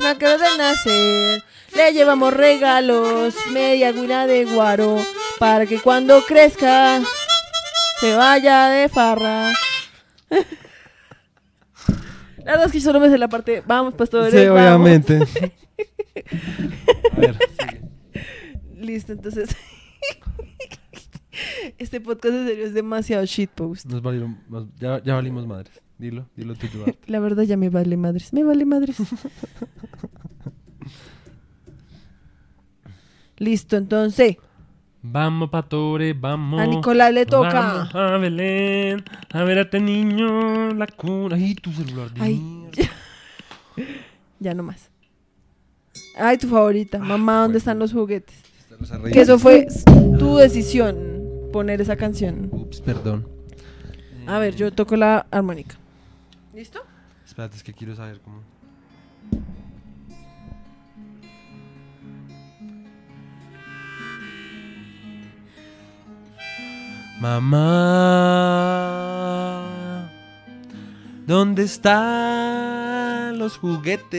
acaba 0.08 0.38
de 0.38 0.58
nacer. 0.58 1.44
Le 1.76 1.94
llevamos 1.94 2.34
regalos, 2.34 3.36
media 3.52 3.91
guina 3.91 4.28
de 4.28 4.45
guaro, 4.45 4.98
para 5.40 5.66
que 5.66 5.80
cuando 5.80 6.22
crezca 6.26 7.02
se 8.00 8.16
vaya 8.16 8.70
de 8.70 8.90
farra. 8.90 9.52
La 12.45 12.52
verdad 12.52 12.66
es 12.68 12.72
que 12.72 12.80
yo 12.80 12.86
solo 12.86 13.00
me 13.00 13.10
sé 13.10 13.18
la 13.18 13.30
parte, 13.30 13.64
vamos 13.66 13.94
pastores, 13.95 14.34
Sí, 14.34 14.45
vamos". 14.48 14.60
obviamente. 14.62 15.16
a 17.16 17.20
ver, 17.20 17.38
sigue. 17.60 17.82
Listo, 18.76 19.14
entonces. 19.14 19.56
este 21.78 22.02
podcast 22.02 22.36
en 22.36 22.48
serio 22.48 22.66
es 22.66 22.74
demasiado 22.74 23.26
shitpost. 23.26 23.86
Nos 23.86 24.02
valieron, 24.02 24.44
nos- 24.50 24.68
ya, 24.80 25.02
ya 25.04 25.16
valimos 25.16 25.48
madres. 25.48 25.82
Dilo, 26.04 26.28
dilo 26.36 26.54
tú. 26.56 26.68
La 27.08 27.22
verdad 27.22 27.44
ya 27.44 27.56
me 27.56 27.70
vale 27.70 27.96
madres. 27.96 28.34
Me 28.34 28.44
vale 28.44 28.66
madres. 28.66 28.98
Listo, 33.38 33.78
entonces. 33.78 34.36
Vamos, 35.02 35.50
pastores, 35.50 36.20
vamos. 36.20 36.60
A 36.60 36.68
Nicolás 36.68 37.14
le 37.14 37.26
toca. 37.26 37.88
Vamos 37.94 37.96
a 37.96 38.18
Belén, 38.18 39.02
a 39.32 39.44
ver 39.46 39.60
a 39.60 39.62
este 39.62 39.80
niño, 39.80 40.74
la 40.74 40.88
cuna. 40.88 41.38
Ay, 41.38 41.56
tu 41.56 41.72
celular 41.72 42.14
de 42.14 42.22
Ay, 42.22 42.38
mierda. 42.38 42.92
Ya 44.42 44.54
no 44.54 44.62
más. 44.64 44.92
Ay, 46.18 46.38
tu 46.38 46.50
favorita. 46.50 47.00
Mamá, 47.00 47.44
¿dónde 47.44 47.60
están 47.60 47.80
los 47.80 47.94
juguetes? 47.94 48.36
Que 49.14 49.22
eso 49.22 49.40
fue 49.40 49.68
tu 50.20 50.36
decisión, 50.36 50.98
poner 51.54 51.80
esa 51.80 51.96
canción. 51.96 52.50
Ups, 52.52 52.82
perdón. 52.82 53.26
A 54.28 54.38
ver, 54.40 54.54
yo 54.58 54.70
toco 54.74 54.98
la 54.98 55.28
armónica. 55.32 55.78
¿Listo? 56.54 56.84
Espérate, 57.26 57.58
es 57.58 57.64
que 57.64 57.74
quiero 57.74 57.96
saber 57.96 58.22
cómo. 58.22 58.44
Mamá, 67.20 67.64
¿dónde 71.26 71.64
están 71.64 73.40
los 73.40 73.58
juguetes? 73.58 74.14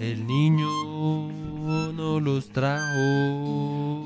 El 0.00 0.26
niño 0.26 0.68
no 1.92 2.20
los 2.20 2.50
trajo. 2.50 4.04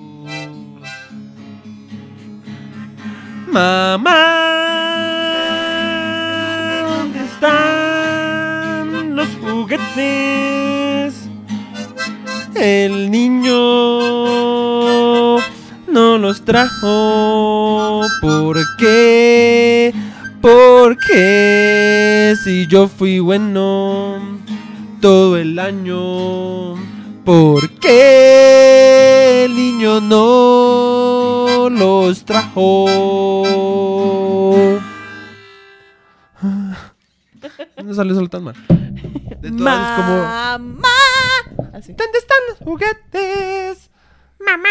Mamá, 3.51 4.29
¿dónde 7.41 7.47
están 7.47 9.17
los 9.17 9.29
juguetes? 9.41 11.15
El 12.55 13.11
niño 13.11 13.53
no 15.89 16.19
los 16.19 16.45
trajo. 16.45 18.03
¿Por 18.21 18.59
qué? 18.79 19.95
¿Por 20.41 20.97
qué? 20.99 22.35
Si 22.45 22.67
yo 22.67 22.89
fui 22.89 23.21
bueno 23.21 24.21
todo 25.01 25.37
el 25.37 25.59
año. 25.59 26.75
¿Por 27.25 27.71
qué 27.79 29.45
el 29.45 29.55
niño 29.55 30.01
no 30.01 31.69
los 31.71 32.25
trajo? 32.25 32.87
No 37.85 37.95
sale 37.95 38.15
solo 38.15 38.29
tan 38.29 38.45
mal. 38.45 38.55
De 39.41 39.51
todas 39.53 39.99
es 39.99 40.05
como. 40.05 40.19
Mamá. 40.23 40.89
¿Dónde 41.73 42.19
están 42.19 42.39
los 42.49 42.59
juguetes? 42.59 43.91
Mamá, 44.41 44.69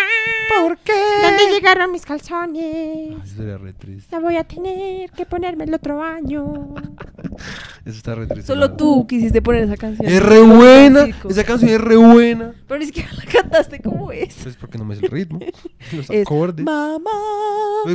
¿Por 0.62 0.78
qué? 0.78 0.94
¿dónde 1.22 1.54
llegaron 1.54 1.92
mis 1.92 2.06
calzones? 2.06 3.18
Eso 3.26 3.36
sería 3.36 3.58
re 3.58 3.74
triste. 3.74 4.08
Ya 4.10 4.20
voy 4.20 4.38
a 4.38 4.46
tener 4.46 5.12
que 5.12 5.26
ponerme 5.26 5.66
el 5.66 5.74
otro 5.74 6.02
año. 6.02 6.74
Eso 7.86 7.98
está 7.98 8.16
re 8.16 8.28
triste. 8.28 8.48
Solo 8.48 8.78
tú 8.78 9.06
quisiste 9.08 9.42
poner 9.42 9.64
esa 9.64 9.76
canción. 9.76 10.10
Es 10.10 10.24
re 10.24 10.40
buena. 10.42 11.08
Esa 11.30 11.44
canción 11.44 11.70
es 11.72 11.82
re 11.82 11.98
buena. 11.98 12.54
Pero 12.66 12.80
ni 12.80 12.86
siquiera 12.86 13.10
la 13.18 13.26
cantaste 13.26 13.82
como 13.82 14.10
es. 14.14 14.36
Pues 14.42 14.56
porque 14.56 14.78
no 14.78 14.86
me 14.86 14.96
sé 14.96 15.06
el 15.06 15.12
ritmo. 15.12 15.40
Los 15.92 16.10
Es, 16.10 16.22
acordes. 16.26 16.64
Mamá. 16.66 17.12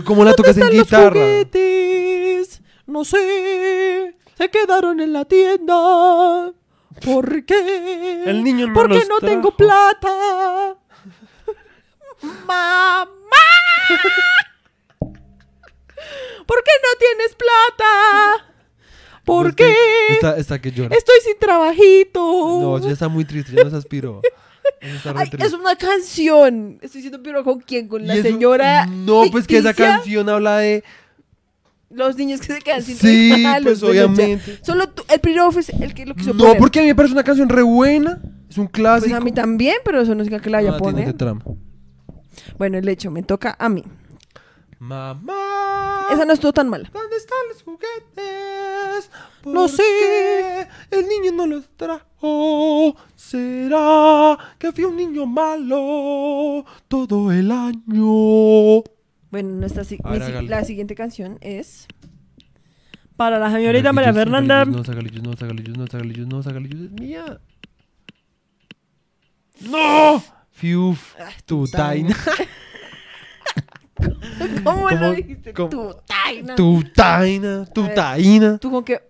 ¿Cómo 0.05 0.25
la 0.25 0.35
tocas 0.35 0.57
en 0.59 0.65
¿dónde 0.65 0.79
están 0.83 1.05
los 1.05 1.13
juguetes? 1.15 2.63
No 2.87 3.05
sé. 3.05 4.15
Se 4.43 4.51
quedaron 4.51 4.99
en 4.99 5.13
la 5.13 5.25
tienda. 5.25 6.53
¿Por 7.05 7.45
qué? 7.45 8.25
El 8.27 8.43
niño 8.43 8.67
no 8.67 8.75
Porque 8.75 8.95
los 8.97 9.09
no 9.09 9.19
trajo. 9.21 9.35
tengo 9.35 9.57
plata. 9.57 10.77
Mamá. 12.45 13.07
¿Por 14.99 16.65
qué 16.65 16.73
no 16.83 16.99
tienes 16.99 17.37
plata? 17.37 18.55
¿Por 19.25 19.55
qué? 19.55 19.77
Está, 20.09 20.37
está 20.37 20.61
que 20.61 20.73
llora. 20.73 20.97
Estoy 20.97 21.21
sin 21.23 21.39
trabajito. 21.39 22.21
No, 22.21 22.79
ya 22.81 22.91
está 22.91 23.07
muy 23.07 23.25
triste. 23.25 23.53
Ya 23.55 23.63
no 23.63 23.71
se 23.71 23.77
aspiró. 23.77 24.23
Ay, 25.15 25.31
es 25.39 25.53
una 25.53 25.77
canción. 25.77 26.81
Estoy 26.83 27.03
diciendo, 27.03 27.21
pero 27.23 27.45
¿con 27.45 27.61
quién? 27.61 27.87
¿Con 27.87 28.09
la 28.09 28.17
señora? 28.17 28.87
No, 28.87 29.23
pues 29.31 29.47
que 29.47 29.59
esa 29.59 29.73
canción 29.73 30.29
habla 30.29 30.59
de. 30.59 30.83
Los 31.93 32.17
niños 32.17 32.41
que 32.41 32.47
se 32.55 32.59
quedan 32.61 32.83
sin 32.83 32.97
Sí, 32.97 33.33
regalos. 33.33 33.81
pues, 33.81 33.83
obviamente. 33.91 34.59
Solo 34.63 34.89
tú, 34.89 35.03
el 35.09 35.21
primero 35.21 35.53
fue 35.53 35.63
el 35.81 35.95
que 35.95 36.07
lo 36.07 36.15
quiso 36.15 36.33
No, 36.33 36.39
poner. 36.45 36.59
porque 36.59 36.79
a 36.81 36.83
mí 36.83 36.89
me 36.89 36.95
parece 36.95 37.13
una 37.15 37.23
canción 37.25 37.49
re 37.49 37.63
buena. 37.63 38.21
Es 38.49 38.59
un 38.59 38.67
clásico. 38.67 39.11
Pues 39.11 39.21
a 39.21 39.25
mí 39.25 39.33
también, 39.33 39.77
pero 39.85 40.01
eso 40.01 40.15
no 40.15 40.25
significa 40.25 40.43
que 40.43 40.51
la 40.51 40.59
vaya 40.59 40.71
No, 40.79 41.15
trama. 41.15 41.43
Bueno, 42.59 42.79
el 42.79 42.89
hecho, 42.89 43.11
me 43.11 43.23
toca 43.23 43.57
a 43.59 43.69
mí. 43.69 43.83
Mamá. 44.79 46.07
Esa 46.13 46.25
no 46.25 46.33
estuvo 46.33 46.53
tan 46.53 46.69
mala. 46.69 46.91
¿Dónde 46.93 47.17
están 47.17 47.39
los 47.53 47.63
juguetes? 47.63 49.11
No 49.45 49.53
¿Por 49.63 49.71
sé. 49.71 49.83
qué 49.83 50.67
El 50.91 51.07
niño 51.09 51.33
no 51.37 51.47
los 51.47 51.69
trajo. 51.77 52.97
¿Será 53.15 54.37
que 54.59 54.73
fui 54.73 54.85
un 54.85 54.97
niño 54.97 55.25
malo 55.27 56.65
todo 56.89 57.31
el 57.31 57.51
año? 57.53 58.83
Bueno, 59.33 59.49
nuestra 59.57 59.83
si- 59.83 59.99
mi 60.05 60.11
ver, 60.13 60.23
hágale. 60.23 60.49
la 60.49 60.65
siguiente 60.65 60.95
canción 60.95 61.39
es 61.41 61.89
para 63.17 63.39
la 63.41 63.51
señorita 63.51 63.93
María 63.93 64.13
Fernanda. 64.15 64.65
No, 64.67 64.85
sagalillos, 64.85 65.23
no, 65.23 65.37
sagalillos, 65.37 65.77
no, 65.77 65.87
sagalillos, 65.89 66.27
no, 66.29 66.43
sagalillos, 66.43 66.81
es 66.83 66.91
mía. 66.93 67.41
¡No! 69.61 70.23
Fiuf, 70.51 71.15
tu 71.47 71.67
taina. 71.67 72.15
¿Cómo 74.65 74.91
lo 74.91 74.99
¿Cómo- 74.99 75.13
dijiste? 75.13 75.53
cómo- 75.53 75.69
Tu 75.71 75.95
taina. 76.07 76.55
Tu 76.55 76.83
taina, 76.95 77.65
tu 77.67 77.89
taina. 77.89 78.59
¿Tú 78.59 78.71
con 78.71 78.85
qué? 78.85 79.01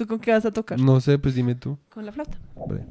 ¿Tú 0.00 0.06
con 0.06 0.18
qué 0.18 0.30
vas 0.30 0.46
a 0.46 0.50
tocar? 0.50 0.80
No 0.80 0.98
sé, 1.02 1.18
pues 1.18 1.34
dime 1.34 1.54
tú. 1.54 1.76
Con 1.90 2.06
la 2.06 2.12
flauta. 2.12 2.38
Hombre. 2.54 2.86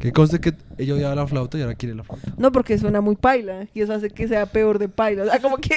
Que 0.00 0.12
conste 0.12 0.40
que 0.40 0.54
ella 0.78 0.94
odiaba 0.94 1.14
la 1.14 1.26
flauta 1.26 1.58
y 1.58 1.60
ahora 1.60 1.74
quiere 1.74 1.94
la 1.94 2.04
flauta. 2.04 2.32
No, 2.38 2.50
porque 2.52 2.78
suena 2.78 3.02
muy 3.02 3.16
paila 3.16 3.66
y 3.74 3.82
eso 3.82 3.92
hace 3.92 4.08
que 4.08 4.26
sea 4.28 4.46
peor 4.46 4.78
de 4.78 4.88
paila. 4.88 5.24
O 5.24 5.26
sea, 5.26 5.42
como 5.42 5.58
que 5.58 5.74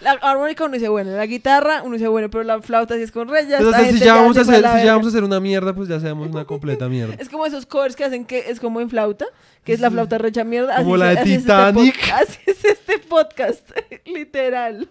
la 0.00 0.12
armónica 0.12 0.64
uno 0.64 0.72
dice, 0.72 0.88
bueno, 0.88 1.10
la 1.10 1.26
guitarra 1.26 1.82
uno 1.82 1.92
dice, 1.92 2.08
bueno, 2.08 2.30
pero 2.30 2.42
la 2.42 2.62
flauta 2.62 2.94
si 2.94 3.02
es 3.02 3.12
con 3.12 3.28
reyes. 3.28 3.60
Entonces, 3.60 3.98
si 3.98 4.00
ya, 4.02 4.14
vamos 4.14 4.38
a 4.38 4.40
hacer, 4.40 4.56
si 4.56 4.86
ya 4.86 4.92
vamos 4.92 5.08
a 5.08 5.10
hacer 5.10 5.24
una 5.24 5.40
mierda, 5.40 5.74
pues 5.74 5.90
ya 5.90 6.00
seamos 6.00 6.28
una 6.28 6.44
completa 6.46 6.88
mierda. 6.88 7.14
Es 7.18 7.28
como 7.28 7.44
esos 7.44 7.66
covers 7.66 7.94
que 7.94 8.04
hacen 8.04 8.24
que 8.24 8.48
es 8.48 8.60
como 8.60 8.80
en 8.80 8.88
flauta, 8.88 9.26
que 9.62 9.74
es 9.74 9.80
la 9.80 9.90
flauta 9.90 10.16
recha 10.16 10.42
mierda. 10.42 10.74
Como 10.78 10.94
así 10.94 11.00
la 11.00 11.10
de 11.10 11.18
así 11.18 11.32
es 11.34 11.40
este 11.40 11.52
Titanic. 11.52 12.12
así 12.14 12.38
es 12.46 12.64
este 12.64 12.98
podcast, 13.00 13.70
literal. 14.06 14.88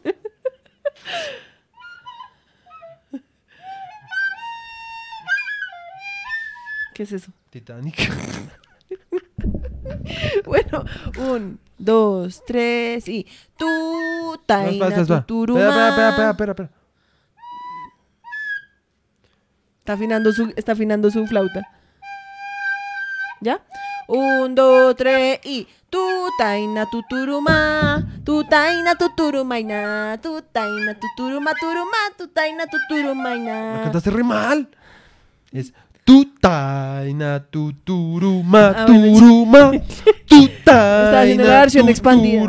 ¿Qué 6.98 7.04
es 7.04 7.12
eso? 7.12 7.32
Titanic. 7.52 7.96
Bueno, 10.46 10.84
un, 11.20 11.60
dos, 11.78 12.44
tres 12.46 13.08
y 13.08 13.28
tú, 13.56 13.66
No, 13.68 14.38
taina, 14.46 14.70
espera, 14.72 14.88
espera, 14.88 15.02
espera. 15.02 15.22
tuturuma. 15.22 15.60
Espera, 15.60 15.90
espera, 15.90 16.10
espera, 16.10 16.30
espera, 16.32 16.52
espera. 16.52 16.70
Está 19.80 19.94
afinando 19.94 20.34
su, 20.34 20.54
está 20.56 20.72
afinando 20.72 21.12
su 21.12 21.26
flauta. 21.28 21.68
¿Ya? 23.42 23.62
Un, 24.08 24.56
dos, 24.56 24.96
tres 24.96 25.40
y 25.44 25.68
tu 25.90 26.00
taina 26.40 26.90
tuturuma, 26.90 28.08
tu 28.26 28.44
taina 28.44 28.96
tuturumaina, 28.96 30.20
tu 30.22 30.42
taina 30.42 30.96
tuturuma 31.00 31.54
turuma, 31.60 31.98
tu 32.18 32.28
taina 32.28 32.66
tuturumaina. 32.66 33.82
cantaste 33.84 34.10
re 34.10 34.24
mal. 34.24 34.68
Es 35.52 35.74
tu 36.08 36.24
taina, 36.40 37.44
tu 37.52 37.74
turuma, 37.84 38.74
Ah, 38.78 38.86
bueno, 38.88 39.20
turuma, 39.20 39.72
tu 40.26 40.46
Estaba 40.46 41.20
haciendo 41.22 41.44
la 41.44 41.60
versión 41.60 41.90
expandida. 41.90 42.42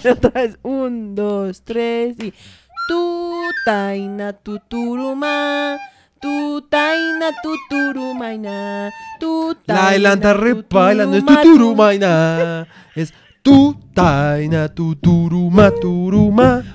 otra 0.10 0.30
vez. 0.30 0.58
Un, 0.62 1.14
dos, 1.14 1.62
tres 1.62 2.16
y 2.18 2.32
tu 2.88 3.42
taina 3.66 4.32
tuturuma. 4.32 5.76
Tu 6.22 6.60
taina 6.70 7.28
tuturumaina. 7.42 8.90
Tu 9.18 9.54
La 9.66 9.74
taina 9.74 9.88
adelanta 9.88 10.32
re 10.34 10.54
paila, 10.54 11.04
no 11.06 11.14
es 11.16 11.24
tu 11.24 11.34
tuturuma, 11.34 11.42
tu- 11.42 11.56
turumaina. 11.58 12.66
Es 12.94 13.12
tu 13.42 13.74
taina, 13.94 14.68
tu 14.68 14.94
turuma. 14.96 15.70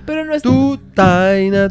Pero 0.05 0.25
no 0.25 0.33
es 0.33 0.41
Tu 0.43 0.77
taina, 0.95 1.69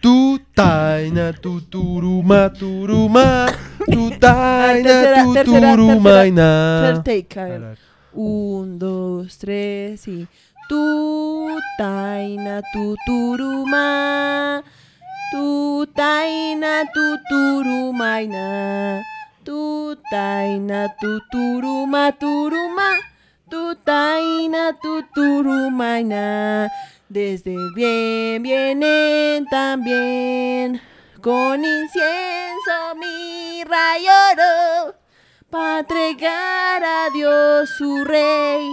tu 0.00 0.38
turumaina. 0.38 0.40
Tu 0.40 0.40
taina, 0.54 1.32
tu 1.32 1.60
turuma, 1.60 2.50
turuma. 2.50 3.46
Tu 3.90 4.10
taina, 4.20 4.82
tercera, 4.82 5.24
tu 5.24 5.44
turumaina. 5.44 7.02
Un, 8.12 8.78
dos, 8.78 9.38
tres 9.38 10.08
y 10.08 10.26
tu 10.68 11.58
taina 11.78 12.62
tuturuma. 12.72 14.62
Tu 15.32 15.86
taina 15.94 16.84
tuturumaina. 16.94 19.02
Tu 19.44 19.96
taina 20.10 20.88
tuturuma 21.00 22.12
turuma. 22.12 22.96
Tu 22.96 23.09
taina 23.84 24.72
tuturumaina. 24.80 26.68
Desde 27.08 27.56
bien 27.74 28.42
vienen 28.42 29.46
también 29.46 30.80
con 31.20 31.64
incienso, 31.64 32.94
mirra 32.96 33.98
y 33.98 34.06
oro 34.32 34.94
para 35.50 35.80
entregar 35.80 36.84
a 36.84 37.10
Dios 37.12 37.68
su 37.76 38.04
rey 38.04 38.72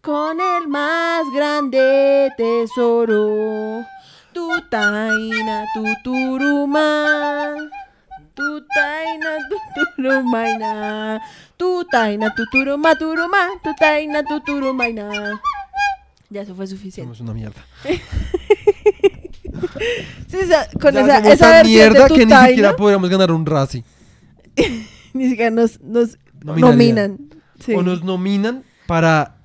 con 0.00 0.40
el 0.40 0.66
más 0.68 1.30
grande 1.32 2.32
tesoro. 2.36 3.84
Tu 4.32 4.48
taina, 4.68 5.64
tu 8.34 8.42
turuma. 8.42 8.62
Tu 8.64 8.64
taina, 8.74 9.30
tu 9.74 10.02
turumaina. 10.02 11.20
Tu 11.56 11.84
taina, 11.90 12.34
tu 12.34 12.44
turuma, 12.50 12.94
turuma. 12.94 13.38
Tu 13.62 13.70
taina, 13.78 14.22
tu 14.24 14.40
turumaina. 14.40 15.40
Ya, 16.30 16.42
eso 16.42 16.54
fue 16.54 16.66
suficiente. 16.66 17.14
Somos 17.14 17.20
una 17.20 17.34
mierda. 17.34 17.60
Sí, 20.28 20.38
esa- 20.38 20.66
con 20.80 20.94
Ya 20.94 21.00
esa, 21.02 21.16
somos 21.16 21.32
esa 21.34 21.44
tan 21.44 21.52
versión 21.52 21.92
mierda 21.92 22.08
de 22.08 22.14
que 22.14 22.24
ni 22.24 22.30
taina, 22.30 22.48
siquiera 22.48 22.76
podríamos 22.76 23.10
ganar 23.10 23.32
un 23.32 23.44
Razzie. 23.44 23.84
ni 25.12 25.28
siquiera 25.28 25.50
nos, 25.50 25.78
nos 25.80 26.16
nominan. 26.42 27.18
Sí. 27.60 27.74
O 27.74 27.82
nos 27.82 28.02
nominan 28.02 28.64
para 28.86 29.36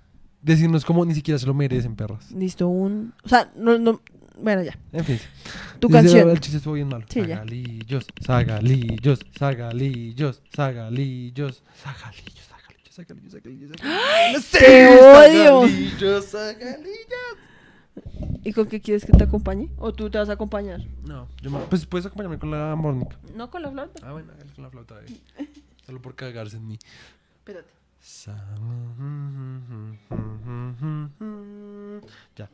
decirnos 0.41 0.85
como 0.85 1.03
ni 1.05 1.13
siquiera 1.13 1.37
se 1.37 1.45
lo 1.45 1.53
merecen, 1.53 1.95
perras. 1.95 2.31
Listo, 2.31 2.67
un... 2.67 3.13
O 3.23 3.29
sea, 3.29 3.51
no, 3.55 3.77
no... 3.77 4.01
Bueno, 4.41 4.63
ya. 4.63 4.77
En 4.91 5.03
fin. 5.05 5.19
Tu 5.79 5.87
Dice, 5.87 5.99
canción. 5.99 6.29
El 6.29 6.39
chiste 6.39 6.57
estuvo 6.57 6.73
bien 6.73 6.87
malo. 6.87 7.05
Sí, 7.09 7.21
ya. 7.25 7.37
sagalillos, 7.37 8.07
sagalillos, 8.25 9.19
sagalillos, 9.37 10.41
sagalillos, 10.41 10.41
sagalillos. 10.53 11.63
Sagalillos, 11.75 12.43
sagalillos, 12.91 13.31
sagalillos. 13.31 14.43
Sí, 14.43 14.57
¡Te 14.57 14.87
odio! 14.87 15.61
Sagalillos, 15.61 16.25
sagalillos. 16.25 17.37
¿Y 18.43 18.53
con 18.53 18.67
qué 18.67 18.81
quieres 18.81 19.05
que 19.05 19.11
te 19.11 19.23
acompañe? 19.23 19.69
¿O 19.77 19.93
tú 19.93 20.09
te 20.09 20.17
vas 20.17 20.29
a 20.29 20.33
acompañar? 20.33 20.81
No, 21.03 21.27
yo 21.41 21.51
me... 21.51 21.59
pues 21.61 21.85
puedes 21.85 22.05
acompañarme 22.05 22.39
con 22.39 22.51
la 22.51 22.75
mornica. 22.75 23.17
No 23.35 23.49
con 23.49 23.61
la 23.61 23.71
flauta. 23.71 24.07
Ah, 24.07 24.11
bueno, 24.13 24.33
con 24.55 24.63
la 24.63 24.69
flauta. 24.69 24.95
Eh. 25.01 25.47
Solo 25.85 26.01
por 26.01 26.15
cagarse 26.15 26.57
en 26.57 26.67
mí. 26.67 26.79
Espérate. 27.39 27.77
Mm, 28.97 29.97
mm, 30.09 31.09
mm, 31.19 32.01
ya. 32.35 32.49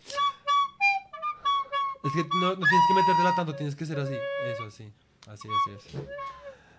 Es 2.04 2.12
que 2.12 2.24
no, 2.38 2.50
no 2.50 2.56
tienes 2.56 2.88
que 2.88 2.94
metértela 2.94 3.34
tanto, 3.36 3.56
tienes 3.56 3.76
que 3.76 3.86
ser 3.86 4.00
así. 4.00 4.16
Eso, 4.52 4.66
así. 4.66 4.92
Así, 5.26 5.48
así, 5.48 5.72
así. 5.78 5.98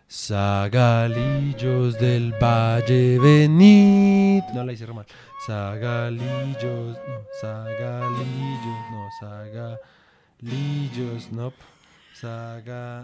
Sagalillos 0.06 1.98
del 1.98 2.32
valle 2.32 3.18
venid. 3.18 4.42
No 4.54 4.64
la 4.64 4.72
hice 4.72 4.86
mal. 4.88 5.06
Sagalillos, 5.46 6.98
no, 7.08 7.24
sagalillos, 7.40 8.80
no, 8.92 9.08
sagalillos, 10.40 11.32
no. 11.32 11.52
Sagalillos 12.20 12.94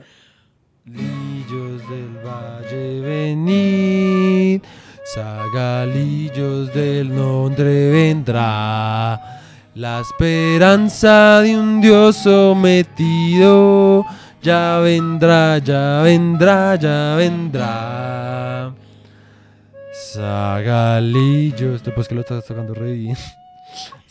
del 1.88 2.18
valle 2.22 3.01
venid. 3.01 4.62
Sagalillos 5.05 6.72
del 6.74 7.14
nombre 7.14 7.90
vendrá. 7.90 9.39
La 9.74 10.01
esperanza 10.01 11.42
de 11.42 11.56
un 11.56 11.80
Dios 11.80 12.16
sometido 12.16 14.05
ya 14.42 14.78
vendrá, 14.78 15.59
ya 15.59 16.02
vendrá, 16.02 16.74
ya 16.74 17.14
vendrá. 17.16 18.74
Sagalillos, 20.12 21.84
después 21.84 22.09
que 22.09 22.16
lo 22.16 22.22
estás 22.22 22.44
tocando 22.47 22.74
re 22.74 22.92
bien. 22.92 23.16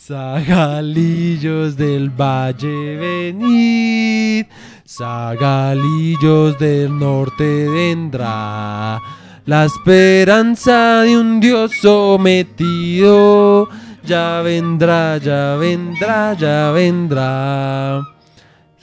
Del 0.09 2.09
valle 2.09 2.97
venid, 2.97 4.47
Sagalillos 4.83 6.57
del 6.57 6.97
norte 6.97 7.69
vendrá. 7.69 8.99
La 9.45 9.65
esperanza 9.65 11.01
de 11.01 11.15
un 11.15 11.39
Dios 11.39 11.73
sometido 11.79 13.69
ya 14.09 14.41
vendrá, 14.41 15.17
ya 15.19 15.55
vendrá, 15.55 16.33
ya 16.33 16.71
vendrá. 16.71 18.01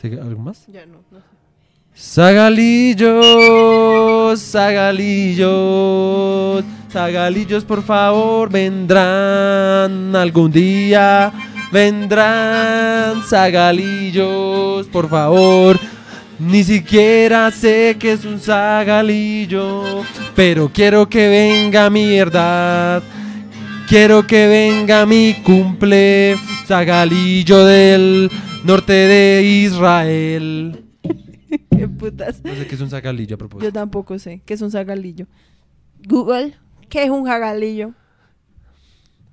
¿Sigue 0.01 0.21
¿Algo 0.21 0.41
más? 0.41 0.65
Ya 0.69 0.87
no, 0.87 0.99
no 1.11 1.19
sé. 1.19 1.25
Sagalillos, 1.95 3.11
sagalillos, 4.39 5.45
sagalillos 6.93 7.65
por 7.65 7.83
favor 7.83 8.51
vendrán 8.51 10.15
algún 10.15 10.53
día, 10.53 11.33
vendrán 11.73 13.25
sagalillos 13.27 14.87
por 14.89 15.09
favor. 15.09 15.77
Ni 16.39 16.63
siquiera 16.63 17.51
sé 17.51 17.97
que 17.99 18.13
es 18.13 18.25
un 18.27 18.39
sagalillo, 18.39 20.05
pero 20.37 20.71
quiero 20.73 21.09
que 21.09 21.29
venga 21.29 21.91
mi 21.91 22.07
verdad. 22.17 23.03
Quiero 23.89 24.27
que 24.27 24.49
venga 24.49 25.07
mi 25.07 25.35
cumple, 25.45 26.35
sagalillo 26.67 27.65
del 27.65 28.31
norte 28.65 28.93
de 28.93 29.43
Israel. 29.45 30.85
¿Qué 31.71 31.89
putas? 31.89 32.43
No 32.45 32.55
sé 32.55 32.67
qué 32.67 32.75
es 32.75 32.81
un 32.81 32.91
sagalillo 32.91 33.35
a 33.35 33.37
Yo 33.37 33.39
propósito. 33.39 33.73
tampoco 33.73 34.19
sé. 34.19 34.43
¿Qué 34.45 34.55
es 34.55 34.63
un 34.63 34.71
zagalillo? 34.73 35.27
Google, 36.09 36.55
¿qué 36.89 37.05
es 37.05 37.11
un 37.11 37.25
jagalillo? 37.27 37.93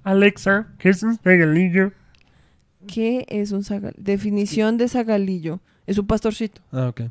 Alexa, 0.03 0.67
¿qué 0.77 0.89
es 0.89 1.01
un 1.01 1.17
regalillo? 1.23 1.91
¿Qué 2.85 3.25
es 3.29 3.51
un 3.51 3.63
zagalillo? 3.63 3.97
Definición 4.03 4.77
de 4.77 4.87
zagalillo. 4.87 5.61
Es 5.87 5.97
un 5.97 6.05
pastorcito. 6.05 6.61
Ah, 6.71 6.89
ok. 6.89 7.01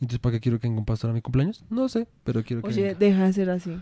Entonces, 0.00 0.18
¿para 0.18 0.32
qué 0.34 0.40
quiero 0.40 0.58
que 0.58 0.66
venga 0.66 0.80
un 0.80 0.84
pastor 0.84 1.10
a 1.10 1.12
mi 1.12 1.22
cumpleaños? 1.22 1.64
No 1.70 1.88
sé, 1.88 2.06
pero 2.24 2.42
quiero 2.42 2.60
que 2.62 2.68
Oye, 2.68 2.82
venga. 2.82 2.98
deja 2.98 3.24
de 3.26 3.32
ser 3.32 3.50
así. 3.50 3.78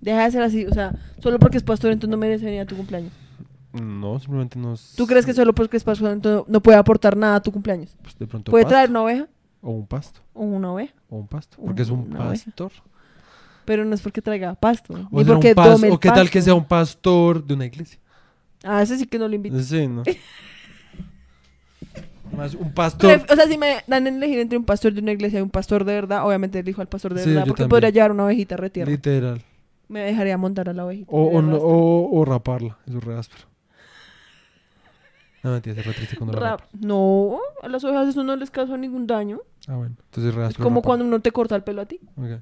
Deja 0.00 0.24
de 0.24 0.30
ser 0.30 0.42
así. 0.42 0.66
O 0.66 0.72
sea, 0.74 0.94
solo 1.22 1.38
porque 1.38 1.56
es 1.58 1.62
pastor 1.62 1.90
entonces 1.92 2.10
no 2.10 2.16
merece 2.16 2.44
venir 2.44 2.60
a 2.60 2.66
tu 2.66 2.76
cumpleaños. 2.76 3.12
No, 3.72 4.18
simplemente 4.18 4.58
nos... 4.58 4.94
¿Tú 4.96 5.06
crees 5.06 5.26
que 5.26 5.34
solo 5.34 5.52
porque 5.54 5.76
es 5.76 5.84
pastor 5.84 6.10
entonces 6.10 6.44
no 6.48 6.60
puede 6.62 6.78
aportar 6.78 7.16
nada 7.16 7.36
a 7.36 7.42
tu 7.42 7.52
cumpleaños? 7.52 7.94
pues, 8.02 8.18
de 8.18 8.26
pronto 8.26 8.50
¿Puede 8.50 8.64
pasto, 8.64 8.74
traer 8.74 8.90
una 8.90 9.02
oveja? 9.02 9.28
O 9.60 9.70
un 9.72 9.86
pasto. 9.86 10.20
O 10.34 10.42
una 10.44 10.72
oveja. 10.72 10.94
O 11.10 11.16
un 11.18 11.26
pasto. 11.26 11.56
Porque 11.64 11.82
es 11.82 11.90
un 11.90 12.10
oveja. 12.16 12.44
pastor. 12.46 12.72
Pero 13.64 13.84
no 13.84 13.94
es 13.94 14.00
porque 14.00 14.22
traiga 14.22 14.54
pasto. 14.54 14.94
O, 14.94 15.18
Ni 15.18 15.24
será 15.24 15.34
porque 15.34 15.48
un 15.48 15.54
pas- 15.54 15.72
tome 15.72 15.86
el 15.88 15.92
o 15.92 16.00
qué 16.00 16.08
tal 16.08 16.30
que 16.30 16.40
sea 16.40 16.54
un 16.54 16.64
pastor 16.64 17.44
de 17.44 17.54
una 17.54 17.66
iglesia. 17.66 17.98
Ah, 18.64 18.80
ese 18.82 18.96
sí 18.96 19.06
que 19.06 19.18
no 19.18 19.28
lo 19.28 19.34
invito. 19.34 19.60
Sí, 19.60 19.86
¿no? 19.86 20.02
Más 22.36 22.54
un 22.54 22.72
pastor... 22.72 23.22
O 23.30 23.34
sea, 23.36 23.46
si 23.46 23.56
me 23.58 23.76
dan 23.86 24.06
a 24.06 24.08
elegir 24.10 24.38
entre 24.38 24.58
un 24.58 24.64
pastor 24.64 24.92
de 24.92 25.00
una 25.00 25.12
iglesia 25.12 25.38
y 25.38 25.42
un 25.42 25.50
pastor 25.50 25.84
de 25.84 25.94
verdad, 25.94 26.26
obviamente 26.26 26.58
elijo 26.58 26.80
al 26.80 26.86
pastor 26.88 27.14
de 27.14 27.22
Sí, 27.22 27.30
verdad 27.30 27.44
porque 27.46 27.62
también. 27.62 27.70
podría 27.70 27.90
llevar 27.90 28.12
una 28.12 28.24
ovejita 28.24 28.56
retierra. 28.56 28.90
Literal. 28.90 29.42
Me 29.88 30.00
dejaría 30.00 30.36
montar 30.36 30.68
a 30.68 30.72
la 30.74 30.84
ovejita. 30.84 31.10
O, 31.10 31.22
o, 31.38 31.42
no- 31.42 31.56
o, 31.56 32.20
o 32.20 32.24
raparla. 32.24 32.78
Eso 32.86 32.98
es 32.98 33.04
re 33.04 33.16
áspero. 33.16 33.44
No, 35.42 35.52
mentira, 35.52 35.80
es 35.80 35.86
re 35.86 35.92
triste 35.94 36.16
cuando 36.16 36.38
la. 36.38 36.58
No, 36.80 37.38
a 37.62 37.68
las 37.68 37.82
ovejas 37.84 38.08
eso 38.08 38.24
no 38.24 38.34
les 38.36 38.50
causa 38.50 38.76
ningún 38.76 39.06
daño. 39.06 39.40
Ah, 39.66 39.76
bueno. 39.76 39.94
Entonces 40.04 40.30
es 40.30 40.34
re 40.34 40.42
Es 40.42 40.48
áspero 40.50 40.64
como 40.64 40.82
cuando 40.82 41.04
uno 41.04 41.20
te 41.20 41.30
corta 41.32 41.54
el 41.56 41.62
pelo 41.62 41.82
a 41.82 41.86
ti. 41.86 42.00
Ok. 42.16 42.40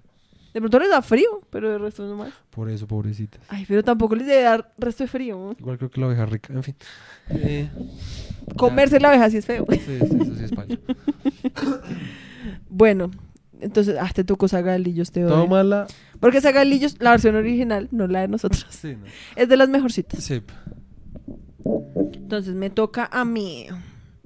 De 0.54 0.60
pronto 0.60 0.78
les 0.78 0.88
da 0.88 1.02
frío, 1.02 1.42
pero 1.50 1.70
de 1.70 1.76
resto 1.76 2.06
no 2.06 2.16
más. 2.16 2.32
Por 2.48 2.70
eso, 2.70 2.86
pobrecitas. 2.86 3.42
Ay, 3.48 3.66
pero 3.68 3.84
tampoco 3.84 4.16
les 4.16 4.26
debe 4.26 4.42
dar 4.42 4.72
resto 4.78 5.04
de 5.04 5.08
frío. 5.08 5.54
Igual 5.58 5.76
creo 5.76 5.90
que 5.90 6.00
la 6.00 6.06
oveja 6.06 6.24
rica. 6.24 6.52
En 6.54 6.62
fin. 6.62 6.74
Eh, 7.28 7.68
Comerse 8.56 8.98
la 8.98 9.10
oveja 9.10 9.28
sí 9.28 9.36
es 9.36 9.44
feo. 9.44 9.66
sí, 9.70 9.78
sí, 9.78 9.92
eso 10.00 10.34
sí 10.34 10.44
es 10.44 10.52
payo. 10.52 10.78
Bueno, 12.68 13.10
entonces, 13.60 13.96
ah, 14.00 14.10
te 14.14 14.24
tocó 14.24 14.48
Zagalillos, 14.48 15.10
te 15.12 15.24
odio. 15.24 15.34
Tómala. 15.34 15.86
Porque 16.20 16.40
Zagalillos, 16.40 16.96
la 17.00 17.10
versión 17.12 17.34
original, 17.36 17.88
no 17.90 18.06
la 18.06 18.20
de 18.22 18.28
nosotros, 18.28 18.66
Sí, 18.70 18.96
no. 18.96 19.04
es 19.36 19.48
de 19.48 19.56
las 19.56 19.68
mejorcitas. 19.68 20.22
Sí. 20.22 20.42
Entonces 22.14 22.54
me 22.54 22.70
toca 22.70 23.08
a 23.12 23.24
mí. 23.24 23.66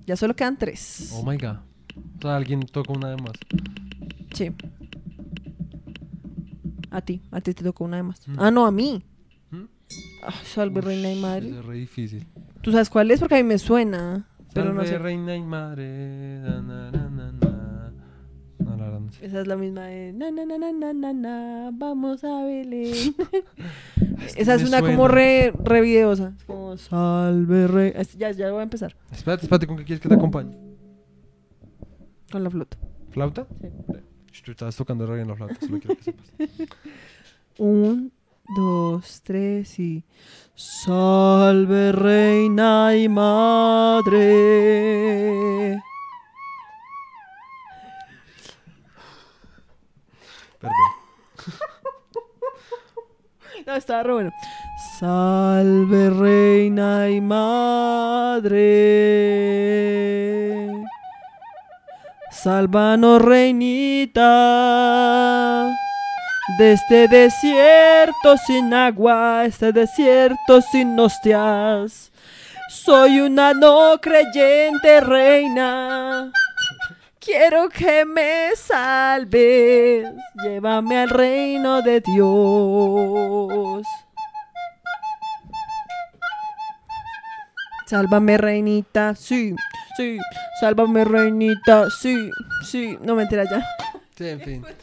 Ya 0.06 0.16
solo 0.16 0.34
quedan 0.34 0.56
tres. 0.58 1.10
Oh 1.14 1.24
my 1.24 1.36
god. 1.36 1.56
O 2.18 2.22
sea, 2.22 2.36
alguien 2.36 2.60
toca 2.60 2.92
una 2.92 3.10
de 3.10 3.16
más. 3.16 3.32
Sí. 4.34 4.50
A 6.90 7.00
ti, 7.02 7.22
a 7.30 7.40
ti 7.40 7.54
te 7.54 7.62
tocó 7.62 7.84
una 7.84 7.98
de 7.98 8.02
más. 8.02 8.26
Mm. 8.26 8.34
Ah, 8.38 8.50
no, 8.50 8.66
a 8.66 8.70
mí. 8.72 9.04
¿Mm? 9.50 9.64
Ah, 10.24 10.34
salve 10.44 10.80
reina 10.80 11.12
y 11.12 11.20
madre. 11.20 11.50
Es 11.50 11.64
re 11.64 11.74
difícil. 11.76 12.26
¿Tú 12.62 12.72
sabes 12.72 12.90
cuál 12.90 13.10
es? 13.10 13.20
Porque 13.20 13.36
a 13.36 13.38
mí 13.38 13.44
me 13.44 13.58
suena. 13.58 14.26
Pero 14.52 14.72
no 14.72 14.80
Salve, 14.80 14.88
sé. 14.88 14.98
reina 14.98 15.36
y 15.36 15.42
madre. 15.42 16.40
na. 16.40 16.79
Esa 19.20 19.40
es 19.40 19.46
la 19.46 19.56
misma 19.56 19.86
de 19.86 20.12
na 20.12 20.30
na 20.30 20.44
na 20.44 20.58
na 20.58 20.72
na 20.72 20.92
na 20.92 21.12
na 21.12 21.70
vamos 21.72 22.22
a 22.24 22.42
Belén. 22.44 22.92
Es 24.26 24.34
que 24.34 24.42
Esa 24.42 24.54
es 24.56 24.64
una 24.68 24.80
como 24.82 25.08
re, 25.08 25.52
re 25.64 25.80
videosa. 25.80 26.34
Es 26.36 26.44
como 26.44 26.76
salve. 26.76 27.92
Es- 27.98 28.16
Ya, 28.18 28.30
ya 28.32 28.50
voy 28.52 28.60
a 28.60 28.64
empezar 28.64 28.94
Espérate, 29.10 29.44
espérate, 29.46 29.66
¿con 29.66 29.76
qué 29.78 29.84
quieres 29.84 30.00
que 30.02 30.08
te 30.08 30.14
acompañe? 30.14 30.56
con 32.30 32.44
la 32.44 32.50
flauta. 32.50 32.76
¿Flauta? 33.10 33.46
Sí. 33.60 33.68
Sh, 34.32 34.42
Tú 34.44 34.50
estabas 34.52 34.76
tocando 34.76 35.04
re 35.06 35.16
bien 35.16 35.26
la 35.28 35.34
flauta, 35.34 35.56
solo 35.60 35.78
quiero 35.80 35.96
que 35.96 36.02
sepas. 36.04 36.32
Un, 37.58 38.12
dos, 38.56 39.20
tres 39.22 39.78
y 39.80 40.04
salve 40.54 41.90
reina 41.92 42.94
y 42.96 43.08
madre. 44.50 45.80
Perdón. 50.60 50.76
estaba 53.76 54.02
re 54.02 54.12
bueno. 54.12 54.30
Salve 54.98 56.10
reina 56.10 57.08
y 57.08 57.20
madre. 57.20 58.50
Sálvanos 62.30 63.22
reinita. 63.22 64.26
De 66.58 66.72
este 66.72 67.06
desierto 67.08 68.36
sin 68.46 68.74
agua, 68.74 69.44
este 69.44 69.72
desierto 69.72 70.60
sin 70.60 70.98
hostias. 70.98 72.10
Soy 72.68 73.20
una 73.20 73.54
no 73.54 74.00
creyente 74.00 75.00
reina. 75.00 76.32
Quiero 77.20 77.68
que 77.68 78.06
me 78.06 78.56
salves. 78.56 80.06
Llévame 80.42 80.96
al 80.98 81.10
reino 81.10 81.82
de 81.82 82.00
Dios. 82.00 83.86
Sálvame, 87.86 88.38
reinita. 88.38 89.14
Sí, 89.14 89.54
sí. 89.98 90.18
Sálvame, 90.60 91.04
reinita. 91.04 91.90
Sí, 91.90 92.30
sí. 92.64 92.96
No 93.02 93.14
mentira 93.14 93.44
ya. 93.44 93.66
Sí, 94.16 94.28
en 94.28 94.40
fin. 94.40 94.64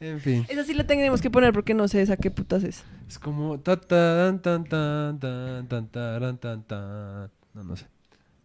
En 0.00 0.18
fin. 0.18 0.44
Esa 0.48 0.64
sí 0.64 0.74
la 0.74 0.84
tenemos 0.84 1.22
que 1.22 1.30
poner 1.30 1.52
porque 1.52 1.74
no 1.74 1.86
sé 1.86 2.02
esa 2.02 2.16
qué 2.16 2.28
putas 2.32 2.64
es. 2.64 2.82
Es 3.08 3.20
como 3.20 3.60
ta 3.60 3.76
tan 3.76 4.42
tan 4.42 4.64
tan 4.64 5.20
tan 5.20 5.68
tan 5.68 5.86
taran, 5.86 6.38
tan 6.38 6.64
tan. 6.64 7.30
No, 7.54 7.62
no 7.62 7.76
sé. 7.76 7.86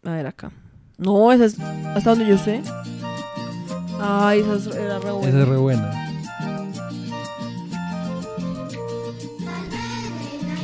A 0.03 0.11
ver 0.11 0.27
acá. 0.27 0.51
No, 0.97 1.31
esa 1.31 1.45
es 1.45 1.59
hasta 1.59 2.09
donde 2.11 2.27
yo 2.27 2.37
sé. 2.37 2.61
Ay, 3.99 4.39
esa 4.41 4.55
es- 4.55 4.75
era 4.75 4.99
re 4.99 5.11
buena. 5.11 5.27
Esa 5.29 5.41
es 5.41 5.47
re 5.47 5.57
buena. 5.57 5.91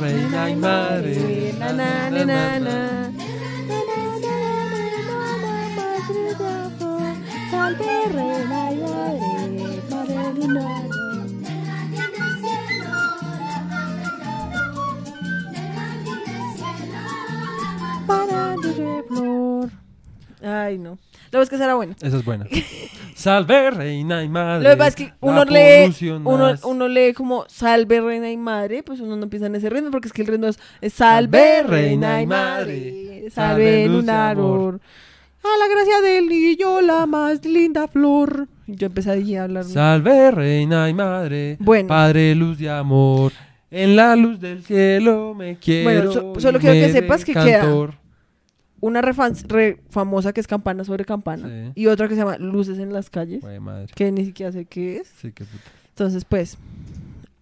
Reina 0.00 0.50
y 0.50 0.56
madre. 0.56 1.54
Na, 1.58 1.72
na, 1.72 2.10
na, 2.10 2.24
na, 2.24 2.60
na. 2.60 3.10
Salve 7.50 8.08
reina 8.12 8.72
y 8.72 8.76
madre, 8.76 9.80
madre 9.90 10.34
lunar. 10.34 10.82
Para. 18.06 18.43
Ay, 20.44 20.78
no. 20.78 20.98
La 21.30 21.38
verdad 21.38 21.42
es 21.44 21.48
que 21.48 21.54
esa 21.56 21.64
era 21.64 21.74
buena. 21.74 21.96
Esa 22.00 22.16
es 22.18 22.24
buena. 22.24 22.46
Salve, 23.14 23.70
reina 23.70 24.22
y 24.22 24.28
madre. 24.28 24.64
Lo 24.64 24.70
que 24.70 24.76
pasa 24.76 24.88
es 24.88 24.96
que 24.96 25.12
uno 25.20 25.44
lee, 25.44 25.94
uno, 26.24 26.54
uno 26.64 26.88
lee 26.88 27.12
como 27.12 27.44
salve 27.48 28.00
reina 28.00 28.30
y 28.30 28.36
madre, 28.36 28.82
pues 28.82 29.00
uno 29.00 29.16
no 29.16 29.22
empieza 29.24 29.46
en 29.46 29.54
ese 29.54 29.70
ritmo 29.70 29.90
porque 29.90 30.08
es 30.08 30.12
que 30.12 30.22
el 30.22 30.28
ritmo 30.28 30.46
es, 30.48 30.58
es 30.80 30.92
salve 30.92 31.62
reina 31.62 32.20
y 32.22 32.26
madre, 32.26 33.30
salve 33.30 33.88
lunar. 33.88 34.32
amor. 34.36 34.80
A 35.42 35.58
la 35.58 35.68
gracia 35.74 36.00
del 36.00 36.28
niño, 36.28 36.80
la 36.80 37.06
más 37.06 37.44
linda 37.44 37.86
flor. 37.86 38.48
Yo 38.66 38.86
empecé 38.86 39.36
a 39.38 39.42
hablar. 39.44 39.64
Salve, 39.64 40.30
reina 40.30 40.88
y 40.88 40.94
madre. 40.94 41.56
Bueno. 41.60 41.88
Padre, 41.88 42.34
luz 42.34 42.60
y 42.60 42.66
amor. 42.68 43.32
En 43.70 43.96
la 43.96 44.16
luz 44.16 44.40
del 44.40 44.64
cielo 44.64 45.34
me 45.34 45.56
quiero. 45.56 46.12
so- 46.12 46.40
solo 46.40 46.58
quiero 46.58 46.74
que 46.74 46.92
sepas 46.92 47.24
que 47.24 47.34
de 47.34 47.44
queda. 47.44 47.60
Una 48.84 49.00
re, 49.00 49.80
famosa 49.88 50.34
que 50.34 50.42
es 50.42 50.46
campana 50.46 50.84
sobre 50.84 51.06
campana. 51.06 51.48
Sí. 51.48 51.72
Y 51.74 51.86
otra 51.86 52.06
que 52.06 52.16
se 52.16 52.20
llama 52.20 52.36
Luces 52.36 52.78
en 52.78 52.92
las 52.92 53.08
calles, 53.08 53.42
madre. 53.58 53.86
que 53.94 54.12
ni 54.12 54.26
siquiera 54.26 54.52
sé 54.52 54.66
qué 54.66 54.98
es. 54.98 55.08
Sí, 55.08 55.32
qué 55.32 55.46
puta. 55.46 55.64
Entonces, 55.88 56.26
pues, 56.26 56.58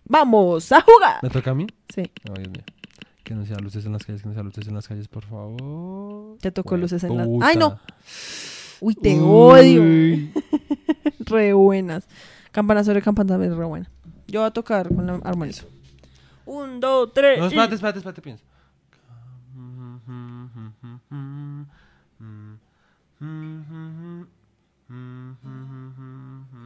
vamos 0.05 0.71
a 0.71 0.81
jugar. 0.83 1.19
¿Me 1.21 1.31
toca 1.31 1.51
a 1.51 1.55
mí? 1.55 1.67
Sí, 1.93 2.05
No, 2.29 2.35
Dios 2.35 2.49
mío. 2.49 2.63
Que 3.25 3.35
no 3.35 3.45
sea 3.45 3.57
luces 3.57 3.85
en 3.85 3.93
las 3.93 4.07
calles, 4.07 4.23
que 4.23 4.29
no 4.29 4.35
sea 4.35 4.45
luces 4.45 4.69
en 4.69 4.75
las 4.75 4.87
calles, 4.87 5.09
por 5.09 5.25
favor. 5.25 6.39
te 6.39 6.53
tocó 6.53 6.77
luces 6.77 7.03
en 7.03 7.17
las... 7.17 7.27
¡Ay, 7.41 7.57
no! 7.57 7.77
Uy, 8.79 8.95
te 8.95 9.19
Uy. 9.19 9.21
odio. 9.25 10.43
re 11.27 11.55
buenas. 11.55 12.07
Campana 12.53 12.85
sobre 12.85 13.03
campana 13.03 13.45
es 13.45 13.53
re 13.53 13.65
buena. 13.65 13.91
Yo 14.29 14.43
voy 14.43 14.47
a 14.47 14.53
tocar 14.53 14.95
con 14.95 15.09
la 15.09 15.15
armonía. 15.25 15.57
Un, 16.47 16.79
dos, 16.79 17.13
tres. 17.13 17.41
No, 17.41 17.47
espérate, 17.47 17.75
espérate, 17.75 17.99
espérate, 17.99 18.23
piensa. 18.23 18.45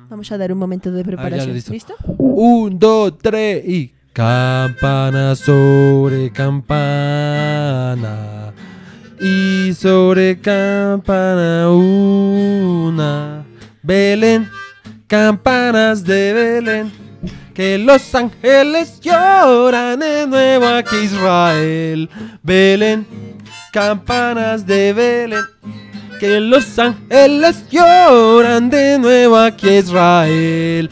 Vamos 0.08 0.32
a 0.32 0.38
dar 0.38 0.50
un 0.52 0.58
momento 0.58 0.90
de 0.90 1.04
preparación. 1.04 1.52
listo. 1.52 1.72
¿Listo? 1.72 1.94
Un, 2.16 2.78
dos, 2.78 3.18
tres 3.18 3.62
y. 3.66 3.92
Campana 4.12 5.34
sobre 5.36 6.30
campana. 6.32 7.34
Y 9.20 9.74
sobre 9.74 10.40
campana 10.40 11.70
una. 11.70 13.44
Belén, 13.82 14.48
campanas 15.06 16.02
de 16.02 16.32
Belén. 16.32 16.90
Que 17.52 17.76
los 17.76 18.14
ángeles 18.14 18.98
lloran 19.00 20.00
de 20.00 20.26
nuevo 20.26 20.66
aquí 20.66 20.96
Israel. 20.96 22.08
Belén, 22.42 23.06
campanas 23.72 24.64
de 24.66 24.94
Belén. 24.94 25.44
Que 26.20 26.40
los 26.40 26.78
ángeles 26.78 27.64
lloran 27.70 28.70
de 28.70 28.98
nuevo 28.98 29.36
aquí 29.36 29.68
Israel. 29.68 30.88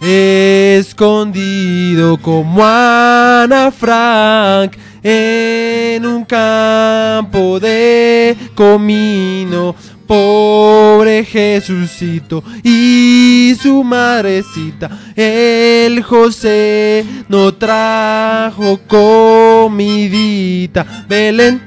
Escondido 0.00 2.18
como 2.18 2.62
Ana 2.62 3.70
Frank 3.70 4.76
en 5.02 6.04
un 6.04 6.24
campo 6.24 7.58
de 7.58 8.36
comino. 8.54 9.74
Pobre 10.06 11.24
Jesucito 11.24 12.42
y 12.62 13.54
su 13.60 13.84
madrecita, 13.84 14.88
el 15.14 16.02
José 16.02 17.04
no 17.28 17.52
trajo 17.52 18.80
comidita. 18.86 20.86
Belén, 21.06 21.60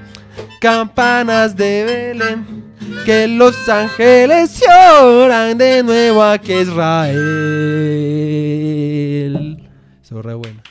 campanas 0.59 1.55
de 1.55 1.83
Belén, 1.85 2.60
que 3.05 3.27
los 3.27 3.67
ángeles 3.69 4.59
lloran 4.61 5.57
de 5.57 5.83
nuevo 5.83 6.23
aquí 6.23 6.53
Israel. 8.71 9.69
Eso 10.03 10.21
re 10.21 10.33
buena. 10.35 10.61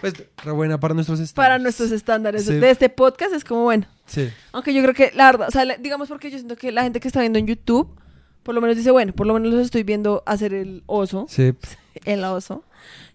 Pues 0.00 0.14
re 0.44 0.52
buena 0.52 0.78
para 0.78 0.94
nuestros 0.94 1.18
estándares. 1.20 1.34
Para 1.48 1.58
nuestros 1.58 1.90
estándares 1.90 2.44
Sí. 2.44 2.54
de 2.54 2.70
este 2.70 2.88
podcast 2.88 3.34
es 3.34 3.44
como 3.44 3.64
bueno. 3.64 3.86
Sí. 4.06 4.28
Aunque 4.52 4.72
yo 4.72 4.80
creo 4.82 4.94
que, 4.94 5.10
la 5.14 5.26
verdad, 5.26 5.48
o 5.48 5.50
sea, 5.50 5.64
digamos 5.78 6.08
porque 6.08 6.30
yo 6.30 6.38
siento 6.38 6.56
que 6.56 6.70
la 6.72 6.82
gente 6.84 7.00
que 7.00 7.08
está 7.08 7.20
viendo 7.20 7.38
en 7.38 7.46
YouTube, 7.46 7.88
por 8.42 8.54
lo 8.54 8.60
menos 8.60 8.76
dice, 8.76 8.90
bueno, 8.90 9.12
por 9.12 9.26
lo 9.26 9.34
menos 9.34 9.52
los 9.52 9.62
estoy 9.64 9.82
viendo 9.82 10.22
hacer 10.26 10.54
el 10.54 10.82
oso, 10.86 11.26
Sí. 11.28 11.52
el 12.04 12.22
oso. 12.24 12.62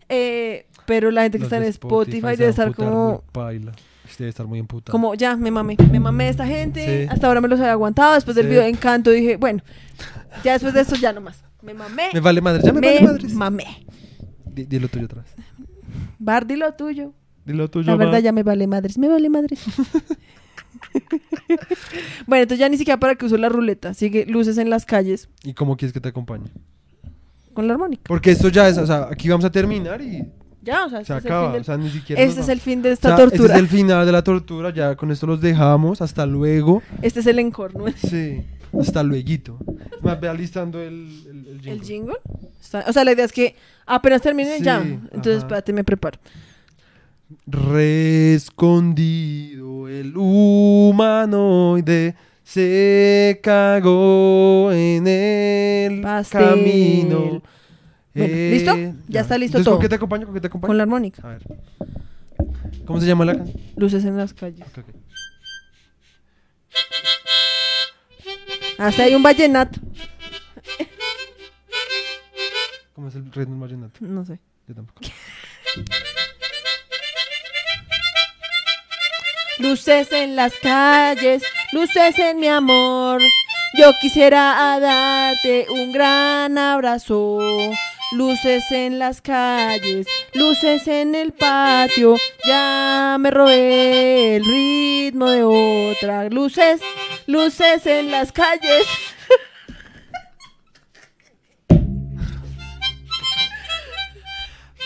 Eh, 0.10 0.68
pero 0.86 1.10
la 1.12 1.22
gente 1.24 1.38
que 1.38 1.44
Los 1.46 1.52
está 1.54 1.58
en 1.64 1.70
Spotify, 1.70 2.22
debe 2.36 2.48
a 2.48 2.50
estar 2.50 2.76
como, 2.76 3.24
paila. 3.32 3.72
Debe 4.18 4.30
estar 4.30 4.45
muy 4.48 4.60
emputado. 4.60 4.91
como, 4.91 5.15
ya, 5.15 5.35
me 5.35 5.52
mamé, 5.52 5.76
me 5.91 5.99
mamé 5.99 6.26
de 6.26 6.30
esta 6.30 6.45
gente, 6.45 7.03
Sí. 7.03 7.07
hasta 7.11 7.27
ahora 7.27 7.41
me 7.41 7.48
los 7.48 7.60
había 7.60 7.72
aguantado, 7.73 8.14
después 8.14 8.35
del 8.35 8.45
Sí. 8.45 8.49
video 8.49 8.64
de 8.64 8.69
Encanto 8.69 9.11
dije, 9.11 9.38
bueno, 9.38 9.61
ya 10.44 10.53
después 10.53 10.73
de 10.73 10.81
esto 10.81 10.95
ya 10.95 11.11
nomás, 11.14 11.44
me 11.61 11.73
mamé, 11.73 12.10
Me 12.14 12.19
vale 12.19 12.41
madre. 12.41 12.61
Ya 12.64 12.73
me, 12.73 12.81
vale 12.81 13.02
madre. 13.02 13.27
mamé. 13.30 13.85
Di- 14.45 14.65
Dilo 14.65 14.88
tuyo 14.88 15.06
otra 15.06 15.22
vez. 15.23 15.31
Bar, 16.19 16.45
di 16.45 16.56
lo 16.56 16.73
tuyo. 16.73 17.14
Dilo 17.45 17.69
tuyo. 17.69 17.88
La 17.91 17.95
verdad 17.98 18.19
ya 18.19 18.31
me 18.31 18.44
vale 18.44 18.68
madres, 18.68 18.98
me 18.98 19.07
vale 19.07 19.30
madres. 19.30 19.60
bueno, 22.27 22.44
entonces 22.44 22.60
ya 22.60 22.69
ni 22.69 22.77
siquiera 22.77 22.99
para 22.99 23.15
que 23.15 23.26
uso 23.26 23.38
la 23.38 23.49
ruleta, 23.49 23.94
sigue 23.94 24.26
luces 24.26 24.57
en 24.57 24.69
las 24.69 24.85
calles 24.85 25.30
¿Y 25.44 25.53
cómo 25.53 25.76
quieres 25.77 25.94
que 25.94 25.99
te 25.99 26.10
acompañe? 26.10 26.49
con 27.53 27.68
la 27.68 27.73
armónica. 27.73 28.03
Porque 28.07 28.31
esto 28.31 28.49
ya 28.49 28.68
es, 28.68 28.77
o 28.80 28.88
sea, 28.88 29.07
aquí 29.11 29.30
vamos 29.30 29.45
a 29.45 29.52
terminar 29.52 30.02
y 30.02 30.27
Ya, 30.64 30.85
o 30.85 30.90
sea, 30.90 31.03
se 31.03 31.14
este 31.14 31.18
es 31.18 31.26
el 31.26 31.31
acaba. 31.31 31.45
fin 31.48 31.53
del- 31.53 31.61
O 31.61 31.64
sea, 31.65 31.77
ni 31.77 31.90
siquiera. 31.90 32.22
Este 32.22 32.35
nos 32.40 32.48
es 32.48 32.53
el 32.53 32.60
fin 32.61 32.81
de 32.81 32.90
O 32.90 32.94
esta 32.94 33.10
sea, 33.10 33.18
tortura. 33.18 33.44
Este 33.45 33.53
es 33.53 33.60
el 33.60 33.68
final 33.68 34.06
de 34.06 34.11
la 34.11 34.23
tortura. 34.23 34.69
Ya 34.73 34.95
con 34.95 35.11
esto 35.11 35.27
los 35.27 35.41
dejamos. 35.41 36.02
Hasta 36.02 36.26
luego. 36.26 36.81
Este 37.02 37.19
es 37.19 37.26
el 37.27 37.38
encore, 37.40 37.73
¿no? 37.77 37.85
Sí. 37.98 38.41
Hasta 38.80 39.03
luego. 39.03 39.60
Más 40.02 40.19
ve 40.19 40.27
alistando 40.30 40.81
el, 40.81 40.88
el, 41.30 41.48
el 41.48 41.48
¿El 41.68 41.81
jingle. 41.81 41.85
jingle? 41.85 42.15
Está- 42.61 42.85
o 42.88 42.94
sea, 42.94 43.03
la 43.03 43.11
idea 43.11 43.26
es 43.26 43.31
que 43.34 43.56
apenas 43.85 44.22
termine 44.22 44.57
Sí, 44.57 44.64
ya. 44.64 44.77
Entonces, 44.81 45.34
ajá. 45.35 45.38
espérate, 45.40 45.73
me 45.73 45.84
preparo. 45.84 46.18
Rescondido 48.53 49.88
el 49.88 50.14
humanoide 50.18 52.15
se 52.44 53.40
cagó 53.44 54.72
en 54.72 55.07
el 55.07 56.02
Pastel. 56.02 56.41
camino. 56.41 57.41
Bueno, 58.15 58.34
Eh, 58.35 58.49
¿listo? 58.52 58.76
Ya 59.07 59.22
está 59.22 59.38
listo 59.38 59.57
Entonces, 59.57 59.65
todo. 59.65 59.76
¿Con 59.76 59.81
qué 59.81 59.90
te 59.90 59.95
acompaño? 59.95 60.26
¿Con 60.26 60.35
qué 60.35 60.41
te 60.41 60.48
acompaño? 60.48 60.68
Con 60.69 60.77
la 60.77 60.84
armónica. 60.84 61.22
A 61.23 61.27
ver. 61.30 61.41
¿Cómo 62.85 62.99
se 62.99 63.07
llama 63.07 63.26
la 63.26 63.35
canción? 63.35 63.61
Luces 63.76 64.06
en 64.06 64.18
las 64.18 64.34
calles. 64.34 64.61
Ok, 64.68 64.77
ok. 64.80 64.85
Hasta 68.77 69.03
hay 69.03 69.15
un 69.15 69.23
vallenato. 69.23 69.80
¿Cómo 72.94 73.07
es 73.07 73.15
el 73.15 73.31
ritmo 73.31 73.60
vallenato? 73.60 73.99
No 74.02 74.26
sé. 74.26 74.40
Yo 74.68 74.76
tampoco. 74.76 75.02
luces 79.60 80.11
en 80.11 80.35
las 80.35 80.53
calles, 80.61 81.44
luces 81.72 82.19
en 82.19 82.40
mi 82.40 82.48
amor. 82.48 83.22
Yo 83.77 83.91
quisiera 84.02 84.77
darte 84.80 85.68
un 85.69 85.91
gran 85.91 86.57
abrazo. 86.57 87.40
Luces 88.15 88.64
en 88.72 88.99
las 88.99 89.22
calles, 89.22 90.06
luces 90.35 90.88
en 90.88 91.15
el 91.15 91.34
patio. 91.34 92.15
Ya 92.45 93.18
me 93.19 93.31
robé 93.31 94.35
el 94.35 94.45
ritmo 94.45 95.30
de 95.30 95.44
otra. 95.44 96.30
Luces, 96.30 96.80
luces 97.26 97.88
en 97.88 98.11
las 98.11 98.31
calles. 98.31 98.85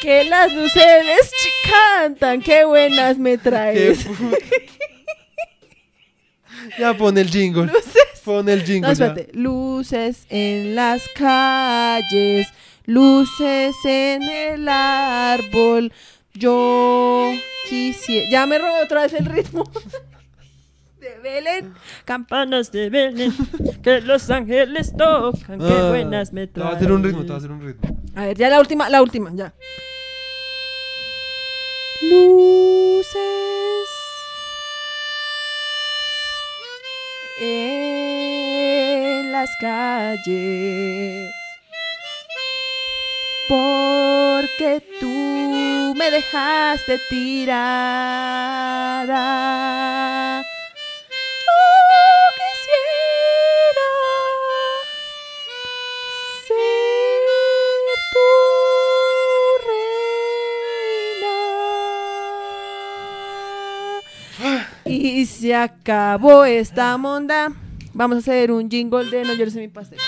Que 0.02 0.24
las 0.24 0.54
luces 0.54 1.32
cantan, 1.70 2.42
qué 2.42 2.64
buenas 2.64 3.18
me 3.18 3.38
traes. 3.38 4.08
ya 6.80 6.96
pon 6.96 7.18
el 7.18 7.30
jingle. 7.30 7.66
Luces. 7.66 8.22
Pon 8.24 8.48
el 8.50 8.64
jingle. 8.64 8.92
espérate. 8.92 9.30
Luces 9.34 10.26
en 10.30 10.76
las 10.76 11.02
calles, 11.16 12.48
luces 12.88 13.76
en 13.86 14.24
el 14.24 14.68
árbol. 14.68 15.94
Yo 16.34 17.32
quisiera. 17.70 18.28
Ya 18.32 18.46
me 18.48 18.58
robó 18.58 18.80
otra 18.84 19.04
vez 19.04 19.14
el 19.14 19.26
ritmo. 19.26 19.64
De 21.00 21.20
Belén. 21.22 21.76
Campanas 22.06 22.72
de 22.72 22.90
Belén, 22.90 23.32
que 23.84 24.02
los 24.02 24.30
ángeles 24.32 24.94
tocan, 24.98 25.60
qué 25.60 25.66
Ah, 25.80 25.90
buenas 25.90 26.34
me 26.34 26.48
Te 26.48 26.60
va 26.60 26.68
a 26.68 26.70
traen. 26.72 26.78
hacer 26.78 26.92
un 26.92 27.04
ritmo, 27.04 27.22
te 27.22 27.28
va 27.30 27.36
a 27.36 27.38
hacer 27.38 27.52
un 27.52 27.62
ritmo. 27.62 27.98
A 28.16 28.26
ver, 28.26 28.36
ya 28.38 28.50
la 28.50 28.60
última, 28.60 28.90
la 28.90 29.04
última, 29.04 29.30
ya. 29.34 29.54
Luces 32.02 33.16
en 37.40 39.32
las 39.32 39.50
calles. 39.62 41.32
Porque 43.48 44.82
tú 45.00 45.94
me 45.96 46.12
dejaste 46.12 47.00
tirada. 47.10 47.64
Yo 51.46 51.62
quisiera 52.40 53.90
ser 56.46 56.58
tu 58.14 58.28
reina. 64.44 64.86
Y 64.86 65.26
se 65.26 65.56
acabó 65.56 66.44
esta 66.46 66.98
monda. 66.98 67.54
Vamos 67.94 68.18
a 68.18 68.20
hacer 68.20 68.52
un 68.52 68.70
jingle 68.70 69.10
de 69.10 69.24
No 69.24 69.34
llores 69.34 69.56
en 69.56 69.62
mi 69.62 69.70
pastel. 69.70 70.00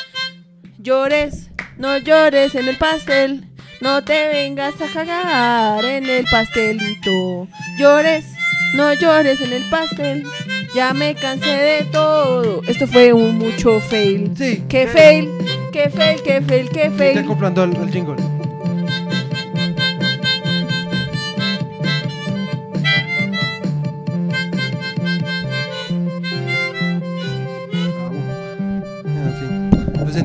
Llores, 0.78 1.48
no 1.80 1.97
llores 1.97 2.53
en 2.56 2.68
el 2.68 2.77
pastel. 2.77 3.45
No 3.81 4.03
te 4.03 4.27
vengas 4.27 4.76
a 4.81 4.88
cagar 4.93 5.84
en 5.85 6.06
el 6.10 6.26
pastelito. 6.30 7.47
Llores, 7.80 8.26
no 8.76 8.93
llores 8.93 9.39
en 9.41 9.53
el 9.53 9.64
pastel. 9.69 10.26
Ya 10.76 10.93
me 10.93 11.15
cansé 11.15 11.49
de 11.49 11.84
todo. 11.85 12.61
Esto 12.68 12.85
fue 12.88 13.14
un 13.14 13.38
mucho 13.38 13.80
fail. 13.80 14.31
Sí. 14.38 14.64
Qué 14.69 14.85
fail, 14.88 15.30
qué 15.72 15.89
fail, 15.89 16.22
qué 16.22 16.41
fail, 16.41 16.69
qué 16.69 16.84
Estoy 16.84 16.97
fail. 16.97 17.18
acoplando 17.19 17.64
al, 17.64 17.76
al 17.77 17.89
jingle. 17.89 18.39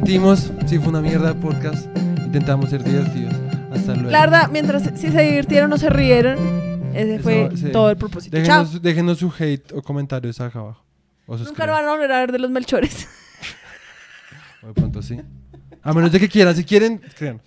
Sentimos. 0.05 0.52
Sí, 0.66 0.78
fue 0.78 0.89
una 0.89 1.01
mierda 1.01 1.32
de 1.32 1.40
podcast. 1.40 1.86
Intentamos 2.18 2.68
ser 2.68 2.85
divertidos. 2.85 3.32
Hasta 3.72 3.94
luego. 3.94 4.10
La 4.10 4.20
verdad, 4.20 4.51
mientras 4.52 4.82
si 4.82 5.10
se 5.10 5.22
divirtieron 5.22 5.72
o 5.72 5.78
se 5.78 5.89
rieron, 5.89 6.36
ese 6.94 7.14
Eso, 7.14 7.22
fue 7.22 7.51
sí. 7.56 7.72
todo 7.72 7.89
el 7.90 7.97
propósito. 7.97 8.36
Chao. 8.43 8.64
Déjenos, 8.64 8.82
déjenos 8.82 9.18
su 9.18 9.32
hate 9.39 9.72
o 9.72 9.81
comentarios 9.81 10.40
acá 10.43 10.59
abajo. 10.59 10.85
O 11.26 11.39
Nunca 11.39 11.64
lo 11.66 11.72
van 11.72 11.86
a 11.86 11.90
volver 11.93 12.12
a 12.12 12.20
ver 12.20 12.32
de 12.32 12.39
los 12.39 12.51
melchores. 12.51 13.09
De 14.62 14.72
pronto 14.74 15.02
sí. 15.02 15.18
A 15.82 15.93
menos 15.93 16.12
de 16.12 16.20
que 16.20 16.28
quieran. 16.28 16.55
Si 16.55 16.64
quieren, 16.64 17.01
créanos. 17.16 17.43